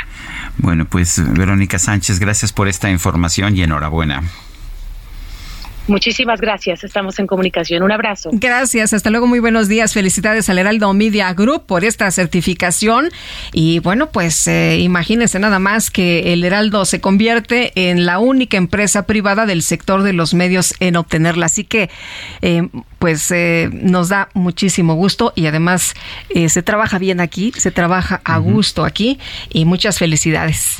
Pues 0.86 1.22
Verónica 1.34 1.78
Sánchez, 1.78 2.18
gracias 2.18 2.52
por 2.52 2.68
esta 2.68 2.90
información 2.90 3.56
y 3.56 3.62
enhorabuena. 3.62 4.22
Muchísimas 5.88 6.40
gracias, 6.40 6.84
estamos 6.84 7.18
en 7.18 7.26
comunicación. 7.26 7.82
Un 7.82 7.92
abrazo. 7.92 8.30
Gracias, 8.32 8.92
hasta 8.92 9.10
luego, 9.10 9.26
muy 9.26 9.40
buenos 9.40 9.68
días. 9.68 9.94
Felicidades 9.94 10.48
al 10.48 10.58
Heraldo 10.58 10.92
Media 10.92 11.32
Group 11.32 11.64
por 11.66 11.84
esta 11.84 12.10
certificación. 12.10 13.08
Y 13.52 13.78
bueno, 13.80 14.10
pues 14.10 14.46
eh, 14.46 14.78
imagínense 14.80 15.38
nada 15.38 15.58
más 15.58 15.90
que 15.90 16.32
el 16.32 16.44
Heraldo 16.44 16.84
se 16.84 17.00
convierte 17.00 17.72
en 17.74 18.06
la 18.06 18.18
única 18.18 18.56
empresa 18.56 19.06
privada 19.06 19.46
del 19.46 19.62
sector 19.62 20.02
de 20.02 20.12
los 20.12 20.34
medios 20.34 20.74
en 20.80 20.96
obtenerla. 20.96 21.46
Así 21.46 21.64
que, 21.64 21.90
eh, 22.42 22.68
pues 22.98 23.30
eh, 23.30 23.70
nos 23.72 24.08
da 24.08 24.28
muchísimo 24.34 24.94
gusto 24.94 25.32
y 25.34 25.46
además 25.46 25.94
eh, 26.30 26.48
se 26.48 26.62
trabaja 26.62 26.98
bien 26.98 27.20
aquí, 27.20 27.52
se 27.56 27.70
trabaja 27.70 28.20
a 28.24 28.38
gusto 28.38 28.84
aquí 28.84 29.18
y 29.50 29.64
muchas 29.64 29.98
felicidades. 29.98 30.78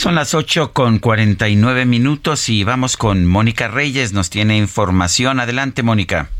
Son 0.00 0.14
las 0.14 0.32
8 0.32 0.72
con 0.72 0.98
49 0.98 1.84
minutos 1.84 2.48
y 2.48 2.64
vamos 2.64 2.96
con 2.96 3.26
Mónica 3.26 3.68
Reyes. 3.68 4.14
Nos 4.14 4.30
tiene 4.30 4.56
información. 4.56 5.40
Adelante, 5.40 5.82
Mónica. 5.82 6.30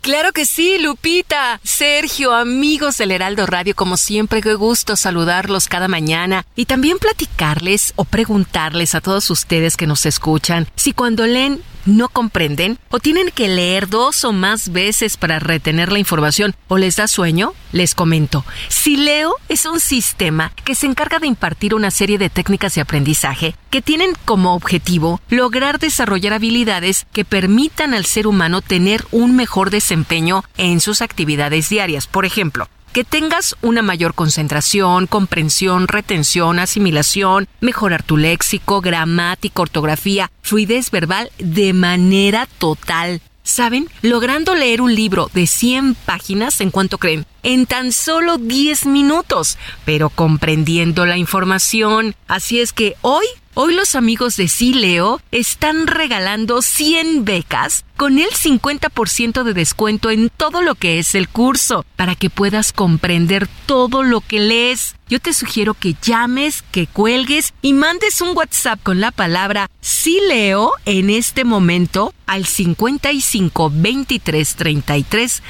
Claro 0.00 0.32
que 0.32 0.46
sí, 0.46 0.78
Lupita. 0.78 1.60
Sergio, 1.62 2.32
amigos 2.32 2.96
del 2.96 3.10
Heraldo 3.10 3.44
Radio, 3.44 3.74
como 3.74 3.98
siempre, 3.98 4.40
qué 4.40 4.54
gusto 4.54 4.96
saludarlos 4.96 5.68
cada 5.68 5.86
mañana 5.86 6.46
y 6.56 6.64
también 6.64 6.96
platicarles 6.98 7.92
o 7.96 8.06
preguntarles 8.06 8.94
a 8.94 9.02
todos 9.02 9.28
ustedes 9.28 9.76
que 9.76 9.86
nos 9.86 10.06
escuchan 10.06 10.66
si 10.76 10.94
cuando 10.94 11.26
leen 11.26 11.60
no 11.86 12.08
comprenden 12.08 12.78
o 12.90 12.98
tienen 12.98 13.30
que 13.30 13.48
leer 13.48 13.88
dos 13.88 14.24
o 14.24 14.32
más 14.32 14.72
veces 14.72 15.16
para 15.16 15.38
retener 15.38 15.90
la 15.92 15.98
información 15.98 16.54
o 16.68 16.78
les 16.78 16.96
da 16.96 17.08
sueño? 17.08 17.54
Les 17.72 17.94
comento. 17.94 18.44
Sileo 18.68 19.34
es 19.48 19.64
un 19.66 19.80
sistema 19.80 20.52
que 20.64 20.74
se 20.74 20.86
encarga 20.86 21.18
de 21.18 21.26
impartir 21.26 21.74
una 21.74 21.90
serie 21.90 22.18
de 22.18 22.30
técnicas 22.30 22.74
de 22.74 22.80
aprendizaje 22.80 23.54
que 23.70 23.82
tienen 23.82 24.12
como 24.24 24.54
objetivo 24.54 25.20
lograr 25.28 25.78
desarrollar 25.78 26.32
habilidades 26.32 27.06
que 27.12 27.24
permitan 27.24 27.94
al 27.94 28.06
ser 28.06 28.26
humano 28.26 28.62
tener 28.62 29.04
un 29.10 29.36
mejor 29.36 29.70
desempeño 29.70 30.44
en 30.56 30.80
sus 30.80 31.02
actividades 31.02 31.68
diarias. 31.68 32.06
Por 32.06 32.24
ejemplo, 32.24 32.68
que 32.96 33.04
tengas 33.04 33.56
una 33.60 33.82
mayor 33.82 34.14
concentración, 34.14 35.06
comprensión, 35.06 35.86
retención, 35.86 36.58
asimilación, 36.58 37.46
mejorar 37.60 38.02
tu 38.02 38.16
léxico, 38.16 38.80
gramática, 38.80 39.60
ortografía, 39.60 40.30
fluidez 40.40 40.90
verbal 40.90 41.30
de 41.36 41.74
manera 41.74 42.48
total. 42.56 43.20
¿Saben? 43.42 43.90
Logrando 44.00 44.54
leer 44.54 44.80
un 44.80 44.94
libro 44.94 45.30
de 45.34 45.46
100 45.46 45.94
páginas, 45.94 46.62
¿en 46.62 46.70
cuanto 46.70 46.96
creen? 46.96 47.26
En 47.42 47.66
tan 47.66 47.92
solo 47.92 48.38
10 48.38 48.86
minutos, 48.86 49.58
pero 49.84 50.08
comprendiendo 50.08 51.04
la 51.04 51.18
información. 51.18 52.14
Así 52.28 52.60
es 52.60 52.72
que 52.72 52.96
hoy 53.02 53.26
Hoy 53.58 53.72
los 53.72 53.94
amigos 53.94 54.36
de 54.36 54.48
Sileo 54.48 55.18
están 55.30 55.86
regalando 55.86 56.60
100 56.60 57.24
becas 57.24 57.86
con 57.96 58.18
el 58.18 58.30
50% 58.30 59.42
de 59.42 59.54
descuento 59.54 60.10
en 60.10 60.30
todo 60.30 60.62
lo 60.62 60.74
que 60.74 60.98
es 60.98 61.14
el 61.14 61.28
curso 61.28 61.84
para 61.96 62.14
que 62.14 62.30
puedas 62.30 62.72
comprender 62.72 63.48
todo 63.66 64.02
lo 64.02 64.20
que 64.20 64.40
lees. 64.40 64.94
Yo 65.08 65.20
te 65.20 65.32
sugiero 65.32 65.74
que 65.74 65.94
llames, 66.02 66.62
que 66.72 66.86
cuelgues 66.86 67.54
y 67.62 67.72
mandes 67.72 68.20
un 68.20 68.36
WhatsApp 68.36 68.82
con 68.82 69.00
la 69.00 69.12
palabra 69.12 69.68
Sileo 69.80 70.72
en 70.84 71.10
este 71.10 71.44
momento 71.44 72.12
al 72.26 72.44
55 72.44 73.70
23 73.72 74.54
33 74.56 75.42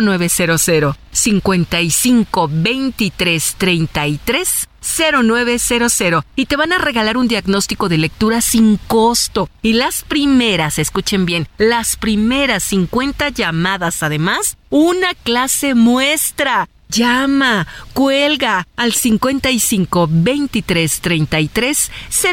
0900. 0.00 0.96
55 1.12 2.48
23 2.52 3.54
33 3.58 4.68
0900 4.80 6.24
y 6.36 6.46
te 6.46 6.56
van 6.56 6.72
a 6.72 6.78
regalar 6.78 7.16
un 7.16 7.28
diagnóstico 7.28 7.88
de 7.88 7.98
lectura 7.98 8.40
sin 8.40 8.76
costo. 8.76 9.48
Y 9.62 9.74
las 9.74 10.02
primeras, 10.02 10.78
escuchen 10.78 11.26
bien, 11.26 11.48
las 11.58 11.89
primeras 11.96 12.64
50 12.64 13.30
llamadas 13.30 14.02
además, 14.02 14.56
una 14.70 15.14
clase 15.14 15.74
muestra. 15.74 16.68
Llama, 16.88 17.66
cuelga 17.92 18.66
al 18.76 18.92
55 18.92 20.08
23 20.10 21.00
33 21.00 21.90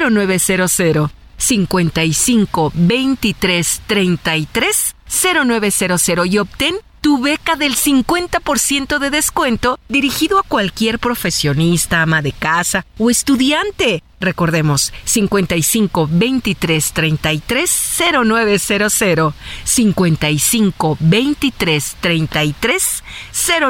0900. 0.09 1.11
55 1.38 2.71
23 2.73 3.81
33 3.85 4.95
0900 5.07 6.27
y 6.27 6.38
obtén 6.39 6.75
tu 7.01 7.21
beca 7.21 7.55
del 7.55 7.75
50% 7.75 8.99
de 8.99 9.09
descuento 9.09 9.79
dirigido 9.88 10.39
a 10.39 10.43
cualquier 10.43 10.99
profesionista, 10.99 12.01
ama 12.01 12.21
de 12.21 12.31
casa 12.31 12.85
o 12.97 13.09
estudiante. 13.09 14.03
Recordemos 14.19 14.94
55 15.03 16.10
23 16.11 16.91
33 16.91 18.02
0900 18.26 19.34
55 19.64 20.98
23 20.99 21.95
33 21.99 23.03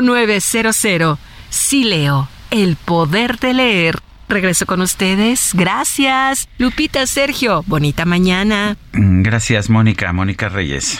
0900 0.02 1.18
Sí 1.50 1.84
leo, 1.84 2.28
el 2.52 2.76
poder 2.76 3.40
de 3.40 3.54
leer. 3.54 4.00
Regreso 4.30 4.66
con 4.66 4.82
ustedes. 4.82 5.52
Gracias. 5.54 6.50
Lupita, 6.58 7.08
Sergio, 7.08 7.64
bonita 7.66 8.06
mañana. 8.06 8.76
Gracias, 8.92 9.70
Mónica. 9.70 10.12
Mónica 10.12 10.50
Reyes. 10.50 11.00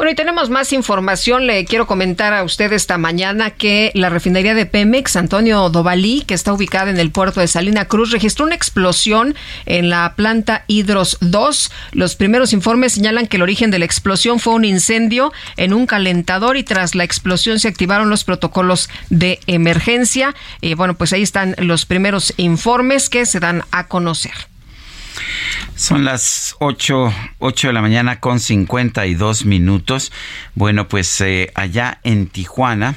Bueno, 0.00 0.12
y 0.12 0.14
tenemos 0.14 0.48
más 0.48 0.72
información. 0.72 1.46
Le 1.46 1.62
quiero 1.66 1.86
comentar 1.86 2.32
a 2.32 2.42
usted 2.42 2.72
esta 2.72 2.96
mañana 2.96 3.50
que 3.50 3.90
la 3.92 4.08
refinería 4.08 4.54
de 4.54 4.64
Pemex, 4.64 5.14
Antonio 5.14 5.68
Dovalí, 5.68 6.22
que 6.22 6.32
está 6.32 6.54
ubicada 6.54 6.90
en 6.90 6.98
el 6.98 7.10
puerto 7.10 7.40
de 7.40 7.46
Salina 7.46 7.84
Cruz, 7.84 8.10
registró 8.10 8.46
una 8.46 8.54
explosión 8.54 9.34
en 9.66 9.90
la 9.90 10.14
planta 10.16 10.64
Hidros 10.68 11.18
2. 11.20 11.70
Los 11.92 12.16
primeros 12.16 12.54
informes 12.54 12.94
señalan 12.94 13.26
que 13.26 13.36
el 13.36 13.42
origen 13.42 13.70
de 13.70 13.78
la 13.78 13.84
explosión 13.84 14.38
fue 14.38 14.54
un 14.54 14.64
incendio 14.64 15.34
en 15.58 15.74
un 15.74 15.84
calentador 15.84 16.56
y 16.56 16.62
tras 16.62 16.94
la 16.94 17.04
explosión 17.04 17.60
se 17.60 17.68
activaron 17.68 18.08
los 18.08 18.24
protocolos 18.24 18.88
de 19.10 19.38
emergencia. 19.46 20.34
Y 20.62 20.72
bueno, 20.72 20.94
pues 20.94 21.12
ahí 21.12 21.20
están 21.20 21.54
los 21.58 21.84
primeros 21.84 22.32
informes 22.38 23.10
que 23.10 23.26
se 23.26 23.38
dan 23.38 23.64
a 23.70 23.86
conocer. 23.86 24.49
Son 25.74 26.04
las 26.04 26.56
8, 26.58 27.12
de 27.62 27.72
la 27.72 27.80
mañana 27.80 28.20
con 28.20 28.38
52 28.38 29.46
minutos. 29.46 30.12
Bueno, 30.54 30.88
pues 30.88 31.20
eh, 31.22 31.50
allá 31.54 32.00
en 32.04 32.26
Tijuana, 32.26 32.96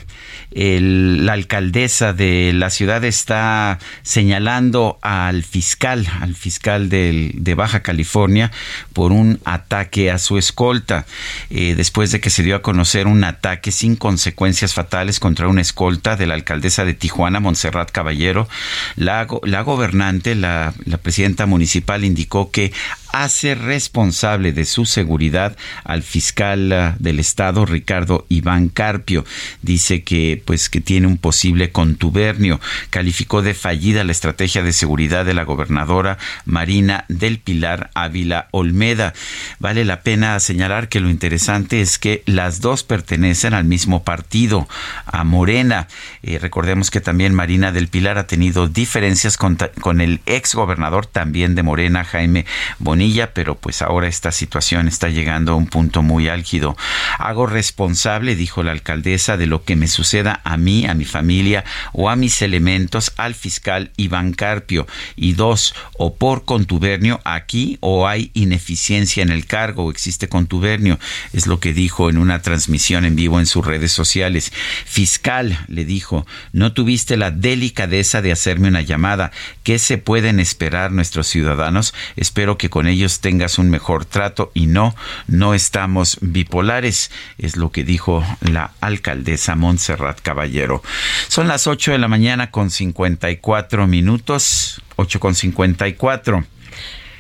la 0.52 1.34
alcaldesa 1.34 2.12
de 2.14 2.52
la 2.54 2.70
ciudad 2.70 3.04
está 3.06 3.80
señalando 4.02 5.00
al 5.02 5.44
fiscal, 5.44 6.06
al 6.20 6.36
fiscal 6.36 6.90
de 6.90 7.54
Baja 7.56 7.82
California, 7.82 8.52
por 8.92 9.14
un 9.14 9.40
ataque 9.46 10.12
a 10.12 10.20
su 10.20 10.38
escolta. 10.38 11.06
Eh, 11.50 11.76
después 11.76 12.12
de 12.12 12.20
que 12.20 12.30
se 12.30 12.44
dio 12.44 12.56
a 12.56 12.62
conocer 12.62 13.08
un 13.08 13.24
ataque 13.24 13.72
sin 13.72 13.96
consecuencias 13.96 14.74
fatales 14.74 15.20
contra 15.20 15.48
una 15.48 15.62
escolta 15.62 16.16
de 16.18 16.28
la 16.28 16.34
alcaldesa 16.34 16.84
de 16.84 16.94
Tijuana, 16.94 17.40
Montserrat 17.40 17.92
Caballero, 17.92 18.50
la, 18.96 19.24
gobernante, 19.24 20.36
la 20.36 20.74
presidenta 21.02 21.46
municipal, 21.46 22.03
indicó 22.04 22.52
que 22.52 22.72
hace 23.14 23.54
responsable 23.54 24.54
de 24.54 24.66
su 24.66 24.86
seguridad 24.86 25.56
al 25.84 26.02
fiscal 26.02 26.74
ah, 26.74 26.96
del 26.98 27.20
estado 27.20 27.66
Ricardo 27.66 28.26
Iván 28.28 28.70
Carpio. 28.70 29.24
Dice 29.62 30.04
que 30.04 30.42
pues 30.44 30.68
que 30.68 30.82
tiene 30.82 31.06
un 31.06 31.18
posible 31.18 31.72
contubernio. 31.72 32.60
Calificó 32.90 33.44
de 33.44 33.54
fallida 33.54 34.04
la 34.04 34.12
estrategia 34.12 34.64
de 34.64 34.74
seguridad 34.74 35.26
de 35.26 35.36
la 35.36 35.44
gobernadora 35.44 36.18
Marina 36.46 37.06
del 37.08 37.38
Pilar 37.38 37.92
Ávila 37.94 38.48
Olmeda. 38.50 39.14
Vale 39.60 39.86
la 39.86 40.02
pena 40.02 40.40
señalar 40.40 40.90
que 40.90 41.00
lo 41.00 41.10
interesante 41.12 41.82
es 41.82 42.00
que 42.00 42.24
las 42.26 42.62
dos 42.62 42.84
pertenecen 42.84 43.54
al 43.54 43.66
mismo 43.66 44.04
partido, 44.04 44.68
a 45.06 45.24
Morena. 45.24 45.88
Eh, 46.24 46.40
recordemos 46.40 46.90
que 46.90 47.00
también 47.00 47.36
Marina 47.36 47.72
del 47.72 47.90
Pilar 47.90 48.18
ha 48.18 48.26
tenido 48.26 48.68
diferencias 48.68 49.38
con, 49.38 49.60
con 49.82 50.02
el 50.02 50.20
ex 50.26 50.56
gobernador 50.56 51.06
también 51.06 51.54
de 51.54 51.62
Morena, 51.62 52.04
Jaime 52.04 52.48
Bonilla 52.80 53.03
pero 53.34 53.56
pues 53.56 53.82
ahora 53.82 54.08
esta 54.08 54.32
situación 54.32 54.88
está 54.88 55.10
llegando 55.10 55.52
a 55.52 55.56
un 55.56 55.68
punto 55.68 56.02
muy 56.02 56.30
álgido. 56.30 56.78
Hago 57.20 57.46
responsable, 57.48 58.36
dijo 58.36 58.64
la 58.64 58.72
alcaldesa, 58.72 59.36
de 59.36 59.46
lo 59.46 59.64
que 59.64 59.76
me 59.76 59.88
suceda 59.88 60.40
a 60.44 60.56
mí, 60.56 60.86
a 60.86 60.94
mi 60.94 61.04
familia 61.04 61.66
o 61.92 62.10
a 62.10 62.16
mis 62.16 62.42
elementos 62.42 63.12
al 63.18 63.36
fiscal 63.36 63.92
Iván 63.98 64.34
Carpio. 64.34 64.88
Y 65.16 65.34
dos, 65.34 65.76
o 65.98 66.16
por 66.16 66.46
contubernio 66.46 67.20
aquí 67.26 67.78
o 67.82 68.08
hay 68.08 68.32
ineficiencia 68.34 69.22
en 69.22 69.30
el 69.30 69.46
cargo 69.46 69.86
o 69.86 69.92
existe 69.92 70.30
contubernio. 70.30 70.98
Es 71.34 71.46
lo 71.46 71.60
que 71.60 71.74
dijo 71.74 72.10
en 72.10 72.18
una 72.18 72.42
transmisión 72.42 73.04
en 73.04 73.16
vivo 73.16 73.40
en 73.40 73.48
sus 73.48 73.66
redes 73.66 73.92
sociales. 73.92 74.54
Fiscal, 74.86 75.60
le 75.68 75.84
dijo, 75.84 76.26
no 76.54 76.72
tuviste 76.72 77.18
la 77.18 77.32
delicadeza 77.32 78.22
de 78.22 78.32
hacerme 78.32 78.70
una 78.70 78.82
llamada. 78.82 79.32
¿Qué 79.64 79.78
se 79.78 79.98
pueden 79.98 80.40
esperar 80.40 80.92
nuestros 80.92 81.28
ciudadanos? 81.28 81.94
Espero 82.16 82.58
que 82.58 82.70
con 82.70 82.88
ellos 82.94 83.20
tengas 83.20 83.60
un 83.60 83.70
mejor 83.70 84.06
trato 84.06 84.52
y 84.54 84.68
no, 84.68 84.96
no 85.28 85.54
estamos 85.54 86.18
bipolares, 86.22 87.12
es 87.38 87.58
lo 87.58 87.72
que 87.72 87.84
dijo 87.84 88.24
la 88.42 88.72
alcaldesa 88.82 89.56
Montserrat 89.56 90.22
Caballero. 90.22 90.82
Son 91.28 91.48
las 91.48 91.68
8 91.68 91.92
de 91.92 91.98
la 91.98 92.08
mañana 92.08 92.52
con 92.52 92.70
54 92.70 93.88
minutos, 93.88 94.82
8 94.96 95.20
con 95.20 95.36
54. 95.36 96.46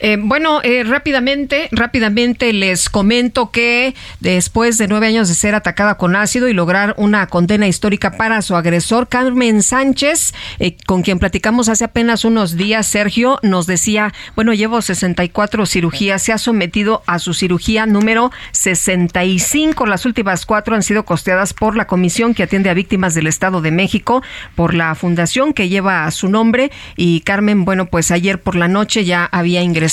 Eh, 0.05 0.17
bueno, 0.19 0.59
eh, 0.63 0.83
rápidamente, 0.83 1.69
rápidamente 1.71 2.51
les 2.51 2.89
comento 2.89 3.51
que 3.51 3.95
después 4.19 4.77
de 4.77 4.89
nueve 4.89 5.07
años 5.07 5.29
de 5.29 5.33
ser 5.33 5.55
atacada 5.55 5.95
con 5.95 6.17
ácido 6.17 6.49
y 6.49 6.53
lograr 6.53 6.93
una 6.97 7.25
condena 7.27 7.69
histórica 7.69 8.17
para 8.17 8.41
su 8.41 8.57
agresor, 8.57 9.07
Carmen 9.07 9.63
Sánchez, 9.63 10.33
eh, 10.59 10.75
con 10.85 11.03
quien 11.03 11.19
platicamos 11.19 11.69
hace 11.69 11.85
apenas 11.85 12.25
unos 12.25 12.57
días, 12.57 12.85
Sergio, 12.85 13.39
nos 13.43 13.65
decía, 13.65 14.13
bueno, 14.35 14.53
llevo 14.53 14.81
64 14.81 15.65
cirugías, 15.65 16.21
se 16.21 16.33
ha 16.33 16.37
sometido 16.37 17.01
a 17.05 17.17
su 17.17 17.33
cirugía 17.33 17.85
número 17.85 18.29
65. 18.51 19.85
Las 19.85 20.05
últimas 20.05 20.45
cuatro 20.45 20.75
han 20.75 20.83
sido 20.83 21.05
costeadas 21.05 21.53
por 21.53 21.77
la 21.77 21.87
comisión 21.87 22.33
que 22.33 22.43
atiende 22.43 22.69
a 22.69 22.73
víctimas 22.73 23.13
del 23.13 23.27
Estado 23.27 23.61
de 23.61 23.71
México, 23.71 24.21
por 24.55 24.73
la 24.73 24.95
fundación 24.95 25.53
que 25.53 25.69
lleva 25.69 26.11
su 26.11 26.27
nombre. 26.27 26.71
Y 26.97 27.21
Carmen, 27.21 27.63
bueno, 27.63 27.85
pues 27.85 28.11
ayer 28.11 28.41
por 28.41 28.55
la 28.55 28.67
noche 28.67 29.05
ya 29.05 29.29
había 29.31 29.61
ingresado 29.61 29.92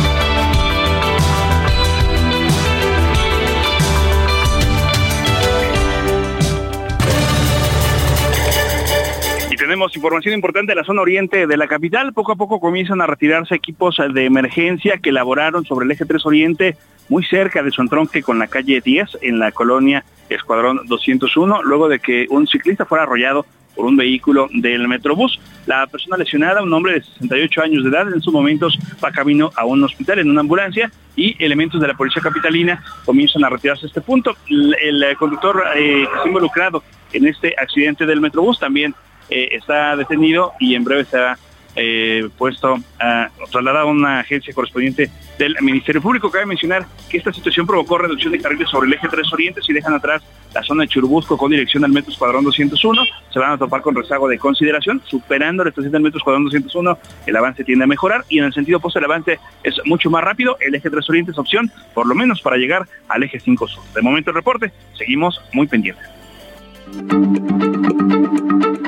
Tenemos 9.71 9.95
información 9.95 10.33
importante 10.33 10.73
de 10.73 10.75
la 10.75 10.83
zona 10.83 11.01
oriente 11.01 11.47
de 11.47 11.55
la 11.55 11.65
capital. 11.65 12.11
Poco 12.11 12.33
a 12.33 12.35
poco 12.35 12.59
comienzan 12.59 12.99
a 12.99 13.07
retirarse 13.07 13.55
equipos 13.55 14.01
de 14.13 14.25
emergencia 14.25 14.97
que 14.97 15.11
elaboraron 15.11 15.63
sobre 15.63 15.85
el 15.85 15.91
eje 15.91 16.03
3 16.03 16.25
Oriente, 16.25 16.75
muy 17.07 17.23
cerca 17.23 17.63
de 17.63 17.71
su 17.71 17.81
entronque 17.81 18.21
con 18.21 18.37
la 18.37 18.47
calle 18.47 18.81
10, 18.81 19.19
en 19.21 19.39
la 19.39 19.53
colonia 19.53 20.03
Escuadrón 20.27 20.81
201, 20.87 21.63
luego 21.63 21.87
de 21.87 21.99
que 21.99 22.27
un 22.29 22.47
ciclista 22.47 22.83
fuera 22.83 23.05
arrollado 23.05 23.45
por 23.73 23.85
un 23.85 23.95
vehículo 23.95 24.49
del 24.51 24.89
Metrobús. 24.89 25.39
La 25.67 25.87
persona 25.87 26.17
lesionada, 26.17 26.61
un 26.61 26.73
hombre 26.73 26.95
de 26.95 27.03
68 27.03 27.61
años 27.61 27.83
de 27.85 27.91
edad, 27.91 28.13
en 28.13 28.21
sus 28.21 28.33
momentos 28.33 28.77
va 29.01 29.09
camino 29.13 29.51
a 29.55 29.63
un 29.63 29.81
hospital 29.85 30.19
en 30.19 30.29
una 30.29 30.41
ambulancia 30.41 30.91
y 31.15 31.41
elementos 31.41 31.79
de 31.79 31.87
la 31.87 31.93
policía 31.93 32.21
capitalina 32.21 32.83
comienzan 33.05 33.45
a 33.45 33.49
retirarse 33.49 33.85
a 33.85 33.87
este 33.87 34.01
punto. 34.01 34.35
El, 34.49 35.05
conductor 35.17 35.63
eh, 35.77 36.03
involucrado 36.25 36.83
en 37.13 37.25
este 37.25 37.55
accidente 37.57 38.05
del 38.05 38.19
Metrobús 38.19 38.59
también 38.59 38.93
eh, 39.31 39.49
está 39.53 39.95
detenido 39.95 40.53
y 40.59 40.75
en 40.75 40.83
breve 40.83 41.05
será 41.05 41.39
eh, 41.75 42.27
puesto 42.37 42.75
a 42.99 43.29
trasladado 43.49 43.87
a 43.87 43.91
una 43.91 44.19
agencia 44.19 44.53
correspondiente 44.53 45.09
del 45.37 45.55
Ministerio 45.61 46.01
Público. 46.01 46.29
Cabe 46.29 46.45
mencionar 46.45 46.85
que 47.09 47.17
esta 47.17 47.31
situación 47.31 47.65
provocó 47.65 47.97
reducción 47.97 48.33
de 48.33 48.39
carriles 48.39 48.69
sobre 48.69 48.87
el 48.87 48.93
eje 48.93 49.07
3 49.07 49.33
Oriente 49.33 49.61
y 49.65 49.73
dejan 49.73 49.93
atrás 49.93 50.21
la 50.53 50.61
zona 50.63 50.83
de 50.83 50.89
Churubusco 50.89 51.37
con 51.37 51.49
dirección 51.49 51.85
al 51.85 51.91
Metro 51.91 52.11
Escuadrón 52.11 52.43
201. 52.43 53.03
Se 53.31 53.39
van 53.39 53.53
a 53.53 53.57
topar 53.57 53.81
con 53.81 53.95
rezago 53.95 54.27
de 54.27 54.37
consideración, 54.37 55.01
superando 55.05 55.63
la 55.63 55.69
estación 55.69 55.93
del 55.93 56.01
Metro 56.01 56.17
Escuadrón 56.17 56.43
201. 56.43 56.97
El 57.25 57.35
avance 57.37 57.63
tiende 57.63 57.85
a 57.85 57.87
mejorar 57.87 58.25
y 58.27 58.39
en 58.39 58.45
el 58.45 58.53
sentido 58.53 58.79
opuesto 58.79 58.99
el 58.99 59.05
avance 59.05 59.39
es 59.63 59.75
mucho 59.85 60.09
más 60.09 60.23
rápido. 60.23 60.57
El 60.59 60.75
eje 60.75 60.89
3 60.89 61.09
Oriente 61.09 61.31
es 61.31 61.37
opción, 61.37 61.71
por 61.93 62.05
lo 62.05 62.15
menos 62.15 62.41
para 62.41 62.57
llegar 62.57 62.85
al 63.07 63.23
eje 63.23 63.39
5 63.39 63.67
Sur. 63.69 63.83
De 63.95 64.01
momento 64.01 64.31
el 64.31 64.35
reporte, 64.35 64.73
seguimos 64.97 65.41
muy 65.53 65.67
pendientes. 65.67 66.20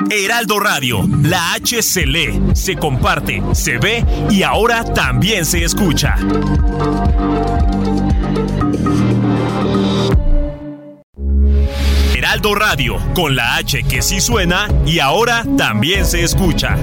Heraldo 0.09 0.59
Radio, 0.59 1.07
la 1.21 1.53
H 1.53 1.81
se 1.81 2.05
lee, 2.05 2.41
se 2.53 2.75
comparte, 2.75 3.41
se 3.53 3.77
ve 3.77 4.05
y 4.29 4.43
ahora 4.43 4.83
también 4.93 5.45
se 5.45 5.63
escucha. 5.63 6.15
Heraldo 12.15 12.55
Radio, 12.55 12.97
con 13.15 13.35
la 13.35 13.55
H 13.57 13.83
que 13.83 14.01
sí 14.01 14.21
suena 14.21 14.67
y 14.85 14.99
ahora 14.99 15.43
también 15.57 16.05
se 16.05 16.23
escucha. 16.23 16.77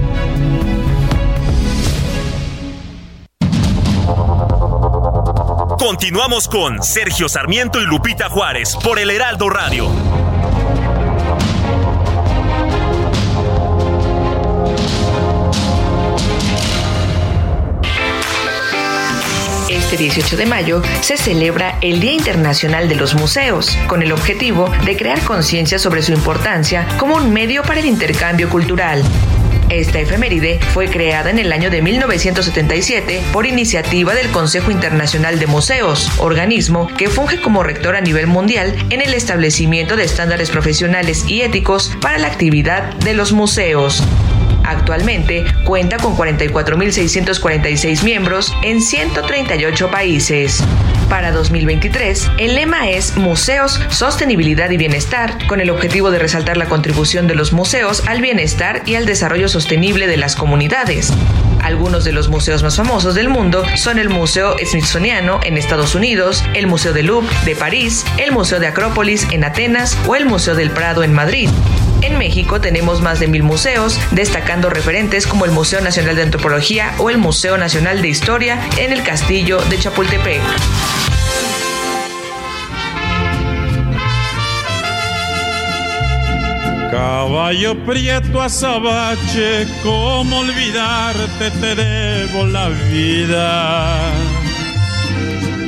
Continuamos 5.78 6.46
con 6.46 6.82
Sergio 6.82 7.28
Sarmiento 7.28 7.80
y 7.80 7.86
Lupita 7.86 8.28
Juárez 8.28 8.76
por 8.76 8.98
el 8.98 9.10
Heraldo 9.10 9.48
Radio. 9.48 9.88
Este 19.90 20.04
18 20.04 20.36
de 20.36 20.46
mayo 20.46 20.82
se 21.00 21.16
celebra 21.16 21.76
el 21.80 21.98
Día 21.98 22.12
Internacional 22.12 22.88
de 22.88 22.94
los 22.94 23.16
Museos, 23.16 23.76
con 23.88 24.02
el 24.02 24.12
objetivo 24.12 24.70
de 24.84 24.96
crear 24.96 25.20
conciencia 25.22 25.80
sobre 25.80 26.02
su 26.02 26.12
importancia 26.12 26.86
como 26.96 27.16
un 27.16 27.32
medio 27.32 27.64
para 27.64 27.80
el 27.80 27.86
intercambio 27.86 28.48
cultural. 28.48 29.02
Esta 29.68 29.98
efeméride 29.98 30.60
fue 30.74 30.88
creada 30.88 31.30
en 31.30 31.40
el 31.40 31.52
año 31.52 31.70
de 31.70 31.82
1977 31.82 33.20
por 33.32 33.46
iniciativa 33.46 34.14
del 34.14 34.30
Consejo 34.30 34.70
Internacional 34.70 35.40
de 35.40 35.48
Museos, 35.48 36.08
organismo 36.18 36.86
que 36.96 37.08
funge 37.08 37.40
como 37.40 37.64
rector 37.64 37.96
a 37.96 38.00
nivel 38.00 38.28
mundial 38.28 38.76
en 38.90 39.02
el 39.02 39.12
establecimiento 39.12 39.96
de 39.96 40.04
estándares 40.04 40.50
profesionales 40.50 41.24
y 41.26 41.40
éticos 41.40 41.96
para 42.00 42.18
la 42.18 42.28
actividad 42.28 42.94
de 42.98 43.14
los 43.14 43.32
museos. 43.32 44.04
Actualmente 44.70 45.44
cuenta 45.64 45.96
con 45.96 46.16
44.646 46.16 48.04
miembros 48.04 48.54
en 48.62 48.80
138 48.80 49.90
países. 49.90 50.62
Para 51.08 51.32
2023, 51.32 52.30
el 52.38 52.54
lema 52.54 52.88
es 52.88 53.16
Museos, 53.16 53.80
Sostenibilidad 53.88 54.70
y 54.70 54.76
Bienestar, 54.76 55.44
con 55.48 55.60
el 55.60 55.70
objetivo 55.70 56.12
de 56.12 56.20
resaltar 56.20 56.56
la 56.56 56.68
contribución 56.68 57.26
de 57.26 57.34
los 57.34 57.52
museos 57.52 58.04
al 58.06 58.22
bienestar 58.22 58.82
y 58.86 58.94
al 58.94 59.06
desarrollo 59.06 59.48
sostenible 59.48 60.06
de 60.06 60.18
las 60.18 60.36
comunidades. 60.36 61.12
Algunos 61.60 62.04
de 62.04 62.12
los 62.12 62.28
museos 62.28 62.62
más 62.62 62.76
famosos 62.76 63.16
del 63.16 63.28
mundo 63.28 63.64
son 63.74 63.98
el 63.98 64.08
Museo 64.08 64.54
Smithsoniano 64.64 65.40
en 65.42 65.58
Estados 65.58 65.96
Unidos, 65.96 66.44
el 66.54 66.68
Museo 66.68 66.92
de 66.92 67.02
Louvre 67.02 67.28
de 67.44 67.56
París, 67.56 68.04
el 68.18 68.30
Museo 68.30 68.60
de 68.60 68.68
Acrópolis 68.68 69.26
en 69.32 69.42
Atenas 69.42 69.98
o 70.06 70.14
el 70.14 70.26
Museo 70.26 70.54
del 70.54 70.70
Prado 70.70 71.02
en 71.02 71.12
Madrid. 71.12 71.50
En 72.02 72.18
México 72.18 72.60
tenemos 72.60 73.02
más 73.02 73.20
de 73.20 73.28
mil 73.28 73.42
museos, 73.42 73.98
destacando 74.12 74.70
referentes 74.70 75.26
como 75.26 75.44
el 75.44 75.50
Museo 75.50 75.80
Nacional 75.80 76.16
de 76.16 76.22
Antropología 76.22 76.94
o 76.98 77.10
el 77.10 77.18
Museo 77.18 77.58
Nacional 77.58 78.00
de 78.00 78.08
Historia 78.08 78.58
en 78.78 78.92
el 78.92 79.02
Castillo 79.02 79.60
de 79.68 79.78
Chapultepec. 79.78 80.40
Caballo 86.90 87.76
prieto 87.84 88.42
azabache, 88.42 89.66
¿cómo 89.82 90.40
olvidarte? 90.40 91.50
Te 91.60 91.74
debo 91.74 92.46
la 92.46 92.68
vida. 92.90 94.49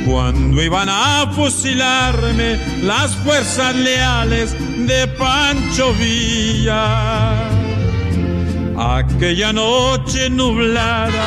Cuando 0.05 0.61
iban 0.61 0.89
a 0.89 1.31
fusilarme 1.33 2.59
las 2.81 3.15
fuerzas 3.17 3.75
leales 3.75 4.55
de 4.87 5.07
Pancho 5.07 5.93
Villa. 5.93 7.33
Aquella 8.77 9.53
noche 9.53 10.29
nublada, 10.29 11.25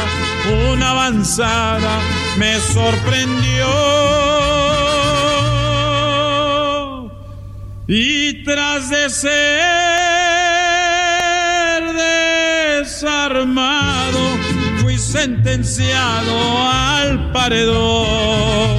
una 0.72 0.90
avanzada 0.90 2.00
me 2.36 2.58
sorprendió. 2.60 3.66
Y 7.88 8.42
tras 8.44 8.90
de 8.90 9.08
ser 9.10 9.62
desarmado, 12.82 14.25
fui 14.96 14.98
sentenciado 14.98 16.58
al 16.58 17.32
paredón. 17.32 18.76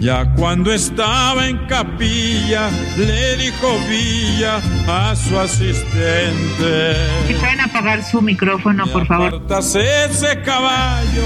Ya 0.00 0.24
cuando 0.34 0.72
estaba 0.72 1.46
en 1.46 1.58
capilla, 1.66 2.70
le 2.96 3.36
dijo 3.36 3.78
Villa 3.88 4.60
a 4.88 5.14
su 5.14 5.38
asistente. 5.38 6.96
Si 7.26 7.34
pueden 7.34 7.60
apagar 7.60 8.02
su 8.02 8.22
micrófono, 8.22 8.86
por 8.86 9.06
favor. 9.06 9.42
ese 9.50 10.40
caballo. 10.42 11.22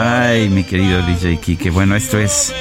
Ay, 0.00 0.48
mi 0.48 0.62
querido 0.62 1.02
DJ 1.02 1.38
Kike. 1.40 1.70
Bueno, 1.70 1.96
esto 1.96 2.18
es 2.18 2.54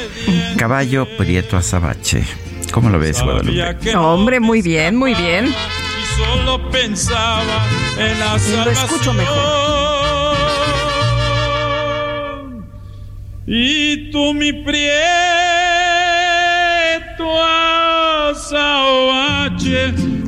Caballo 0.57 1.07
Prieto 1.17 1.55
Azabache. 1.55 2.23
¿Cómo 2.71 2.89
lo 2.89 2.97
ves, 2.97 3.21
Guadalupe? 3.21 3.95
hombre, 3.95 4.39
muy 4.39 4.63
bien, 4.63 4.95
muy 4.95 5.13
bien. 5.13 5.45
Y 5.45 6.17
solo 6.17 6.71
pensaba 6.71 7.67
en 7.99 8.19
la 8.19 8.39
salvación. 8.39 8.65
Lo 8.65 8.71
escucho 8.71 9.13
mejor. 9.13 9.72
Y 13.45 14.09
tú 14.11 14.33
mi 14.33 14.53
prieto 14.53 14.83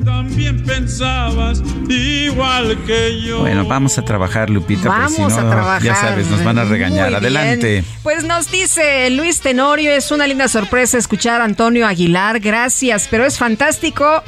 también 0.03 0.63
pensabas 0.63 1.61
igual 1.89 2.77
que 2.85 3.21
yo. 3.21 3.39
Bueno, 3.39 3.65
vamos 3.65 3.97
a 3.97 4.03
trabajar, 4.03 4.49
Lupita, 4.49 4.89
vamos 4.89 5.13
si 5.13 5.21
no, 5.21 5.27
a 5.27 5.49
trabajar. 5.49 5.81
ya 5.81 5.95
sabes, 5.95 6.27
nos 6.29 6.43
van 6.43 6.59
a 6.59 6.65
regañar. 6.65 7.13
Adelante. 7.13 7.83
Pues 8.03 8.23
nos 8.23 8.51
dice 8.51 9.09
Luis 9.09 9.39
Tenorio, 9.41 9.91
es 9.91 10.11
una 10.11 10.27
linda 10.27 10.47
sorpresa 10.47 10.97
escuchar 10.97 11.41
a 11.41 11.45
Antonio 11.45 11.87
Aguilar, 11.87 12.39
gracias, 12.39 13.07
pero 13.09 13.25
es 13.25 13.37
fantástico 13.37 14.23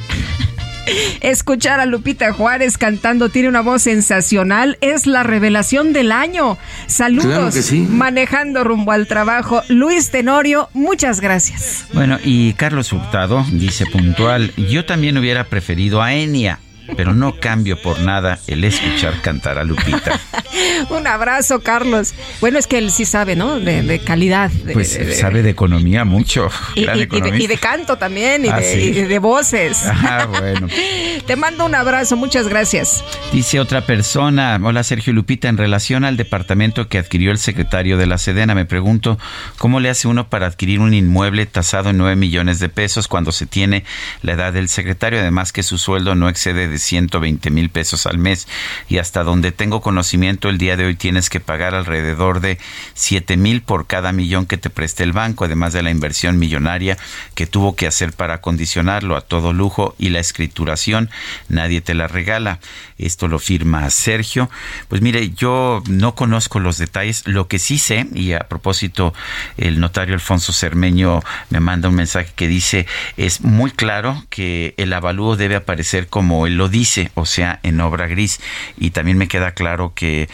Escuchar 1.22 1.80
a 1.80 1.86
Lupita 1.86 2.34
Juárez 2.34 2.78
cantando 2.78 3.30
tiene 3.30 3.50
una 3.50 3.62
voz 3.62 3.84
sensacional. 3.84 4.78
Es 4.82 5.08
la 5.08 5.24
revelación 5.24 5.94
del 5.94 6.12
año. 6.12 6.58
Saludos. 6.88 7.72
Manejando 7.90 8.64
rumbo 8.64 8.92
al 8.92 9.08
trabajo. 9.08 9.62
Luis 9.70 10.12
Tenorio, 10.12 10.70
muchas 10.74 11.22
gracias. 11.22 11.86
Bueno, 11.94 12.18
y 12.24 12.54
Carlos 12.54 12.92
Hurtado 12.94 13.46
dice 13.52 13.86
puntual, 13.86 14.54
yo 14.70 14.86
también 14.86 15.18
hubiera 15.18 15.46
preferido 15.46 16.02
a 16.02 16.14
Enia 16.14 16.60
pero 16.96 17.14
no 17.14 17.40
cambio 17.40 17.82
por 17.82 18.00
nada 18.00 18.40
el 18.48 18.64
escuchar 18.64 19.22
cantar 19.22 19.58
a 19.58 19.64
Lupita. 19.64 20.20
Un 20.90 21.08
abrazo, 21.08 21.62
Carlos. 21.62 22.14
Bueno, 22.40 22.60
es 22.60 22.68
que 22.68 22.78
él 22.78 22.92
sí 22.92 23.06
sabe, 23.06 23.36
¿no? 23.36 23.60
De, 23.60 24.00
calidad. 24.00 24.52
pues 24.74 25.00
sabe 25.20 25.42
de 25.42 25.50
economía 25.50 26.06
mucho. 26.06 26.50
Y, 26.76 26.86
de, 26.86 27.58
canto 27.58 27.98
también, 27.98 28.46
y, 28.46 28.50
ah, 28.50 28.60
de, 28.60 29.20
voces. 29.20 29.86
Ah, 30.10 30.26
bueno. 30.26 30.68
Te 31.28 31.36
mando 31.36 31.66
un 31.66 31.76
abrazo, 31.76 32.16
muchas 32.16 32.48
gracias. 32.48 33.04
Dice 33.34 33.60
otra 33.60 33.86
persona, 33.86 34.60
hola 34.64 34.84
Sergio 34.84 35.12
Lupita, 35.12 35.50
en 35.50 35.58
relación 35.58 36.06
al 36.06 36.16
departamento 36.18 36.88
que 36.88 36.98
adquirió 36.98 37.32
el 37.32 37.38
secretario 37.38 37.98
de 37.98 38.08
la 38.08 38.18
Sedena, 38.18 38.56
me 38.56 38.66
pregunto, 38.66 39.20
¿cómo 39.58 39.80
le 39.80 39.90
hace 39.90 40.08
uno 40.08 40.30
para 40.30 40.48
adquirir 40.48 40.80
un 40.80 40.94
inmueble 40.94 41.46
tasado 41.46 41.90
en 41.90 41.98
9 41.98 42.16
millones 42.16 42.60
de 42.60 42.70
pesos 42.70 43.08
cuando 43.08 43.32
se 43.32 43.46
tiene 43.46 43.84
la 44.22 44.34
edad 44.34 44.54
del 44.54 44.70
secretario? 44.70 45.20
Además 45.20 45.52
que 45.52 45.64
su 45.64 45.78
sueldo 45.78 46.16
no 46.16 46.30
excede 46.30 46.68
de 46.68 46.77
120 46.78 47.50
mil 47.50 47.70
pesos 47.70 48.06
al 48.06 48.18
mes 48.18 48.48
y 48.88 48.98
hasta 48.98 49.24
donde 49.24 49.52
tengo 49.52 49.82
conocimiento 49.82 50.50
el 50.50 50.58
día 50.58 50.78
de 50.78 50.86
hoy 50.86 50.96
tienes 50.96 51.30
que 51.30 51.40
pagar 51.40 51.76
alrededor 51.76 52.40
de 52.40 52.58
7 52.94 53.38
mil 53.38 53.62
por 53.62 53.88
cada 53.88 54.12
millón 54.12 54.46
que 54.46 54.58
te 54.58 54.70
preste 54.70 55.04
el 55.04 55.14
banco, 55.14 55.46
además 55.46 55.74
de 55.74 55.84
la 55.84 55.92
inversión 55.92 56.40
millonaria 56.40 56.98
que 57.36 57.48
tuvo 57.48 57.76
que 57.76 57.88
hacer 57.88 58.14
para 58.14 58.36
acondicionarlo 58.36 59.16
a 59.16 59.22
todo 59.22 59.54
lujo 59.54 59.96
y 59.98 60.10
la 60.10 60.20
escrituración, 60.20 61.10
nadie 61.50 61.82
te 61.82 61.94
la 61.94 62.08
regala. 62.08 62.60
Esto 62.98 63.28
lo 63.28 63.40
firma 63.40 63.90
Sergio. 63.90 64.50
Pues 64.88 65.02
mire, 65.02 65.30
yo 65.32 65.84
no 65.88 66.16
conozco 66.16 66.60
los 66.60 66.78
detalles, 66.78 67.24
lo 67.28 67.48
que 67.48 67.60
sí 67.60 67.78
sé, 67.78 68.08
y 68.14 68.34
a 68.34 68.40
propósito, 68.40 69.14
el 69.58 69.80
notario 69.80 70.14
Alfonso 70.16 70.54
Cermeño 70.54 71.22
me 71.50 71.60
manda 71.60 71.90
un 71.90 71.96
mensaje 71.96 72.32
que 72.36 72.48
dice, 72.48 72.88
es 73.18 73.42
muy 73.42 73.72
claro 73.72 74.26
que 74.30 74.74
el 74.78 74.94
avalúo 74.94 75.36
debe 75.36 75.56
aparecer 75.56 76.08
como 76.08 76.48
él 76.48 76.60
dice, 76.70 77.12
o 77.16 77.26
sea, 77.26 77.60
en 77.64 77.80
obra 77.82 78.08
gris. 78.08 78.40
Y 78.78 78.92
también 78.92 79.18
me 79.18 79.28
queda 79.28 79.52
claro 79.52 79.94
que 79.96 80.28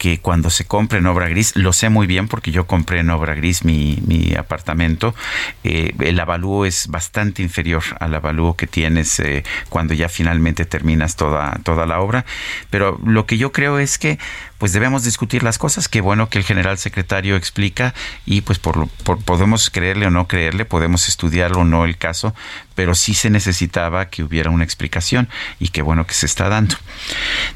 que 0.00 0.18
cuando 0.18 0.48
se 0.48 0.64
compre 0.64 0.98
en 0.98 1.06
obra 1.06 1.28
gris, 1.28 1.54
lo 1.56 1.74
sé 1.74 1.90
muy 1.90 2.06
bien 2.06 2.26
porque 2.26 2.52
yo 2.52 2.66
compré 2.66 3.00
en 3.00 3.10
obra 3.10 3.34
gris 3.34 3.66
mi, 3.66 3.98
mi 4.06 4.34
apartamento, 4.34 5.14
eh, 5.62 5.92
el 5.98 6.18
avalúo 6.18 6.64
es 6.64 6.86
bastante 6.86 7.42
inferior 7.42 7.82
al 8.00 8.14
avalúo 8.14 8.56
que 8.56 8.66
tienes 8.66 9.20
eh, 9.20 9.44
cuando 9.68 9.92
ya 9.92 10.08
finalmente 10.08 10.64
terminas 10.64 11.16
toda, 11.16 11.60
toda 11.64 11.84
la 11.84 12.00
obra. 12.00 12.24
Pero 12.70 12.98
lo 13.04 13.26
que 13.26 13.36
yo 13.36 13.52
creo 13.52 13.78
es 13.78 13.98
que 13.98 14.18
pues 14.60 14.74
debemos 14.74 15.04
discutir 15.04 15.42
las 15.42 15.56
cosas. 15.56 15.88
Qué 15.88 16.02
bueno 16.02 16.28
que 16.28 16.36
el 16.36 16.44
general 16.44 16.76
secretario 16.76 17.34
explica 17.34 17.94
y 18.26 18.42
pues 18.42 18.58
por, 18.58 18.88
por, 19.04 19.18
podemos 19.24 19.70
creerle 19.70 20.06
o 20.06 20.10
no 20.10 20.28
creerle, 20.28 20.66
podemos 20.66 21.08
estudiarlo 21.08 21.60
o 21.60 21.64
no 21.64 21.86
el 21.86 21.96
caso, 21.96 22.34
pero 22.74 22.94
sí 22.94 23.14
se 23.14 23.30
necesitaba 23.30 24.10
que 24.10 24.22
hubiera 24.22 24.50
una 24.50 24.62
explicación 24.62 25.30
y 25.58 25.68
qué 25.68 25.80
bueno 25.80 26.06
que 26.06 26.12
se 26.12 26.26
está 26.26 26.50
dando. 26.50 26.76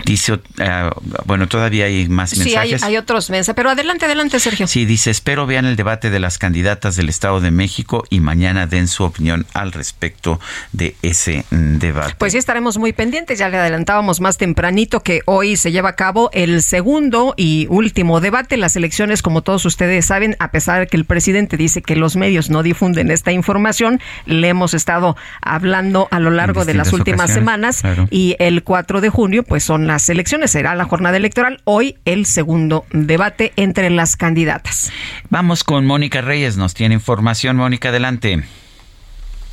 Dice, 0.07 0.41
ah, 0.61 0.95
bueno, 1.27 1.47
todavía 1.47 1.85
hay 1.85 2.09
más 2.09 2.35
mensajes. 2.39 2.81
Sí, 2.81 2.87
hay, 2.87 2.97
otros 2.97 3.29
mensajes, 3.29 3.55
pero 3.55 3.69
adelante, 3.69 4.07
adelante, 4.07 4.41
Sergio. 4.41 4.67
Sí, 4.67 4.87
dice, 4.87 5.11
espero 5.11 5.45
vean 5.45 5.67
el 5.67 5.77
debate 5.77 6.09
de 6.09 6.21
las 6.21 6.39
candidatas 6.39 6.97
del 6.97 7.11
Estado 7.11 7.43
de 7.43 7.51
México 7.51 8.05
y 8.09 8.21
mañana 8.21 8.67
den 8.67 8.89
su 8.89 9.05
opinión 9.05 9.47
al 9.53 9.73
respecto 9.73 10.41
de 10.73 10.97
ese 11.03 11.45
mm, 11.51 11.77
debate. 11.77 12.15
Pues 12.17 12.33
sí, 12.33 12.39
estaremos 12.39 12.79
muy 12.79 12.95
pendientes, 12.95 13.39
ya 13.39 13.51
le 13.51 13.59
adelantábamos 13.59 14.21
más 14.21 14.39
tempranito 14.39 15.01
que 15.01 15.21
hoy 15.27 15.59
se 15.59 15.71
lleva 15.71 15.91
a 15.91 15.97
cabo 15.97 16.31
el 16.33 16.63
segundo 16.63 16.94
segundo 16.95 17.35
y 17.37 17.67
último 17.71 18.21
debate. 18.21 18.57
Las 18.57 18.77
elecciones, 18.77 19.21
como 19.21 19.43
todos 19.43 19.65
ustedes 19.65 20.07
saben, 20.07 20.37
a 20.39 20.53
pesar 20.53 20.79
de 20.79 20.87
que 20.87 20.97
el 20.97 21.05
presidente 21.05 21.57
dice 21.57 21.83
que 21.83 21.97
los 21.97 22.15
medios 22.15 22.51
no 22.51 22.63
difunden 22.63 23.11
esta 23.11 23.33
información, 23.33 24.01
le 24.27 24.49
hemos 24.49 24.75
estado 24.75 25.17
hablando 25.43 26.07
a 26.13 26.21
lo 26.21 26.31
largo 26.31 26.65
de 26.65 26.75
las 26.75 26.93
últimas 26.93 27.33
semanas 27.33 27.83
y 28.11 28.37
el 28.39 28.63
4 28.63 29.01
de 29.01 29.09
junio 29.09 29.43
pues 29.43 29.65
son 29.65 29.89
las 29.89 30.09
elecciones, 30.09 30.53
será 30.53 30.77
la 30.77 30.85
jornada 30.85 31.17
electoral. 31.17 31.61
Hoy 31.65 31.97
el 32.05 32.27
segundo 32.27 32.85
debate 32.93 33.53
entre 33.57 33.91
las 33.91 34.15
candidatas. 34.15 34.93
Vamos 35.31 35.65
con 35.65 35.87
Mónica 35.87 36.21
Reyes, 36.21 36.57
nos 36.57 36.75
tiene 36.75 36.95
información. 36.95 37.57
Mónica, 37.57 37.89
adelante. 37.89 38.45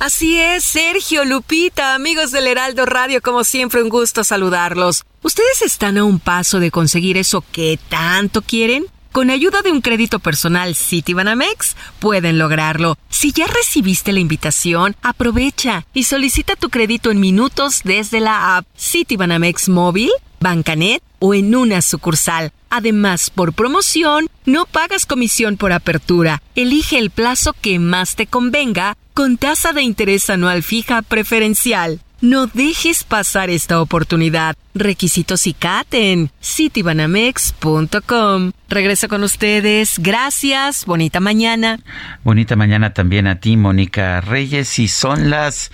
Así 0.02 0.36
es, 0.36 0.64
Sergio, 0.64 1.24
Lupita, 1.24 1.94
amigos 1.94 2.32
del 2.32 2.48
Heraldo 2.48 2.86
Radio, 2.86 3.22
como 3.22 3.44
siempre 3.44 3.84
un 3.84 3.88
gusto 3.88 4.24
saludarlos. 4.24 5.04
¿Ustedes 5.22 5.62
están 5.62 5.96
a 5.96 6.02
un 6.02 6.18
paso 6.18 6.58
de 6.58 6.72
conseguir 6.72 7.16
eso 7.16 7.44
que 7.52 7.78
tanto 7.88 8.42
quieren? 8.42 8.84
Con 9.12 9.30
ayuda 9.30 9.62
de 9.62 9.70
un 9.70 9.80
crédito 9.80 10.18
personal 10.18 10.74
Citibanamex 10.74 11.76
pueden 12.00 12.36
lograrlo. 12.36 12.98
Si 13.10 13.30
ya 13.30 13.46
recibiste 13.46 14.12
la 14.12 14.18
invitación, 14.18 14.96
aprovecha 15.02 15.86
y 15.94 16.02
solicita 16.02 16.56
tu 16.56 16.68
crédito 16.68 17.12
en 17.12 17.20
minutos 17.20 17.82
desde 17.84 18.18
la 18.18 18.56
app 18.56 18.66
Citibanamex 18.76 19.68
móvil, 19.68 20.10
Bancanet 20.40 21.00
o 21.20 21.32
en 21.32 21.54
una 21.54 21.80
sucursal. 21.80 22.52
Además, 22.70 23.30
por 23.30 23.52
promoción, 23.52 24.28
no 24.46 24.66
pagas 24.66 25.06
comisión 25.06 25.56
por 25.56 25.72
apertura. 25.72 26.42
Elige 26.56 26.98
el 26.98 27.10
plazo 27.10 27.52
que 27.52 27.78
más 27.78 28.16
te 28.16 28.26
convenga 28.26 28.96
con 29.14 29.36
tasa 29.36 29.72
de 29.72 29.82
interés 29.82 30.30
anual 30.30 30.62
fija 30.62 31.02
preferencial. 31.02 32.00
No 32.22 32.46
dejes 32.46 33.02
pasar 33.02 33.50
esta 33.50 33.80
oportunidad. 33.80 34.54
Requisitos 34.74 35.48
y 35.48 35.56
en 35.90 36.30
citibanamex.com. 36.40 38.52
Regreso 38.68 39.08
con 39.08 39.24
ustedes. 39.24 39.98
Gracias. 39.98 40.86
Bonita 40.86 41.18
mañana. 41.18 41.80
Bonita 42.22 42.54
mañana 42.54 42.94
también 42.94 43.26
a 43.26 43.40
ti, 43.40 43.56
Mónica 43.56 44.20
Reyes. 44.20 44.78
Y 44.78 44.86
son 44.86 45.30
las 45.30 45.72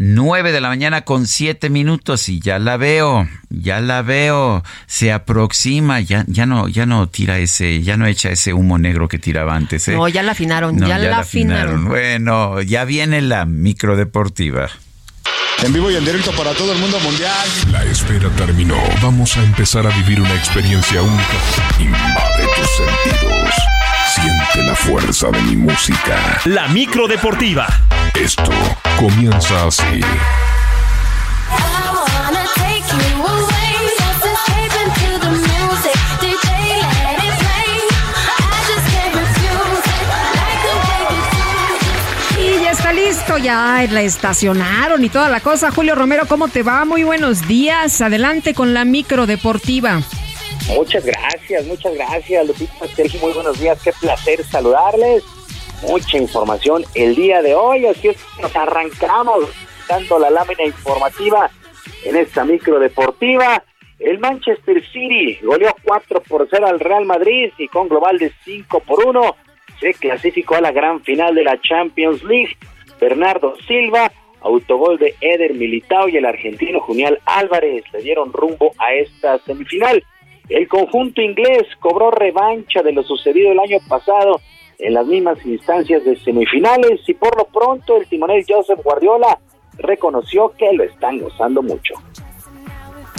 9 0.00 0.52
de 0.52 0.60
la 0.60 0.68
mañana 0.68 1.00
con 1.00 1.26
7 1.26 1.70
minutos 1.70 2.28
y 2.28 2.38
ya 2.38 2.60
la 2.60 2.76
veo, 2.76 3.28
ya 3.50 3.80
la 3.80 4.02
veo, 4.02 4.62
se 4.86 5.12
aproxima, 5.12 6.00
ya, 6.00 6.24
ya 6.28 6.46
no, 6.46 6.68
ya 6.68 6.86
no 6.86 7.08
tira 7.08 7.38
ese, 7.38 7.82
ya 7.82 7.96
no 7.96 8.06
echa 8.06 8.30
ese 8.30 8.52
humo 8.52 8.78
negro 8.78 9.08
que 9.08 9.18
tiraba 9.18 9.56
antes. 9.56 9.88
¿eh? 9.88 9.94
No, 9.94 10.06
ya 10.06 10.22
la 10.22 10.32
afinaron, 10.32 10.78
ya, 10.78 10.98
la 10.98 11.18
afinaron. 11.18 11.86
Bueno, 11.86 12.62
ya 12.62 12.84
viene 12.84 13.20
la 13.22 13.44
microdeportiva. 13.44 14.68
En 15.64 15.72
vivo 15.72 15.90
y 15.90 15.96
en 15.96 16.04
directo 16.04 16.30
para 16.30 16.52
todo 16.52 16.72
el 16.72 16.78
mundo 16.78 17.00
mundial. 17.00 17.48
La 17.72 17.82
espera 17.82 18.28
terminó. 18.36 18.76
Vamos 19.02 19.36
a 19.36 19.42
empezar 19.42 19.84
a 19.84 19.90
vivir 19.90 20.20
una 20.20 20.34
experiencia 20.34 21.02
única. 21.02 21.34
Invade 21.80 22.46
tus 22.56 22.70
sentidos. 22.70 23.77
Siente 24.14 24.62
la 24.64 24.74
fuerza 24.74 25.30
de 25.30 25.40
mi 25.42 25.56
música. 25.56 26.40
La 26.46 26.68
micro 26.68 27.06
deportiva. 27.06 27.66
Esto 28.14 28.50
comienza 28.98 29.66
así. 29.66 30.00
listo, 42.92 43.38
ya 43.38 43.86
la 43.90 44.02
estacionaron 44.02 45.04
y 45.04 45.08
toda 45.08 45.28
la 45.28 45.40
cosa. 45.40 45.70
Julio 45.70 45.94
Romero, 45.94 46.26
¿cómo 46.26 46.48
te 46.48 46.62
va? 46.62 46.84
Muy 46.84 47.04
buenos 47.04 47.46
días. 47.46 48.00
Adelante 48.00 48.54
con 48.54 48.74
la 48.74 48.84
micro 48.84 49.26
deportiva. 49.26 50.02
Muchas 50.68 51.04
gracias, 51.04 51.66
muchas 51.66 51.94
gracias, 51.94 52.46
Lupita 52.46 52.86
Sergio. 52.88 53.20
Muy 53.20 53.32
buenos 53.32 53.58
días, 53.58 53.82
qué 53.82 53.92
placer 54.00 54.44
saludarles. 54.44 55.24
Mucha 55.82 56.18
información 56.18 56.84
el 56.94 57.14
día 57.14 57.40
de 57.40 57.54
hoy, 57.54 57.86
así 57.86 58.08
es 58.08 58.16
que 58.36 58.42
nos 58.42 58.54
arrancamos 58.54 59.44
dando 59.88 60.18
la 60.18 60.30
lámina 60.30 60.64
informativa 60.64 61.50
en 62.04 62.16
esta 62.16 62.44
micro 62.44 62.78
deportiva. 62.78 63.64
El 63.98 64.18
Manchester 64.18 64.84
City 64.92 65.38
goleó 65.42 65.74
4 65.84 66.22
por 66.22 66.46
0 66.50 66.66
al 66.66 66.80
Real 66.80 67.04
Madrid 67.04 67.50
y 67.58 67.66
con 67.68 67.88
global 67.88 68.18
de 68.18 68.32
5 68.44 68.80
por 68.80 69.04
1 69.06 69.36
se 69.80 69.94
clasificó 69.94 70.56
a 70.56 70.60
la 70.60 70.72
gran 70.72 71.02
final 71.02 71.34
de 71.34 71.44
la 71.44 71.60
Champions 71.60 72.22
League. 72.24 72.56
Bernardo 73.00 73.54
Silva, 73.66 74.12
autogol 74.40 74.98
de 74.98 75.14
Eder 75.20 75.54
Militao 75.54 76.08
y 76.08 76.16
el 76.16 76.26
argentino 76.26 76.80
Junial 76.80 77.20
Álvarez 77.24 77.84
le 77.92 78.02
dieron 78.02 78.32
rumbo 78.32 78.72
a 78.78 78.92
esta 78.94 79.38
semifinal. 79.38 80.02
El 80.48 80.66
conjunto 80.66 81.20
inglés 81.20 81.66
cobró 81.78 82.10
revancha 82.10 82.82
de 82.82 82.92
lo 82.92 83.02
sucedido 83.02 83.52
el 83.52 83.58
año 83.58 83.78
pasado 83.88 84.40
en 84.78 84.94
las 84.94 85.06
mismas 85.06 85.44
instancias 85.44 86.04
de 86.04 86.16
semifinales 86.16 87.00
y 87.06 87.14
por 87.14 87.36
lo 87.36 87.44
pronto 87.46 87.96
el 87.96 88.06
timonel 88.06 88.44
Joseph 88.48 88.80
Guardiola 88.82 89.38
reconoció 89.78 90.52
que 90.56 90.72
lo 90.72 90.84
están 90.84 91.18
gozando 91.18 91.62
mucho. 91.62 91.94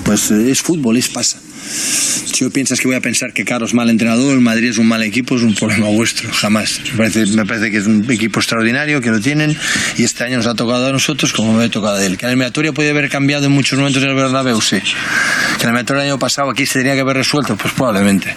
Pues 0.09 0.31
eh, 0.31 0.49
es 0.49 0.63
fútbol, 0.63 0.97
es 0.97 1.07
pasa. 1.07 1.39
Si 1.39 2.43
yo 2.43 2.49
piensas 2.49 2.79
que 2.79 2.87
voy 2.87 2.95
a 2.95 2.99
pensar 2.99 3.31
que 3.31 3.45
Carlos 3.45 3.69
es 3.69 3.73
mal 3.75 3.91
entrenador, 3.91 4.33
el 4.33 4.41
Madrid 4.41 4.71
es 4.71 4.79
un 4.79 4.87
mal 4.87 5.03
equipo, 5.03 5.35
es 5.35 5.43
un 5.43 5.53
problema 5.53 5.85
vuestro, 5.89 6.31
jamás. 6.33 6.81
Me 6.93 6.97
parece, 6.97 7.27
me 7.27 7.45
parece 7.45 7.69
que 7.69 7.77
es 7.77 7.85
un 7.85 8.09
equipo 8.09 8.39
extraordinario, 8.39 9.01
que 9.01 9.11
lo 9.11 9.19
tienen, 9.19 9.55
y 9.99 10.03
este 10.03 10.23
año 10.23 10.37
nos 10.37 10.47
ha 10.47 10.55
tocado 10.55 10.87
a 10.87 10.91
nosotros 10.91 11.31
como 11.31 11.53
me 11.53 11.65
ha 11.65 11.69
tocado 11.69 11.97
a 11.97 12.03
él. 12.03 12.17
Que 12.17 12.25
la 12.25 12.31
eliminatoria 12.31 12.73
puede 12.73 12.89
haber 12.89 13.07
cambiado 13.07 13.45
en 13.45 13.51
muchos 13.51 13.77
momentos 13.77 14.01
en 14.01 14.09
el 14.09 14.15
Bernabéu, 14.15 14.59
sí. 14.61 14.79
Que 14.79 15.65
la 15.65 15.69
eliminatoria 15.69 16.01
del 16.01 16.11
año 16.13 16.19
pasado 16.19 16.49
aquí 16.49 16.65
se 16.65 16.79
tenía 16.79 16.95
que 16.95 17.01
haber 17.01 17.17
resuelto, 17.17 17.55
pues 17.55 17.71
probablemente. 17.75 18.35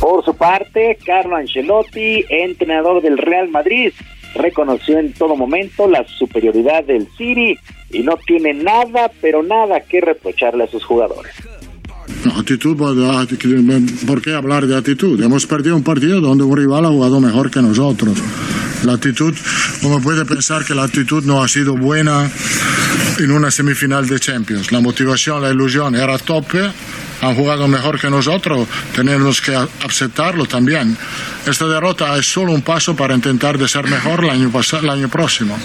Por 0.00 0.24
su 0.24 0.34
parte, 0.34 0.96
Carlo 1.04 1.36
Ancelotti, 1.36 2.24
entrenador 2.30 3.02
del 3.02 3.18
Real 3.18 3.50
Madrid, 3.50 3.92
reconoció 4.36 4.98
en 4.98 5.12
todo 5.12 5.36
momento 5.36 5.88
la 5.88 6.06
superioridad 6.18 6.84
del 6.84 7.08
City 7.16 7.58
y 7.90 8.00
no 8.00 8.16
tiene 8.26 8.54
nada, 8.54 9.10
pero 9.20 9.42
nada 9.42 9.80
que 9.80 10.00
reprocharle 10.00 10.64
a 10.64 10.66
sus 10.66 10.84
jugadores. 10.84 11.32
actitud, 12.24 12.76
¿por 14.06 14.22
qué 14.22 14.34
hablar 14.34 14.66
de 14.66 14.76
actitud? 14.76 15.22
Hemos 15.22 15.46
perdido 15.46 15.76
un 15.76 15.82
partido 15.82 16.20
donde 16.20 16.44
un 16.44 16.56
rival 16.56 16.84
ha 16.84 16.88
jugado 16.88 17.20
mejor 17.20 17.50
que 17.50 17.62
nosotros. 17.62 18.18
La 18.84 18.94
actitud, 18.94 19.34
uno 19.82 20.00
puede 20.00 20.24
pensar 20.24 20.64
que 20.64 20.74
la 20.74 20.84
actitud 20.84 21.24
no 21.24 21.42
ha 21.42 21.48
sido 21.48 21.76
buena 21.76 22.30
en 23.18 23.30
una 23.30 23.50
semifinal 23.50 24.06
de 24.06 24.20
Champions. 24.20 24.70
La 24.70 24.80
motivación, 24.80 25.42
la 25.42 25.50
ilusión 25.50 25.94
era 25.94 26.18
tope, 26.18 26.70
han 27.22 27.34
jugado 27.34 27.68
mejor 27.68 28.00
que 28.00 28.10
nosotros, 28.10 28.68
tenemos 28.94 29.40
que 29.40 29.54
aceptarlo 29.54 30.46
también. 30.46 30.96
Esta 31.46 31.66
derrota 31.66 32.16
es 32.16 32.26
solo 32.26 32.52
un 32.52 32.62
paso 32.62 32.94
para 32.94 33.14
intentar 33.14 33.58
de 33.58 33.68
ser 33.68 33.86
mejor 33.88 34.24
el 34.24 34.30
año, 34.30 34.50
el 34.82 34.90
año 34.90 35.08
próximo. 35.08 35.56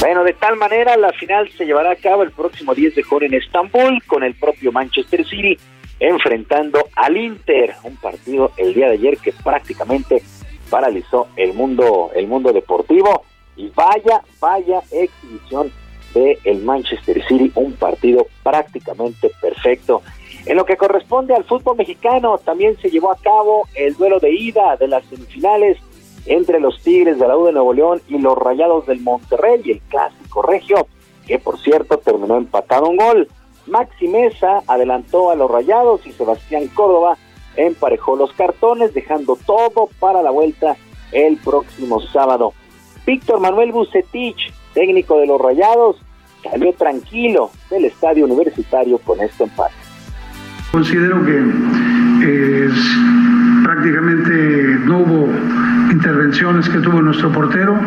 Bueno, 0.00 0.24
de 0.24 0.32
tal 0.32 0.56
manera 0.56 0.96
la 0.96 1.12
final 1.12 1.48
se 1.56 1.64
llevará 1.64 1.92
a 1.92 1.96
cabo 1.96 2.24
el 2.24 2.32
próximo 2.32 2.74
10 2.74 2.96
de 2.96 3.02
junio 3.02 3.28
en 3.28 3.34
Estambul 3.34 4.02
con 4.06 4.24
el 4.24 4.34
propio 4.34 4.72
Manchester 4.72 5.24
City 5.24 5.56
enfrentando 6.00 6.88
al 6.96 7.16
Inter, 7.16 7.74
un 7.84 7.94
partido 7.96 8.50
el 8.56 8.74
día 8.74 8.88
de 8.88 8.94
ayer 8.94 9.18
que 9.18 9.32
prácticamente 9.32 10.20
paralizó 10.68 11.28
el 11.36 11.54
mundo 11.54 12.10
el 12.16 12.26
mundo 12.26 12.52
deportivo 12.52 13.24
y 13.56 13.68
vaya 13.68 14.20
vaya 14.40 14.80
exhibición 14.90 15.70
de 16.14 16.38
el 16.44 16.62
Manchester 16.62 17.22
City, 17.26 17.52
un 17.54 17.72
partido 17.72 18.26
prácticamente 18.42 19.30
perfecto. 19.40 20.02
En 20.46 20.56
lo 20.56 20.64
que 20.64 20.76
corresponde 20.76 21.34
al 21.34 21.44
fútbol 21.44 21.76
mexicano, 21.76 22.38
también 22.38 22.76
se 22.78 22.90
llevó 22.90 23.12
a 23.12 23.16
cabo 23.16 23.68
el 23.74 23.94
duelo 23.94 24.18
de 24.18 24.32
ida 24.34 24.76
de 24.76 24.88
las 24.88 25.04
semifinales 25.06 25.78
entre 26.26 26.60
los 26.60 26.80
Tigres 26.82 27.18
de 27.18 27.28
la 27.28 27.36
U 27.36 27.46
de 27.46 27.52
Nuevo 27.52 27.72
León 27.72 28.02
y 28.08 28.18
los 28.18 28.36
Rayados 28.36 28.86
del 28.86 29.00
Monterrey, 29.00 29.60
el 29.66 29.80
clásico 29.82 30.42
regio, 30.42 30.86
que 31.26 31.38
por 31.38 31.60
cierto 31.60 31.98
terminó 31.98 32.36
empatado 32.36 32.88
un 32.88 32.96
gol. 32.96 33.28
Maxi 33.66 34.08
Mesa 34.08 34.62
adelantó 34.66 35.30
a 35.30 35.36
los 35.36 35.50
Rayados 35.50 36.04
y 36.06 36.12
Sebastián 36.12 36.68
Córdoba 36.68 37.16
emparejó 37.56 38.16
los 38.16 38.32
cartones, 38.32 38.94
dejando 38.94 39.36
todo 39.46 39.88
para 40.00 40.22
la 40.22 40.30
vuelta 40.30 40.76
el 41.12 41.36
próximo 41.36 42.00
sábado. 42.00 42.54
Víctor 43.06 43.40
Manuel 43.40 43.72
Bucetich, 43.72 44.52
técnico 44.74 45.18
de 45.18 45.26
los 45.26 45.40
Rayados, 45.40 45.96
salió 46.42 46.72
tranquilo 46.74 47.50
del 47.70 47.86
estadio 47.86 48.24
universitario 48.24 48.98
con 48.98 49.20
este 49.20 49.44
empate. 49.44 49.74
Considero 50.72 51.24
que 51.24 52.66
es 52.66 52.72
prácticamente 53.62 54.32
no 54.84 54.98
hubo 54.98 55.28
intervenciones 55.90 56.68
que 56.68 56.78
tuvo 56.78 57.00
nuestro 57.02 57.30
portero, 57.30 57.78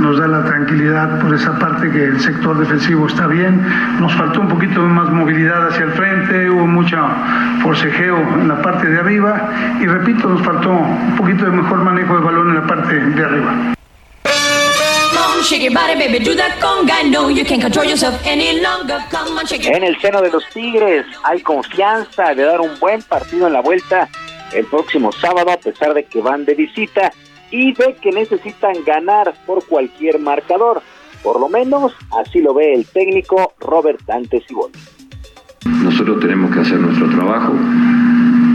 nos 0.00 0.18
da 0.18 0.26
la 0.28 0.44
tranquilidad 0.44 1.20
por 1.20 1.34
esa 1.34 1.58
parte 1.58 1.90
que 1.90 2.04
el 2.04 2.20
sector 2.20 2.58
defensivo 2.58 3.06
está 3.06 3.26
bien, 3.26 3.60
nos 4.00 4.14
faltó 4.14 4.40
un 4.40 4.48
poquito 4.48 4.80
más 4.82 5.10
movilidad 5.10 5.68
hacia 5.68 5.84
el 5.84 5.92
frente, 5.92 6.50
hubo 6.50 6.66
mucho 6.66 6.96
forcejeo 7.62 8.16
en 8.40 8.48
la 8.48 8.60
parte 8.62 8.88
de 8.88 8.98
arriba 8.98 9.50
y 9.80 9.86
repito, 9.86 10.28
nos 10.28 10.42
faltó 10.42 10.70
un 10.70 11.16
poquito 11.16 11.44
de 11.44 11.50
mejor 11.50 11.78
manejo 11.78 12.14
de 12.14 12.24
balón 12.24 12.48
en 12.50 12.54
la 12.54 12.66
parte 12.66 12.94
de 12.94 13.24
arriba. 13.24 13.74
En 19.76 19.84
el 19.84 20.00
seno 20.00 20.20
de 20.20 20.30
los 20.30 20.44
Tigres 20.50 21.06
hay 21.24 21.40
confianza 21.40 22.34
de 22.34 22.42
dar 22.42 22.60
un 22.60 22.78
buen 22.78 23.02
partido 23.02 23.46
en 23.46 23.52
la 23.52 23.60
vuelta 23.60 24.08
el 24.52 24.64
próximo 24.66 25.12
sábado, 25.12 25.50
a 25.50 25.56
pesar 25.56 25.94
de 25.94 26.04
que 26.04 26.20
van 26.20 26.44
de 26.44 26.54
visita 26.54 27.12
y 27.50 27.72
de 27.72 27.94
que 27.94 28.10
necesitan 28.10 28.74
ganar 28.84 29.34
por 29.46 29.64
cualquier 29.66 30.18
marcador. 30.18 30.82
Por 31.22 31.40
lo 31.40 31.48
menos 31.48 31.92
así 32.20 32.40
lo 32.40 32.54
ve 32.54 32.74
el 32.74 32.86
técnico 32.86 33.54
Robert 33.60 34.00
Dante 34.06 34.42
Cibol. 34.46 34.70
Nosotros 35.64 36.20
tenemos 36.20 36.54
que 36.54 36.60
hacer 36.60 36.78
nuestro 36.78 37.10
trabajo, 37.10 37.52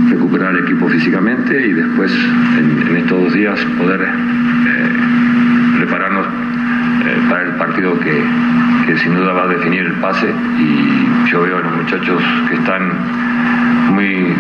recuperar 0.10 0.56
el 0.56 0.64
equipo 0.66 0.88
físicamente 0.88 1.60
y 1.60 1.74
después 1.74 2.12
en, 2.12 2.98
estos 2.98 3.24
dos 3.24 3.34
días 3.34 3.60
poder 3.78 4.02
eh, 4.02 5.78
prepararnos 5.80 6.53
para 7.30 7.44
el 7.44 7.56
partido 7.56 8.00
que, 8.00 8.24
que 8.86 8.98
sin 8.98 9.16
duda 9.16 9.34
va 9.34 9.44
a 9.44 9.48
definir 9.48 9.82
el 9.82 9.94
pase 10.00 10.28
y 10.60 11.30
yo 11.30 11.42
veo 11.42 11.58
a 11.58 11.62
los 11.62 11.76
muchachos 11.76 12.22
que 12.50 12.56
están 12.56 13.94
muy 13.94 14.36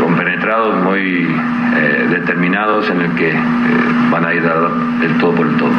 compenetrados, 0.00 0.82
muy 0.84 1.26
eh, 1.76 2.06
determinados 2.10 2.88
en 2.90 3.00
el 3.00 3.14
que 3.16 3.30
eh, 3.30 3.38
van 4.10 4.24
a 4.24 4.34
ir 4.34 4.42
a 4.46 5.04
el 5.04 5.18
todo 5.18 5.34
por 5.34 5.46
el 5.46 5.56
todo. 5.56 5.70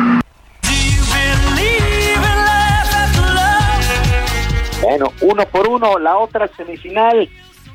Bueno, 4.81 5.13
uno 5.21 5.45
por 5.45 5.67
uno, 5.67 5.99
la 5.99 6.17
otra 6.17 6.47
semifinal, 6.47 7.29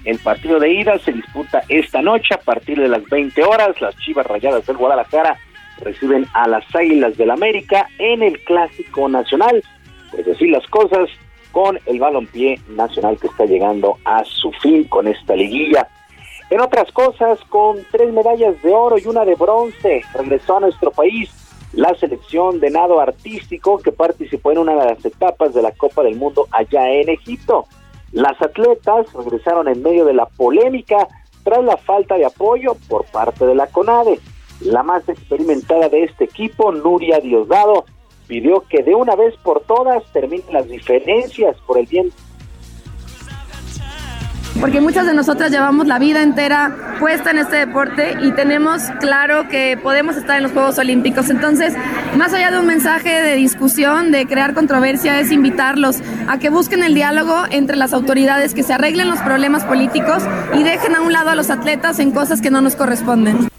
el 0.05 0.19
partido 0.19 0.59
de 0.59 0.73
ida 0.73 0.99
se 0.99 1.13
disputa 1.13 1.63
esta 1.69 2.03
noche 2.03 2.35
a 2.35 2.39
partir 2.39 2.79
de 2.79 2.89
las 2.89 3.05
20 3.09 3.43
horas. 3.45 3.81
Las 3.81 3.97
Chivas 3.99 4.27
Rayadas 4.27 4.67
del 4.67 4.77
Guadalajara 4.77 5.39
reciben 5.81 6.27
a 6.35 6.49
las 6.49 6.65
Águilas 6.75 7.17
del 7.17 7.31
América 7.31 7.89
en 7.99 8.23
el 8.23 8.41
Clásico 8.45 9.09
Nacional. 9.09 9.63
Pues 10.11 10.27
decir 10.27 10.51
las 10.51 10.67
cosas 10.69 11.09
con 11.53 11.79
el 11.87 12.01
balompié 12.01 12.61
nacional 12.69 13.19
que 13.19 13.29
está 13.29 13.45
llegando 13.45 13.99
a 14.05 14.25
su 14.25 14.51
fin 14.53 14.85
con 14.85 15.07
esta 15.07 15.37
liguilla. 15.37 15.89
En 16.51 16.61
otras 16.61 16.91
cosas, 16.93 17.39
con 17.49 17.79
tres 17.91 18.13
medallas 18.13 18.61
de 18.63 18.73
oro 18.73 18.97
y 18.99 19.07
una 19.07 19.25
de 19.25 19.35
bronce, 19.35 20.03
regresó 20.15 20.57
a 20.57 20.61
nuestro 20.61 20.91
país 20.91 21.31
la 21.73 21.95
selección 21.95 22.61
de 22.61 22.71
nado 22.71 23.01
artístico 23.01 23.79
que 23.79 23.93
participó 23.93 24.53
en 24.53 24.59
una 24.59 24.75
de 24.75 24.95
las 24.95 25.05
etapas 25.05 25.55
de 25.55 25.63
la 25.63 25.73
Copa 25.73 26.03
del 26.03 26.17
Mundo 26.17 26.47
allá 26.51 26.91
en 26.91 27.09
Egipto. 27.09 27.67
Las 28.13 28.41
atletas 28.41 29.07
regresaron 29.13 29.69
en 29.69 29.83
medio 29.83 30.05
de 30.05 30.15
la 30.15 30.27
polémica 30.27 31.09
tras 31.43 31.65
la 31.65 31.77
falta 31.77 32.17
de 32.17 32.27
apoyo 32.27 32.77
por 32.89 33.05
parte 33.07 33.45
de 33.47 33.55
la 33.55 33.67
CONADE. 33.67 34.21
La 34.61 34.83
más 34.83 35.09
experimentada 35.09 35.89
de 35.89 36.05
este 36.05 36.25
equipo, 36.25 36.73
Nuria 36.73 37.21
Diosdado, 37.21 37.85
pidió 38.27 38.65
que 38.69 38.83
de 38.83 38.95
una 38.95 39.15
vez 39.17 39.35
por 39.43 39.61
todas 39.63 40.03
terminen 40.13 40.53
las 40.53 40.69
diferencias 40.69 41.57
por 41.67 41.79
el 41.79 41.87
bien 41.87 42.13
porque 44.65 44.81
muchas 44.81 45.05
de 45.07 45.15
nosotras 45.15 45.51
llevamos 45.51 45.87
la 45.87 45.99
vida 45.99 46.23
entera 46.23 46.97
puesta 46.99 47.33
en 47.33 47.39
este 47.39 47.57
deporte 47.57 48.17
y 48.23 48.33
tenemos 48.33 48.83
claro 49.01 49.49
que 49.49 49.77
podemos 49.77 50.17
estar 50.17 50.37
en 50.37 50.45
los 50.45 50.53
Juegos 50.53 50.79
Olímpicos. 50.79 51.29
Entonces, 51.29 51.75
más 52.17 52.33
allá 52.33 52.51
de 52.51 52.61
un 52.61 52.67
mensaje 52.67 53.11
de 53.11 53.35
discusión, 53.35 54.11
de 54.11 54.27
crear 54.27 54.55
controversia, 54.55 55.21
es 55.21 55.33
invitarlos 55.33 56.01
a 56.29 56.39
que 56.39 56.49
busquen 56.49 56.83
el 56.83 56.95
diálogo 56.95 57.43
entre 57.51 57.77
las 57.77 57.93
autoridades, 57.93 58.55
que 58.55 58.63
se 58.63 58.73
arreglen 58.73 59.11
los 59.11 59.19
problemas 59.21 59.65
políticos 59.65 60.23
y 60.55 60.63
dejen 60.63 60.95
a 60.95 61.03
un 61.03 61.13
lado 61.13 61.31
a 61.31 61.35
los 61.35 61.51
atletas 61.51 61.99
en 61.99 62.13
cosas 62.13 62.41
que 62.41 62.51
no 62.51 62.61
nos 62.61 62.77
corresponden. 62.77 63.54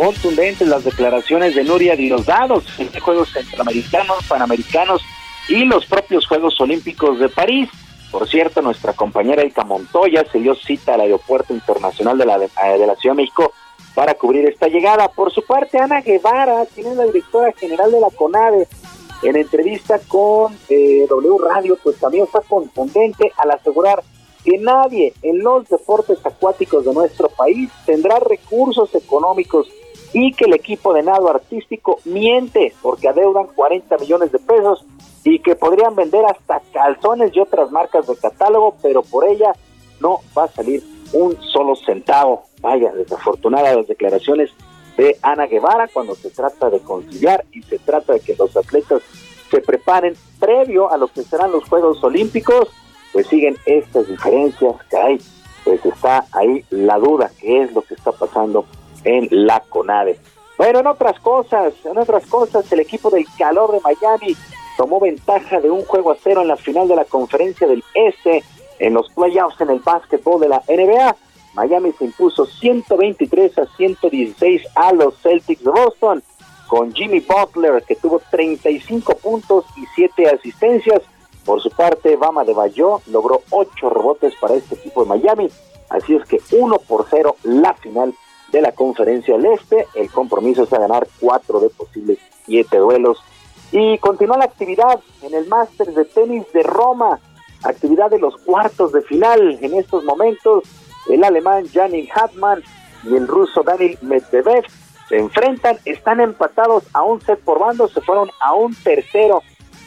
Contundentes 0.00 0.66
las 0.66 0.82
declaraciones 0.82 1.54
de 1.54 1.62
Nuria 1.62 1.94
Diosdado 1.94 2.62
en 2.78 2.88
Juegos 3.00 3.34
Centroamericanos, 3.34 4.24
Panamericanos 4.26 5.02
y 5.46 5.66
los 5.66 5.84
propios 5.84 6.26
Juegos 6.26 6.58
Olímpicos 6.58 7.18
de 7.18 7.28
París. 7.28 7.68
Por 8.10 8.26
cierto, 8.26 8.62
nuestra 8.62 8.94
compañera 8.94 9.42
Erika 9.42 9.62
Montoya 9.62 10.24
se 10.32 10.38
dio 10.38 10.54
cita 10.54 10.94
al 10.94 11.02
Aeropuerto 11.02 11.52
Internacional 11.52 12.16
de 12.16 12.24
la, 12.24 12.38
de 12.38 12.48
la 12.86 12.96
Ciudad 12.96 13.14
de 13.14 13.22
México 13.22 13.52
para 13.94 14.14
cubrir 14.14 14.46
esta 14.46 14.68
llegada. 14.68 15.08
Por 15.08 15.34
su 15.34 15.44
parte, 15.44 15.78
Ana 15.78 16.00
Guevara, 16.00 16.64
quien 16.74 16.86
es 16.86 16.96
la 16.96 17.04
directora 17.04 17.52
general 17.52 17.92
de 17.92 18.00
la 18.00 18.08
CONADE, 18.08 18.68
en 19.22 19.36
entrevista 19.36 20.00
con 20.08 20.56
eh, 20.70 21.04
W 21.10 21.36
Radio, 21.46 21.76
pues 21.82 21.98
también 21.98 22.26
fue 22.26 22.40
contundente 22.48 23.30
al 23.36 23.50
asegurar 23.50 24.02
que 24.46 24.56
nadie 24.56 25.12
en 25.20 25.40
los 25.40 25.68
deportes 25.68 26.24
acuáticos 26.24 26.86
de 26.86 26.94
nuestro 26.94 27.28
país 27.28 27.68
tendrá 27.84 28.18
recursos 28.18 28.94
económicos 28.94 29.68
y 30.12 30.32
que 30.32 30.46
el 30.46 30.54
equipo 30.54 30.92
de 30.92 31.02
nado 31.02 31.28
artístico 31.28 31.98
miente 32.04 32.74
porque 32.82 33.08
adeudan 33.08 33.46
40 33.46 33.98
millones 33.98 34.32
de 34.32 34.38
pesos 34.38 34.84
y 35.24 35.38
que 35.40 35.54
podrían 35.54 35.94
vender 35.94 36.24
hasta 36.24 36.60
calzones 36.72 37.34
y 37.34 37.40
otras 37.40 37.70
marcas 37.70 38.06
de 38.06 38.16
catálogo, 38.16 38.76
pero 38.82 39.02
por 39.02 39.28
ella 39.28 39.52
no 40.00 40.20
va 40.36 40.44
a 40.44 40.48
salir 40.48 40.82
un 41.12 41.40
solo 41.42 41.76
centavo. 41.76 42.44
Vaya, 42.60 42.92
desafortunada 42.92 43.74
las 43.74 43.86
declaraciones 43.86 44.50
de 44.96 45.16
Ana 45.22 45.46
Guevara 45.46 45.88
cuando 45.88 46.14
se 46.14 46.30
trata 46.30 46.70
de 46.70 46.80
conciliar 46.80 47.44
y 47.52 47.62
se 47.62 47.78
trata 47.78 48.14
de 48.14 48.20
que 48.20 48.34
los 48.36 48.56
atletas 48.56 49.02
se 49.50 49.60
preparen 49.60 50.14
previo 50.38 50.90
a 50.90 50.96
lo 50.96 51.08
que 51.08 51.22
serán 51.22 51.52
los 51.52 51.68
Juegos 51.68 52.02
Olímpicos, 52.02 52.68
pues 53.12 53.26
siguen 53.26 53.56
estas 53.66 54.06
diferencias 54.08 54.74
que 54.88 54.96
hay, 54.96 55.18
pues 55.64 55.84
está 55.84 56.24
ahí 56.32 56.64
la 56.70 56.98
duda, 56.98 57.30
qué 57.40 57.62
es 57.62 57.72
lo 57.72 57.82
que 57.82 57.94
está 57.94 58.12
pasando 58.12 58.64
en 59.04 59.28
la 59.30 59.60
CONADE. 59.60 60.18
Bueno, 60.58 60.80
en 60.80 60.86
otras 60.86 61.18
cosas, 61.20 61.72
en 61.84 61.96
otras 61.96 62.26
cosas, 62.26 62.70
el 62.70 62.80
equipo 62.80 63.08
del 63.10 63.24
calor 63.38 63.72
de 63.72 63.80
Miami 63.80 64.36
tomó 64.76 65.00
ventaja 65.00 65.60
de 65.60 65.70
un 65.70 65.84
juego 65.84 66.10
a 66.10 66.16
cero 66.22 66.42
en 66.42 66.48
la 66.48 66.56
final 66.56 66.86
de 66.86 66.96
la 66.96 67.04
conferencia 67.04 67.66
del 67.66 67.84
Este 67.94 68.44
En 68.78 68.94
los 68.94 69.10
playoffs 69.10 69.60
en 69.60 69.70
el 69.70 69.80
básquetbol 69.80 70.40
de 70.40 70.48
la 70.48 70.62
NBA, 70.68 71.16
Miami 71.54 71.92
se 71.92 72.04
impuso 72.04 72.46
123 72.46 73.58
a 73.58 73.66
116 73.76 74.62
a 74.74 74.92
los 74.92 75.18
Celtics 75.20 75.64
de 75.64 75.70
Boston, 75.70 76.22
con 76.68 76.94
Jimmy 76.94 77.20
Butler 77.20 77.82
que 77.82 77.96
tuvo 77.96 78.20
35 78.30 79.16
puntos 79.16 79.64
y 79.76 79.84
7 79.94 80.28
asistencias. 80.28 81.02
Por 81.44 81.60
su 81.60 81.70
parte, 81.70 82.16
Bama 82.16 82.44
de 82.44 82.52
Bayo 82.52 83.00
logró 83.06 83.42
8 83.50 83.90
rebotes 83.90 84.34
para 84.40 84.54
este 84.54 84.76
equipo 84.76 85.02
de 85.02 85.08
Miami. 85.08 85.50
Así 85.88 86.14
es 86.14 86.24
que 86.26 86.40
1 86.52 86.78
por 86.86 87.06
0 87.10 87.36
la 87.42 87.74
final 87.74 88.14
de 88.52 88.62
la 88.62 88.72
conferencia 88.72 89.36
del 89.36 89.46
Este. 89.46 89.86
El 89.94 90.10
compromiso 90.10 90.64
es 90.64 90.72
a 90.72 90.78
ganar 90.78 91.06
4 91.20 91.60
de 91.60 91.70
posibles 91.70 92.18
7 92.46 92.76
duelos. 92.78 93.18
Y 93.72 93.98
continúa 93.98 94.38
la 94.38 94.46
actividad 94.46 95.00
en 95.22 95.34
el 95.34 95.46
Masters 95.46 95.94
de 95.94 96.04
Tenis 96.04 96.44
de 96.52 96.62
Roma. 96.62 97.20
Actividad 97.62 98.10
de 98.10 98.18
los 98.18 98.36
cuartos 98.38 98.92
de 98.92 99.02
final. 99.02 99.58
En 99.60 99.74
estos 99.74 100.04
momentos, 100.04 100.64
el 101.08 101.22
alemán 101.24 101.66
Janik 101.72 102.10
Hartmann 102.16 102.62
y 103.04 103.14
el 103.14 103.28
ruso 103.28 103.62
Daniel 103.62 103.98
Medvedev 104.02 104.64
se 105.08 105.18
enfrentan, 105.18 105.78
están 105.84 106.20
empatados 106.20 106.84
a 106.92 107.02
un 107.02 107.20
set 107.20 107.40
por 107.40 107.58
bando, 107.58 107.88
se 107.88 108.00
fueron 108.00 108.30
a 108.40 108.54
un 108.54 108.74
tercero 108.74 109.42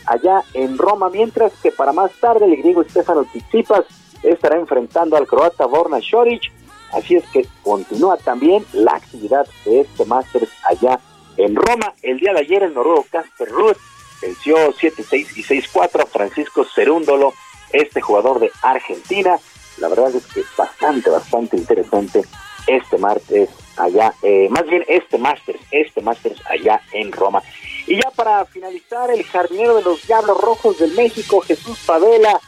allá 0.05 0.43
en 0.53 0.77
Roma, 0.77 1.09
mientras 1.09 1.53
que 1.61 1.71
para 1.71 1.93
más 1.93 2.11
tarde 2.19 2.45
el 2.45 2.57
griego 2.57 2.83
Stefano 2.83 3.23
Tsitsipas 3.23 3.85
estará 4.21 4.57
enfrentando 4.57 5.15
al 5.15 5.25
croata 5.25 5.65
Borna 5.65 5.99
Šorić, 5.99 6.51
así 6.93 7.15
es 7.15 7.23
que 7.31 7.47
continúa 7.63 8.17
también 8.17 8.65
la 8.73 8.93
actividad 8.93 9.47
de 9.65 9.81
este 9.81 10.05
Masters 10.05 10.49
allá 10.69 10.99
en 11.37 11.55
Roma. 11.55 11.93
El 12.01 12.19
día 12.19 12.33
de 12.33 12.39
ayer 12.39 12.63
el 12.63 12.73
noruego 12.73 13.05
Casper 13.11 13.49
Ruud 13.49 13.75
venció 14.21 14.55
7-6 14.73 15.37
y 15.37 15.43
6-4 15.43 16.03
a 16.03 16.05
Francisco 16.05 16.65
Cerúndolo, 16.65 17.33
este 17.71 18.01
jugador 18.01 18.39
de 18.39 18.51
Argentina. 18.61 19.37
La 19.77 19.87
verdad 19.87 20.15
es 20.15 20.25
que 20.27 20.41
es 20.41 20.55
bastante, 20.55 21.09
bastante 21.09 21.57
interesante 21.57 22.21
este 22.67 22.97
martes 22.97 23.49
allá, 23.75 24.13
eh, 24.21 24.47
más 24.49 24.65
bien 24.67 24.85
este 24.87 25.17
Masters, 25.17 25.59
este 25.71 26.01
Masters 26.01 26.39
allá 26.49 26.81
en 26.93 27.11
Roma. 27.11 27.41
Y 27.87 27.97
ya 27.97 28.09
para 28.11 28.45
finalizar, 28.45 29.11
el 29.11 29.23
jardinero 29.23 29.75
de 29.75 29.81
los 29.81 30.05
Diablos 30.07 30.39
Rojos 30.39 30.77
del 30.77 30.93
México, 30.93 31.41
Jesús 31.41 31.77
Favela, 31.79 32.39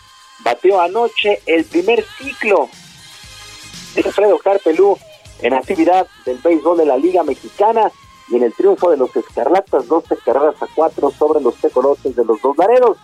bateó 0.43 0.80
anoche 0.80 1.41
el 1.45 1.65
primer 1.65 2.05
ciclo 2.17 2.69
Alfredo 4.03 4.38
Carpelú 4.39 4.97
en 5.41 5.53
actividad 5.53 6.07
del 6.26 6.38
béisbol 6.38 6.77
de 6.77 6.85
la 6.85 6.97
Liga 6.97 7.23
Mexicana 7.23 7.91
y 8.30 8.38
en 8.38 8.43
el 8.43 8.53
triunfo 8.53 8.89
de 8.89 8.97
los 8.97 9.15
Escarlatas, 9.15 9.88
12 9.88 10.17
carreras 10.26 10.61
a 10.61 10.67
4 10.73 11.11
sobre 11.11 11.41
los 11.41 11.55
tecolotes 11.55 12.15
de 12.15 12.26
los 12.26 12.41
dos 12.41 12.57
lareros. 12.57 12.97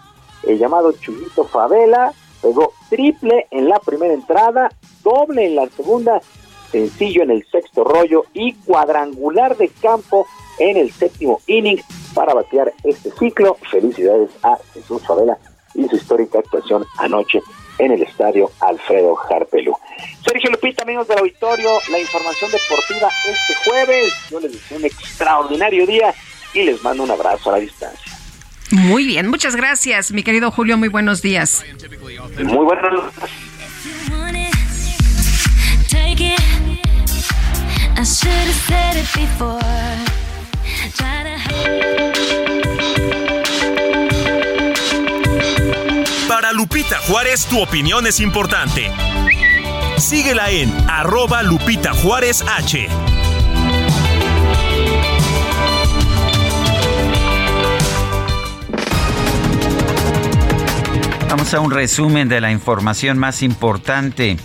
El 0.43 0.57
llamado 0.57 0.91
Chuyito 0.93 1.43
Favela 1.45 2.13
pegó 2.41 2.73
triple 2.89 3.47
en 3.51 3.69
la 3.69 3.79
primera 3.79 4.13
entrada, 4.13 4.69
doble 5.03 5.45
en 5.45 5.55
la 5.55 5.67
segunda 5.67 6.21
sencillo 6.71 7.23
en 7.23 7.31
el 7.31 7.45
sexto 7.51 7.83
rollo 7.83 8.23
y 8.33 8.53
cuadrangular 8.53 9.57
de 9.57 9.67
campo 9.67 10.25
en 10.57 10.77
el 10.77 10.91
séptimo 10.91 11.41
inning 11.47 11.81
para 12.15 12.33
batear 12.33 12.73
este 12.83 13.11
ciclo. 13.11 13.57
Felicidades 13.69 14.31
a 14.43 14.57
Jesús 14.73 15.05
Favela 15.05 15.37
y 15.73 15.87
su 15.87 15.95
histórica 15.97 16.39
actuación 16.39 16.85
anoche 16.97 17.41
en 17.77 17.91
el 17.91 18.01
estadio 18.01 18.51
Alfredo 18.59 19.15
Jarpelú. 19.15 19.75
Sergio 20.25 20.51
Lupita, 20.51 20.83
amigos 20.83 21.07
del 21.07 21.19
auditorio, 21.19 21.69
la 21.89 21.99
información 21.99 22.51
deportiva 22.51 23.09
este 23.27 23.69
jueves. 23.69 24.13
Yo 24.29 24.39
les 24.39 24.51
deseo 24.51 24.77
un 24.77 24.85
extraordinario 24.85 25.85
día 25.85 26.13
y 26.53 26.63
les 26.63 26.83
mando 26.83 27.03
un 27.03 27.11
abrazo 27.11 27.49
a 27.49 27.53
la 27.53 27.59
distancia. 27.59 28.11
Muy 28.71 29.05
bien, 29.05 29.27
muchas 29.27 29.55
gracias, 29.55 30.11
mi 30.11 30.23
querido 30.23 30.49
Julio. 30.51 30.77
Muy 30.77 30.87
buenos 30.87 31.21
días. 31.21 31.63
Muy 32.37 32.65
buenos 32.65 33.13
días. 33.13 33.31
Para 46.31 46.53
Lupita 46.53 46.97
Juárez, 46.99 47.45
tu 47.45 47.61
opinión 47.61 48.07
es 48.07 48.21
importante. 48.21 48.89
Síguela 49.97 50.49
en 50.49 50.71
arroba 50.89 51.43
Lupita 51.43 51.91
Juárez 51.91 52.41
H. 52.47 52.87
Vamos 61.29 61.53
a 61.53 61.59
un 61.59 61.69
resumen 61.69 62.29
de 62.29 62.39
la 62.39 62.49
información 62.53 63.17
más 63.17 63.43
importante. 63.43 64.37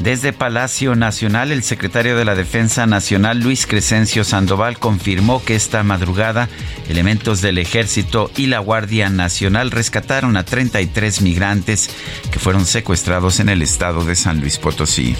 Desde 0.00 0.32
Palacio 0.32 0.94
Nacional, 0.94 1.50
el 1.50 1.64
secretario 1.64 2.16
de 2.16 2.24
la 2.24 2.36
Defensa 2.36 2.86
Nacional, 2.86 3.40
Luis 3.40 3.66
Crescencio 3.66 4.22
Sandoval, 4.22 4.78
confirmó 4.78 5.44
que 5.44 5.56
esta 5.56 5.82
madrugada 5.82 6.48
elementos 6.88 7.40
del 7.40 7.58
Ejército 7.58 8.30
y 8.36 8.46
la 8.46 8.60
Guardia 8.60 9.08
Nacional 9.10 9.72
rescataron 9.72 10.36
a 10.36 10.44
33 10.44 11.20
migrantes 11.22 11.90
que 12.30 12.38
fueron 12.38 12.64
secuestrados 12.64 13.40
en 13.40 13.48
el 13.48 13.60
estado 13.60 14.04
de 14.04 14.14
San 14.14 14.40
Luis 14.40 14.58
Potosí. 14.58 15.16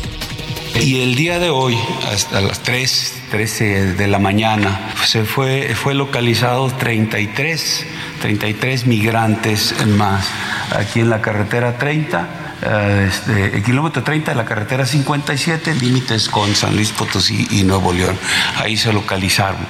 Y 0.80 1.00
el 1.00 1.16
día 1.16 1.40
de 1.40 1.50
hoy, 1.50 1.76
hasta 2.12 2.40
las 2.40 2.62
3, 2.62 3.22
13 3.32 3.94
de 3.94 4.06
la 4.06 4.20
mañana, 4.20 4.92
se 5.04 5.24
fue, 5.24 5.74
fue 5.74 5.94
localizado 5.94 6.70
33, 6.70 7.84
33 8.20 8.86
migrantes 8.86 9.74
más 9.86 10.28
aquí 10.70 11.00
en 11.00 11.10
la 11.10 11.20
carretera 11.20 11.78
30 11.78 12.47
este, 12.62 13.56
el 13.56 13.62
kilómetro 13.62 14.02
30 14.02 14.32
de 14.32 14.36
la 14.36 14.44
carretera 14.44 14.84
57, 14.84 15.74
límites 15.76 16.28
con 16.28 16.54
San 16.54 16.74
Luis 16.74 16.92
Potosí 16.92 17.46
y 17.50 17.62
Nuevo 17.62 17.92
León. 17.92 18.18
Ahí 18.56 18.76
se 18.76 18.92
localizaron. 18.92 19.60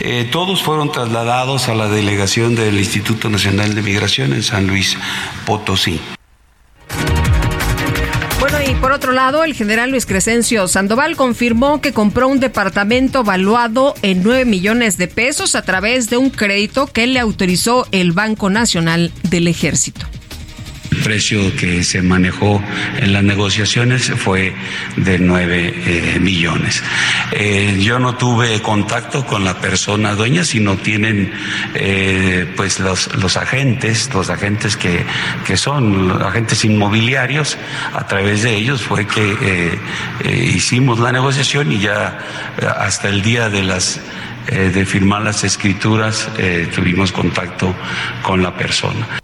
Eh, 0.00 0.28
todos 0.30 0.62
fueron 0.62 0.92
trasladados 0.92 1.68
a 1.68 1.74
la 1.74 1.88
delegación 1.88 2.54
del 2.54 2.78
Instituto 2.78 3.28
Nacional 3.28 3.74
de 3.74 3.82
Migración 3.82 4.32
en 4.32 4.42
San 4.42 4.66
Luis 4.66 4.96
Potosí. 5.44 6.00
Bueno, 8.38 8.58
y 8.66 8.74
por 8.76 8.92
otro 8.92 9.12
lado, 9.12 9.44
el 9.44 9.54
general 9.54 9.90
Luis 9.90 10.06
Crescencio 10.06 10.66
Sandoval 10.66 11.14
confirmó 11.14 11.82
que 11.82 11.92
compró 11.92 12.26
un 12.26 12.40
departamento 12.40 13.22
valuado 13.22 13.94
en 14.00 14.22
9 14.22 14.46
millones 14.46 14.96
de 14.96 15.08
pesos 15.08 15.54
a 15.54 15.62
través 15.62 16.08
de 16.08 16.16
un 16.16 16.30
crédito 16.30 16.86
que 16.86 17.06
le 17.06 17.20
autorizó 17.20 17.86
el 17.92 18.12
Banco 18.12 18.48
Nacional 18.48 19.12
del 19.24 19.46
Ejército. 19.46 20.06
Precio 21.02 21.54
que 21.56 21.84
se 21.84 22.02
manejó 22.02 22.62
en 22.98 23.12
las 23.12 23.22
negociaciones 23.22 24.12
fue 24.16 24.54
de 24.96 25.18
9 25.18 25.74
eh, 25.86 26.18
millones. 26.20 26.82
Eh, 27.32 27.78
yo 27.80 27.98
no 27.98 28.16
tuve 28.16 28.60
contacto 28.62 29.24
con 29.26 29.44
la 29.44 29.54
persona 29.60 30.14
dueña, 30.14 30.44
sino 30.44 30.76
tienen 30.76 31.32
eh, 31.74 32.46
pues 32.56 32.80
los, 32.80 33.14
los, 33.16 33.36
agentes, 33.36 34.10
los 34.12 34.30
agentes 34.30 34.76
que, 34.76 35.04
que 35.46 35.56
son 35.56 36.08
los 36.08 36.22
agentes 36.22 36.64
inmobiliarios, 36.64 37.58
a 37.92 38.06
través 38.06 38.42
de 38.42 38.56
ellos 38.56 38.82
fue 38.82 39.06
que 39.06 39.78
hicimos 40.54 40.98
la 40.98 41.12
negociación 41.12 41.72
y 41.72 41.78
ya 41.78 42.18
hasta 42.78 43.08
el 43.08 43.22
día 43.22 43.48
de 43.48 43.62
las 43.62 44.00
de 44.50 44.86
firmar 44.86 45.22
las 45.22 45.44
escrituras 45.44 46.28
tuvimos 46.74 47.12
contacto 47.12 47.74
con 48.22 48.42
la 48.42 48.54
persona. 48.54 49.19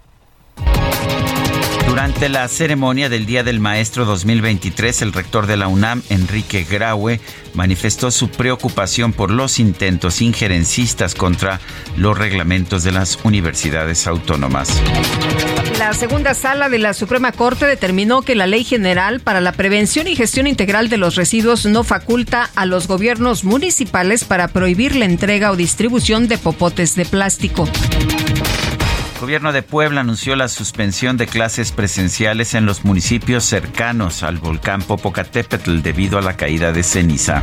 Durante 2.07 2.29
la 2.29 2.47
ceremonia 2.47 3.09
del 3.09 3.27
Día 3.27 3.43
del 3.43 3.59
Maestro 3.59 4.05
2023, 4.05 5.03
el 5.03 5.13
rector 5.13 5.49
de 5.49 5.57
la 5.57 5.67
UNAM, 5.67 6.05
Enrique 6.09 6.63
Graue, 6.63 7.19
manifestó 7.53 8.13
su 8.13 8.29
preocupación 8.29 9.13
por 9.13 9.33
los 9.33 9.59
intentos 9.59 10.23
injerencistas 10.23 11.17
contra 11.17 11.59
los 11.97 12.17
reglamentos 12.17 12.85
de 12.85 12.93
las 12.93 13.19
universidades 13.25 14.07
autónomas. 14.07 14.81
La 15.81 15.95
segunda 15.95 16.35
sala 16.35 16.69
de 16.69 16.79
la 16.79 16.95
Suprema 16.95 17.33
Corte 17.33 17.67
determinó 17.67 18.23
que 18.23 18.37
la 18.37 18.47
Ley 18.47 18.63
General 18.63 19.19
para 19.19 19.41
la 19.41 19.51
Prevención 19.51 20.07
y 20.07 20.15
Gestión 20.15 20.47
Integral 20.47 20.89
de 20.89 20.99
los 20.99 21.17
Residuos 21.17 21.67
no 21.67 21.83
faculta 21.83 22.49
a 22.55 22.67
los 22.67 22.87
gobiernos 22.87 23.43
municipales 23.43 24.23
para 24.23 24.47
prohibir 24.47 24.95
la 24.95 25.07
entrega 25.07 25.51
o 25.51 25.57
distribución 25.57 26.29
de 26.29 26.39
popotes 26.39 26.95
de 26.95 27.05
plástico. 27.05 27.69
El 29.17 29.21
gobierno 29.21 29.55
de 29.55 29.63
Puebla 29.63 30.03
anunció 30.03 30.37
la 30.37 30.47
suspensión 30.47 31.17
de 31.17 31.27
clases 31.27 31.73
presenciales 31.73 32.53
en 32.53 32.67
los 32.67 32.85
municipios 32.85 33.45
cercanos 33.45 34.23
al 34.23 34.37
volcán 34.37 34.83
Popocatépetl 34.83 35.81
debido 35.81 36.19
a 36.19 36.21
la 36.21 36.37
caída 36.37 36.71
de 36.71 36.83
ceniza. 36.83 37.43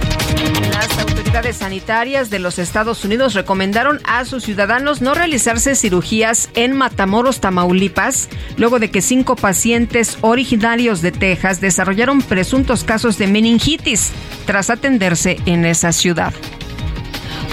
Las 0.71 0.99
autoridades 0.99 1.57
sanitarias 1.57 2.29
de 2.29 2.37
los 2.37 2.59
Estados 2.59 3.03
Unidos 3.03 3.33
recomendaron 3.33 3.99
a 4.03 4.23
sus 4.25 4.43
ciudadanos 4.43 5.01
no 5.01 5.15
realizarse 5.15 5.73
cirugías 5.73 6.51
en 6.53 6.73
Matamoros, 6.73 7.41
Tamaulipas, 7.41 8.29
luego 8.55 8.77
de 8.77 8.91
que 8.91 9.01
cinco 9.01 9.35
pacientes 9.35 10.19
originarios 10.21 11.01
de 11.01 11.11
Texas 11.11 11.59
desarrollaron 11.59 12.21
presuntos 12.21 12.83
casos 12.83 13.17
de 13.17 13.25
meningitis 13.25 14.11
tras 14.45 14.69
atenderse 14.69 15.39
en 15.47 15.65
esa 15.65 15.91
ciudad. 15.91 16.35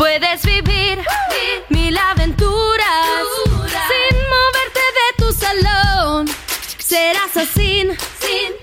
Puedes 0.00 0.42
vivir 0.46 0.98
mil 1.68 1.98
aventuras 1.98 3.26
sin 3.90 4.16
moverte 4.34 4.80
de 4.98 5.08
tu 5.18 5.30
salón 5.30 6.26
serás 6.90 7.36
así, 7.36 7.86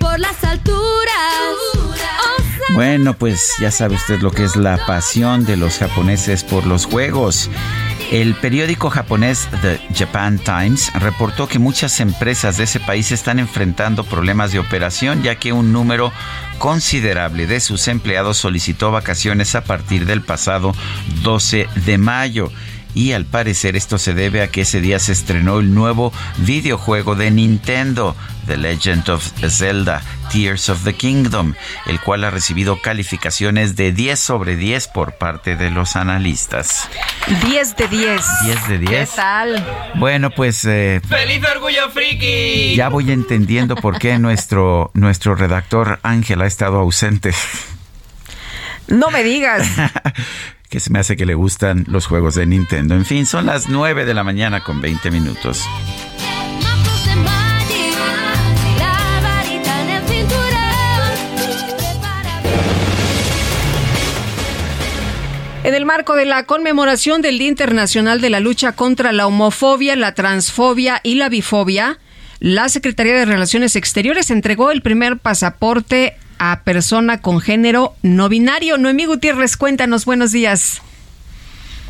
por 0.02 0.20
las 0.20 0.44
alturas. 0.44 0.84
Bueno, 2.74 3.14
pues 3.14 3.54
ya 3.62 3.72
sabe 3.72 3.96
usted 3.96 4.20
lo 4.20 4.32
que 4.32 4.44
es 4.44 4.58
la 4.58 4.86
pasión 4.86 5.46
de 5.46 5.56
los 5.56 5.78
japoneses 5.78 6.44
por 6.44 6.68
los 6.68 6.86
juegos. 6.86 7.50
El 8.12 8.36
periódico 8.36 8.90
japonés 8.90 9.48
The 9.62 9.80
Japan 9.96 10.40
Times 10.40 10.92
reportó 10.94 11.48
que 11.48 11.58
muchas 11.58 12.02
empresas 12.02 12.58
de 12.58 12.66
ese 12.66 12.82
país 12.82 13.14
están 13.14 13.40
enfrentando 13.40 14.04
problemas 14.04 14.52
de 14.52 14.60
operación 14.60 15.24
ya 15.24 15.36
que 15.36 15.54
un 15.54 15.72
número 15.72 16.12
considerable 16.60 17.48
de 17.48 17.62
sus 17.62 17.88
empleados 17.88 18.38
solicitó 18.38 18.92
vacaciones 18.92 19.56
a 19.56 19.64
partir 19.64 20.06
del 20.06 20.22
pasado 20.22 20.74
12 21.24 21.68
de 21.86 21.98
mayo 21.98 22.52
y 22.98 23.14
al 23.14 23.26
parecer 23.26 23.76
esto 23.76 24.00
se 24.00 24.16
debe 24.16 24.42
a 24.42 24.48
que 24.48 24.62
ese 24.62 24.82
día 24.82 24.98
se 24.98 25.12
estrenó 25.12 25.60
el 25.60 25.72
nuevo 25.76 26.12
videojuego 26.38 27.14
de 27.14 27.30
Nintendo, 27.30 28.16
The 28.48 28.58
Legend 28.58 29.08
of 29.10 29.24
Zelda, 29.48 30.02
Tears 30.32 30.68
of 30.70 30.84
the 30.84 30.96
Kingdom, 30.96 31.54
el 31.86 32.02
cual 32.02 32.24
ha 32.24 32.32
recibido 32.32 32.82
calificaciones 32.82 33.76
de 33.76 33.92
10 33.92 34.20
sobre 34.20 34.56
10 34.56 34.88
por 34.88 35.14
parte 35.14 35.56
de 35.56 35.70
los 35.70 35.96
analistas. 35.96 36.90
10 37.46 37.76
de 37.76 37.88
10. 37.88 38.22
10 38.46 38.68
de 38.68 38.80
10. 38.80 39.10
¿Qué 39.12 39.16
tal? 39.16 39.64
Bueno, 39.94 40.32
pues... 40.32 40.66
Eh, 40.66 41.00
¡Feliz 41.08 41.44
Orgullo 41.56 41.92
Friki! 41.92 42.74
Ya 42.76 42.90
voy 42.90 43.12
entendiendo 43.12 43.76
por 43.76 44.00
qué 44.00 44.18
nuestro, 44.18 44.90
nuestro 44.96 45.36
redactor 45.36 46.00
Ángel 46.02 46.42
ha 46.42 46.48
estado 46.48 46.80
ausente. 46.80 47.32
No 48.88 49.12
me 49.12 49.22
digas. 49.22 49.68
que 50.70 50.80
se 50.80 50.92
me 50.92 51.00
hace 51.00 51.16
que 51.16 51.26
le 51.26 51.36
gustan 51.36 51.86
los 51.88 52.06
juegos 52.08 52.36
de 52.36 52.46
Nintendo. 52.46 52.96
En 52.96 53.06
fin, 53.06 53.26
son 53.26 53.46
las 53.46 53.70
9 53.70 54.06
de 54.06 54.14
la 54.14 54.24
mañana 54.24 54.64
con 54.64 54.82
20 54.82 55.12
minutos. 55.12 55.64
En 65.64 65.74
el 65.74 65.86
marco 65.86 66.16
de 66.16 66.26
la 66.26 66.46
conmemoración 66.46 67.22
del 67.22 67.40
Día 67.40 67.50
Internacional 67.50 68.22
de 68.22 68.30
la 68.30 68.40
Lucha 68.40 68.72
contra 68.72 69.12
la 69.12 69.28
Homofobia, 69.28 69.98
la 69.98 70.14
Transfobia 70.14 71.02
y 71.04 71.16
la 71.16 71.28
Bifobia, 71.28 72.00
la 72.40 72.70
Secretaría 72.70 73.16
de 73.16 73.26
Relaciones 73.26 73.76
Exteriores 73.76 74.32
entregó 74.32 74.72
el 74.72 74.82
primer 74.82 75.18
pasaporte 75.18 76.16
a 76.40 76.62
persona 76.64 77.22
con 77.22 77.40
género 77.40 77.96
no 78.02 78.30
binario. 78.30 78.78
Noemí 78.78 79.06
Gutiérrez, 79.06 79.58
cuéntanos, 79.58 80.06
buenos 80.06 80.32
días. 80.32 80.82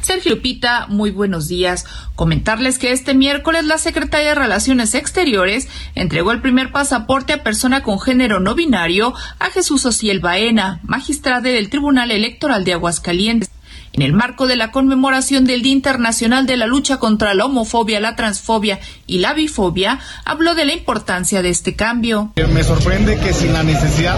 Sergio 0.02 0.36
Lupita, 0.36 0.88
muy 0.88 1.12
buenos 1.12 1.50
días. 1.50 1.86
Comentarles 2.16 2.80
que 2.80 2.94
este 2.94 3.14
miércoles 3.14 3.66
la 3.66 3.78
Secretaría 3.78 4.30
de 4.30 4.36
Relaciones 4.36 4.94
Exteriores 4.94 5.68
entregó 5.96 6.32
el 6.32 6.42
primer 6.42 6.72
pasaporte 6.72 7.34
a 7.34 7.44
persona 7.44 7.84
con 7.84 8.00
género 8.00 8.40
no 8.40 8.56
binario 8.56 9.14
a 9.40 9.50
Jesús 9.50 9.86
Ociel 9.86 10.22
Baena, 10.22 10.80
magistrado 10.84 11.44
del 11.44 11.70
Tribunal 11.70 12.12
Electoral 12.12 12.64
de 12.64 12.74
Aguascalientes. 12.74 13.50
En 13.94 14.02
el 14.02 14.14
marco 14.14 14.46
de 14.48 14.56
la 14.56 14.72
conmemoración 14.72 15.46
del 15.46 15.62
Día 15.62 15.74
Internacional 15.74 16.46
de 16.46 16.58
la 16.58 16.68
Lucha 16.68 16.98
contra 16.98 17.34
la 17.34 17.46
Homofobia, 17.46 18.00
la 18.00 18.16
Transfobia 18.16 18.80
y 19.08 19.20
la 19.20 19.34
Bifobia, 19.34 20.00
habló 20.26 20.54
de 20.54 20.66
la 20.66 20.74
importancia 20.74 21.42
de 21.42 21.50
este 21.50 21.76
cambio. 21.76 22.32
Me 22.54 22.64
sorprende 22.64 23.18
que 23.18 23.34
sin 23.34 23.54
la 23.54 23.64
necesidad 23.64 24.18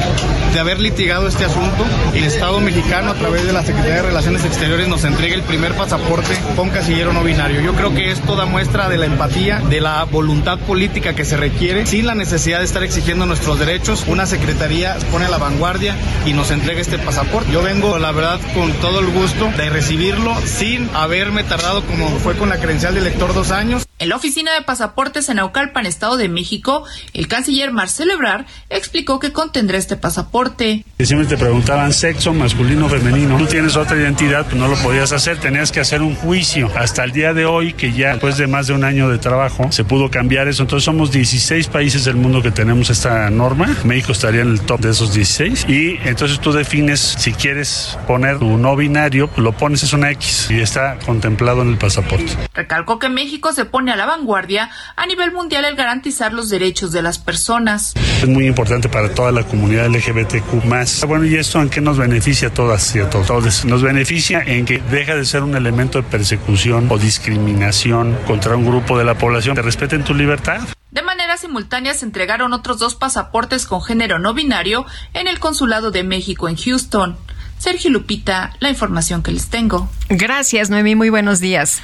de 0.53 0.59
haber 0.59 0.79
litigado 0.79 1.27
este 1.27 1.45
asunto, 1.45 1.85
el 2.13 2.23
Estado 2.25 2.59
mexicano 2.59 3.11
a 3.11 3.13
través 3.15 3.45
de 3.45 3.53
la 3.53 3.63
Secretaría 3.63 3.95
de 3.95 4.01
Relaciones 4.03 4.43
Exteriores 4.43 4.87
nos 4.87 5.03
entregue 5.03 5.35
el 5.35 5.43
primer 5.43 5.73
pasaporte 5.75 6.37
con 6.55 6.69
casillero 6.69 7.13
no 7.13 7.23
binario. 7.23 7.61
Yo 7.61 7.73
creo 7.73 7.93
que 7.93 8.11
es 8.11 8.19
toda 8.21 8.45
muestra 8.45 8.89
de 8.89 8.97
la 8.97 9.05
empatía, 9.05 9.59
de 9.59 9.81
la 9.81 10.03
voluntad 10.05 10.59
política 10.59 11.15
que 11.15 11.25
se 11.25 11.37
requiere, 11.37 11.85
sin 11.85 12.05
la 12.05 12.15
necesidad 12.15 12.59
de 12.59 12.65
estar 12.65 12.83
exigiendo 12.83 13.25
nuestros 13.25 13.59
derechos. 13.59 14.03
Una 14.07 14.25
secretaría 14.25 14.97
pone 15.11 15.25
a 15.25 15.29
la 15.29 15.37
vanguardia 15.37 15.95
y 16.25 16.33
nos 16.33 16.51
entrega 16.51 16.81
este 16.81 16.97
pasaporte. 16.97 17.51
Yo 17.51 17.61
vengo, 17.61 17.97
la 17.97 18.11
verdad, 18.11 18.39
con 18.53 18.71
todo 18.73 18.99
el 18.99 19.07
gusto 19.07 19.49
de 19.63 19.69
recibirlo 19.69 20.33
sin 20.45 20.89
haberme 20.93 21.43
tardado 21.43 21.83
como 21.83 22.07
fue 22.19 22.37
con 22.37 22.47
la 22.47 22.59
credencial 22.59 22.95
de 22.95 23.01
lector 23.01 23.33
dos 23.33 23.51
años. 23.51 23.85
En 24.01 24.07
la 24.07 24.15
oficina 24.15 24.53
de 24.53 24.61
pasaportes 24.61 25.27
en 25.27 25.39
Aucalpan, 25.39 25.85
Estado 25.85 26.15
de 26.15 26.29
México, 26.29 26.85
el 27.13 27.27
canciller 27.27 27.73
Marcelo 27.73 28.13
Ebrard 28.13 28.45
explicó 28.69 29.19
que 29.19 29.33
contendrá 29.33 29.77
este 29.77 29.97
pasaporte. 29.97 30.85
Siempre 30.99 31.27
te 31.27 31.35
preguntaban 31.35 31.91
sexo, 31.91 32.33
masculino, 32.33 32.87
femenino. 32.87 33.37
Tú 33.37 33.45
tienes 33.47 33.75
otra 33.75 33.97
identidad, 33.97 34.45
pues 34.45 34.55
no 34.55 34.69
lo 34.69 34.77
podías 34.77 35.11
hacer, 35.11 35.37
tenías 35.37 35.73
que 35.73 35.81
hacer 35.81 36.01
un 36.01 36.15
juicio. 36.15 36.71
Hasta 36.77 37.03
el 37.03 37.11
día 37.11 37.33
de 37.33 37.45
hoy, 37.45 37.73
que 37.73 37.91
ya 37.91 38.11
después 38.11 38.37
de 38.37 38.47
más 38.47 38.67
de 38.67 38.73
un 38.73 38.85
año 38.85 39.09
de 39.09 39.17
trabajo, 39.17 39.69
se 39.73 39.83
pudo 39.83 40.09
cambiar 40.09 40.47
eso. 40.47 40.63
Entonces 40.63 40.85
somos 40.85 41.11
16 41.11 41.67
países 41.67 42.05
del 42.05 42.15
mundo 42.15 42.41
que 42.41 42.51
tenemos 42.51 42.89
esta 42.89 43.29
norma. 43.29 43.75
México 43.83 44.13
estaría 44.13 44.43
en 44.43 44.51
el 44.51 44.61
top 44.61 44.79
de 44.79 44.91
esos 44.91 45.13
16. 45.13 45.65
Y 45.67 45.99
entonces 46.05 46.39
tú 46.39 46.53
defines 46.53 47.01
si 47.01 47.33
quieres 47.33 47.97
poner 48.07 48.39
tu 48.39 48.57
no 48.57 48.77
binario, 48.77 49.27
pues 49.27 49.39
lo 49.39 49.48
pones 49.51 49.83
es 49.83 49.93
una 49.93 50.11
X 50.11 50.47
y 50.49 50.59
está 50.59 50.97
contemplado 51.05 51.61
en 51.61 51.69
el 51.69 51.77
pasaporte. 51.77 52.37
Recalcó 52.53 52.99
que 52.99 53.09
México 53.09 53.53
se 53.53 53.65
pone 53.65 53.91
a 53.91 53.95
la 53.95 54.05
vanguardia 54.05 54.69
a 54.95 55.05
nivel 55.05 55.31
mundial 55.31 55.65
el 55.65 55.75
garantizar 55.75 56.33
los 56.33 56.49
derechos 56.49 56.91
de 56.91 57.01
las 57.01 57.19
personas. 57.19 57.93
Es 58.21 58.27
muy 58.27 58.47
importante 58.47 58.89
para 58.89 59.13
toda 59.13 59.31
la 59.31 59.43
comunidad 59.43 59.87
LGBTQ 59.87 61.07
Bueno, 61.07 61.25
¿y 61.25 61.35
esto 61.35 61.61
en 61.61 61.69
qué 61.69 61.81
nos 61.81 61.97
beneficia 61.97 62.49
a 62.49 62.53
todas 62.53 62.95
y 62.95 62.99
a 62.99 63.09
todos? 63.09 63.65
Nos 63.65 63.81
beneficia 63.81 64.41
en 64.45 64.65
que 64.65 64.79
deja 64.91 65.15
de 65.15 65.25
ser 65.25 65.43
un 65.43 65.55
elemento 65.55 66.01
de 66.01 66.07
persecución 66.07 66.87
o 66.89 66.97
discriminación 66.97 68.17
contra 68.27 68.55
un 68.55 68.65
grupo 68.65 68.97
de 68.97 69.05
la 69.05 69.17
población. 69.17 69.55
Te 69.55 69.61
respeten 69.61 70.03
tu 70.03 70.13
libertad. 70.13 70.61
De 70.91 71.03
manera 71.03 71.37
simultánea 71.37 71.93
se 71.93 72.05
entregaron 72.05 72.53
otros 72.53 72.79
dos 72.79 72.95
pasaportes 72.95 73.67
con 73.67 73.81
género 73.81 74.17
no 74.17 74.33
binario 74.33 74.85
en 75.13 75.27
el 75.27 75.39
Consulado 75.39 75.91
de 75.91 76.03
México 76.03 76.49
en 76.49 76.55
Houston. 76.55 77.17
Sergio 77.59 77.91
Lupita, 77.91 78.55
la 78.59 78.69
información 78.69 79.21
que 79.21 79.31
les 79.31 79.47
tengo. 79.49 79.89
Gracias, 80.07 80.69
Noemí. 80.69 80.95
Muy 80.95 81.09
buenos 81.09 81.39
días. 81.39 81.81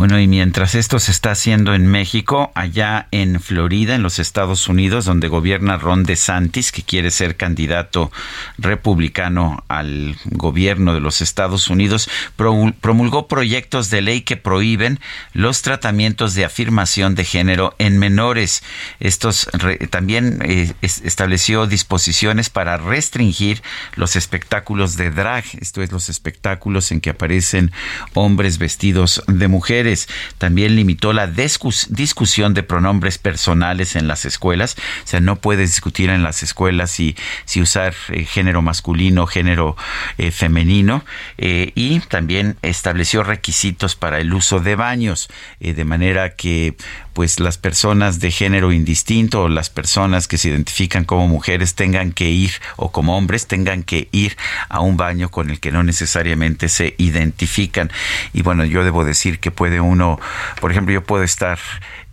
Bueno, 0.00 0.18
y 0.18 0.26
mientras 0.26 0.74
esto 0.76 0.98
se 0.98 1.10
está 1.10 1.32
haciendo 1.32 1.74
en 1.74 1.86
México, 1.86 2.52
allá 2.54 3.08
en 3.10 3.38
Florida, 3.38 3.94
en 3.94 4.02
los 4.02 4.18
Estados 4.18 4.66
Unidos, 4.66 5.04
donde 5.04 5.28
gobierna 5.28 5.76
Ron 5.76 6.04
DeSantis, 6.04 6.72
que 6.72 6.82
quiere 6.82 7.10
ser 7.10 7.36
candidato 7.36 8.10
republicano 8.56 9.62
al 9.68 10.16
gobierno 10.24 10.94
de 10.94 11.00
los 11.00 11.20
Estados 11.20 11.68
Unidos, 11.68 12.08
promulgó 12.34 13.28
proyectos 13.28 13.90
de 13.90 14.00
ley 14.00 14.22
que 14.22 14.38
prohíben 14.38 15.00
los 15.34 15.60
tratamientos 15.60 16.32
de 16.32 16.46
afirmación 16.46 17.14
de 17.14 17.26
género 17.26 17.74
en 17.76 17.98
menores. 17.98 18.62
Estos 19.00 19.50
también 19.90 20.40
eh, 20.46 20.72
estableció 20.80 21.66
disposiciones 21.66 22.48
para 22.48 22.78
restringir 22.78 23.62
los 23.96 24.16
espectáculos 24.16 24.96
de 24.96 25.10
drag, 25.10 25.44
esto 25.60 25.82
es 25.82 25.92
los 25.92 26.08
espectáculos 26.08 26.90
en 26.90 27.02
que 27.02 27.10
aparecen 27.10 27.70
hombres 28.14 28.56
vestidos 28.56 29.22
de 29.26 29.46
mujeres. 29.46 29.89
También 30.38 30.76
limitó 30.76 31.12
la 31.12 31.26
discusión 31.26 32.54
de 32.54 32.62
pronombres 32.62 33.18
personales 33.18 33.96
en 33.96 34.08
las 34.08 34.24
escuelas, 34.24 34.76
o 35.04 35.06
sea, 35.06 35.20
no 35.20 35.36
puedes 35.36 35.70
discutir 35.70 36.10
en 36.10 36.22
las 36.22 36.42
escuelas 36.42 36.90
si, 36.90 37.16
usar 37.60 37.94
eh, 38.08 38.24
género 38.24 38.62
masculino, 38.62 39.26
género 39.26 39.76
eh, 40.18 40.30
femenino, 40.30 41.04
eh, 41.38 41.72
y 41.74 42.00
también 42.00 42.56
estableció 42.62 43.22
requisitos 43.22 43.96
para 43.96 44.20
el 44.20 44.32
uso 44.32 44.60
de 44.60 44.76
baños, 44.76 45.28
de 45.60 45.84
manera 45.84 46.36
que 46.36 46.76
pues 47.12 47.40
las 47.40 47.58
personas 47.58 48.20
de 48.20 48.30
género 48.30 48.72
indistinto 48.72 49.42
o 49.42 49.48
las 49.48 49.70
personas 49.70 50.28
que 50.28 50.38
se 50.38 50.48
identifican 50.48 51.04
como 51.04 51.28
mujeres 51.28 51.74
tengan 51.74 52.12
que 52.12 52.30
ir 52.30 52.52
o 52.76 52.92
como 52.92 53.16
hombres 53.16 53.46
tengan 53.46 53.82
que 53.82 54.08
ir 54.12 54.36
a 54.68 54.80
un 54.80 54.96
baño 54.96 55.30
con 55.30 55.50
el 55.50 55.60
que 55.60 55.72
no 55.72 55.82
necesariamente 55.82 56.68
se 56.68 56.94
identifican. 56.98 57.90
Y 58.32 58.42
bueno, 58.42 58.64
yo 58.64 58.84
debo 58.84 59.04
decir 59.04 59.40
que 59.40 59.50
puede 59.50 59.80
uno, 59.80 60.18
por 60.60 60.70
ejemplo, 60.70 60.92
yo 60.92 61.04
puedo 61.04 61.24
estar 61.24 61.58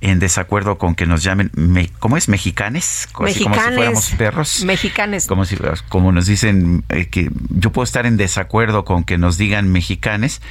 en 0.01 0.19
desacuerdo 0.19 0.77
con 0.77 0.95
que 0.95 1.07
nos 1.07 1.23
llamen, 1.23 1.51
¿cómo 1.99 2.17
es? 2.17 2.29
Mexicanes, 2.29 3.07
como, 3.11 3.27
mexicanes, 3.27 3.65
si 3.65 3.75
fuéramos 3.75 4.09
perros. 4.11 4.63
Mexicanes. 4.63 5.25
Como 5.25 5.45
si, 5.45 5.57
como 5.89 6.11
nos 6.11 6.27
dicen 6.27 6.83
eh, 6.89 7.07
que 7.07 7.29
yo 7.49 7.71
puedo 7.71 7.83
estar 7.83 8.05
en 8.05 8.17
desacuerdo 8.17 8.85
con 8.85 9.03
que 9.03 9.17
nos 9.17 9.37
digan 9.37 9.71
mexicanes, 9.71 10.41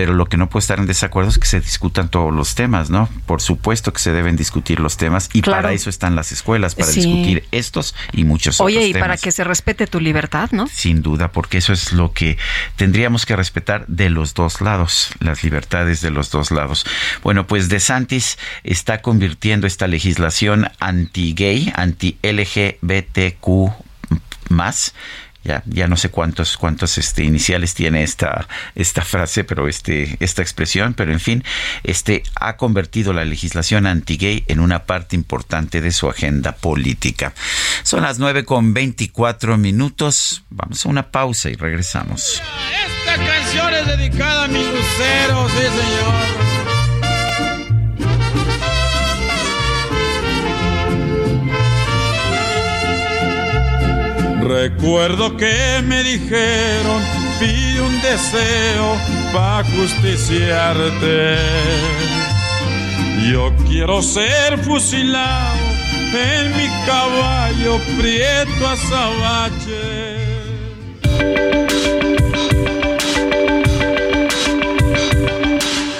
pero 0.00 0.14
lo 0.14 0.24
que 0.24 0.38
no 0.38 0.48
puede 0.48 0.62
estar 0.62 0.78
en 0.78 0.86
desacuerdo 0.86 1.28
es 1.28 1.38
que 1.38 1.46
se 1.46 1.60
discutan 1.60 2.08
todos 2.08 2.32
los 2.32 2.54
temas, 2.54 2.88
¿no? 2.88 3.10
Por 3.26 3.42
supuesto 3.42 3.92
que 3.92 3.98
se 3.98 4.12
deben 4.12 4.34
discutir 4.34 4.80
los 4.80 4.96
temas 4.96 5.28
y 5.34 5.42
para 5.42 5.74
eso 5.74 5.90
están 5.90 6.16
las 6.16 6.32
escuelas, 6.32 6.74
para 6.74 6.90
discutir 6.90 7.44
estos 7.52 7.94
y 8.10 8.24
muchos 8.24 8.62
Oye, 8.62 8.76
otros. 8.76 8.88
Oye, 8.88 8.98
y 8.98 8.98
para 8.98 9.18
que 9.18 9.30
se 9.30 9.44
respete 9.44 9.86
tu 9.86 10.00
libertad, 10.00 10.52
¿no? 10.52 10.68
Sin 10.68 11.02
duda, 11.02 11.32
porque 11.32 11.58
eso 11.58 11.74
es 11.74 11.92
lo 11.92 12.14
que 12.14 12.38
tendríamos 12.76 13.26
que 13.26 13.36
respetar 13.36 13.86
de 13.88 14.08
los 14.08 14.32
dos 14.32 14.62
lados, 14.62 15.10
las 15.20 15.44
libertades 15.44 16.00
de 16.00 16.10
los 16.10 16.30
dos 16.30 16.50
lados. 16.50 16.86
Bueno, 17.22 17.46
pues 17.46 17.68
DeSantis 17.68 18.38
está 18.64 19.02
convirtiendo 19.02 19.66
esta 19.66 19.86
legislación 19.86 20.70
anti-gay, 20.78 21.74
anti-LGBTQ 21.76 23.48
más 24.48 24.94
ya, 25.42 25.62
ya 25.66 25.86
no 25.86 25.96
sé 25.96 26.10
cuántos, 26.10 26.56
cuántos 26.56 26.98
este, 26.98 27.24
iniciales 27.24 27.74
tiene 27.74 28.02
esta, 28.02 28.46
esta 28.74 29.02
frase, 29.02 29.44
pero 29.44 29.68
este, 29.68 30.16
esta 30.20 30.42
expresión, 30.42 30.94
pero 30.94 31.12
en 31.12 31.20
fin, 31.20 31.44
este 31.82 32.22
ha 32.34 32.56
convertido 32.56 33.12
la 33.12 33.24
legislación 33.24 33.86
anti-gay 33.86 34.44
en 34.48 34.60
una 34.60 34.84
parte 34.84 35.16
importante 35.16 35.80
de 35.80 35.92
su 35.92 36.08
agenda 36.08 36.52
política. 36.52 37.32
Son 37.82 38.02
las 38.02 38.18
nueve 38.18 38.44
con 38.44 38.74
24 38.74 39.56
minutos. 39.56 40.42
Vamos 40.50 40.84
a 40.84 40.88
una 40.88 41.10
pausa 41.10 41.50
y 41.50 41.54
regresamos. 41.54 42.42
Esta 43.00 43.16
canción 43.16 43.74
es 43.74 43.86
dedicada 43.86 44.44
a 44.44 44.48
mi 44.48 44.62
lucero, 44.62 45.48
sí 45.48 45.56
señor. 45.56 46.29
Recuerdo 54.62 55.38
que 55.38 55.80
me 55.86 56.02
dijeron, 56.02 57.02
pide 57.38 57.80
un 57.80 57.98
deseo 58.02 58.94
para 59.32 59.64
justiciarte. 59.64 61.38
Yo 63.32 63.54
quiero 63.66 64.02
ser 64.02 64.58
fusilado 64.58 65.56
en 66.12 66.54
mi 66.58 66.68
caballo 66.84 67.80
prieto 67.98 68.68
azabache. 68.68 70.10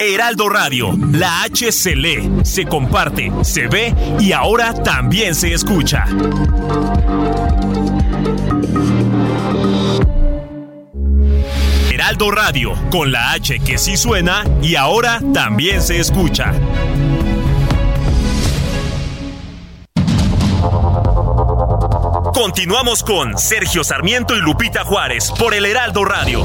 Heraldo 0.00 0.48
Radio. 0.48 0.96
La 1.12 1.42
H 1.42 1.72
se 1.72 1.96
lee, 1.96 2.30
se 2.42 2.66
comparte, 2.66 3.32
se 3.42 3.68
ve 3.68 3.94
y 4.20 4.32
ahora 4.32 4.74
también 4.74 5.34
se 5.34 5.52
escucha. 5.52 6.04
Heraldo 11.90 12.30
Radio, 12.30 12.74
con 12.90 13.12
la 13.12 13.32
H 13.32 13.60
que 13.60 13.78
sí 13.78 13.96
suena 13.96 14.44
y 14.62 14.76
ahora 14.76 15.20
también 15.32 15.80
se 15.80 15.98
escucha. 15.98 16.52
Continuamos 22.34 23.02
con 23.02 23.38
Sergio 23.38 23.84
Sarmiento 23.84 24.36
y 24.36 24.40
Lupita 24.40 24.84
Juárez 24.84 25.32
por 25.38 25.54
el 25.54 25.64
Heraldo 25.64 26.04
Radio. 26.04 26.44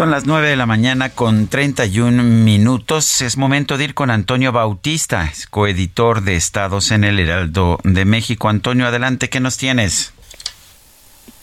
Son 0.00 0.10
las 0.10 0.26
9 0.26 0.48
de 0.48 0.56
la 0.56 0.64
mañana 0.64 1.10
con 1.10 1.46
31 1.46 2.22
minutos. 2.22 3.20
Es 3.20 3.36
momento 3.36 3.76
de 3.76 3.84
ir 3.84 3.92
con 3.92 4.08
Antonio 4.08 4.50
Bautista, 4.50 5.30
coeditor 5.50 6.22
de 6.22 6.36
Estados 6.36 6.90
en 6.90 7.04
el 7.04 7.20
Heraldo 7.20 7.78
de 7.84 8.06
México. 8.06 8.48
Antonio, 8.48 8.86
adelante, 8.86 9.28
¿qué 9.28 9.40
nos 9.40 9.58
tienes? 9.58 10.14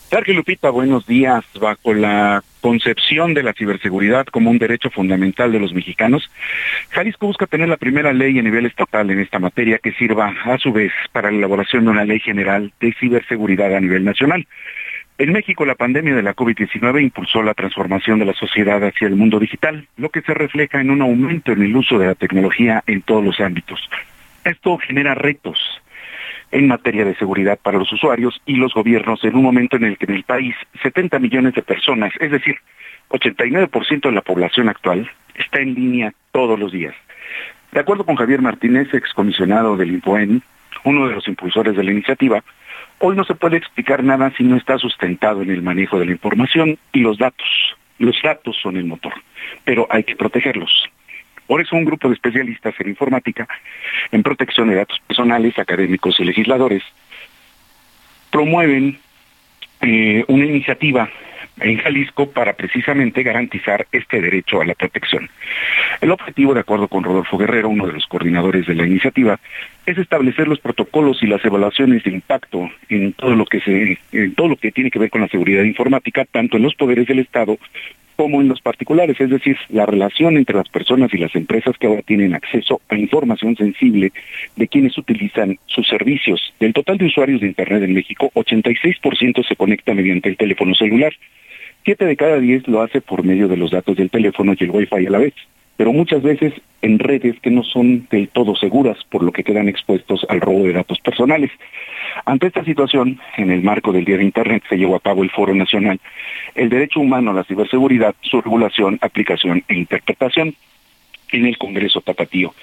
Sergio 0.09 0.33
Lupita, 0.33 0.71
buenos 0.71 1.05
días. 1.05 1.45
Bajo 1.61 1.93
la 1.93 2.43
concepción 2.61 3.35
de 3.35 3.43
la 3.43 3.53
ciberseguridad 3.53 4.25
como 4.25 4.49
un 4.49 4.57
derecho 4.57 4.89
fundamental 4.89 5.51
de 5.51 5.59
los 5.59 5.71
mexicanos, 5.71 6.27
Jalisco 6.89 7.27
busca 7.27 7.45
tener 7.45 7.69
la 7.69 7.77
primera 7.77 8.11
ley 8.11 8.39
a 8.39 8.41
nivel 8.41 8.65
estatal 8.65 9.11
en 9.11 9.19
esta 9.19 9.37
materia 9.37 9.77
que 9.77 9.91
sirva 9.91 10.33
a 10.45 10.57
su 10.57 10.73
vez 10.73 10.91
para 11.11 11.29
la 11.29 11.37
elaboración 11.37 11.85
de 11.85 11.91
una 11.91 12.05
ley 12.05 12.19
general 12.21 12.73
de 12.79 12.91
ciberseguridad 12.99 13.75
a 13.75 13.79
nivel 13.79 14.03
nacional. 14.03 14.47
En 15.19 15.33
México, 15.33 15.65
la 15.65 15.73
pandemia 15.73 16.13
de 16.13 16.21
la 16.21 16.35
COVID-19 16.35 17.01
impulsó 17.01 17.41
la 17.41 17.55
transformación 17.55 18.19
de 18.19 18.25
la 18.25 18.35
sociedad 18.35 18.83
hacia 18.83 19.07
el 19.07 19.15
mundo 19.15 19.39
digital, 19.39 19.87
lo 19.97 20.09
que 20.09 20.21
se 20.21 20.35
refleja 20.35 20.79
en 20.79 20.91
un 20.91 21.01
aumento 21.01 21.51
en 21.51 21.63
el 21.63 21.75
uso 21.75 21.97
de 21.97 22.05
la 22.05 22.13
tecnología 22.13 22.83
en 22.85 23.01
todos 23.01 23.25
los 23.25 23.39
ámbitos. 23.39 23.79
Esto 24.43 24.77
genera 24.77 25.15
retos 25.15 25.59
en 26.51 26.67
materia 26.67 27.03
de 27.03 27.15
seguridad 27.15 27.57
para 27.57 27.79
los 27.79 27.91
usuarios 27.91 28.39
y 28.45 28.57
los 28.57 28.75
gobiernos 28.75 29.23
en 29.23 29.35
un 29.35 29.41
momento 29.41 29.75
en 29.77 29.85
el 29.85 29.97
que 29.97 30.05
en 30.05 30.13
el 30.13 30.23
país 30.23 30.55
70 30.83 31.17
millones 31.17 31.55
de 31.55 31.63
personas, 31.63 32.13
es 32.19 32.29
decir, 32.29 32.57
89% 33.09 34.01
de 34.01 34.11
la 34.11 34.21
población 34.21 34.69
actual, 34.69 35.09
está 35.33 35.59
en 35.59 35.73
línea 35.73 36.13
todos 36.31 36.59
los 36.59 36.71
días. 36.71 36.93
De 37.71 37.79
acuerdo 37.79 38.05
con 38.05 38.17
Javier 38.17 38.43
Martínez, 38.43 38.93
excomisionado 38.93 39.77
del 39.77 39.93
INPOEN, 39.93 40.43
uno 40.83 41.07
de 41.07 41.15
los 41.15 41.27
impulsores 41.27 41.75
de 41.75 41.83
la 41.83 41.91
iniciativa, 41.91 42.43
Hoy 42.99 43.15
no 43.15 43.23
se 43.23 43.35
puede 43.35 43.57
explicar 43.57 44.03
nada 44.03 44.31
si 44.37 44.43
no 44.43 44.55
está 44.57 44.77
sustentado 44.79 45.41
en 45.41 45.51
el 45.51 45.61
manejo 45.61 45.99
de 45.99 46.05
la 46.05 46.11
información 46.11 46.77
y 46.91 46.99
los 46.99 47.17
datos. 47.17 47.47
Los 47.99 48.19
datos 48.21 48.57
son 48.61 48.77
el 48.77 48.85
motor, 48.85 49.13
pero 49.63 49.87
hay 49.89 50.03
que 50.03 50.15
protegerlos. 50.15 50.89
Por 51.45 51.61
eso 51.61 51.75
un 51.75 51.85
grupo 51.85 52.09
de 52.09 52.15
especialistas 52.15 52.75
en 52.79 52.89
informática, 52.89 53.47
en 54.11 54.23
protección 54.23 54.69
de 54.69 54.75
datos 54.75 54.99
personales, 55.07 55.57
académicos 55.57 56.19
y 56.19 56.25
legisladores, 56.25 56.83
promueven 58.31 58.99
eh, 59.81 60.25
una 60.27 60.45
iniciativa 60.45 61.09
en 61.59 61.77
Jalisco 61.77 62.29
para 62.29 62.53
precisamente 62.53 63.23
garantizar 63.23 63.87
este 63.91 64.21
derecho 64.21 64.61
a 64.61 64.65
la 64.65 64.75
protección. 64.75 65.29
El 66.01 66.11
objetivo, 66.11 66.53
de 66.53 66.59
acuerdo 66.59 66.87
con 66.87 67.03
Rodolfo 67.03 67.37
Guerrero, 67.37 67.69
uno 67.69 67.87
de 67.87 67.93
los 67.93 68.05
coordinadores 68.05 68.67
de 68.67 68.75
la 68.75 68.85
iniciativa, 68.85 69.39
es 69.87 69.97
establecer 69.97 70.49
los 70.49 70.59
protocolos 70.59 71.23
y 71.23 71.27
las 71.27 71.43
evaluaciones 71.45 72.03
de 72.03 72.11
impacto 72.11 72.69
en 72.89 73.13
todo 73.13 73.35
lo 73.35 73.45
que 73.45 73.61
se, 73.61 73.97
en 74.11 74.35
todo 74.35 74.49
lo 74.49 74.57
que 74.57 74.73
tiene 74.73 74.91
que 74.91 74.99
ver 74.99 75.09
con 75.09 75.21
la 75.21 75.29
seguridad 75.29 75.63
informática, 75.63 76.25
tanto 76.25 76.57
en 76.57 76.63
los 76.63 76.75
poderes 76.75 77.07
del 77.07 77.19
Estado 77.19 77.57
como 78.17 78.41
en 78.41 78.49
los 78.49 78.59
particulares, 78.59 79.15
es 79.21 79.29
decir, 79.29 79.55
la 79.69 79.85
relación 79.85 80.35
entre 80.35 80.57
las 80.57 80.67
personas 80.67 81.13
y 81.13 81.17
las 81.17 81.33
empresas 81.35 81.77
que 81.77 81.87
ahora 81.87 82.01
tienen 82.01 82.33
acceso 82.33 82.81
a 82.89 82.97
información 82.97 83.55
sensible 83.55 84.11
de 84.57 84.67
quienes 84.67 84.97
utilizan 84.97 85.57
sus 85.67 85.87
servicios. 85.87 86.53
Del 86.59 86.73
total 86.73 86.97
de 86.97 87.05
usuarios 87.05 87.39
de 87.39 87.47
Internet 87.47 87.83
en 87.83 87.93
México, 87.93 88.29
86% 88.33 89.47
se 89.47 89.55
conecta 89.55 89.93
mediante 89.93 90.27
el 90.27 90.35
teléfono 90.35 90.75
celular. 90.75 91.13
Siete 91.85 92.05
de 92.05 92.17
cada 92.17 92.39
diez 92.39 92.67
lo 92.67 92.81
hace 92.81 92.99
por 92.99 93.23
medio 93.23 93.47
de 93.47 93.55
los 93.55 93.71
datos 93.71 93.95
del 93.95 94.09
teléfono 94.09 94.53
y 94.59 94.63
el 94.63 94.71
Wi-Fi 94.71 95.05
a 95.05 95.11
la 95.11 95.19
vez, 95.19 95.33
pero 95.77 95.93
muchas 95.93 96.23
veces 96.23 96.53
en 96.81 96.99
redes 96.99 97.39
que 97.39 97.51
no 97.51 97.63
son 97.63 98.07
del 98.09 98.27
todo 98.29 98.55
seguras, 98.55 98.97
por 99.09 99.23
lo 99.23 99.31
que 99.31 99.43
quedan 99.43 99.69
expuestos 99.69 100.25
al 100.29 100.41
robo 100.41 100.63
de 100.63 100.73
datos 100.73 100.99
personales. 100.99 101.51
Ante 102.25 102.47
esta 102.47 102.63
situación, 102.63 103.19
en 103.37 103.51
el 103.51 103.61
marco 103.61 103.93
del 103.93 104.05
Día 104.05 104.17
de 104.17 104.23
Internet 104.23 104.63
se 104.67 104.77
llevó 104.77 104.95
a 104.95 104.99
cabo 104.99 105.23
el 105.23 105.29
Foro 105.29 105.53
Nacional, 105.53 105.99
el 106.55 106.69
Derecho 106.69 106.99
Humano 106.99 107.31
a 107.31 107.35
la 107.35 107.43
Ciberseguridad, 107.43 108.15
su 108.21 108.41
regulación, 108.41 108.97
aplicación 109.01 109.63
e 109.67 109.75
interpretación 109.75 110.55
en 111.31 111.45
el 111.45 111.57
Congreso 111.57 112.01
Tapatío, 112.01 112.53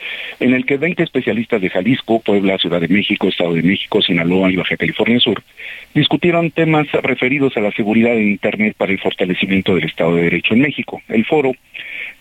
en 0.41 0.55
el 0.55 0.65
que 0.65 0.78
20 0.78 1.03
especialistas 1.03 1.61
de 1.61 1.70
Jalisco, 1.70 2.20
Puebla, 2.20 2.59
Ciudad 2.59 2.81
de 2.81 2.89
México, 2.89 3.28
Estado 3.28 3.53
de 3.53 3.62
México, 3.62 4.01
Sinaloa 4.01 4.51
y 4.51 4.57
Baja 4.57 4.77
California 4.77 5.20
Sur 5.20 5.43
discutieron 5.95 6.51
temas 6.51 6.91
referidos 6.91 7.57
a 7.57 7.61
la 7.61 7.73
seguridad 7.73 8.16
en 8.16 8.28
Internet 8.28 8.74
para 8.77 8.93
el 8.93 8.99
fortalecimiento 8.99 9.74
del 9.74 9.85
Estado 9.85 10.16
de 10.16 10.23
Derecho 10.23 10.55
en 10.55 10.61
México. 10.61 11.01
El 11.09 11.24
foro 11.24 11.53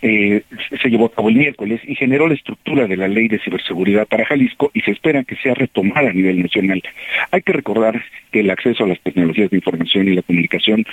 eh, 0.06 0.44
se 0.82 0.90
llevó 0.90 1.06
a 1.06 1.12
cabo 1.12 1.30
el 1.30 1.36
miércoles 1.36 1.80
y 1.88 1.96
generó 1.96 2.28
la 2.28 2.34
estructura 2.34 2.88
de 2.88 2.98
la 2.98 3.08
ley 3.08 3.30
de 3.30 3.40
ciberseguridad 3.40 4.06
para 4.06 4.26
Jalisco 4.26 4.70
y 4.74 4.82
se 4.82 4.92
espera 4.92 5.24
que 5.24 5.38
sea 5.38 5.54
retomada 5.54 6.10
a 6.10 6.14
nivel 6.14 6.42
nacional. 6.42 6.84
Hay 7.32 7.42
que 7.42 7.54
recordar 7.54 8.04
que 8.30 8.42
el 8.42 8.52
acceso 8.52 8.84
a 8.84 8.88
las 8.88 9.00
tecnologías 9.00 9.50
de 9.50 9.56
información 9.56 10.10
y 10.10 10.16
la 10.16 10.22
comunicación 10.22 10.86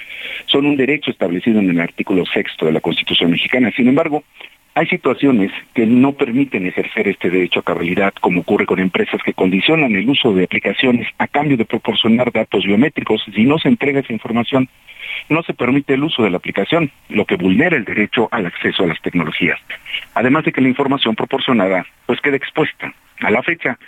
son 0.47 0.65
un 0.65 0.77
derecho 0.77 1.11
establecido 1.11 1.59
en 1.59 1.71
el 1.71 1.81
artículo 1.81 2.25
sexto 2.25 2.67
de 2.67 2.73
la 2.73 2.81
Constitución 2.81 3.33
mexicana. 3.33 3.73
Sin 3.75 3.89
embargo, 3.89 4.23
hay 4.75 4.87
situaciones 4.87 5.51
que 5.75 5.87
no 5.87 6.13
permiten 6.13 6.67
ejercer 6.67 7.09
este 7.09 7.31
derecho 7.31 7.59
a 7.59 7.65
cabalidad, 7.65 8.15
como 8.21 8.43
ocurre 8.43 8.67
con 8.67 8.79
empresas 8.79 9.21
que 9.25 9.33
condicionan 9.33 9.97
el 9.97 10.09
uso 10.09 10.33
de 10.33 10.45
aplicaciones 10.45 11.09
a 11.19 11.27
cambio 11.27 11.57
de 11.57 11.65
proporcionar 11.65 12.31
datos 12.31 12.65
biométricos. 12.65 13.25
Si 13.35 13.43
no 13.43 13.59
se 13.59 13.67
entrega 13.67 13.99
esa 13.99 14.13
información, 14.13 14.69
no 15.29 15.43
se 15.43 15.55
permite 15.55 15.95
el 15.95 16.05
uso 16.05 16.23
de 16.23 16.31
la 16.31 16.39
aplicación, 16.39 16.91
lo 17.09 17.25
que 17.25 17.37
vulnera 17.37 17.77
el 17.77 17.85
derecho 17.85 18.29
al 18.31 18.47
acceso 18.47 18.85
a 18.85 18.87
las 18.87 19.01
tecnologías. 19.01 19.59
Además 20.15 20.45
de 20.45 20.53
que 20.53 20.61
la 20.61 20.69
información 20.69 21.15
proporcionada 21.15 21.87
pues 22.07 22.21
queda 22.21 22.37
expuesta. 22.37 22.93
A 23.21 23.31
la 23.31 23.43
fecha, 23.43 23.79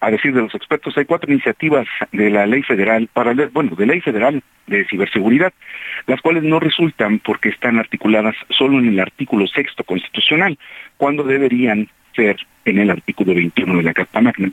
a 0.00 0.10
decir 0.10 0.32
de 0.32 0.42
los 0.42 0.54
expertos, 0.54 0.96
hay 0.96 1.04
cuatro 1.04 1.32
iniciativas 1.32 1.86
de 2.12 2.30
la 2.30 2.46
ley 2.46 2.62
federal, 2.62 3.08
para, 3.12 3.34
bueno, 3.52 3.74
de 3.76 3.86
ley 3.86 4.00
federal 4.00 4.42
de 4.66 4.84
ciberseguridad, 4.86 5.52
las 6.06 6.20
cuales 6.20 6.42
no 6.42 6.60
resultan 6.60 7.18
porque 7.18 7.48
están 7.48 7.78
articuladas 7.78 8.36
solo 8.50 8.78
en 8.78 8.88
el 8.88 9.00
artículo 9.00 9.46
sexto 9.46 9.84
constitucional, 9.84 10.58
cuando 10.96 11.22
deberían 11.24 11.88
ser 12.14 12.36
en 12.64 12.78
el 12.78 12.90
artículo 12.90 13.34
21 13.34 13.76
de 13.76 13.82
la 13.82 13.94
Carta 13.94 14.20
Magna, 14.20 14.50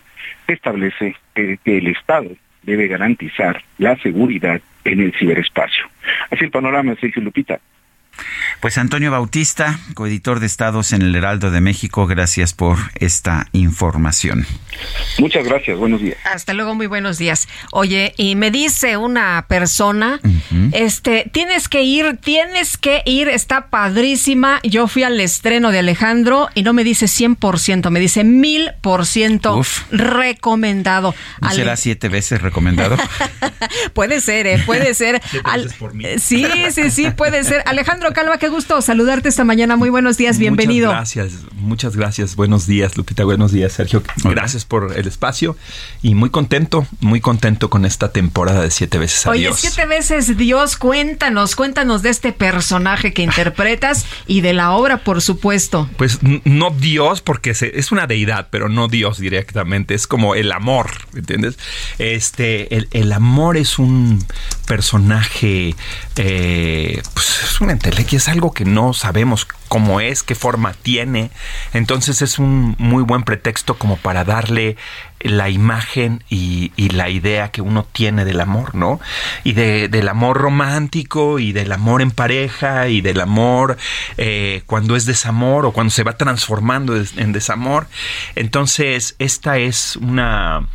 que 0.47 0.53
establece 0.53 1.15
que, 1.34 1.57
que 1.64 1.77
el 1.77 1.88
Estado 1.88 2.30
debe 2.64 2.88
garantizar 2.88 3.61
la 3.77 3.97
seguridad 3.97 4.61
en 4.84 4.99
el 4.99 5.14
ciberespacio. 5.14 5.85
Así 6.30 6.43
el 6.43 6.51
panorama, 6.51 6.95
Sergio 6.99 7.22
Lupita. 7.22 7.60
Pues 8.60 8.77
Antonio 8.77 9.11
Bautista, 9.11 9.80
coeditor 9.94 10.40
de 10.40 10.45
Estados 10.45 10.94
en 10.94 11.02
el 11.02 11.15
Heraldo 11.15 11.52
de 11.52 11.60
México, 11.60 12.07
gracias 12.07 12.53
por 12.53 12.77
esta 12.95 13.48
información. 13.52 14.45
Muchas 15.19 15.45
gracias, 15.45 15.77
buenos 15.77 16.02
días. 16.02 16.18
Hasta 16.23 16.53
luego, 16.53 16.73
muy 16.73 16.88
buenos 16.88 17.18
días. 17.18 17.48
Oye, 17.72 18.14
y 18.18 18.35
me 18.35 18.52
dice 18.52 18.98
una 18.98 19.45
persona, 19.48 20.19
este, 20.72 21.30
tienes 21.31 21.68
que 21.68 21.84
ir, 21.84 22.18
tienes 22.18 22.77
que 22.77 23.02
ir, 23.06 23.27
está 23.27 23.68
padrísima. 23.68 24.60
Yo 24.64 24.88
fui 24.88 25.03
al 25.03 25.19
estreno 25.19 25.72
de 25.72 25.80
Alejandro 25.80 26.49
y 26.56 26.64
no 26.64 26.73
me 26.73 26.84
dice 26.84 27.07
100%, 27.07 27.90
me 27.90 27.99
dice 27.99 28.23
1000% 28.23 29.85
recomendado. 29.91 31.14
¿No 31.41 31.52
será 31.52 31.76
siete 31.76 32.10
veces 32.10 32.41
recomendado? 32.41 32.98
puede 33.94 34.22
ser, 34.22 34.48
¿eh? 34.48 34.64
puede 34.65 34.94
ser. 34.94 35.22
Sí, 36.18 36.45
sí, 36.72 36.91
sí, 36.91 37.11
puede 37.11 37.44
ser. 37.44 37.64
Alejandro 37.65 38.02
Calva, 38.11 38.38
qué 38.38 38.49
gusto 38.49 38.81
saludarte 38.81 39.30
esta 39.30 39.45
mañana. 39.45 39.77
Muy 39.77 39.89
buenos 39.89 40.17
días, 40.17 40.38
bienvenido. 40.38 40.88
Muchas 40.88 41.15
gracias, 41.15 41.53
muchas 41.53 41.95
gracias. 41.95 42.35
Buenos 42.35 42.67
días, 42.67 42.97
Lupita. 42.97 43.23
Buenos 43.23 43.53
días, 43.53 43.71
Sergio. 43.71 44.03
Gracias 44.25 44.65
por 44.65 44.97
el 44.97 45.07
espacio 45.07 45.55
y 46.01 46.13
muy 46.13 46.30
contento, 46.30 46.85
muy 46.99 47.21
contento 47.21 47.69
con 47.69 47.85
esta 47.85 48.11
temporada 48.11 48.61
de 48.61 48.71
Siete 48.71 48.97
veces 48.97 49.25
a 49.25 49.30
Oye, 49.30 49.41
Dios. 49.41 49.59
Siete 49.59 49.85
veces 49.85 50.35
Dios, 50.35 50.75
cuéntanos, 50.75 51.55
cuéntanos 51.55 52.01
de 52.01 52.09
este 52.09 52.34
personaje 52.34 53.13
que 53.13 53.21
interpretas 53.21 54.05
y 54.27 54.41
de 54.41 54.51
la 54.51 54.71
obra, 54.71 54.97
por 54.97 55.21
supuesto. 55.21 55.89
Pues 55.95 56.19
no 56.43 56.71
Dios, 56.71 57.21
porque 57.21 57.51
es 57.51 57.91
una 57.91 58.05
deidad, 58.05 58.49
pero 58.51 58.67
no 58.67 58.89
Dios 58.89 59.19
directamente. 59.19 59.93
Es 59.93 60.07
como 60.07 60.35
el 60.35 60.51
amor, 60.51 60.91
¿entiendes? 61.15 61.57
Este, 61.99 62.75
el, 62.75 62.89
el 62.91 63.13
amor 63.13 63.55
es 63.55 63.80
un 63.80 64.25
personaje, 64.65 65.75
eh, 66.15 67.01
pues 67.13 67.43
es 67.43 67.61
una 67.61 67.73
entelequia, 67.94 68.18
es 68.18 68.28
algo 68.28 68.53
que 68.53 68.65
no 68.65 68.94
sabemos 68.94 69.48
cómo 69.68 69.99
es, 69.99 70.24
qué 70.24 70.34
forma 70.34 70.74
tiene. 70.74 71.30
Entonces 71.74 72.24
es 72.24 72.40
un 72.40 72.76
muy 72.80 73.03
buen 73.03 73.22
pretexto 73.22 73.76
como 73.76 73.98
para 73.98 74.24
darle 74.24 74.78
la 75.20 75.49
imagen 75.49 76.24
y, 76.28 76.72
y 76.76 76.90
la 76.90 77.10
idea 77.10 77.52
que 77.52 77.61
uno 77.61 77.86
tiene 77.91 78.26
del 78.26 78.41
amor, 78.41 78.74
¿no? 78.74 78.99
Y 79.44 79.53
de, 79.53 79.90
del 79.90 80.10
amor 80.10 80.38
romántico 80.38 81.38
y 81.38 81.53
del 81.53 81.72
amor 81.72 82.02
en 82.02 82.10
pareja 82.10 82.88
y 82.88 83.02
del 83.02 83.22
amor 83.22 83.78
eh, 84.18 84.64
cuando 84.65 84.95
es 84.95 85.06
desamor 85.06 85.68
o 85.68 85.72
cuando 85.72 85.91
se 85.91 86.03
va 86.03 86.18
transformando 86.18 86.95
en 86.95 87.32
desamor. 87.32 87.88
Entonces 88.36 89.15
esta 89.20 89.60
es 89.60 89.98
una 89.98 90.68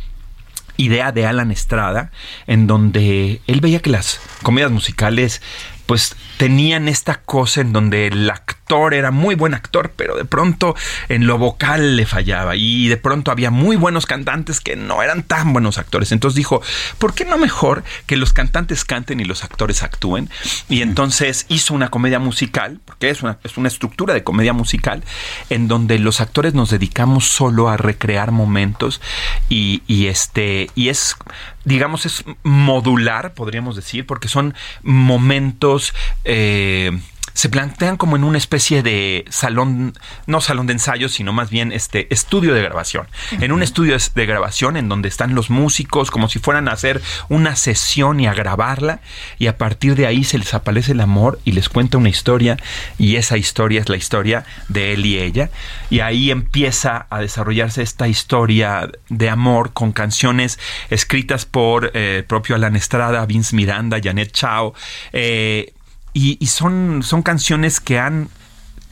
idea 0.77 1.11
de 1.11 1.25
Alan 1.25 1.51
Estrada, 1.51 2.11
en 2.47 2.65
donde 2.65 3.41
él 3.47 3.59
veía 3.59 3.81
que 3.81 3.89
las 3.89 4.21
comedias 4.41 4.71
musicales 4.71 5.41
pues 5.89 6.15
tenían 6.37 6.87
esta 6.87 7.15
cosa 7.15 7.61
en 7.61 7.73
donde 7.73 8.05
el 8.05 8.29
actor 8.29 8.93
era 8.93 9.09
muy 9.09 9.33
buen 9.33 9.55
actor, 9.55 9.91
pero 9.95 10.15
de 10.15 10.23
pronto 10.23 10.75
en 11.07 11.25
lo 11.25 11.39
vocal 11.39 11.95
le 11.95 12.05
fallaba 12.05 12.55
y 12.55 12.87
de 12.89 12.97
pronto 12.97 13.31
había 13.31 13.49
muy 13.49 13.75
buenos 13.75 14.05
cantantes 14.05 14.61
que 14.61 14.75
no 14.75 15.01
eran 15.01 15.23
tan 15.23 15.51
buenos 15.51 15.79
actores. 15.79 16.11
Entonces 16.11 16.35
dijo, 16.35 16.61
¿por 16.99 17.15
qué 17.15 17.25
no 17.25 17.39
mejor 17.39 17.83
que 18.05 18.17
los 18.17 18.33
cantantes 18.33 18.85
canten 18.85 19.19
y 19.19 19.25
los 19.25 19.43
actores 19.43 19.81
actúen? 19.81 20.29
Y 20.69 20.83
entonces 20.83 21.47
hizo 21.49 21.73
una 21.73 21.89
comedia 21.89 22.19
musical, 22.19 22.79
porque 22.85 23.09
es 23.09 23.23
una, 23.23 23.39
es 23.43 23.57
una 23.57 23.67
estructura 23.67 24.13
de 24.13 24.23
comedia 24.23 24.53
musical, 24.53 25.03
en 25.49 25.67
donde 25.67 25.97
los 25.97 26.21
actores 26.21 26.53
nos 26.53 26.69
dedicamos 26.69 27.25
solo 27.25 27.67
a 27.67 27.77
recrear 27.77 28.29
momentos 28.29 29.01
y, 29.49 29.81
y 29.87 30.05
este, 30.05 30.69
y 30.75 30.89
es 30.89 31.15
digamos, 31.65 32.05
es 32.05 32.23
modular, 32.43 33.33
podríamos 33.33 33.75
decir, 33.75 34.05
porque 34.05 34.27
son 34.27 34.53
momentos 34.81 35.93
eh, 36.23 36.91
se 37.33 37.49
plantean 37.49 37.97
como 37.97 38.15
en 38.15 38.23
una 38.23 38.37
especie 38.37 38.83
de 38.83 39.25
salón, 39.29 39.93
no 40.27 40.41
salón 40.41 40.67
de 40.67 40.73
ensayo, 40.73 41.09
sino 41.09 41.33
más 41.33 41.49
bien 41.49 41.71
este 41.71 42.13
estudio 42.13 42.53
de 42.53 42.61
grabación. 42.61 43.07
En 43.31 43.51
un 43.51 43.63
estudio 43.63 43.97
de 44.15 44.25
grabación 44.25 44.77
en 44.77 44.89
donde 44.89 45.09
están 45.09 45.35
los 45.35 45.49
músicos 45.49 46.11
como 46.11 46.29
si 46.29 46.39
fueran 46.39 46.67
a 46.67 46.73
hacer 46.73 47.01
una 47.29 47.55
sesión 47.55 48.19
y 48.19 48.27
a 48.27 48.33
grabarla 48.33 49.01
y 49.37 49.47
a 49.47 49.57
partir 49.57 49.95
de 49.95 50.07
ahí 50.07 50.23
se 50.23 50.37
les 50.37 50.53
aparece 50.53 50.93
el 50.93 51.01
amor 51.01 51.39
y 51.45 51.51
les 51.51 51.69
cuenta 51.69 51.97
una 51.97 52.09
historia 52.09 52.57
y 52.97 53.15
esa 53.15 53.37
historia 53.37 53.81
es 53.81 53.89
la 53.89 53.97
historia 53.97 54.45
de 54.67 54.93
él 54.93 55.05
y 55.05 55.19
ella 55.19 55.49
y 55.89 55.99
ahí 56.01 56.31
empieza 56.31 57.07
a 57.09 57.19
desarrollarse 57.19 57.81
esta 57.81 58.07
historia 58.07 58.89
de 59.09 59.29
amor 59.29 59.73
con 59.73 59.91
canciones 59.91 60.59
escritas 60.89 61.45
por 61.45 61.91
eh, 61.93 62.23
propio 62.27 62.55
Alan 62.55 62.75
Estrada, 62.75 63.25
Vince 63.25 63.55
Miranda, 63.55 63.99
Janet 64.01 64.31
Chao, 64.31 64.73
eh, 65.13 65.73
y, 66.13 66.37
y, 66.39 66.47
son, 66.47 67.01
son 67.03 67.21
canciones 67.21 67.79
que 67.79 67.99
han 67.99 68.29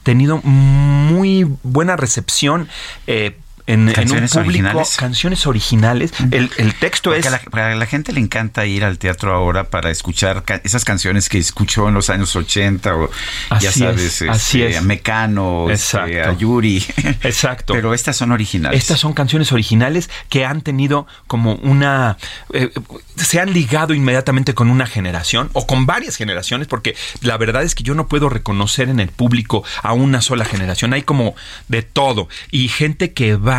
tenido 0.02 0.40
muy 0.42 1.44
buena 1.62 1.96
recepción. 1.96 2.68
Eh, 3.06 3.36
en, 3.68 3.88
en, 3.90 4.10
un 4.10 4.18
público 4.20 4.38
originales. 4.38 4.96
canciones 4.96 5.46
originales. 5.46 6.12
El, 6.30 6.50
el 6.56 6.74
texto 6.74 7.10
Porque 7.10 7.20
es. 7.20 7.26
A 7.26 7.30
la, 7.52 7.66
a 7.66 7.74
la, 7.74 7.86
gente 7.86 8.14
le 8.14 8.20
encanta 8.20 8.64
ir 8.64 8.82
al 8.82 8.98
teatro 8.98 9.34
ahora 9.34 9.64
para 9.64 9.90
escuchar 9.90 10.42
ca 10.42 10.62
esas 10.64 10.86
canciones 10.86 11.28
que 11.28 11.36
escuchó 11.36 11.86
en 11.86 11.94
los 11.94 12.08
años 12.08 12.34
80 12.34 12.96
o 12.96 13.10
así 13.50 13.64
ya 13.66 13.72
sabes, 13.72 14.02
es, 14.02 14.22
este, 14.22 14.30
así 14.30 14.62
es. 14.62 14.78
a 14.78 14.80
Mecano, 14.80 15.68
este, 15.70 16.22
a 16.22 16.32
Yuri. 16.32 16.82
Exacto. 17.22 17.72
Pero 17.74 17.92
estas 17.92 18.16
son 18.16 18.32
originales. 18.32 18.80
Estas 18.80 19.00
son 19.00 19.12
canciones 19.12 19.52
originales 19.52 20.08
que 20.30 20.46
han 20.46 20.62
tenido 20.62 21.06
como 21.26 21.56
una. 21.56 22.16
Eh, 22.54 22.70
se 23.16 23.38
han 23.38 23.52
ligado 23.52 23.92
inmediatamente 23.92 24.54
con 24.54 24.70
una 24.70 24.86
generación 24.86 25.50
o 25.52 25.66
con 25.66 25.84
varias 25.84 26.16
generaciones, 26.16 26.68
porque 26.68 26.96
la 27.20 27.36
verdad 27.36 27.64
es 27.64 27.74
que 27.74 27.82
yo 27.82 27.94
no 27.94 28.08
puedo 28.08 28.30
reconocer 28.30 28.88
en 28.88 28.98
el 28.98 29.08
público 29.08 29.62
a 29.82 29.92
una 29.92 30.22
sola 30.22 30.46
generación. 30.46 30.94
Hay 30.94 31.02
como 31.02 31.34
de 31.68 31.82
todo. 31.82 32.30
Y 32.50 32.68
gente 32.68 33.12
que 33.12 33.36
va 33.36 33.57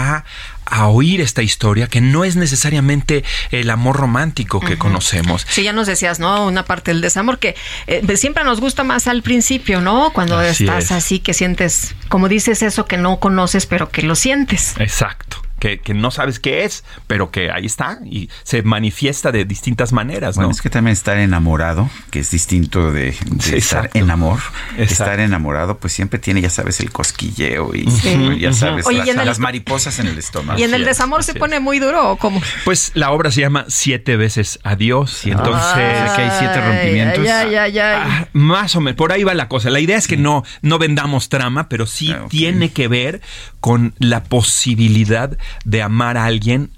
a 0.70 0.88
oír 0.88 1.22
esta 1.22 1.42
historia 1.42 1.88
que 1.88 2.02
no 2.02 2.24
es 2.24 2.36
necesariamente 2.36 3.24
el 3.52 3.70
amor 3.70 3.98
romántico 3.98 4.60
que 4.60 4.74
uh 4.74 4.76
-huh. 4.76 4.78
conocemos. 4.78 5.46
Sí, 5.50 5.64
ya 5.64 5.74
nos 5.74 5.88
decías, 5.88 6.20
¿no? 6.20 6.46
Una 6.46 6.64
parte 6.66 6.92
del 6.92 7.02
desamor 7.02 7.40
que 7.40 7.56
eh, 7.88 8.04
siempre 8.18 8.44
nos 8.44 8.60
gusta 8.60 8.84
más 8.84 9.08
al 9.08 9.24
principio, 9.24 9.82
¿no? 9.82 10.12
Cuando 10.14 10.38
así 10.38 10.66
estás 10.66 10.86
es. 10.86 10.92
así 10.92 11.20
que 11.20 11.34
sientes, 11.34 11.96
como 12.08 12.30
dices, 12.30 12.62
eso 12.62 12.86
que 12.86 12.98
no 12.98 13.20
conoces, 13.20 13.66
pero 13.66 13.90
que 13.90 14.04
lo 14.04 14.16
sientes. 14.16 14.76
Exacto. 14.78 15.42
Que, 15.60 15.80
que, 15.80 15.94
no 15.94 16.12
sabes 16.12 16.40
qué 16.40 16.64
es, 16.64 16.84
pero 17.08 17.32
que 17.32 17.52
ahí 17.52 17.66
está 17.66 18.00
y 18.06 18.30
se 18.44 18.64
manifiesta 18.64 19.32
de 19.32 19.46
distintas 19.46 19.92
maneras, 19.92 20.36
bueno, 20.36 20.50
¿no? 20.50 20.52
Es 20.52 20.62
que 20.62 20.70
también 20.70 20.94
estar 20.94 21.18
enamorado, 21.18 21.90
que 22.12 22.20
es 22.20 22.32
distinto 22.32 22.92
de, 22.92 23.16
de 23.26 23.42
sí, 23.42 23.56
estar 23.56 23.90
en 23.94 24.10
amor. 24.10 24.40
Exacto. 24.78 24.84
Estar 24.84 25.20
enamorado, 25.20 25.78
pues 25.78 25.94
siempre 25.94 26.20
tiene, 26.20 26.42
ya 26.42 26.50
sabes, 26.50 26.80
el 26.80 26.92
cosquilleo 26.92 27.76
y 27.76 27.90
sí. 27.90 28.40
ya 28.40 28.54
sabes, 28.54 28.86
Oye, 28.88 29.14
las, 29.14 29.40
mariposas 29.40 30.00
en 30.00 30.08
el 30.08 30.18
estómago. 30.18 30.60
¿Y 30.60 30.64
en 30.64 30.74
el 30.74 30.86
desamor 30.86 31.24
se 31.24 31.34
pone 31.34 31.60
muy 31.60 31.80
duro 31.80 32.12
o 32.12 32.18
cómo? 32.18 32.42
Pues 32.66 32.92
la 32.94 33.12
obra 33.12 33.32
se 33.32 33.42
llama 33.42 33.66
Siete 33.68 34.18
veces 34.18 34.60
Adiós. 34.64 35.26
Y 35.26 35.32
entonces. 35.32 35.76
Ay, 35.76 36.16
que 36.16 36.22
hay 36.22 36.32
siete 36.40 36.62
rompimientos. 36.62 37.28
Ay, 37.28 37.56
ay, 37.56 37.80
ah, 37.80 38.28
más 38.34 38.76
o 38.76 38.82
menos, 38.82 38.98
por 38.98 39.12
ahí 39.12 39.24
va 39.24 39.34
la 39.34 39.48
cosa. 39.48 39.70
La 39.70 39.80
idea 39.80 39.98
es 39.98 40.08
que 40.08 40.18
no, 40.18 40.44
no 40.62 40.78
vendamos 40.78 41.30
trama, 41.30 41.70
pero 41.70 41.86
sí 41.86 42.12
ah, 42.12 42.26
okay. 42.26 42.40
tiene 42.40 42.72
que 42.72 42.88
ver 42.88 43.22
con 43.60 43.94
la 44.00 44.24
posibilidad 44.24 45.38
de 45.66 45.82
amar 45.82 46.18
a 46.18 46.26
alguien 46.26 46.72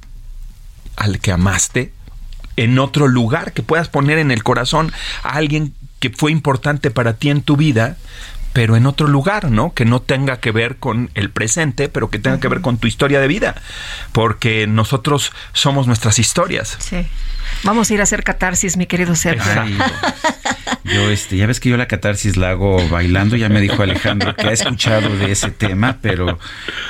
al 0.95 1.19
que 1.19 1.31
amaste 1.31 1.93
en 2.57 2.77
otro 2.79 3.07
lugar, 3.07 3.53
que 3.53 3.63
puedas 3.63 3.87
poner 3.87 4.17
en 4.17 4.31
el 4.31 4.43
corazón 4.43 4.91
a 5.23 5.29
alguien 5.29 5.73
que 5.99 6.09
fue 6.09 6.31
importante 6.31 6.91
para 6.91 7.13
ti 7.13 7.29
en 7.29 7.41
tu 7.41 7.57
vida, 7.57 7.97
pero 8.53 8.75
en 8.75 8.85
otro 8.85 9.07
lugar, 9.07 9.49
¿no? 9.49 9.73
Que 9.73 9.85
no 9.85 10.01
tenga 10.01 10.39
que 10.39 10.51
ver 10.51 10.77
con 10.77 11.09
el 11.13 11.29
presente, 11.29 11.89
pero 11.89 12.09
que 12.09 12.19
tenga 12.19 12.39
que 12.39 12.47
ver 12.47 12.61
con 12.61 12.77
tu 12.77 12.87
historia 12.87 13.19
de 13.19 13.27
vida, 13.27 13.55
porque 14.11 14.67
nosotros 14.67 15.31
somos 15.53 15.87
nuestras 15.87 16.19
historias. 16.19 16.77
Sí. 16.79 17.07
Vamos 17.63 17.89
a 17.89 17.93
ir 17.93 17.99
a 17.99 18.03
hacer 18.03 18.23
catarsis, 18.23 18.77
mi 18.77 18.87
querido 18.87 19.15
Sergio. 19.15 19.43
yo, 20.83 21.09
este, 21.09 21.37
ya 21.37 21.47
ves 21.47 21.59
que 21.59 21.69
yo 21.69 21.77
la 21.77 21.87
catarsis 21.87 22.37
la 22.37 22.51
hago 22.51 22.87
bailando, 22.89 23.35
ya 23.35 23.49
me 23.49 23.61
dijo 23.61 23.81
Alejandro 23.81 24.35
que 24.35 24.47
ha 24.47 24.51
escuchado 24.51 25.15
de 25.17 25.31
ese 25.31 25.51
tema, 25.51 25.97
pero, 26.01 26.39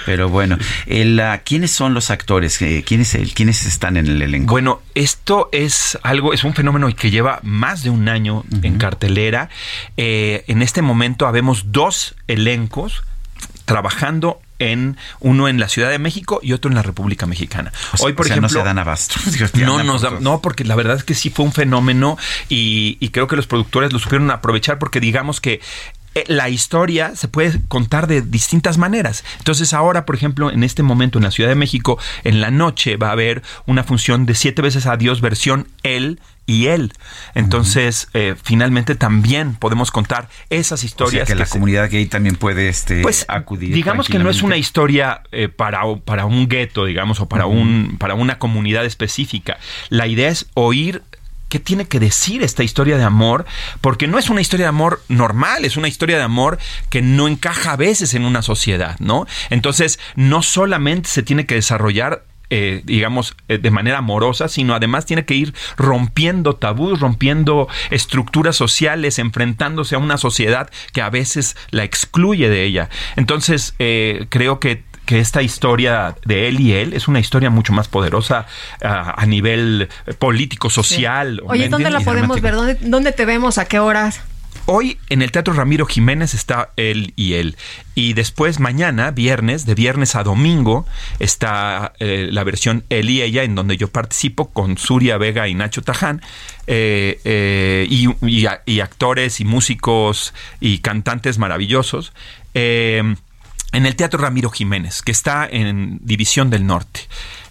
pero 0.06 0.30
bueno, 0.30 0.58
el, 0.85 1.22
¿quiénes 1.43 1.72
son 1.72 1.93
los 1.93 2.11
actores? 2.11 2.61
Eh, 2.61 2.84
¿Quiénes, 2.85 3.18
¿Quiénes 3.34 3.66
están 3.66 3.98
en 3.98 4.08
el 4.08 4.22
elenco? 4.22 4.51
Bueno, 4.51 4.82
esto 4.95 5.50
es 5.51 5.98
algo, 6.03 6.34
es 6.34 6.43
un 6.43 6.53
fenómeno 6.53 6.93
que 6.95 7.11
lleva 7.11 7.40
más 7.43 7.84
de 7.84 7.90
un 7.90 8.10
año 8.10 8.43
en 8.61 8.77
cartelera. 8.77 9.50
Eh, 9.98 10.43
en 10.48 10.61
este 10.61 10.82
momento 10.82 11.27
habemos 11.27 11.72
dos 11.72 12.16
elencos 12.27 13.03
trabajando 13.66 14.42
en 14.62 14.98
uno 15.20 15.48
en 15.48 15.60
la 15.60 15.68
Ciudad 15.68 15.90
de 15.90 16.00
México 16.00 16.40
y 16.44 16.54
otro 16.54 16.70
en 16.70 16.76
la 16.76 16.84
República 16.84 17.26
Mexicana. 17.26 17.72
Hoy, 18.00 18.14
por 18.14 18.28
ejemplo, 18.28 18.44
no 18.44 18.50
se 18.50 18.64
dan 18.64 18.78
abasto. 18.78 19.16
no 19.66 19.84
nos 19.84 20.22
no, 20.22 20.42
porque 20.42 20.64
la 20.64 20.76
verdad 20.76 20.98
es 20.98 21.04
que 21.04 21.16
sí 21.16 21.30
fue 21.30 21.46
un 21.46 21.52
fenómeno 21.52 22.18
y, 22.50 22.98
y 23.00 23.10
creo 23.10 23.28
que 23.28 23.36
los 23.36 23.48
productores 23.48 23.92
lo 23.92 24.00
supieron 24.00 24.30
aprovechar 24.32 24.80
porque 24.80 25.00
digamos 25.00 25.42
que 25.42 25.62
la 26.28 26.50
historia 26.50 27.16
se 27.16 27.28
puede 27.28 27.62
contar 27.68 28.08
de 28.08 28.22
distintas 28.22 28.78
maneras. 28.78 29.24
Entonces 29.38 29.74
ahora, 29.74 30.06
por 30.06 30.16
ejemplo, 30.16 30.52
en 30.52 30.64
este 30.64 30.84
momento 30.84 31.18
en 31.18 31.24
la 31.24 31.32
Ciudad 31.32 31.50
de 31.50 31.56
México, 31.56 31.98
en 32.24 32.42
la 32.42 32.52
noche 32.52 32.98
va 32.98 33.10
a 33.10 33.12
haber 33.14 33.42
una 33.66 33.84
función 33.84 34.26
de 34.26 34.36
siete 34.36 34.62
veces 34.62 34.86
a 34.86 34.98
Dios 34.98 35.22
versión 35.22 35.68
él 35.84 36.20
y 36.46 36.68
él. 36.68 36.92
Entonces, 37.34 38.10
eh, 38.14 38.36
finalmente 38.42 38.96
también 38.96 39.56
podemos 39.56 39.92
contar 39.92 40.28
esas 40.50 40.84
historias. 40.84 41.28
que, 41.28 41.36
la 41.36 41.46
comunidad 41.46 41.90
gay 41.90 42.06
también 42.08 42.36
puede 42.36 42.68
este, 42.68 43.02
pues, 43.02 43.26
acudir. 43.28 43.74
Digamos 43.74 44.08
que 44.08 44.20
no 44.20 44.30
es 44.30 44.42
una 44.42 44.58
historia 44.58 45.22
eh, 45.32 45.48
para, 45.48 45.82
para 46.04 46.26
un 46.26 46.48
gueto, 46.50 46.86
digamos, 46.86 47.20
o 47.22 47.30
para, 47.30 47.46
un, 47.46 47.96
para 48.00 48.16
una 48.16 48.38
comunidad 48.38 48.86
específica. 48.86 49.60
La 49.90 50.08
idea 50.08 50.30
es 50.30 50.48
oír 50.54 51.04
qué 51.52 51.60
tiene 51.60 51.86
que 51.86 52.00
decir 52.00 52.44
esta 52.44 52.64
historia 52.64 52.98
de 52.98 53.04
amor, 53.04 53.46
porque 53.82 54.08
no 54.08 54.18
es 54.18 54.30
una 54.30 54.40
historia 54.40 54.68
de 54.68 54.70
amor 54.70 55.04
normal, 55.10 55.66
es 55.66 55.76
una 55.76 55.90
historia 55.90 56.16
de 56.16 56.24
amor 56.24 56.58
que 56.90 57.02
no 57.02 57.28
encaja 57.28 57.74
a 57.74 57.76
veces 57.76 58.14
en 58.14 58.24
una 58.24 58.42
sociedad, 58.42 58.96
¿no? 59.00 59.28
Entonces, 59.50 60.00
no 60.16 60.44
solamente 60.44 61.10
se 61.10 61.24
tiene 61.24 61.46
que 61.46 61.56
desarrollar 61.56 62.24
eh, 62.54 62.82
digamos, 62.84 63.38
eh, 63.48 63.60
de 63.60 63.72
manera 63.72 64.00
amorosa, 64.00 64.50
sino 64.50 64.76
además 64.76 65.06
tiene 65.06 65.24
que 65.24 65.36
ir 65.36 65.54
rompiendo 65.78 66.58
tabús, 66.58 67.00
rompiendo 67.00 67.70
estructuras 67.92 68.58
sociales, 68.58 69.20
enfrentándose 69.20 69.96
a 69.96 70.00
una 70.00 70.18
sociedad 70.18 70.70
que 70.92 71.02
a 71.02 71.10
veces 71.10 71.56
la 71.70 71.86
excluye 71.86 72.50
de 72.50 72.66
ella. 72.66 72.90
Entonces, 73.16 73.74
eh, 73.80 74.26
creo 74.30 74.60
que 74.60 74.84
que 75.12 75.20
esta 75.20 75.42
historia 75.42 76.16
de 76.24 76.48
él 76.48 76.62
y 76.62 76.72
él 76.72 76.94
es 76.94 77.10
una 77.10 77.20
historia 77.20 77.50
mucho 77.50 77.74
más 77.74 77.90
poderosa 77.90 78.46
ah, 78.82 79.14
a 79.18 79.26
nivel 79.26 79.90
político, 80.20 80.70
social. 80.70 81.42
Oye, 81.48 81.68
¿dónde 81.68 81.90
la 81.90 82.00
podemos 82.00 82.40
ver? 82.40 82.56
¿Dónde, 82.56 82.78
¿Dónde 82.80 83.12
te 83.12 83.26
vemos? 83.26 83.58
¿A 83.58 83.66
qué 83.66 83.80
horas? 83.80 84.22
Hoy 84.68 85.00
en 85.10 85.22
el 85.22 85.34
Teatro 85.34 85.54
Ramiro 85.54 85.86
Jiménez 85.86 86.34
está 86.34 86.70
él 86.78 87.12
y 87.18 87.34
él. 87.34 87.58
Y 87.94 88.14
después 88.14 88.62
mañana, 88.62 89.12
viernes, 89.12 89.66
de 89.66 89.76
viernes 89.76 90.16
a 90.16 90.24
domingo, 90.24 90.86
está 91.20 91.92
eh, 92.00 92.30
la 92.32 92.46
versión 92.46 92.86
él 92.88 93.10
y 93.10 93.22
ella, 93.22 93.44
en 93.44 93.54
donde 93.54 93.76
yo 93.76 93.90
participo 93.90 94.50
con 94.52 94.78
Suria 94.78 95.18
Vega 95.18 95.50
y 95.50 95.56
Nacho 95.56 95.82
Taján, 95.82 96.22
eh, 96.68 97.20
eh, 97.26 97.86
y, 97.90 98.80
actores 98.80 99.42
y 99.42 99.44
músicos 99.44 100.34
y 100.62 100.78
cantantes 100.78 101.38
maravillosos. 101.38 102.14
En 103.72 103.85
el 103.85 103.95
Teatro 103.95 104.19
Ramiro 104.19 104.50
Jiménez, 104.50 105.01
que 105.01 105.11
está 105.11 105.48
en 105.50 106.00
División 106.01 106.50
del 106.50 106.66
Norte. 106.66 107.01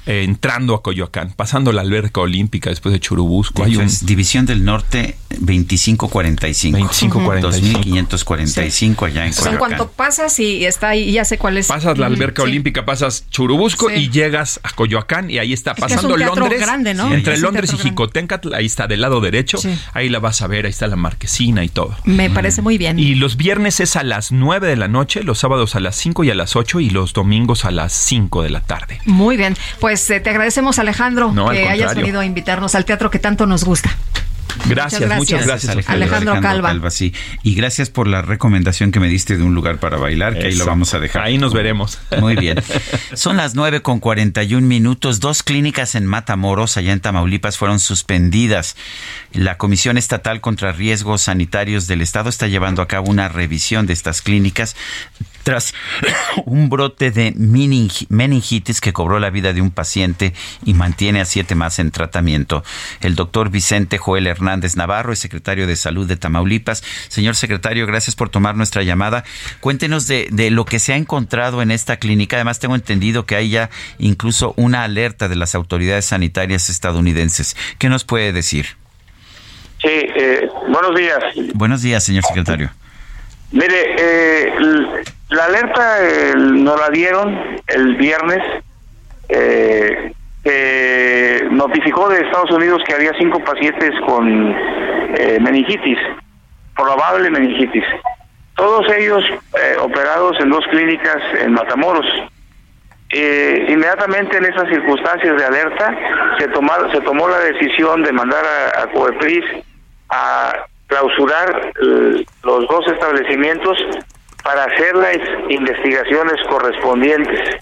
Eh, 0.06 0.24
entrando 0.24 0.74
a 0.74 0.82
Coyoacán, 0.82 1.34
pasando 1.36 1.72
la 1.72 1.82
alberca 1.82 2.22
olímpica 2.22 2.70
después 2.70 2.92
de 2.92 3.00
Churubusco. 3.00 3.64
Hay 3.64 3.76
un... 3.76 3.86
División 4.02 4.46
del 4.46 4.64
Norte 4.64 5.16
2545. 5.38 6.78
2545. 6.78 9.04
allá 9.04 9.26
en 9.26 9.32
Coyoacán. 9.32 9.52
en 9.52 9.58
cuanto 9.58 9.90
pasas 9.90 10.40
y 10.40 10.64
está 10.64 10.88
ahí, 10.88 11.12
ya 11.12 11.26
sé 11.26 11.36
cuál 11.36 11.58
es. 11.58 11.66
Pasas 11.66 11.98
la 11.98 12.06
alberca 12.06 12.42
olímpica, 12.42 12.86
pasas 12.86 13.26
Churubusco 13.30 13.90
y 13.90 14.08
llegas 14.10 14.58
a 14.62 14.70
Coyoacán 14.70 15.30
y 15.30 15.38
ahí 15.38 15.52
está 15.52 15.74
pasando 15.74 16.16
Londres. 16.16 16.60
Grande, 16.60 16.94
¿no? 16.94 17.12
Entre 17.12 17.36
Londres 17.36 17.74
y 17.74 17.78
Jicotencatl, 17.78 18.54
ahí 18.54 18.64
está 18.66 18.86
del 18.86 19.02
lado 19.02 19.20
derecho, 19.20 19.58
ahí 19.92 20.08
la 20.08 20.18
vas 20.18 20.40
a 20.40 20.46
ver, 20.46 20.64
ahí 20.64 20.70
está 20.70 20.86
la 20.86 20.96
marquesina 20.96 21.62
y 21.62 21.68
todo. 21.68 21.94
Me 22.04 22.30
parece 22.30 22.62
muy 22.62 22.78
bien. 22.78 22.98
Y 22.98 23.16
los 23.16 23.36
viernes 23.36 23.80
es 23.80 23.96
a 23.96 24.02
las 24.02 24.32
9 24.32 24.66
de 24.66 24.76
la 24.76 24.88
noche, 24.88 25.22
los 25.22 25.38
sábados 25.38 25.76
a 25.76 25.80
las 25.80 25.96
5 25.96 26.24
y 26.24 26.30
a 26.30 26.34
las 26.34 26.56
8 26.56 26.80
y 26.80 26.90
los 26.90 27.12
domingos 27.12 27.64
a 27.64 27.70
las 27.70 27.92
5 27.92 28.42
de 28.42 28.50
la 28.50 28.60
tarde. 28.60 29.00
Muy 29.04 29.36
bien. 29.36 29.56
Pues 29.78 29.89
pues 29.90 30.08
eh, 30.08 30.20
te 30.20 30.30
agradecemos, 30.30 30.78
Alejandro, 30.78 31.34
que 31.50 31.68
hayas 31.68 31.96
venido 31.96 32.20
a 32.20 32.24
invitarnos 32.24 32.76
al 32.76 32.84
teatro 32.84 33.10
que 33.10 33.18
tanto 33.18 33.44
nos 33.46 33.64
gusta. 33.64 33.90
Gracias, 34.68 35.16
muchas 35.16 35.44
gracias, 35.44 35.88
Alejandro, 35.88 36.40
Calva. 36.40 36.90
sí. 36.90 37.12
Y 37.42 37.56
gracias 37.56 37.90
por 37.90 38.06
la 38.06 38.22
recomendación 38.22 38.92
que 38.92 39.00
me 39.00 39.08
diste 39.08 39.36
de 39.36 39.42
un 39.42 39.52
lugar 39.52 39.78
para 39.78 39.96
bailar, 39.96 40.38
que 40.38 40.46
ahí 40.46 40.54
lo 40.54 40.64
vamos 40.64 40.94
a 40.94 41.00
dejar. 41.00 41.22
Ahí 41.22 41.38
nos 41.38 41.52
veremos. 41.52 41.98
Muy 42.20 42.36
bien. 42.36 42.62
Son 43.14 43.36
las 43.36 43.56
9 43.56 43.82
con 43.82 43.98
41 43.98 44.64
minutos. 44.64 45.18
Dos 45.18 45.42
clínicas 45.42 45.96
en 45.96 46.06
Matamoros, 46.06 46.76
allá 46.76 46.92
en 46.92 47.00
Tamaulipas, 47.00 47.58
fueron 47.58 47.80
suspendidas. 47.80 48.76
La 49.32 49.58
Comisión 49.58 49.98
Estatal 49.98 50.40
contra 50.40 50.70
Riesgos 50.70 51.22
Sanitarios 51.22 51.88
del 51.88 52.00
Estado 52.00 52.28
está 52.28 52.46
llevando 52.46 52.80
a 52.80 52.86
cabo 52.86 53.10
una 53.10 53.28
revisión 53.28 53.86
de 53.86 53.92
estas 53.94 54.22
clínicas 54.22 54.76
tras 55.42 55.74
un 56.44 56.68
brote 56.68 57.10
de 57.10 57.34
meningitis 57.36 58.80
que 58.80 58.92
cobró 58.92 59.18
la 59.18 59.30
vida 59.30 59.52
de 59.52 59.62
un 59.62 59.70
paciente 59.70 60.32
y 60.64 60.74
mantiene 60.74 61.20
a 61.20 61.24
siete 61.24 61.54
más 61.54 61.78
en 61.78 61.90
tratamiento. 61.90 62.62
El 63.00 63.14
doctor 63.14 63.50
Vicente 63.50 63.98
Joel 63.98 64.26
Hernández 64.26 64.76
Navarro 64.76 65.12
es 65.12 65.18
secretario 65.18 65.66
de 65.66 65.76
Salud 65.76 66.06
de 66.06 66.16
Tamaulipas. 66.16 66.82
Señor 67.08 67.36
secretario, 67.36 67.86
gracias 67.86 68.14
por 68.16 68.28
tomar 68.28 68.56
nuestra 68.56 68.82
llamada. 68.82 69.24
Cuéntenos 69.60 70.06
de, 70.06 70.28
de 70.30 70.50
lo 70.50 70.64
que 70.64 70.78
se 70.78 70.92
ha 70.92 70.96
encontrado 70.96 71.62
en 71.62 71.70
esta 71.70 71.98
clínica. 71.98 72.36
Además, 72.36 72.58
tengo 72.58 72.74
entendido 72.74 73.26
que 73.26 73.36
hay 73.36 73.50
ya 73.50 73.70
incluso 73.98 74.54
una 74.56 74.84
alerta 74.84 75.28
de 75.28 75.36
las 75.36 75.54
autoridades 75.54 76.06
sanitarias 76.06 76.70
estadounidenses. 76.70 77.56
¿Qué 77.78 77.88
nos 77.88 78.04
puede 78.04 78.32
decir? 78.32 78.66
Sí, 79.82 79.88
eh, 79.88 80.48
buenos 80.68 80.94
días. 80.94 81.18
Buenos 81.54 81.82
días, 81.82 82.04
señor 82.04 82.24
secretario. 82.24 82.70
Mire, 83.50 83.96
eh, 83.98 84.52
la 85.30 85.44
alerta 85.44 85.98
nos 86.36 86.78
la 86.78 86.90
dieron 86.90 87.38
el 87.68 87.96
viernes. 87.96 88.42
Eh, 89.28 90.12
notificó 91.50 92.08
de 92.08 92.22
Estados 92.22 92.50
Unidos 92.50 92.82
que 92.86 92.94
había 92.94 93.12
cinco 93.18 93.42
pacientes 93.44 93.92
con 94.06 94.54
eh, 95.16 95.38
meningitis, 95.40 95.98
probable 96.74 97.30
meningitis. 97.30 97.84
Todos 98.56 98.90
ellos 98.92 99.22
eh, 99.30 99.76
operados 99.80 100.38
en 100.40 100.50
dos 100.50 100.64
clínicas 100.70 101.18
en 101.40 101.52
Matamoros. 101.52 102.06
Eh, 103.12 103.66
inmediatamente 103.68 104.36
en 104.36 104.44
esas 104.44 104.68
circunstancias 104.68 105.36
de 105.36 105.44
alerta 105.44 105.96
se, 106.38 106.48
tomó, 106.48 106.72
se 106.92 107.00
tomó 107.00 107.28
la 107.28 107.38
decisión 107.40 108.02
de 108.02 108.12
mandar 108.12 108.44
a, 108.44 108.82
a 108.82 108.86
Coepris 108.92 109.44
a 110.10 110.52
clausurar 110.86 111.72
los 112.42 112.68
dos 112.68 112.86
establecimientos 112.88 113.78
para 114.42 114.64
hacer 114.64 114.96
las 114.96 115.18
investigaciones 115.48 116.36
correspondientes. 116.48 117.60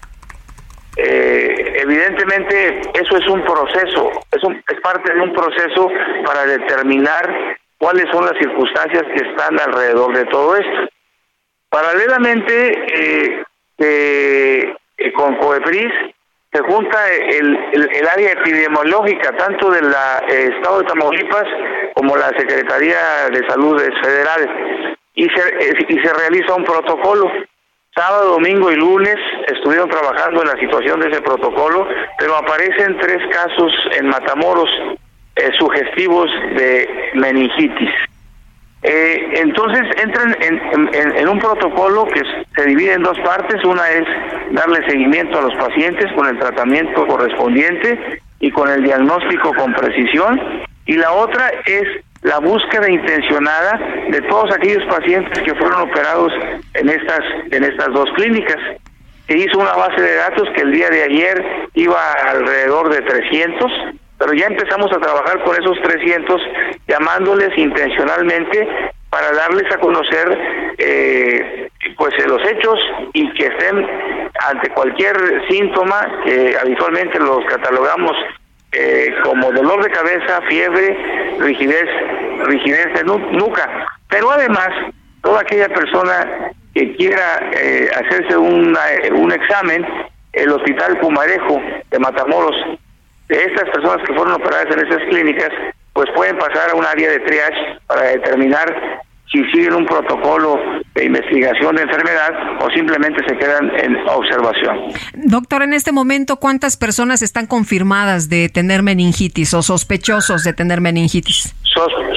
Eh, 0.97 1.81
evidentemente 1.81 2.81
eso 2.93 3.17
es 3.17 3.27
un 3.29 3.41
proceso, 3.43 4.11
es, 4.31 4.41
es 4.67 4.81
parte 4.81 5.13
de 5.13 5.21
un 5.21 5.33
proceso 5.33 5.89
para 6.25 6.45
determinar 6.45 7.57
cuáles 7.77 8.05
son 8.11 8.25
las 8.25 8.37
circunstancias 8.37 9.03
que 9.15 9.29
están 9.29 9.59
alrededor 9.59 10.15
de 10.15 10.25
todo 10.25 10.57
esto. 10.57 10.89
Paralelamente, 11.69 12.73
eh, 12.93 13.43
eh, 13.77 14.73
con 15.15 15.37
COEPRIS 15.37 15.93
se 16.51 16.59
junta 16.63 16.97
el, 17.13 17.57
el, 17.71 18.07
área 18.07 18.31
epidemiológica 18.31 19.37
tanto 19.37 19.69
del 19.69 19.85
Estado 20.27 20.79
de 20.79 20.85
Tamaulipas 20.85 21.45
como 21.93 22.17
la 22.17 22.29
Secretaría 22.29 23.29
de 23.31 23.47
Salud 23.47 23.79
Federal 24.03 24.97
y 25.19 25.27
se, 25.29 25.85
y 25.89 25.99
se 25.99 26.13
realiza 26.13 26.55
un 26.55 26.63
protocolo. 26.63 27.29
Sábado, 27.93 28.31
domingo 28.31 28.71
y 28.71 28.75
lunes 28.75 29.17
estuvieron 29.47 29.89
trabajando 29.89 30.41
en 30.41 30.47
la 30.47 30.59
situación 30.59 31.01
de 31.01 31.09
ese 31.09 31.21
protocolo, 31.21 31.85
pero 32.17 32.37
aparecen 32.37 32.97
tres 32.99 33.19
casos 33.29 33.73
en 33.97 34.07
Matamoros 34.07 34.69
eh, 35.35 35.49
sugestivos 35.59 36.29
de 36.55 36.87
meningitis. 37.15 37.89
Eh, 38.83 39.41
entonces 39.41 39.81
entran 40.01 40.37
en, 40.39 40.89
en, 41.17 41.27
un 41.27 41.37
protocolo 41.39 42.05
que 42.05 42.21
se 42.55 42.65
divide 42.65 42.93
en 42.93 43.03
dos 43.03 43.19
partes. 43.19 43.61
Una 43.65 43.89
es 43.89 44.07
darle 44.51 44.87
seguimiento 44.87 45.37
a 45.37 45.41
los 45.41 45.55
pacientes 45.55 46.09
con 46.13 46.27
el 46.27 46.39
tratamiento 46.39 47.05
correspondiente 47.05 48.21
y 48.39 48.49
con 48.51 48.69
el 48.69 48.83
diagnóstico 48.83 49.53
con 49.53 49.73
precisión. 49.73 50.63
Y 50.85 50.93
la 50.93 51.11
otra 51.11 51.51
es 51.65 51.83
la 52.21 52.39
búsqueda 52.39 52.89
intencionada 52.89 53.79
de 54.09 54.21
todos 54.23 54.51
aquellos 54.53 54.83
pacientes 54.85 55.39
que 55.39 55.55
fueron 55.55 55.89
operados 55.89 56.33
en 56.73 56.89
estas 56.89 57.21
en 57.51 57.63
estas 57.63 57.93
dos 57.93 58.09
clínicas. 58.15 58.57
Se 59.27 59.37
hizo 59.37 59.59
una 59.59 59.73
base 59.73 60.01
de 60.01 60.15
datos 60.15 60.49
que 60.55 60.61
el 60.61 60.71
día 60.71 60.89
de 60.89 61.03
ayer 61.03 61.45
iba 61.75 62.13
alrededor 62.13 62.89
de 62.89 63.01
300, 63.01 63.71
pero 64.17 64.33
ya 64.33 64.47
empezamos 64.47 64.91
a 64.91 64.99
trabajar 64.99 65.43
con 65.43 65.55
esos 65.61 65.79
300 65.81 66.41
llamándoles 66.87 67.55
intencionalmente 67.57 68.67
para 69.09 69.31
darles 69.31 69.71
a 69.71 69.77
conocer 69.77 70.37
eh, 70.77 71.69
pues 71.97 72.13
los 72.27 72.41
hechos 72.49 72.79
y 73.13 73.31
que 73.33 73.47
estén 73.47 73.87
ante 74.47 74.69
cualquier 74.71 75.15
síntoma 75.49 76.01
que 76.25 76.55
habitualmente 76.61 77.19
los 77.19 77.43
catalogamos 77.45 78.15
eh, 78.71 79.13
como 79.23 79.51
dolor 79.51 79.83
de 79.83 79.91
cabeza, 79.91 80.41
fiebre, 80.47 80.97
rigidez, 81.39 81.89
rigidez 82.45 82.93
de 82.93 83.03
nuca. 83.03 83.87
Pero 84.09 84.31
además, 84.31 84.69
toda 85.21 85.41
aquella 85.41 85.69
persona 85.69 86.51
que 86.73 86.95
quiera 86.95 87.49
eh, 87.53 87.89
hacerse 87.95 88.37
un 88.37 89.31
examen, 89.31 89.85
el 90.33 90.51
Hospital 90.51 90.97
Pumarejo 90.99 91.61
de 91.89 91.99
Matamoros, 91.99 92.55
de 93.27 93.43
estas 93.43 93.69
personas 93.69 94.05
que 94.07 94.13
fueron 94.13 94.33
operadas 94.33 94.75
en 94.75 94.87
esas 94.87 95.03
clínicas, 95.09 95.49
pues 95.93 96.09
pueden 96.15 96.37
pasar 96.37 96.71
a 96.71 96.75
un 96.75 96.85
área 96.85 97.11
de 97.11 97.19
triage 97.19 97.79
para 97.87 98.01
determinar 98.03 99.01
si 99.31 99.43
siguen 99.51 99.73
un 99.73 99.85
protocolo 99.85 100.59
de 100.95 101.05
investigación 101.05 101.75
de 101.75 101.83
enfermedad 101.83 102.31
o 102.61 102.69
simplemente 102.71 103.21
se 103.27 103.37
quedan 103.37 103.71
en 103.77 103.95
observación. 104.07 104.91
Doctor, 105.13 105.61
en 105.63 105.73
este 105.73 105.91
momento, 105.91 106.37
¿cuántas 106.37 106.77
personas 106.77 107.21
están 107.21 107.45
confirmadas 107.45 108.29
de 108.29 108.49
tener 108.49 108.81
meningitis 108.81 109.53
o 109.53 109.61
sospechosos 109.61 110.43
de 110.43 110.53
tener 110.53 110.81
meningitis? 110.81 111.55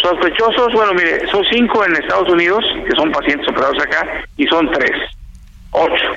sospechosos, 0.02 0.72
bueno, 0.72 0.92
mire, 0.94 1.26
son 1.30 1.44
cinco 1.52 1.84
en 1.84 1.94
Estados 1.94 2.28
Unidos, 2.28 2.64
que 2.84 2.96
son 2.96 3.12
pacientes 3.12 3.46
operados 3.48 3.78
acá, 3.80 4.24
y 4.36 4.46
son 4.46 4.70
tres, 4.72 4.90
ocho. 5.70 6.12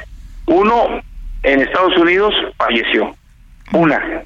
Uno 0.48 1.02
en 1.44 1.62
Estados 1.62 1.96
Unidos 1.98 2.34
falleció, 2.58 3.16
una. 3.74 4.24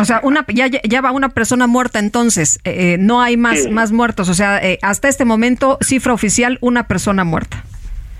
O 0.00 0.04
sea, 0.04 0.20
una 0.22 0.44
ya, 0.48 0.66
ya 0.66 1.00
va 1.00 1.10
una 1.10 1.30
persona 1.30 1.66
muerta 1.66 1.98
entonces, 1.98 2.60
eh, 2.64 2.94
eh, 2.94 2.96
no 2.98 3.20
hay 3.20 3.36
más, 3.36 3.68
más 3.70 3.92
muertos. 3.92 4.28
O 4.28 4.34
sea, 4.34 4.58
eh, 4.58 4.78
hasta 4.82 5.08
este 5.08 5.24
momento, 5.24 5.78
cifra 5.80 6.12
oficial, 6.12 6.58
una 6.60 6.86
persona 6.86 7.24
muerta. 7.24 7.64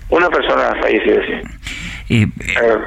Una 0.09 0.29
persona 0.29 0.75
fallecida, 0.81 1.21
sí. 2.07 2.33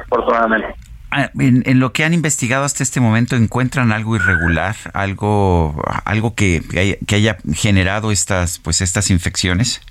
afortunadamente. 0.05 0.67
Ah, 1.11 1.29
en, 1.39 1.79
lo 1.79 1.93
que 1.93 2.03
han 2.03 2.13
investigado 2.13 2.65
hasta 2.65 2.81
este 2.83 2.99
momento, 2.99 3.35
¿encuentran 3.35 3.91
algo 3.91 4.15
irregular? 4.15 4.75
¿Algo, 4.93 5.81
algo 6.05 6.33
que, 6.33 6.61
que 7.05 7.15
haya 7.15 7.37
generado 7.53 8.11
estas, 8.11 8.59
pues, 8.59 8.81
estas 8.81 9.09
infecciones? 9.11 9.81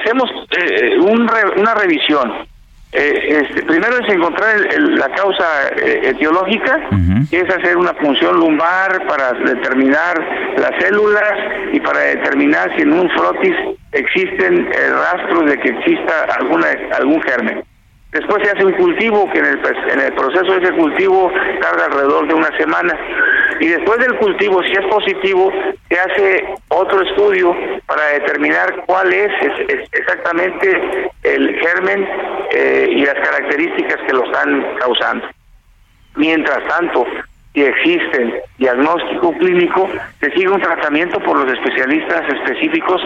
hacemos 0.00 0.28
una 1.06 1.74
revisión 1.74 2.32
eh, 2.94 3.40
este, 3.42 3.62
primero 3.62 3.98
es 4.00 4.08
encontrar 4.12 4.54
la 4.76 5.08
causa 5.14 5.46
eh, 5.76 6.10
etiológica, 6.10 6.78
que 7.30 7.40
es 7.40 7.48
hacer 7.48 7.78
una 7.78 7.94
punción 7.94 8.36
lumbar 8.38 9.06
para 9.06 9.32
determinar 9.32 10.18
las 10.58 10.72
células 10.78 11.32
y 11.72 11.80
para 11.80 12.00
determinar 12.00 12.70
si 12.76 12.82
en 12.82 12.92
un 12.92 13.08
frotis 13.10 13.54
existen 13.92 14.68
eh, 14.70 14.90
rastros 14.90 15.46
de 15.46 15.58
que 15.60 15.70
exista 15.70 16.24
alguna 16.38 16.66
algún 16.98 17.22
germen. 17.22 17.64
Después 18.12 18.42
se 18.44 18.50
hace 18.50 18.64
un 18.66 18.72
cultivo 18.72 19.30
que 19.32 19.38
en 19.38 19.46
el, 19.46 19.60
en 19.90 20.00
el 20.00 20.12
proceso 20.12 20.52
de 20.52 20.62
ese 20.62 20.74
cultivo 20.74 21.32
tarda 21.62 21.86
alrededor 21.86 22.28
de 22.28 22.34
una 22.34 22.54
semana. 22.58 22.94
Y 23.58 23.68
después 23.68 23.98
del 24.00 24.16
cultivo, 24.16 24.62
si 24.64 24.72
es 24.72 24.86
positivo, 24.86 25.50
se 25.88 25.98
hace 25.98 26.44
otro 26.68 27.00
estudio 27.02 27.56
para 27.86 28.04
determinar 28.08 28.84
cuál 28.86 29.12
es, 29.12 29.30
exactamente 29.92 31.10
el 31.22 31.58
germen 31.58 32.06
eh, 32.50 32.88
y 32.90 33.04
las 33.06 33.14
características 33.14 33.96
que 34.06 34.12
lo 34.12 34.24
están 34.24 34.62
causando. 34.78 35.26
Mientras 36.16 36.62
tanto, 36.68 37.06
si 37.54 37.62
existe 37.62 38.42
diagnóstico 38.58 39.32
clínico, 39.38 39.88
se 40.20 40.30
sigue 40.32 40.48
un 40.48 40.60
tratamiento 40.60 41.18
por 41.20 41.38
los 41.38 41.50
especialistas 41.50 42.28
específicos 42.28 43.00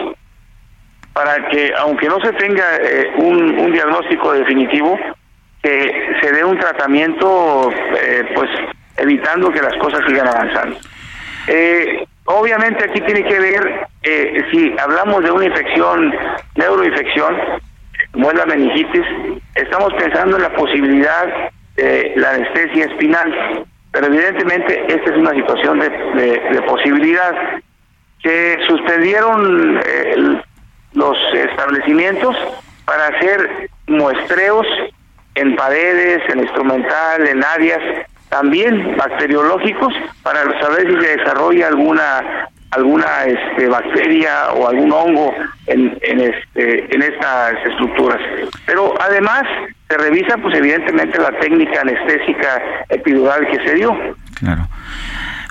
para 1.17 1.49
que, 1.49 1.73
aunque 1.79 2.07
no 2.07 2.19
se 2.19 2.31
tenga 2.33 2.75
eh, 2.79 3.11
un, 3.17 3.71
diagnóstico 3.71 4.33
definitivo, 4.33 4.99
que 5.63 6.15
se 6.21 6.31
dé 6.31 6.45
un 6.45 6.59
tratamiento, 6.59 7.71
eh, 7.71 8.23
pues 8.35 8.47
evitando 8.97 9.49
que 9.49 9.59
las 9.59 9.75
cosas 9.77 10.01
sigan 10.07 10.27
avanzando. 10.27 10.77
Eh, 11.47 12.05
obviamente 12.25 12.83
aquí 12.83 13.01
tiene 13.01 13.23
que 13.23 13.39
ver, 13.39 13.87
si 14.51 14.75
hablamos 14.77 15.23
de 15.23 15.31
una 15.31 15.45
infección, 15.45 16.13
neuroinfección, 16.53 17.35
como 18.11 18.29
es 18.29 18.37
la 18.37 18.45
meningitis, 18.45 19.05
estamos 19.55 19.91
pensando 19.95 20.37
en 20.37 20.43
la 20.43 20.53
posibilidad 20.53 21.49
de 21.77 22.13
la 22.15 22.29
anestesia 22.29 22.85
espinal, 22.85 23.65
pero 23.91 24.05
evidentemente 24.05 24.85
esta 24.87 25.09
es 25.09 25.17
una 25.17 25.31
situación 25.31 25.79
de, 25.79 25.89
de 25.89 26.61
posibilidad. 26.61 27.33
Se 28.21 28.59
suspendieron 28.67 29.81
los 30.93 31.17
establecimientos 31.33 32.35
para 32.85 33.07
hacer 33.07 33.69
muestreos 33.87 34.65
en 35.35 35.55
paredes, 35.55 36.21
en 36.29 36.39
instrumental, 36.39 37.27
en 37.27 37.43
áreas, 37.43 37.81
también 38.29 38.97
bacteriológicos, 38.97 39.93
para 40.23 40.43
saber 40.59 40.87
si 40.87 41.05
se 41.05 41.17
desarrolla 41.17 41.67
alguna 41.67 42.47
alguna 42.71 43.23
este, 43.23 43.67
bacteria 43.67 44.51
o 44.51 44.67
algún 44.67 44.91
hongo 44.91 45.33
en, 45.67 45.97
en, 46.01 46.19
este, 46.19 46.93
en 46.93 47.01
estas 47.01 47.53
estructuras. 47.65 48.19
Pero 48.65 48.93
además 49.01 49.43
se 49.89 49.97
revisa, 49.97 50.37
pues 50.37 50.55
evidentemente, 50.55 51.17
la 51.17 51.31
técnica 51.39 51.81
anestésica 51.81 52.61
epidural 52.89 53.47
que 53.47 53.65
se 53.65 53.75
dio. 53.75 53.97
Claro. 54.35 54.67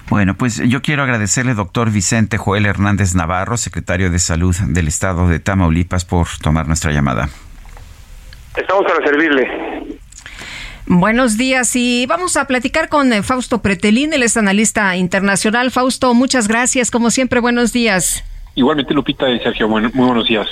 Bueno, 0.08 0.34
pues 0.34 0.56
yo 0.68 0.82
quiero 0.82 1.02
agradecerle, 1.02 1.54
doctor 1.54 1.90
Vicente 1.90 2.38
Joel 2.38 2.66
Hernández 2.66 3.14
Navarro, 3.14 3.56
secretario 3.56 4.10
de 4.10 4.20
Salud 4.20 4.54
del 4.68 4.86
Estado 4.86 5.28
de 5.28 5.40
Tamaulipas, 5.40 6.04
por 6.04 6.28
tomar 6.40 6.68
nuestra 6.68 6.92
llamada. 6.92 7.28
Estamos 8.56 8.84
para 8.84 9.04
servirle. 9.04 9.48
Buenos 10.86 11.36
días 11.36 11.74
y 11.74 12.06
vamos 12.06 12.36
a 12.36 12.44
platicar 12.46 12.88
con 12.88 13.12
eh, 13.12 13.24
Fausto 13.24 13.60
Pretelín, 13.60 14.12
él 14.12 14.22
es 14.22 14.36
analista 14.36 14.94
internacional. 14.96 15.72
Fausto, 15.72 16.14
muchas 16.14 16.46
gracias, 16.46 16.92
como 16.92 17.10
siempre, 17.10 17.40
buenos 17.40 17.72
días. 17.72 18.22
Igualmente, 18.56 18.94
Lupita 18.94 19.28
y 19.28 19.38
Sergio, 19.40 19.68
muy 19.68 19.82
buenos 19.92 20.26
días. 20.26 20.46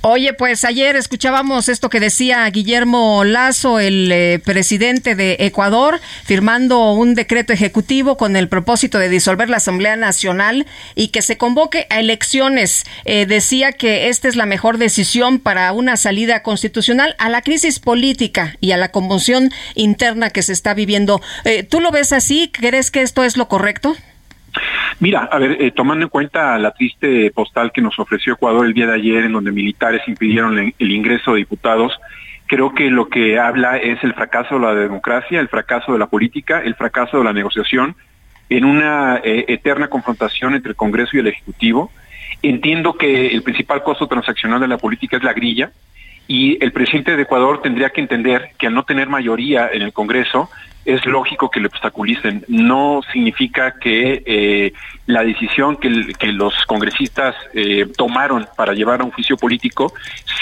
Oye, 0.00 0.32
pues 0.32 0.64
ayer 0.64 0.96
escuchábamos 0.96 1.68
esto 1.68 1.88
que 1.88 2.00
decía 2.00 2.44
Guillermo 2.50 3.22
Lazo, 3.22 3.78
el 3.78 4.10
eh, 4.10 4.40
presidente 4.44 5.14
de 5.14 5.36
Ecuador, 5.38 6.00
firmando 6.24 6.90
un 6.90 7.14
decreto 7.14 7.52
ejecutivo 7.52 8.16
con 8.16 8.34
el 8.34 8.48
propósito 8.48 8.98
de 8.98 9.08
disolver 9.08 9.48
la 9.48 9.58
Asamblea 9.58 9.94
Nacional 9.94 10.66
y 10.96 11.08
que 11.08 11.22
se 11.22 11.38
convoque 11.38 11.86
a 11.88 12.00
elecciones. 12.00 12.84
Eh, 13.04 13.26
decía 13.26 13.70
que 13.70 14.08
esta 14.08 14.26
es 14.26 14.34
la 14.34 14.44
mejor 14.44 14.78
decisión 14.78 15.38
para 15.38 15.72
una 15.72 15.96
salida 15.96 16.42
constitucional 16.42 17.14
a 17.18 17.28
la 17.28 17.42
crisis 17.42 17.78
política 17.78 18.56
y 18.60 18.72
a 18.72 18.76
la 18.76 18.90
conmoción 18.90 19.52
interna 19.76 20.30
que 20.30 20.42
se 20.42 20.52
está 20.52 20.74
viviendo. 20.74 21.22
Eh, 21.44 21.62
¿Tú 21.62 21.78
lo 21.78 21.92
ves 21.92 22.12
así? 22.12 22.50
¿Crees 22.52 22.90
que 22.90 23.02
esto 23.02 23.22
es 23.22 23.36
lo 23.36 23.46
correcto? 23.46 23.96
Mira, 25.00 25.28
a 25.30 25.38
ver, 25.38 25.56
eh, 25.60 25.70
tomando 25.72 26.04
en 26.04 26.08
cuenta 26.08 26.58
la 26.58 26.72
triste 26.72 27.30
postal 27.32 27.72
que 27.72 27.82
nos 27.82 27.98
ofreció 27.98 28.34
Ecuador 28.34 28.66
el 28.66 28.74
día 28.74 28.86
de 28.86 28.94
ayer, 28.94 29.24
en 29.24 29.32
donde 29.32 29.52
militares 29.52 30.02
impidieron 30.06 30.72
el 30.78 30.90
ingreso 30.90 31.32
de 31.32 31.38
diputados, 31.38 31.98
creo 32.46 32.74
que 32.74 32.90
lo 32.90 33.08
que 33.08 33.38
habla 33.38 33.76
es 33.76 34.02
el 34.04 34.14
fracaso 34.14 34.56
de 34.56 34.60
la 34.60 34.74
democracia, 34.74 35.40
el 35.40 35.48
fracaso 35.48 35.92
de 35.92 35.98
la 35.98 36.06
política, 36.06 36.60
el 36.60 36.74
fracaso 36.74 37.18
de 37.18 37.24
la 37.24 37.32
negociación, 37.32 37.96
en 38.48 38.64
una 38.64 39.20
eh, 39.24 39.46
eterna 39.48 39.88
confrontación 39.88 40.54
entre 40.54 40.70
el 40.70 40.76
Congreso 40.76 41.16
y 41.16 41.20
el 41.20 41.28
Ejecutivo. 41.28 41.90
Entiendo 42.42 42.94
que 42.94 43.28
el 43.28 43.42
principal 43.42 43.82
costo 43.82 44.06
transaccional 44.06 44.60
de 44.60 44.68
la 44.68 44.78
política 44.78 45.16
es 45.16 45.22
la 45.22 45.32
grilla, 45.32 45.72
y 46.26 46.62
el 46.64 46.72
presidente 46.72 47.16
de 47.16 47.22
Ecuador 47.22 47.60
tendría 47.60 47.90
que 47.90 48.00
entender 48.00 48.50
que 48.58 48.66
al 48.66 48.74
no 48.74 48.84
tener 48.84 49.08
mayoría 49.08 49.68
en 49.70 49.82
el 49.82 49.92
Congreso, 49.92 50.48
es 50.84 51.04
lógico 51.06 51.50
que 51.50 51.60
le 51.60 51.66
obstaculicen. 51.66 52.44
No 52.48 53.00
significa 53.12 53.74
que 53.78 54.22
eh, 54.26 54.72
la 55.06 55.22
decisión 55.22 55.76
que, 55.76 55.88
los 56.32 56.54
congresistas 56.66 57.34
eh, 57.54 57.86
tomaron 57.96 58.46
para 58.56 58.72
llevar 58.72 59.00
a 59.00 59.04
un 59.04 59.10
juicio 59.10 59.36
político 59.36 59.92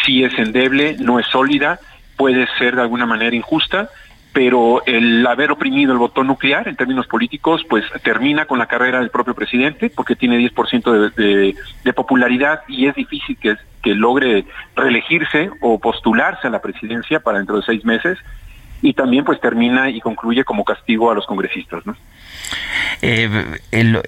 sí 0.05 0.25
es 0.25 0.37
endeble, 0.39 0.97
no 0.99 1.19
es 1.19 1.27
sólida, 1.27 1.79
puede 2.17 2.47
ser 2.59 2.77
de 2.77 2.83
alguna 2.83 3.07
manera 3.07 3.35
injusta, 3.35 3.89
pero 4.33 4.83
el 4.87 5.27
haber 5.27 5.51
oprimido 5.51 5.93
el 5.93 5.99
botón 5.99 6.27
nuclear 6.27 6.67
en 6.67 6.77
términos 6.77 7.07
políticos, 7.07 7.62
pues 7.69 7.85
termina 8.03 8.47
con 8.47 8.59
la 8.59 8.67
carrera 8.67 9.01
del 9.01 9.11
propio 9.11 9.35
presidente, 9.35 9.91
porque 9.91 10.17
tiene 10.17 10.39
10% 10.39 11.12
de, 11.15 11.55
de, 11.85 11.93
popularidad 11.93 12.62
y 12.67 12.87
es 12.87 12.95
difícil 12.95 13.37
que, 13.37 13.57
que 13.83 13.95
logre 13.95 14.47
reelegirse 14.75 15.51
o 15.61 15.79
postularse 15.79 16.47
a 16.47 16.51
la 16.51 16.62
presidencia 16.62 17.21
para 17.21 17.39
dentro 17.39 17.57
de 17.57 17.62
seis 17.62 17.85
meses 17.85 18.19
y 18.83 18.93
también 18.94 19.25
pues 19.25 19.41
termina 19.41 19.89
y 19.89 20.01
concluye 20.01 20.44
como 20.44 20.65
castigo 20.65 21.11
a 21.11 21.15
los 21.15 21.25
congresistas, 21.25 21.86
¿no? 21.86 21.97
Eh, 23.01 23.28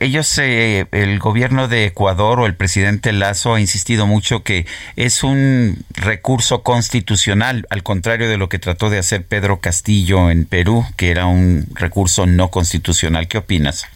ellos, 0.01 0.39
eh, 0.39 0.87
el 0.93 1.19
gobierno 1.19 1.69
de 1.69 1.87
Ecuador 1.87 2.41
o 2.41 2.47
el 2.47 2.55
presidente 2.55 3.13
Lazo 3.13 3.55
ha 3.55 3.61
insistido 3.61 4.07
mucho 4.07 4.43
que 4.43 4.67
es 4.97 5.25
un 5.25 5.77
recurso 5.91 6.63
constitucional, 6.63 7.67
al 7.71 7.83
contrario 7.83 8.29
de 8.29 8.37
lo 8.37 8.49
que 8.49 8.59
trató 8.59 8.91
de 8.91 8.99
hacer 8.99 9.27
Pedro 9.27 9.61
Castillo 9.61 10.31
en 10.31 10.45
Perú, 10.45 10.85
que 10.97 11.11
era 11.11 11.27
un 11.27 11.67
recurso 11.75 12.27
no 12.27 12.49
constitucional. 12.49 13.29
¿Qué 13.29 13.39
opinas? 13.39 13.89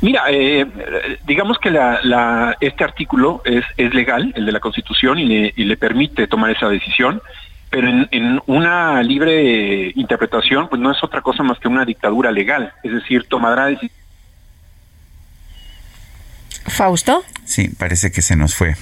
Mira, 0.00 0.24
eh, 0.30 0.66
digamos 1.26 1.58
que 1.58 1.70
la, 1.70 2.56
este 2.60 2.84
artículo 2.84 3.42
es, 3.44 3.64
es 3.76 3.94
legal, 3.94 4.32
el 4.34 4.46
de 4.46 4.52
la 4.52 4.60
Constitución, 4.60 5.18
y 5.18 5.26
le, 5.26 5.52
y 5.54 5.64
le 5.64 5.76
permite 5.76 6.26
tomar 6.26 6.50
esa 6.50 6.68
decisión 6.68 7.20
pero 7.70 7.88
en, 7.88 8.40
una 8.46 9.02
libre 9.02 9.92
interpretación, 9.94 10.68
pues 10.68 10.80
no 10.80 10.90
es 10.90 11.02
otra 11.02 11.22
cosa 11.22 11.42
más 11.42 11.58
que 11.58 11.68
una 11.68 11.84
dictadura 11.84 12.32
legal, 12.32 12.72
es 12.82 12.92
decir, 12.92 13.26
tomará 13.28 13.70
Fausto. 16.66 17.24
Sí, 17.44 17.68
parece 17.78 18.10
que 18.10 18.22
se 18.22 18.36
nos 18.36 18.54
fue. 18.54 18.76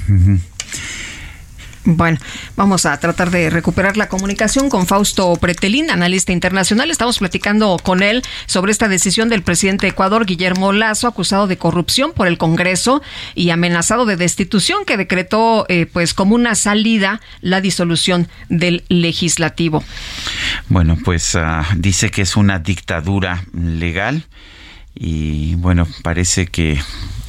Bueno, 1.90 2.18
vamos 2.54 2.84
a 2.84 3.00
tratar 3.00 3.30
de 3.30 3.48
recuperar 3.48 3.96
la 3.96 4.10
comunicación 4.10 4.68
con 4.68 4.86
Fausto 4.86 5.34
Pretelín, 5.36 5.90
analista 5.90 6.32
internacional. 6.32 6.90
Estamos 6.90 7.18
platicando 7.18 7.78
con 7.82 8.02
él 8.02 8.22
sobre 8.44 8.72
esta 8.72 8.88
decisión 8.88 9.30
del 9.30 9.42
presidente 9.42 9.86
de 9.86 9.92
Ecuador, 9.92 10.26
Guillermo 10.26 10.74
Lazo, 10.74 11.08
acusado 11.08 11.46
de 11.46 11.56
corrupción 11.56 12.12
por 12.12 12.26
el 12.26 12.36
Congreso 12.36 13.00
y 13.34 13.48
amenazado 13.48 14.04
de 14.04 14.16
destitución, 14.16 14.84
que 14.84 14.98
decretó 14.98 15.64
eh, 15.70 15.86
pues 15.90 16.12
como 16.12 16.34
una 16.34 16.56
salida 16.56 17.22
la 17.40 17.62
disolución 17.62 18.28
del 18.50 18.84
legislativo. 18.90 19.82
Bueno, 20.68 20.98
pues 21.02 21.36
ah, 21.36 21.66
dice 21.74 22.10
que 22.10 22.20
es 22.20 22.36
una 22.36 22.58
dictadura 22.58 23.46
legal 23.54 24.26
y 24.94 25.54
bueno, 25.54 25.88
parece 26.02 26.48
que 26.48 26.78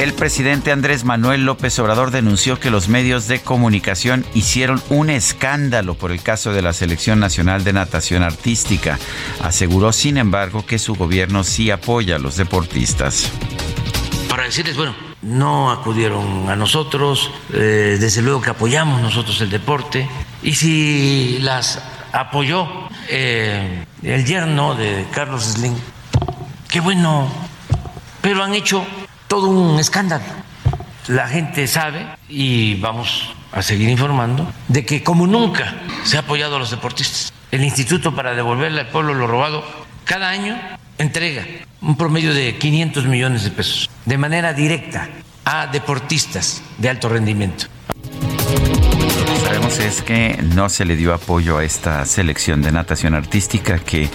El 0.00 0.14
presidente 0.14 0.72
Andrés 0.72 1.04
Manuel 1.04 1.44
López 1.44 1.78
Obrador 1.78 2.10
denunció 2.10 2.58
que 2.58 2.70
los 2.70 2.88
medios 2.88 3.28
de 3.28 3.42
comunicación 3.42 4.24
hicieron 4.32 4.82
un 4.88 5.10
escándalo 5.10 5.92
por 5.92 6.10
el 6.10 6.22
caso 6.22 6.54
de 6.54 6.62
la 6.62 6.72
Selección 6.72 7.20
Nacional 7.20 7.64
de 7.64 7.74
Natación 7.74 8.22
Artística. 8.22 8.98
Aseguró, 9.42 9.92
sin 9.92 10.16
embargo, 10.16 10.64
que 10.64 10.78
su 10.78 10.94
gobierno 10.94 11.44
sí 11.44 11.70
apoya 11.70 12.16
a 12.16 12.18
los 12.18 12.38
deportistas. 12.38 13.30
Para 14.30 14.44
decirles, 14.44 14.74
bueno, 14.78 14.94
no 15.20 15.70
acudieron 15.70 16.48
a 16.48 16.56
nosotros, 16.56 17.30
eh, 17.52 17.98
desde 18.00 18.22
luego 18.22 18.40
que 18.40 18.48
apoyamos 18.48 19.02
nosotros 19.02 19.38
el 19.42 19.50
deporte, 19.50 20.08
y 20.42 20.54
si 20.54 21.40
las 21.42 21.78
apoyó 22.14 22.66
eh, 23.10 23.84
el 24.02 24.24
yerno 24.24 24.74
de 24.76 25.04
Carlos 25.12 25.44
Slim, 25.44 25.74
qué 26.70 26.80
bueno, 26.80 27.28
pero 28.22 28.42
han 28.42 28.54
hecho 28.54 28.82
todo 29.30 29.48
un 29.48 29.78
escándalo. 29.78 30.24
La 31.06 31.28
gente 31.28 31.68
sabe, 31.68 32.04
y 32.28 32.74
vamos 32.80 33.32
a 33.52 33.62
seguir 33.62 33.88
informando, 33.88 34.52
de 34.66 34.84
que 34.84 35.04
como 35.04 35.28
nunca 35.28 35.76
se 36.02 36.16
ha 36.16 36.20
apoyado 36.20 36.56
a 36.56 36.58
los 36.58 36.72
deportistas, 36.72 37.32
el 37.52 37.62
Instituto 37.62 38.12
para 38.12 38.34
devolverle 38.34 38.80
al 38.80 38.88
pueblo 38.88 39.14
lo 39.14 39.28
robado 39.28 39.64
cada 40.04 40.30
año 40.30 40.58
entrega 40.98 41.46
un 41.80 41.96
promedio 41.96 42.34
de 42.34 42.58
500 42.58 43.06
millones 43.06 43.44
de 43.44 43.50
pesos 43.52 43.88
de 44.04 44.18
manera 44.18 44.52
directa 44.52 45.08
a 45.44 45.68
deportistas 45.68 46.62
de 46.78 46.90
alto 46.90 47.08
rendimiento 47.08 47.66
sabemos 49.70 49.78
es 49.78 50.02
que 50.02 50.38
no 50.54 50.68
se 50.68 50.84
le 50.84 50.96
dio 50.96 51.14
apoyo 51.14 51.58
a 51.58 51.64
esta 51.64 52.04
selección 52.04 52.62
de 52.62 52.72
natación 52.72 53.14
artística 53.14 53.78
que, 53.78 54.08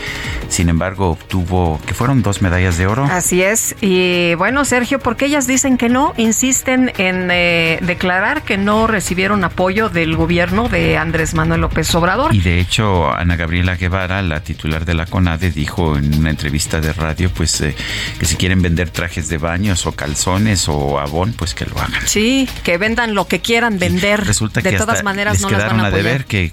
sin 0.50 0.70
embargo, 0.70 1.12
obtuvo, 1.12 1.80
que 1.86 1.94
fueron 1.94 2.22
dos 2.22 2.42
medallas 2.42 2.78
de 2.78 2.88
oro. 2.88 3.06
Así 3.06 3.42
es. 3.42 3.76
Y 3.82 4.36
bueno, 4.36 4.66
Sergio, 4.66 5.00
porque 5.00 5.26
ellas 5.26 5.48
dicen 5.48 5.78
que 5.78 5.90
no, 5.90 6.14
insisten 6.18 6.92
en 6.98 7.30
eh, 7.32 7.80
declarar 7.82 8.44
que 8.44 8.58
no 8.58 8.88
recibieron 8.88 9.44
apoyo 9.44 9.90
del 9.90 10.16
gobierno 10.16 10.68
de 10.70 10.98
Andrés 10.98 11.34
Manuel 11.34 11.62
López 11.62 11.94
Obrador. 11.96 12.34
Y 12.34 12.42
de 12.42 12.60
hecho, 12.60 13.12
Ana 13.12 13.36
Gabriela 13.36 13.76
Guevara, 13.76 14.22
la 14.22 14.42
titular 14.42 14.86
de 14.86 14.94
la 14.94 15.06
CONADE, 15.06 15.52
dijo 15.52 15.98
en 15.98 16.14
una 16.16 16.30
entrevista 16.30 16.82
de 16.82 16.94
radio, 16.94 17.30
pues 17.30 17.62
eh, 17.62 17.76
que 18.20 18.26
si 18.26 18.36
quieren 18.36 18.62
vender 18.62 18.90
trajes 18.90 19.30
de 19.30 19.38
baños 19.38 19.86
o 19.86 19.94
calzones 19.94 20.68
o 20.68 21.00
abón, 21.00 21.34
pues 21.34 21.54
que 21.54 21.66
lo 21.66 21.78
hagan. 21.80 22.08
Sí, 22.08 22.48
que 22.64 22.78
vendan 22.78 23.14
lo 23.14 23.28
que 23.28 23.40
quieran 23.40 23.80
vender. 23.80 24.26
Resulta 24.26 24.62
que 24.62 24.72
de 24.72 24.78
todas 24.78 25.04
maneras 25.04 25.45
no 25.50 25.58
las 25.58 25.68
van 25.68 25.80
a, 25.80 25.92
deber 25.92 26.26
que, 26.26 26.52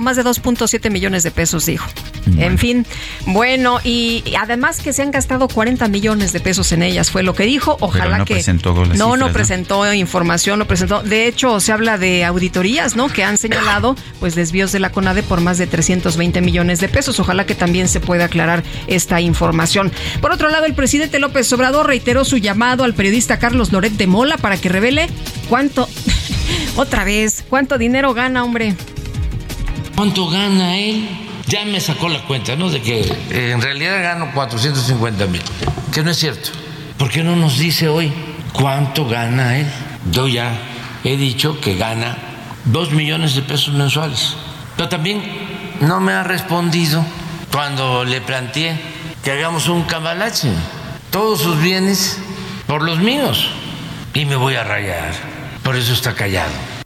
más 0.00 0.16
de 0.16 0.24
2.7 0.24 0.90
millones 0.90 1.22
de 1.22 1.30
pesos, 1.30 1.66
dijo. 1.66 1.88
En 2.36 2.58
fin, 2.58 2.86
bueno, 3.26 3.80
y 3.82 4.22
además 4.38 4.80
que 4.80 4.92
se 4.92 5.02
han 5.02 5.10
gastado 5.10 5.48
40 5.48 5.88
millones 5.88 6.32
de 6.32 6.40
pesos 6.40 6.72
en 6.72 6.82
ellas, 6.82 7.10
fue 7.10 7.22
lo 7.22 7.34
que 7.34 7.44
dijo. 7.44 7.76
Ojalá 7.80 8.18
no 8.18 8.24
que 8.24 8.34
presentó 8.34 8.74
no, 8.96 9.16
no 9.16 9.32
presentó 9.32 9.92
información, 9.94 10.58
no 10.58 10.66
presentó. 10.66 11.02
De 11.02 11.26
hecho, 11.26 11.60
se 11.60 11.72
habla 11.72 11.98
de 11.98 12.24
auditorías, 12.24 12.96
¿no? 12.96 13.08
Que 13.08 13.24
han 13.24 13.38
señalado 13.38 13.96
pues 14.20 14.34
desvíos 14.34 14.72
de 14.72 14.80
la 14.80 14.90
CONADE 14.90 15.22
por 15.22 15.40
más 15.40 15.58
de 15.58 15.66
320 15.66 16.40
millones 16.40 16.80
de 16.80 16.88
pesos. 16.88 17.18
Ojalá 17.20 17.46
que 17.46 17.54
también 17.54 17.88
se 17.88 18.00
pueda 18.00 18.26
aclarar 18.26 18.62
esta 18.86 19.20
información. 19.20 19.92
Por 20.20 20.32
otro 20.32 20.50
lado, 20.50 20.66
el 20.66 20.74
presidente 20.74 21.18
López 21.18 21.52
Obrador 21.52 21.86
reiteró 21.86 22.24
su 22.24 22.36
llamado 22.36 22.84
al 22.84 22.94
periodista 22.94 23.38
Carlos 23.38 23.72
Loret 23.72 23.92
de 23.92 24.06
Mola 24.06 24.36
para 24.36 24.56
que 24.56 24.68
revele 24.68 25.08
cuánto 25.48 25.88
otra 26.76 27.04
vez, 27.04 27.44
¿cuánto 27.48 27.78
dinero 27.78 28.14
gana, 28.14 28.44
hombre? 28.44 28.74
¿Cuánto 29.96 30.28
gana 30.28 30.78
él? 30.78 31.08
Ya 31.46 31.64
me 31.64 31.80
sacó 31.80 32.08
la 32.08 32.22
cuenta, 32.24 32.56
¿no? 32.56 32.70
De 32.70 32.82
que 32.82 33.00
eh, 33.00 33.52
en 33.52 33.62
realidad 33.62 34.02
gano 34.02 34.30
450 34.34 35.26
mil, 35.26 35.42
que 35.92 36.02
no 36.02 36.10
es 36.10 36.18
cierto. 36.18 36.50
¿Por 36.98 37.10
qué 37.10 37.22
no 37.22 37.36
nos 37.36 37.58
dice 37.58 37.88
hoy 37.88 38.12
cuánto 38.52 39.08
gana 39.08 39.58
él? 39.58 39.66
Yo 40.12 40.28
ya 40.28 40.52
he 41.04 41.16
dicho 41.16 41.60
que 41.60 41.76
gana 41.76 42.16
2 42.66 42.92
millones 42.92 43.34
de 43.34 43.42
pesos 43.42 43.74
mensuales. 43.74 44.34
Pero 44.76 44.88
también 44.88 45.22
no 45.80 46.00
me 46.00 46.12
ha 46.12 46.22
respondido 46.22 47.04
cuando 47.50 48.04
le 48.04 48.20
planteé 48.20 48.78
que 49.24 49.32
hagamos 49.32 49.68
un 49.68 49.84
cambalache. 49.84 50.50
Todos 51.10 51.40
sus 51.40 51.60
bienes 51.60 52.18
por 52.66 52.82
los 52.82 52.98
míos. 52.98 53.48
Y 54.12 54.24
me 54.26 54.36
voy 54.36 54.54
a 54.54 54.64
rayar 54.64 55.37
por 55.68 55.76
eso 55.76 55.92
está 55.92 56.14
callado. 56.14 56.77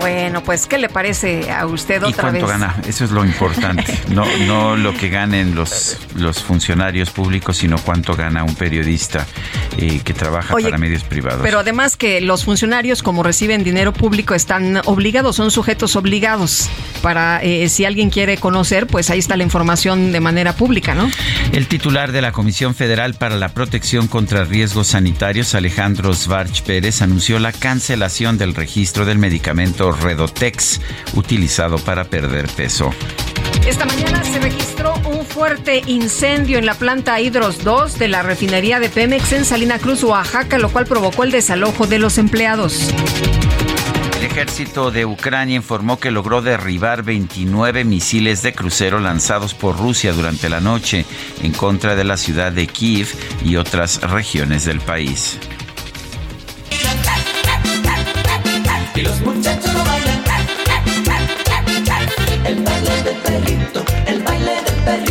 Bueno, 0.00 0.42
pues, 0.42 0.66
¿qué 0.66 0.78
le 0.78 0.88
parece 0.88 1.52
a 1.52 1.66
usted 1.66 2.02
otra 2.02 2.10
¿Y 2.10 2.14
cuánto 2.14 2.46
gana? 2.46 2.76
Eso 2.86 3.04
es 3.04 3.10
lo 3.10 3.24
importante. 3.24 3.98
No, 4.10 4.24
no 4.46 4.76
lo 4.76 4.92
que 4.94 5.08
ganen 5.08 5.54
los, 5.54 5.96
los 6.16 6.42
funcionarios 6.42 7.10
públicos, 7.10 7.58
sino 7.58 7.78
cuánto 7.78 8.16
gana 8.16 8.42
un 8.42 8.54
periodista 8.54 9.24
eh, 9.78 10.00
que 10.02 10.12
trabaja 10.14 10.54
para 10.56 10.78
medios 10.78 11.04
privados. 11.04 11.40
Pero 11.42 11.60
además 11.60 11.96
que 11.96 12.20
los 12.20 12.44
funcionarios, 12.44 13.02
como 13.02 13.22
reciben 13.22 13.62
dinero 13.62 13.92
público, 13.92 14.34
están 14.34 14.80
obligados, 14.86 15.36
son 15.36 15.50
sujetos 15.50 15.94
obligados 15.94 16.68
para, 17.02 17.40
eh, 17.42 17.68
si 17.68 17.84
alguien 17.84 18.10
quiere 18.10 18.36
conocer, 18.38 18.86
pues 18.86 19.10
ahí 19.10 19.18
está 19.18 19.36
la 19.36 19.44
información 19.44 20.12
de 20.12 20.20
manera 20.20 20.54
pública, 20.54 20.94
¿no? 20.94 21.08
El 21.52 21.68
titular 21.68 22.10
de 22.10 22.22
la 22.22 22.32
Comisión 22.32 22.74
Federal 22.74 23.14
para 23.14 23.36
la 23.36 23.50
Protección 23.50 24.08
contra 24.08 24.44
Riesgos 24.44 24.88
Sanitarios, 24.88 25.54
Alejandro 25.54 26.12
Svarch 26.14 26.62
Pérez, 26.62 27.00
anunció 27.02 27.38
la 27.38 27.52
cancelación 27.52 28.38
del 28.38 28.54
registro 28.54 29.04
del 29.04 29.18
medicamento 29.18 29.89
Redotex, 29.92 30.80
utilizado 31.14 31.78
para 31.78 32.04
perder 32.04 32.46
peso. 32.48 32.90
Esta 33.66 33.84
mañana 33.84 34.24
se 34.24 34.38
registró 34.38 34.94
un 35.04 35.24
fuerte 35.24 35.82
incendio 35.86 36.58
en 36.58 36.66
la 36.66 36.74
planta 36.74 37.20
Hidros 37.20 37.62
2 37.62 37.98
de 37.98 38.08
la 38.08 38.22
refinería 38.22 38.80
de 38.80 38.88
Pemex 38.88 39.32
en 39.32 39.44
Salina 39.44 39.78
Cruz, 39.78 40.02
Oaxaca, 40.02 40.58
lo 40.58 40.70
cual 40.70 40.86
provocó 40.86 41.24
el 41.24 41.30
desalojo 41.30 41.86
de 41.86 41.98
los 41.98 42.18
empleados. 42.18 42.90
El 44.18 44.26
ejército 44.26 44.90
de 44.90 45.06
Ucrania 45.06 45.56
informó 45.56 45.98
que 45.98 46.10
logró 46.10 46.42
derribar 46.42 47.02
29 47.02 47.84
misiles 47.84 48.42
de 48.42 48.52
crucero 48.52 48.98
lanzados 48.98 49.54
por 49.54 49.78
Rusia 49.78 50.12
durante 50.12 50.48
la 50.48 50.60
noche 50.60 51.04
en 51.42 51.52
contra 51.52 51.96
de 51.96 52.04
la 52.04 52.16
ciudad 52.16 52.52
de 52.52 52.66
Kiev 52.66 53.08
y 53.44 53.56
otras 53.56 54.00
regiones 54.02 54.64
del 54.64 54.80
país. 54.80 55.38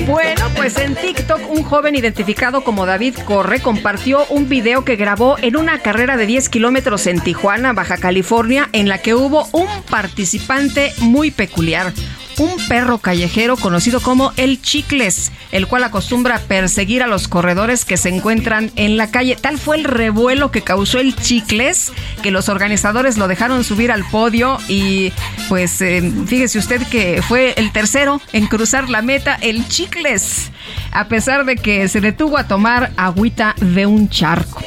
Bueno, 0.08 0.46
pues 0.56 0.78
en 0.78 0.96
TikTok 0.96 1.50
un 1.50 1.64
joven 1.64 1.96
identificado 1.96 2.64
como 2.64 2.86
David 2.86 3.16
Corre 3.26 3.62
compartió 3.62 4.26
un 4.30 4.50
video 4.50 4.84
que 4.84 4.96
grabó 4.96 5.38
en 5.40 5.56
una 5.56 5.80
carrera 5.80 6.18
de 6.18 6.26
10 6.26 6.50
kilómetros 6.50 7.06
en 7.06 7.22
Tijuana, 7.22 7.74
Baja 7.74 7.98
California, 7.98 8.70
en 8.74 8.90
la 8.90 8.98
que 8.98 9.14
hubo 9.14 9.48
un 9.52 9.68
participante 9.90 10.94
muy 10.98 11.32
peculiar 11.32 11.94
un 12.40 12.56
perro 12.68 13.00
callejero 13.00 13.58
conocido 13.58 14.00
como 14.00 14.32
el 14.38 14.62
Chicles, 14.62 15.32
el 15.52 15.68
cual 15.68 15.84
acostumbra 15.84 16.40
perseguir 16.40 17.04
a 17.04 17.08
los 17.08 17.28
corredores 17.28 17.86
que 17.86 17.98
se 17.98 18.10
encuentran 18.10 18.72
en 18.76 18.98
la 18.98 19.12
calle. 19.12 19.36
Tal 19.36 19.58
fue 19.58 19.78
el 19.78 19.84
revuelo 19.84 20.50
que 20.50 20.62
causó 20.62 21.00
el 21.00 21.16
Chicles 21.16 21.92
que 22.24 22.32
los 22.32 22.50
organizadores 22.50 23.18
lo 23.18 23.28
dejaron 23.28 23.64
subir 23.64 23.92
al 23.92 24.06
podio 24.06 24.58
y 24.68 25.12
pues 25.50 25.82
eh, 25.82 26.12
fíjese 26.26 26.60
usted 26.60 26.82
que 26.88 27.22
fue 27.22 27.54
el 27.58 27.72
tercero 27.72 28.22
en 28.32 28.48
cruzar 28.48 28.90
la 28.90 29.02
meta, 29.02 29.36
el 29.42 29.68
Chicles, 29.68 30.52
a 30.92 31.08
pesar 31.08 31.46
de 31.46 31.58
que 31.58 31.88
se 31.90 32.00
detuvo 32.00 32.38
a 32.38 32.48
tomar 32.48 32.92
agüita 32.96 33.56
de 33.60 33.86
un 33.86 34.10
charco. 34.10 34.64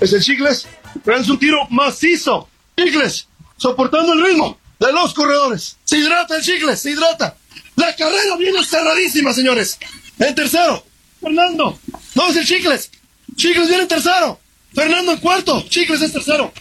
Es 0.00 0.12
el 0.12 0.20
Chicles 0.20 0.68
pero 1.04 1.18
es 1.18 1.28
un 1.28 1.38
tiro 1.38 1.66
macizo. 1.70 2.48
Chicles, 2.76 3.28
soportando 3.56 4.12
el 4.14 4.24
ritmo 4.24 4.58
de 4.80 4.92
los 4.92 5.14
corredores. 5.14 5.76
Se 5.84 5.98
hidrata 5.98 6.36
el 6.36 6.42
Chicles, 6.42 6.80
se 6.80 6.90
hidrata. 6.90 7.36
La 7.76 7.94
carrera 7.94 8.36
viene 8.38 8.64
cerradísima, 8.64 9.32
señores. 9.32 9.78
En 10.18 10.34
tercero, 10.34 10.84
Fernando. 11.20 11.78
No 12.14 12.28
es 12.28 12.36
el 12.36 12.46
Chicles. 12.46 12.90
Chicles 13.36 13.68
viene 13.68 13.82
en 13.82 13.88
tercero. 13.88 14.40
Fernando 14.74 15.12
en 15.12 15.18
cuarto. 15.18 15.64
Chicles 15.68 16.02
es 16.02 16.12
tercero. 16.12 16.52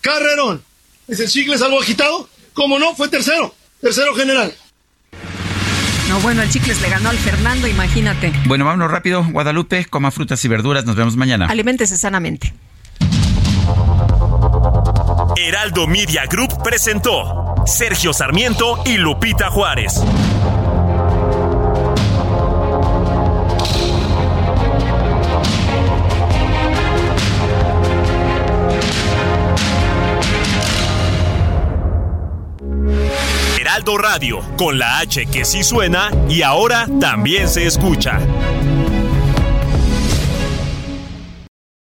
Carrerón. 0.00 0.62
¿Es 1.08 1.20
el 1.20 1.28
Chicles 1.28 1.62
algo 1.62 1.80
agitado? 1.80 2.28
Como 2.52 2.78
no, 2.78 2.94
fue 2.94 3.08
tercero. 3.08 3.54
Tercero 3.80 4.14
general. 4.14 4.54
No, 6.08 6.20
bueno, 6.20 6.42
el 6.42 6.50
Chicles 6.50 6.80
le 6.80 6.90
ganó 6.90 7.08
al 7.08 7.18
Fernando, 7.18 7.66
imagínate. 7.66 8.32
Bueno, 8.46 8.64
vámonos 8.64 8.90
rápido. 8.90 9.24
Guadalupe, 9.24 9.86
coma 9.86 10.10
frutas 10.10 10.44
y 10.44 10.48
verduras. 10.48 10.84
Nos 10.84 10.96
vemos 10.96 11.16
mañana. 11.16 11.46
Aliméntese 11.46 11.96
sanamente. 11.96 12.52
Heraldo 15.36 15.86
Media 15.86 16.24
Group 16.26 16.62
presentó 16.62 17.54
Sergio 17.66 18.12
Sarmiento 18.12 18.82
y 18.84 18.96
Lupita 18.96 19.50
Juárez. 19.50 20.02
Heraldo 33.58 33.98
Radio, 33.98 34.40
con 34.56 34.78
la 34.78 34.98
H 34.98 35.26
que 35.26 35.44
sí 35.44 35.62
suena 35.62 36.10
y 36.28 36.42
ahora 36.42 36.86
también 37.00 37.48
se 37.48 37.66
escucha. 37.66 38.20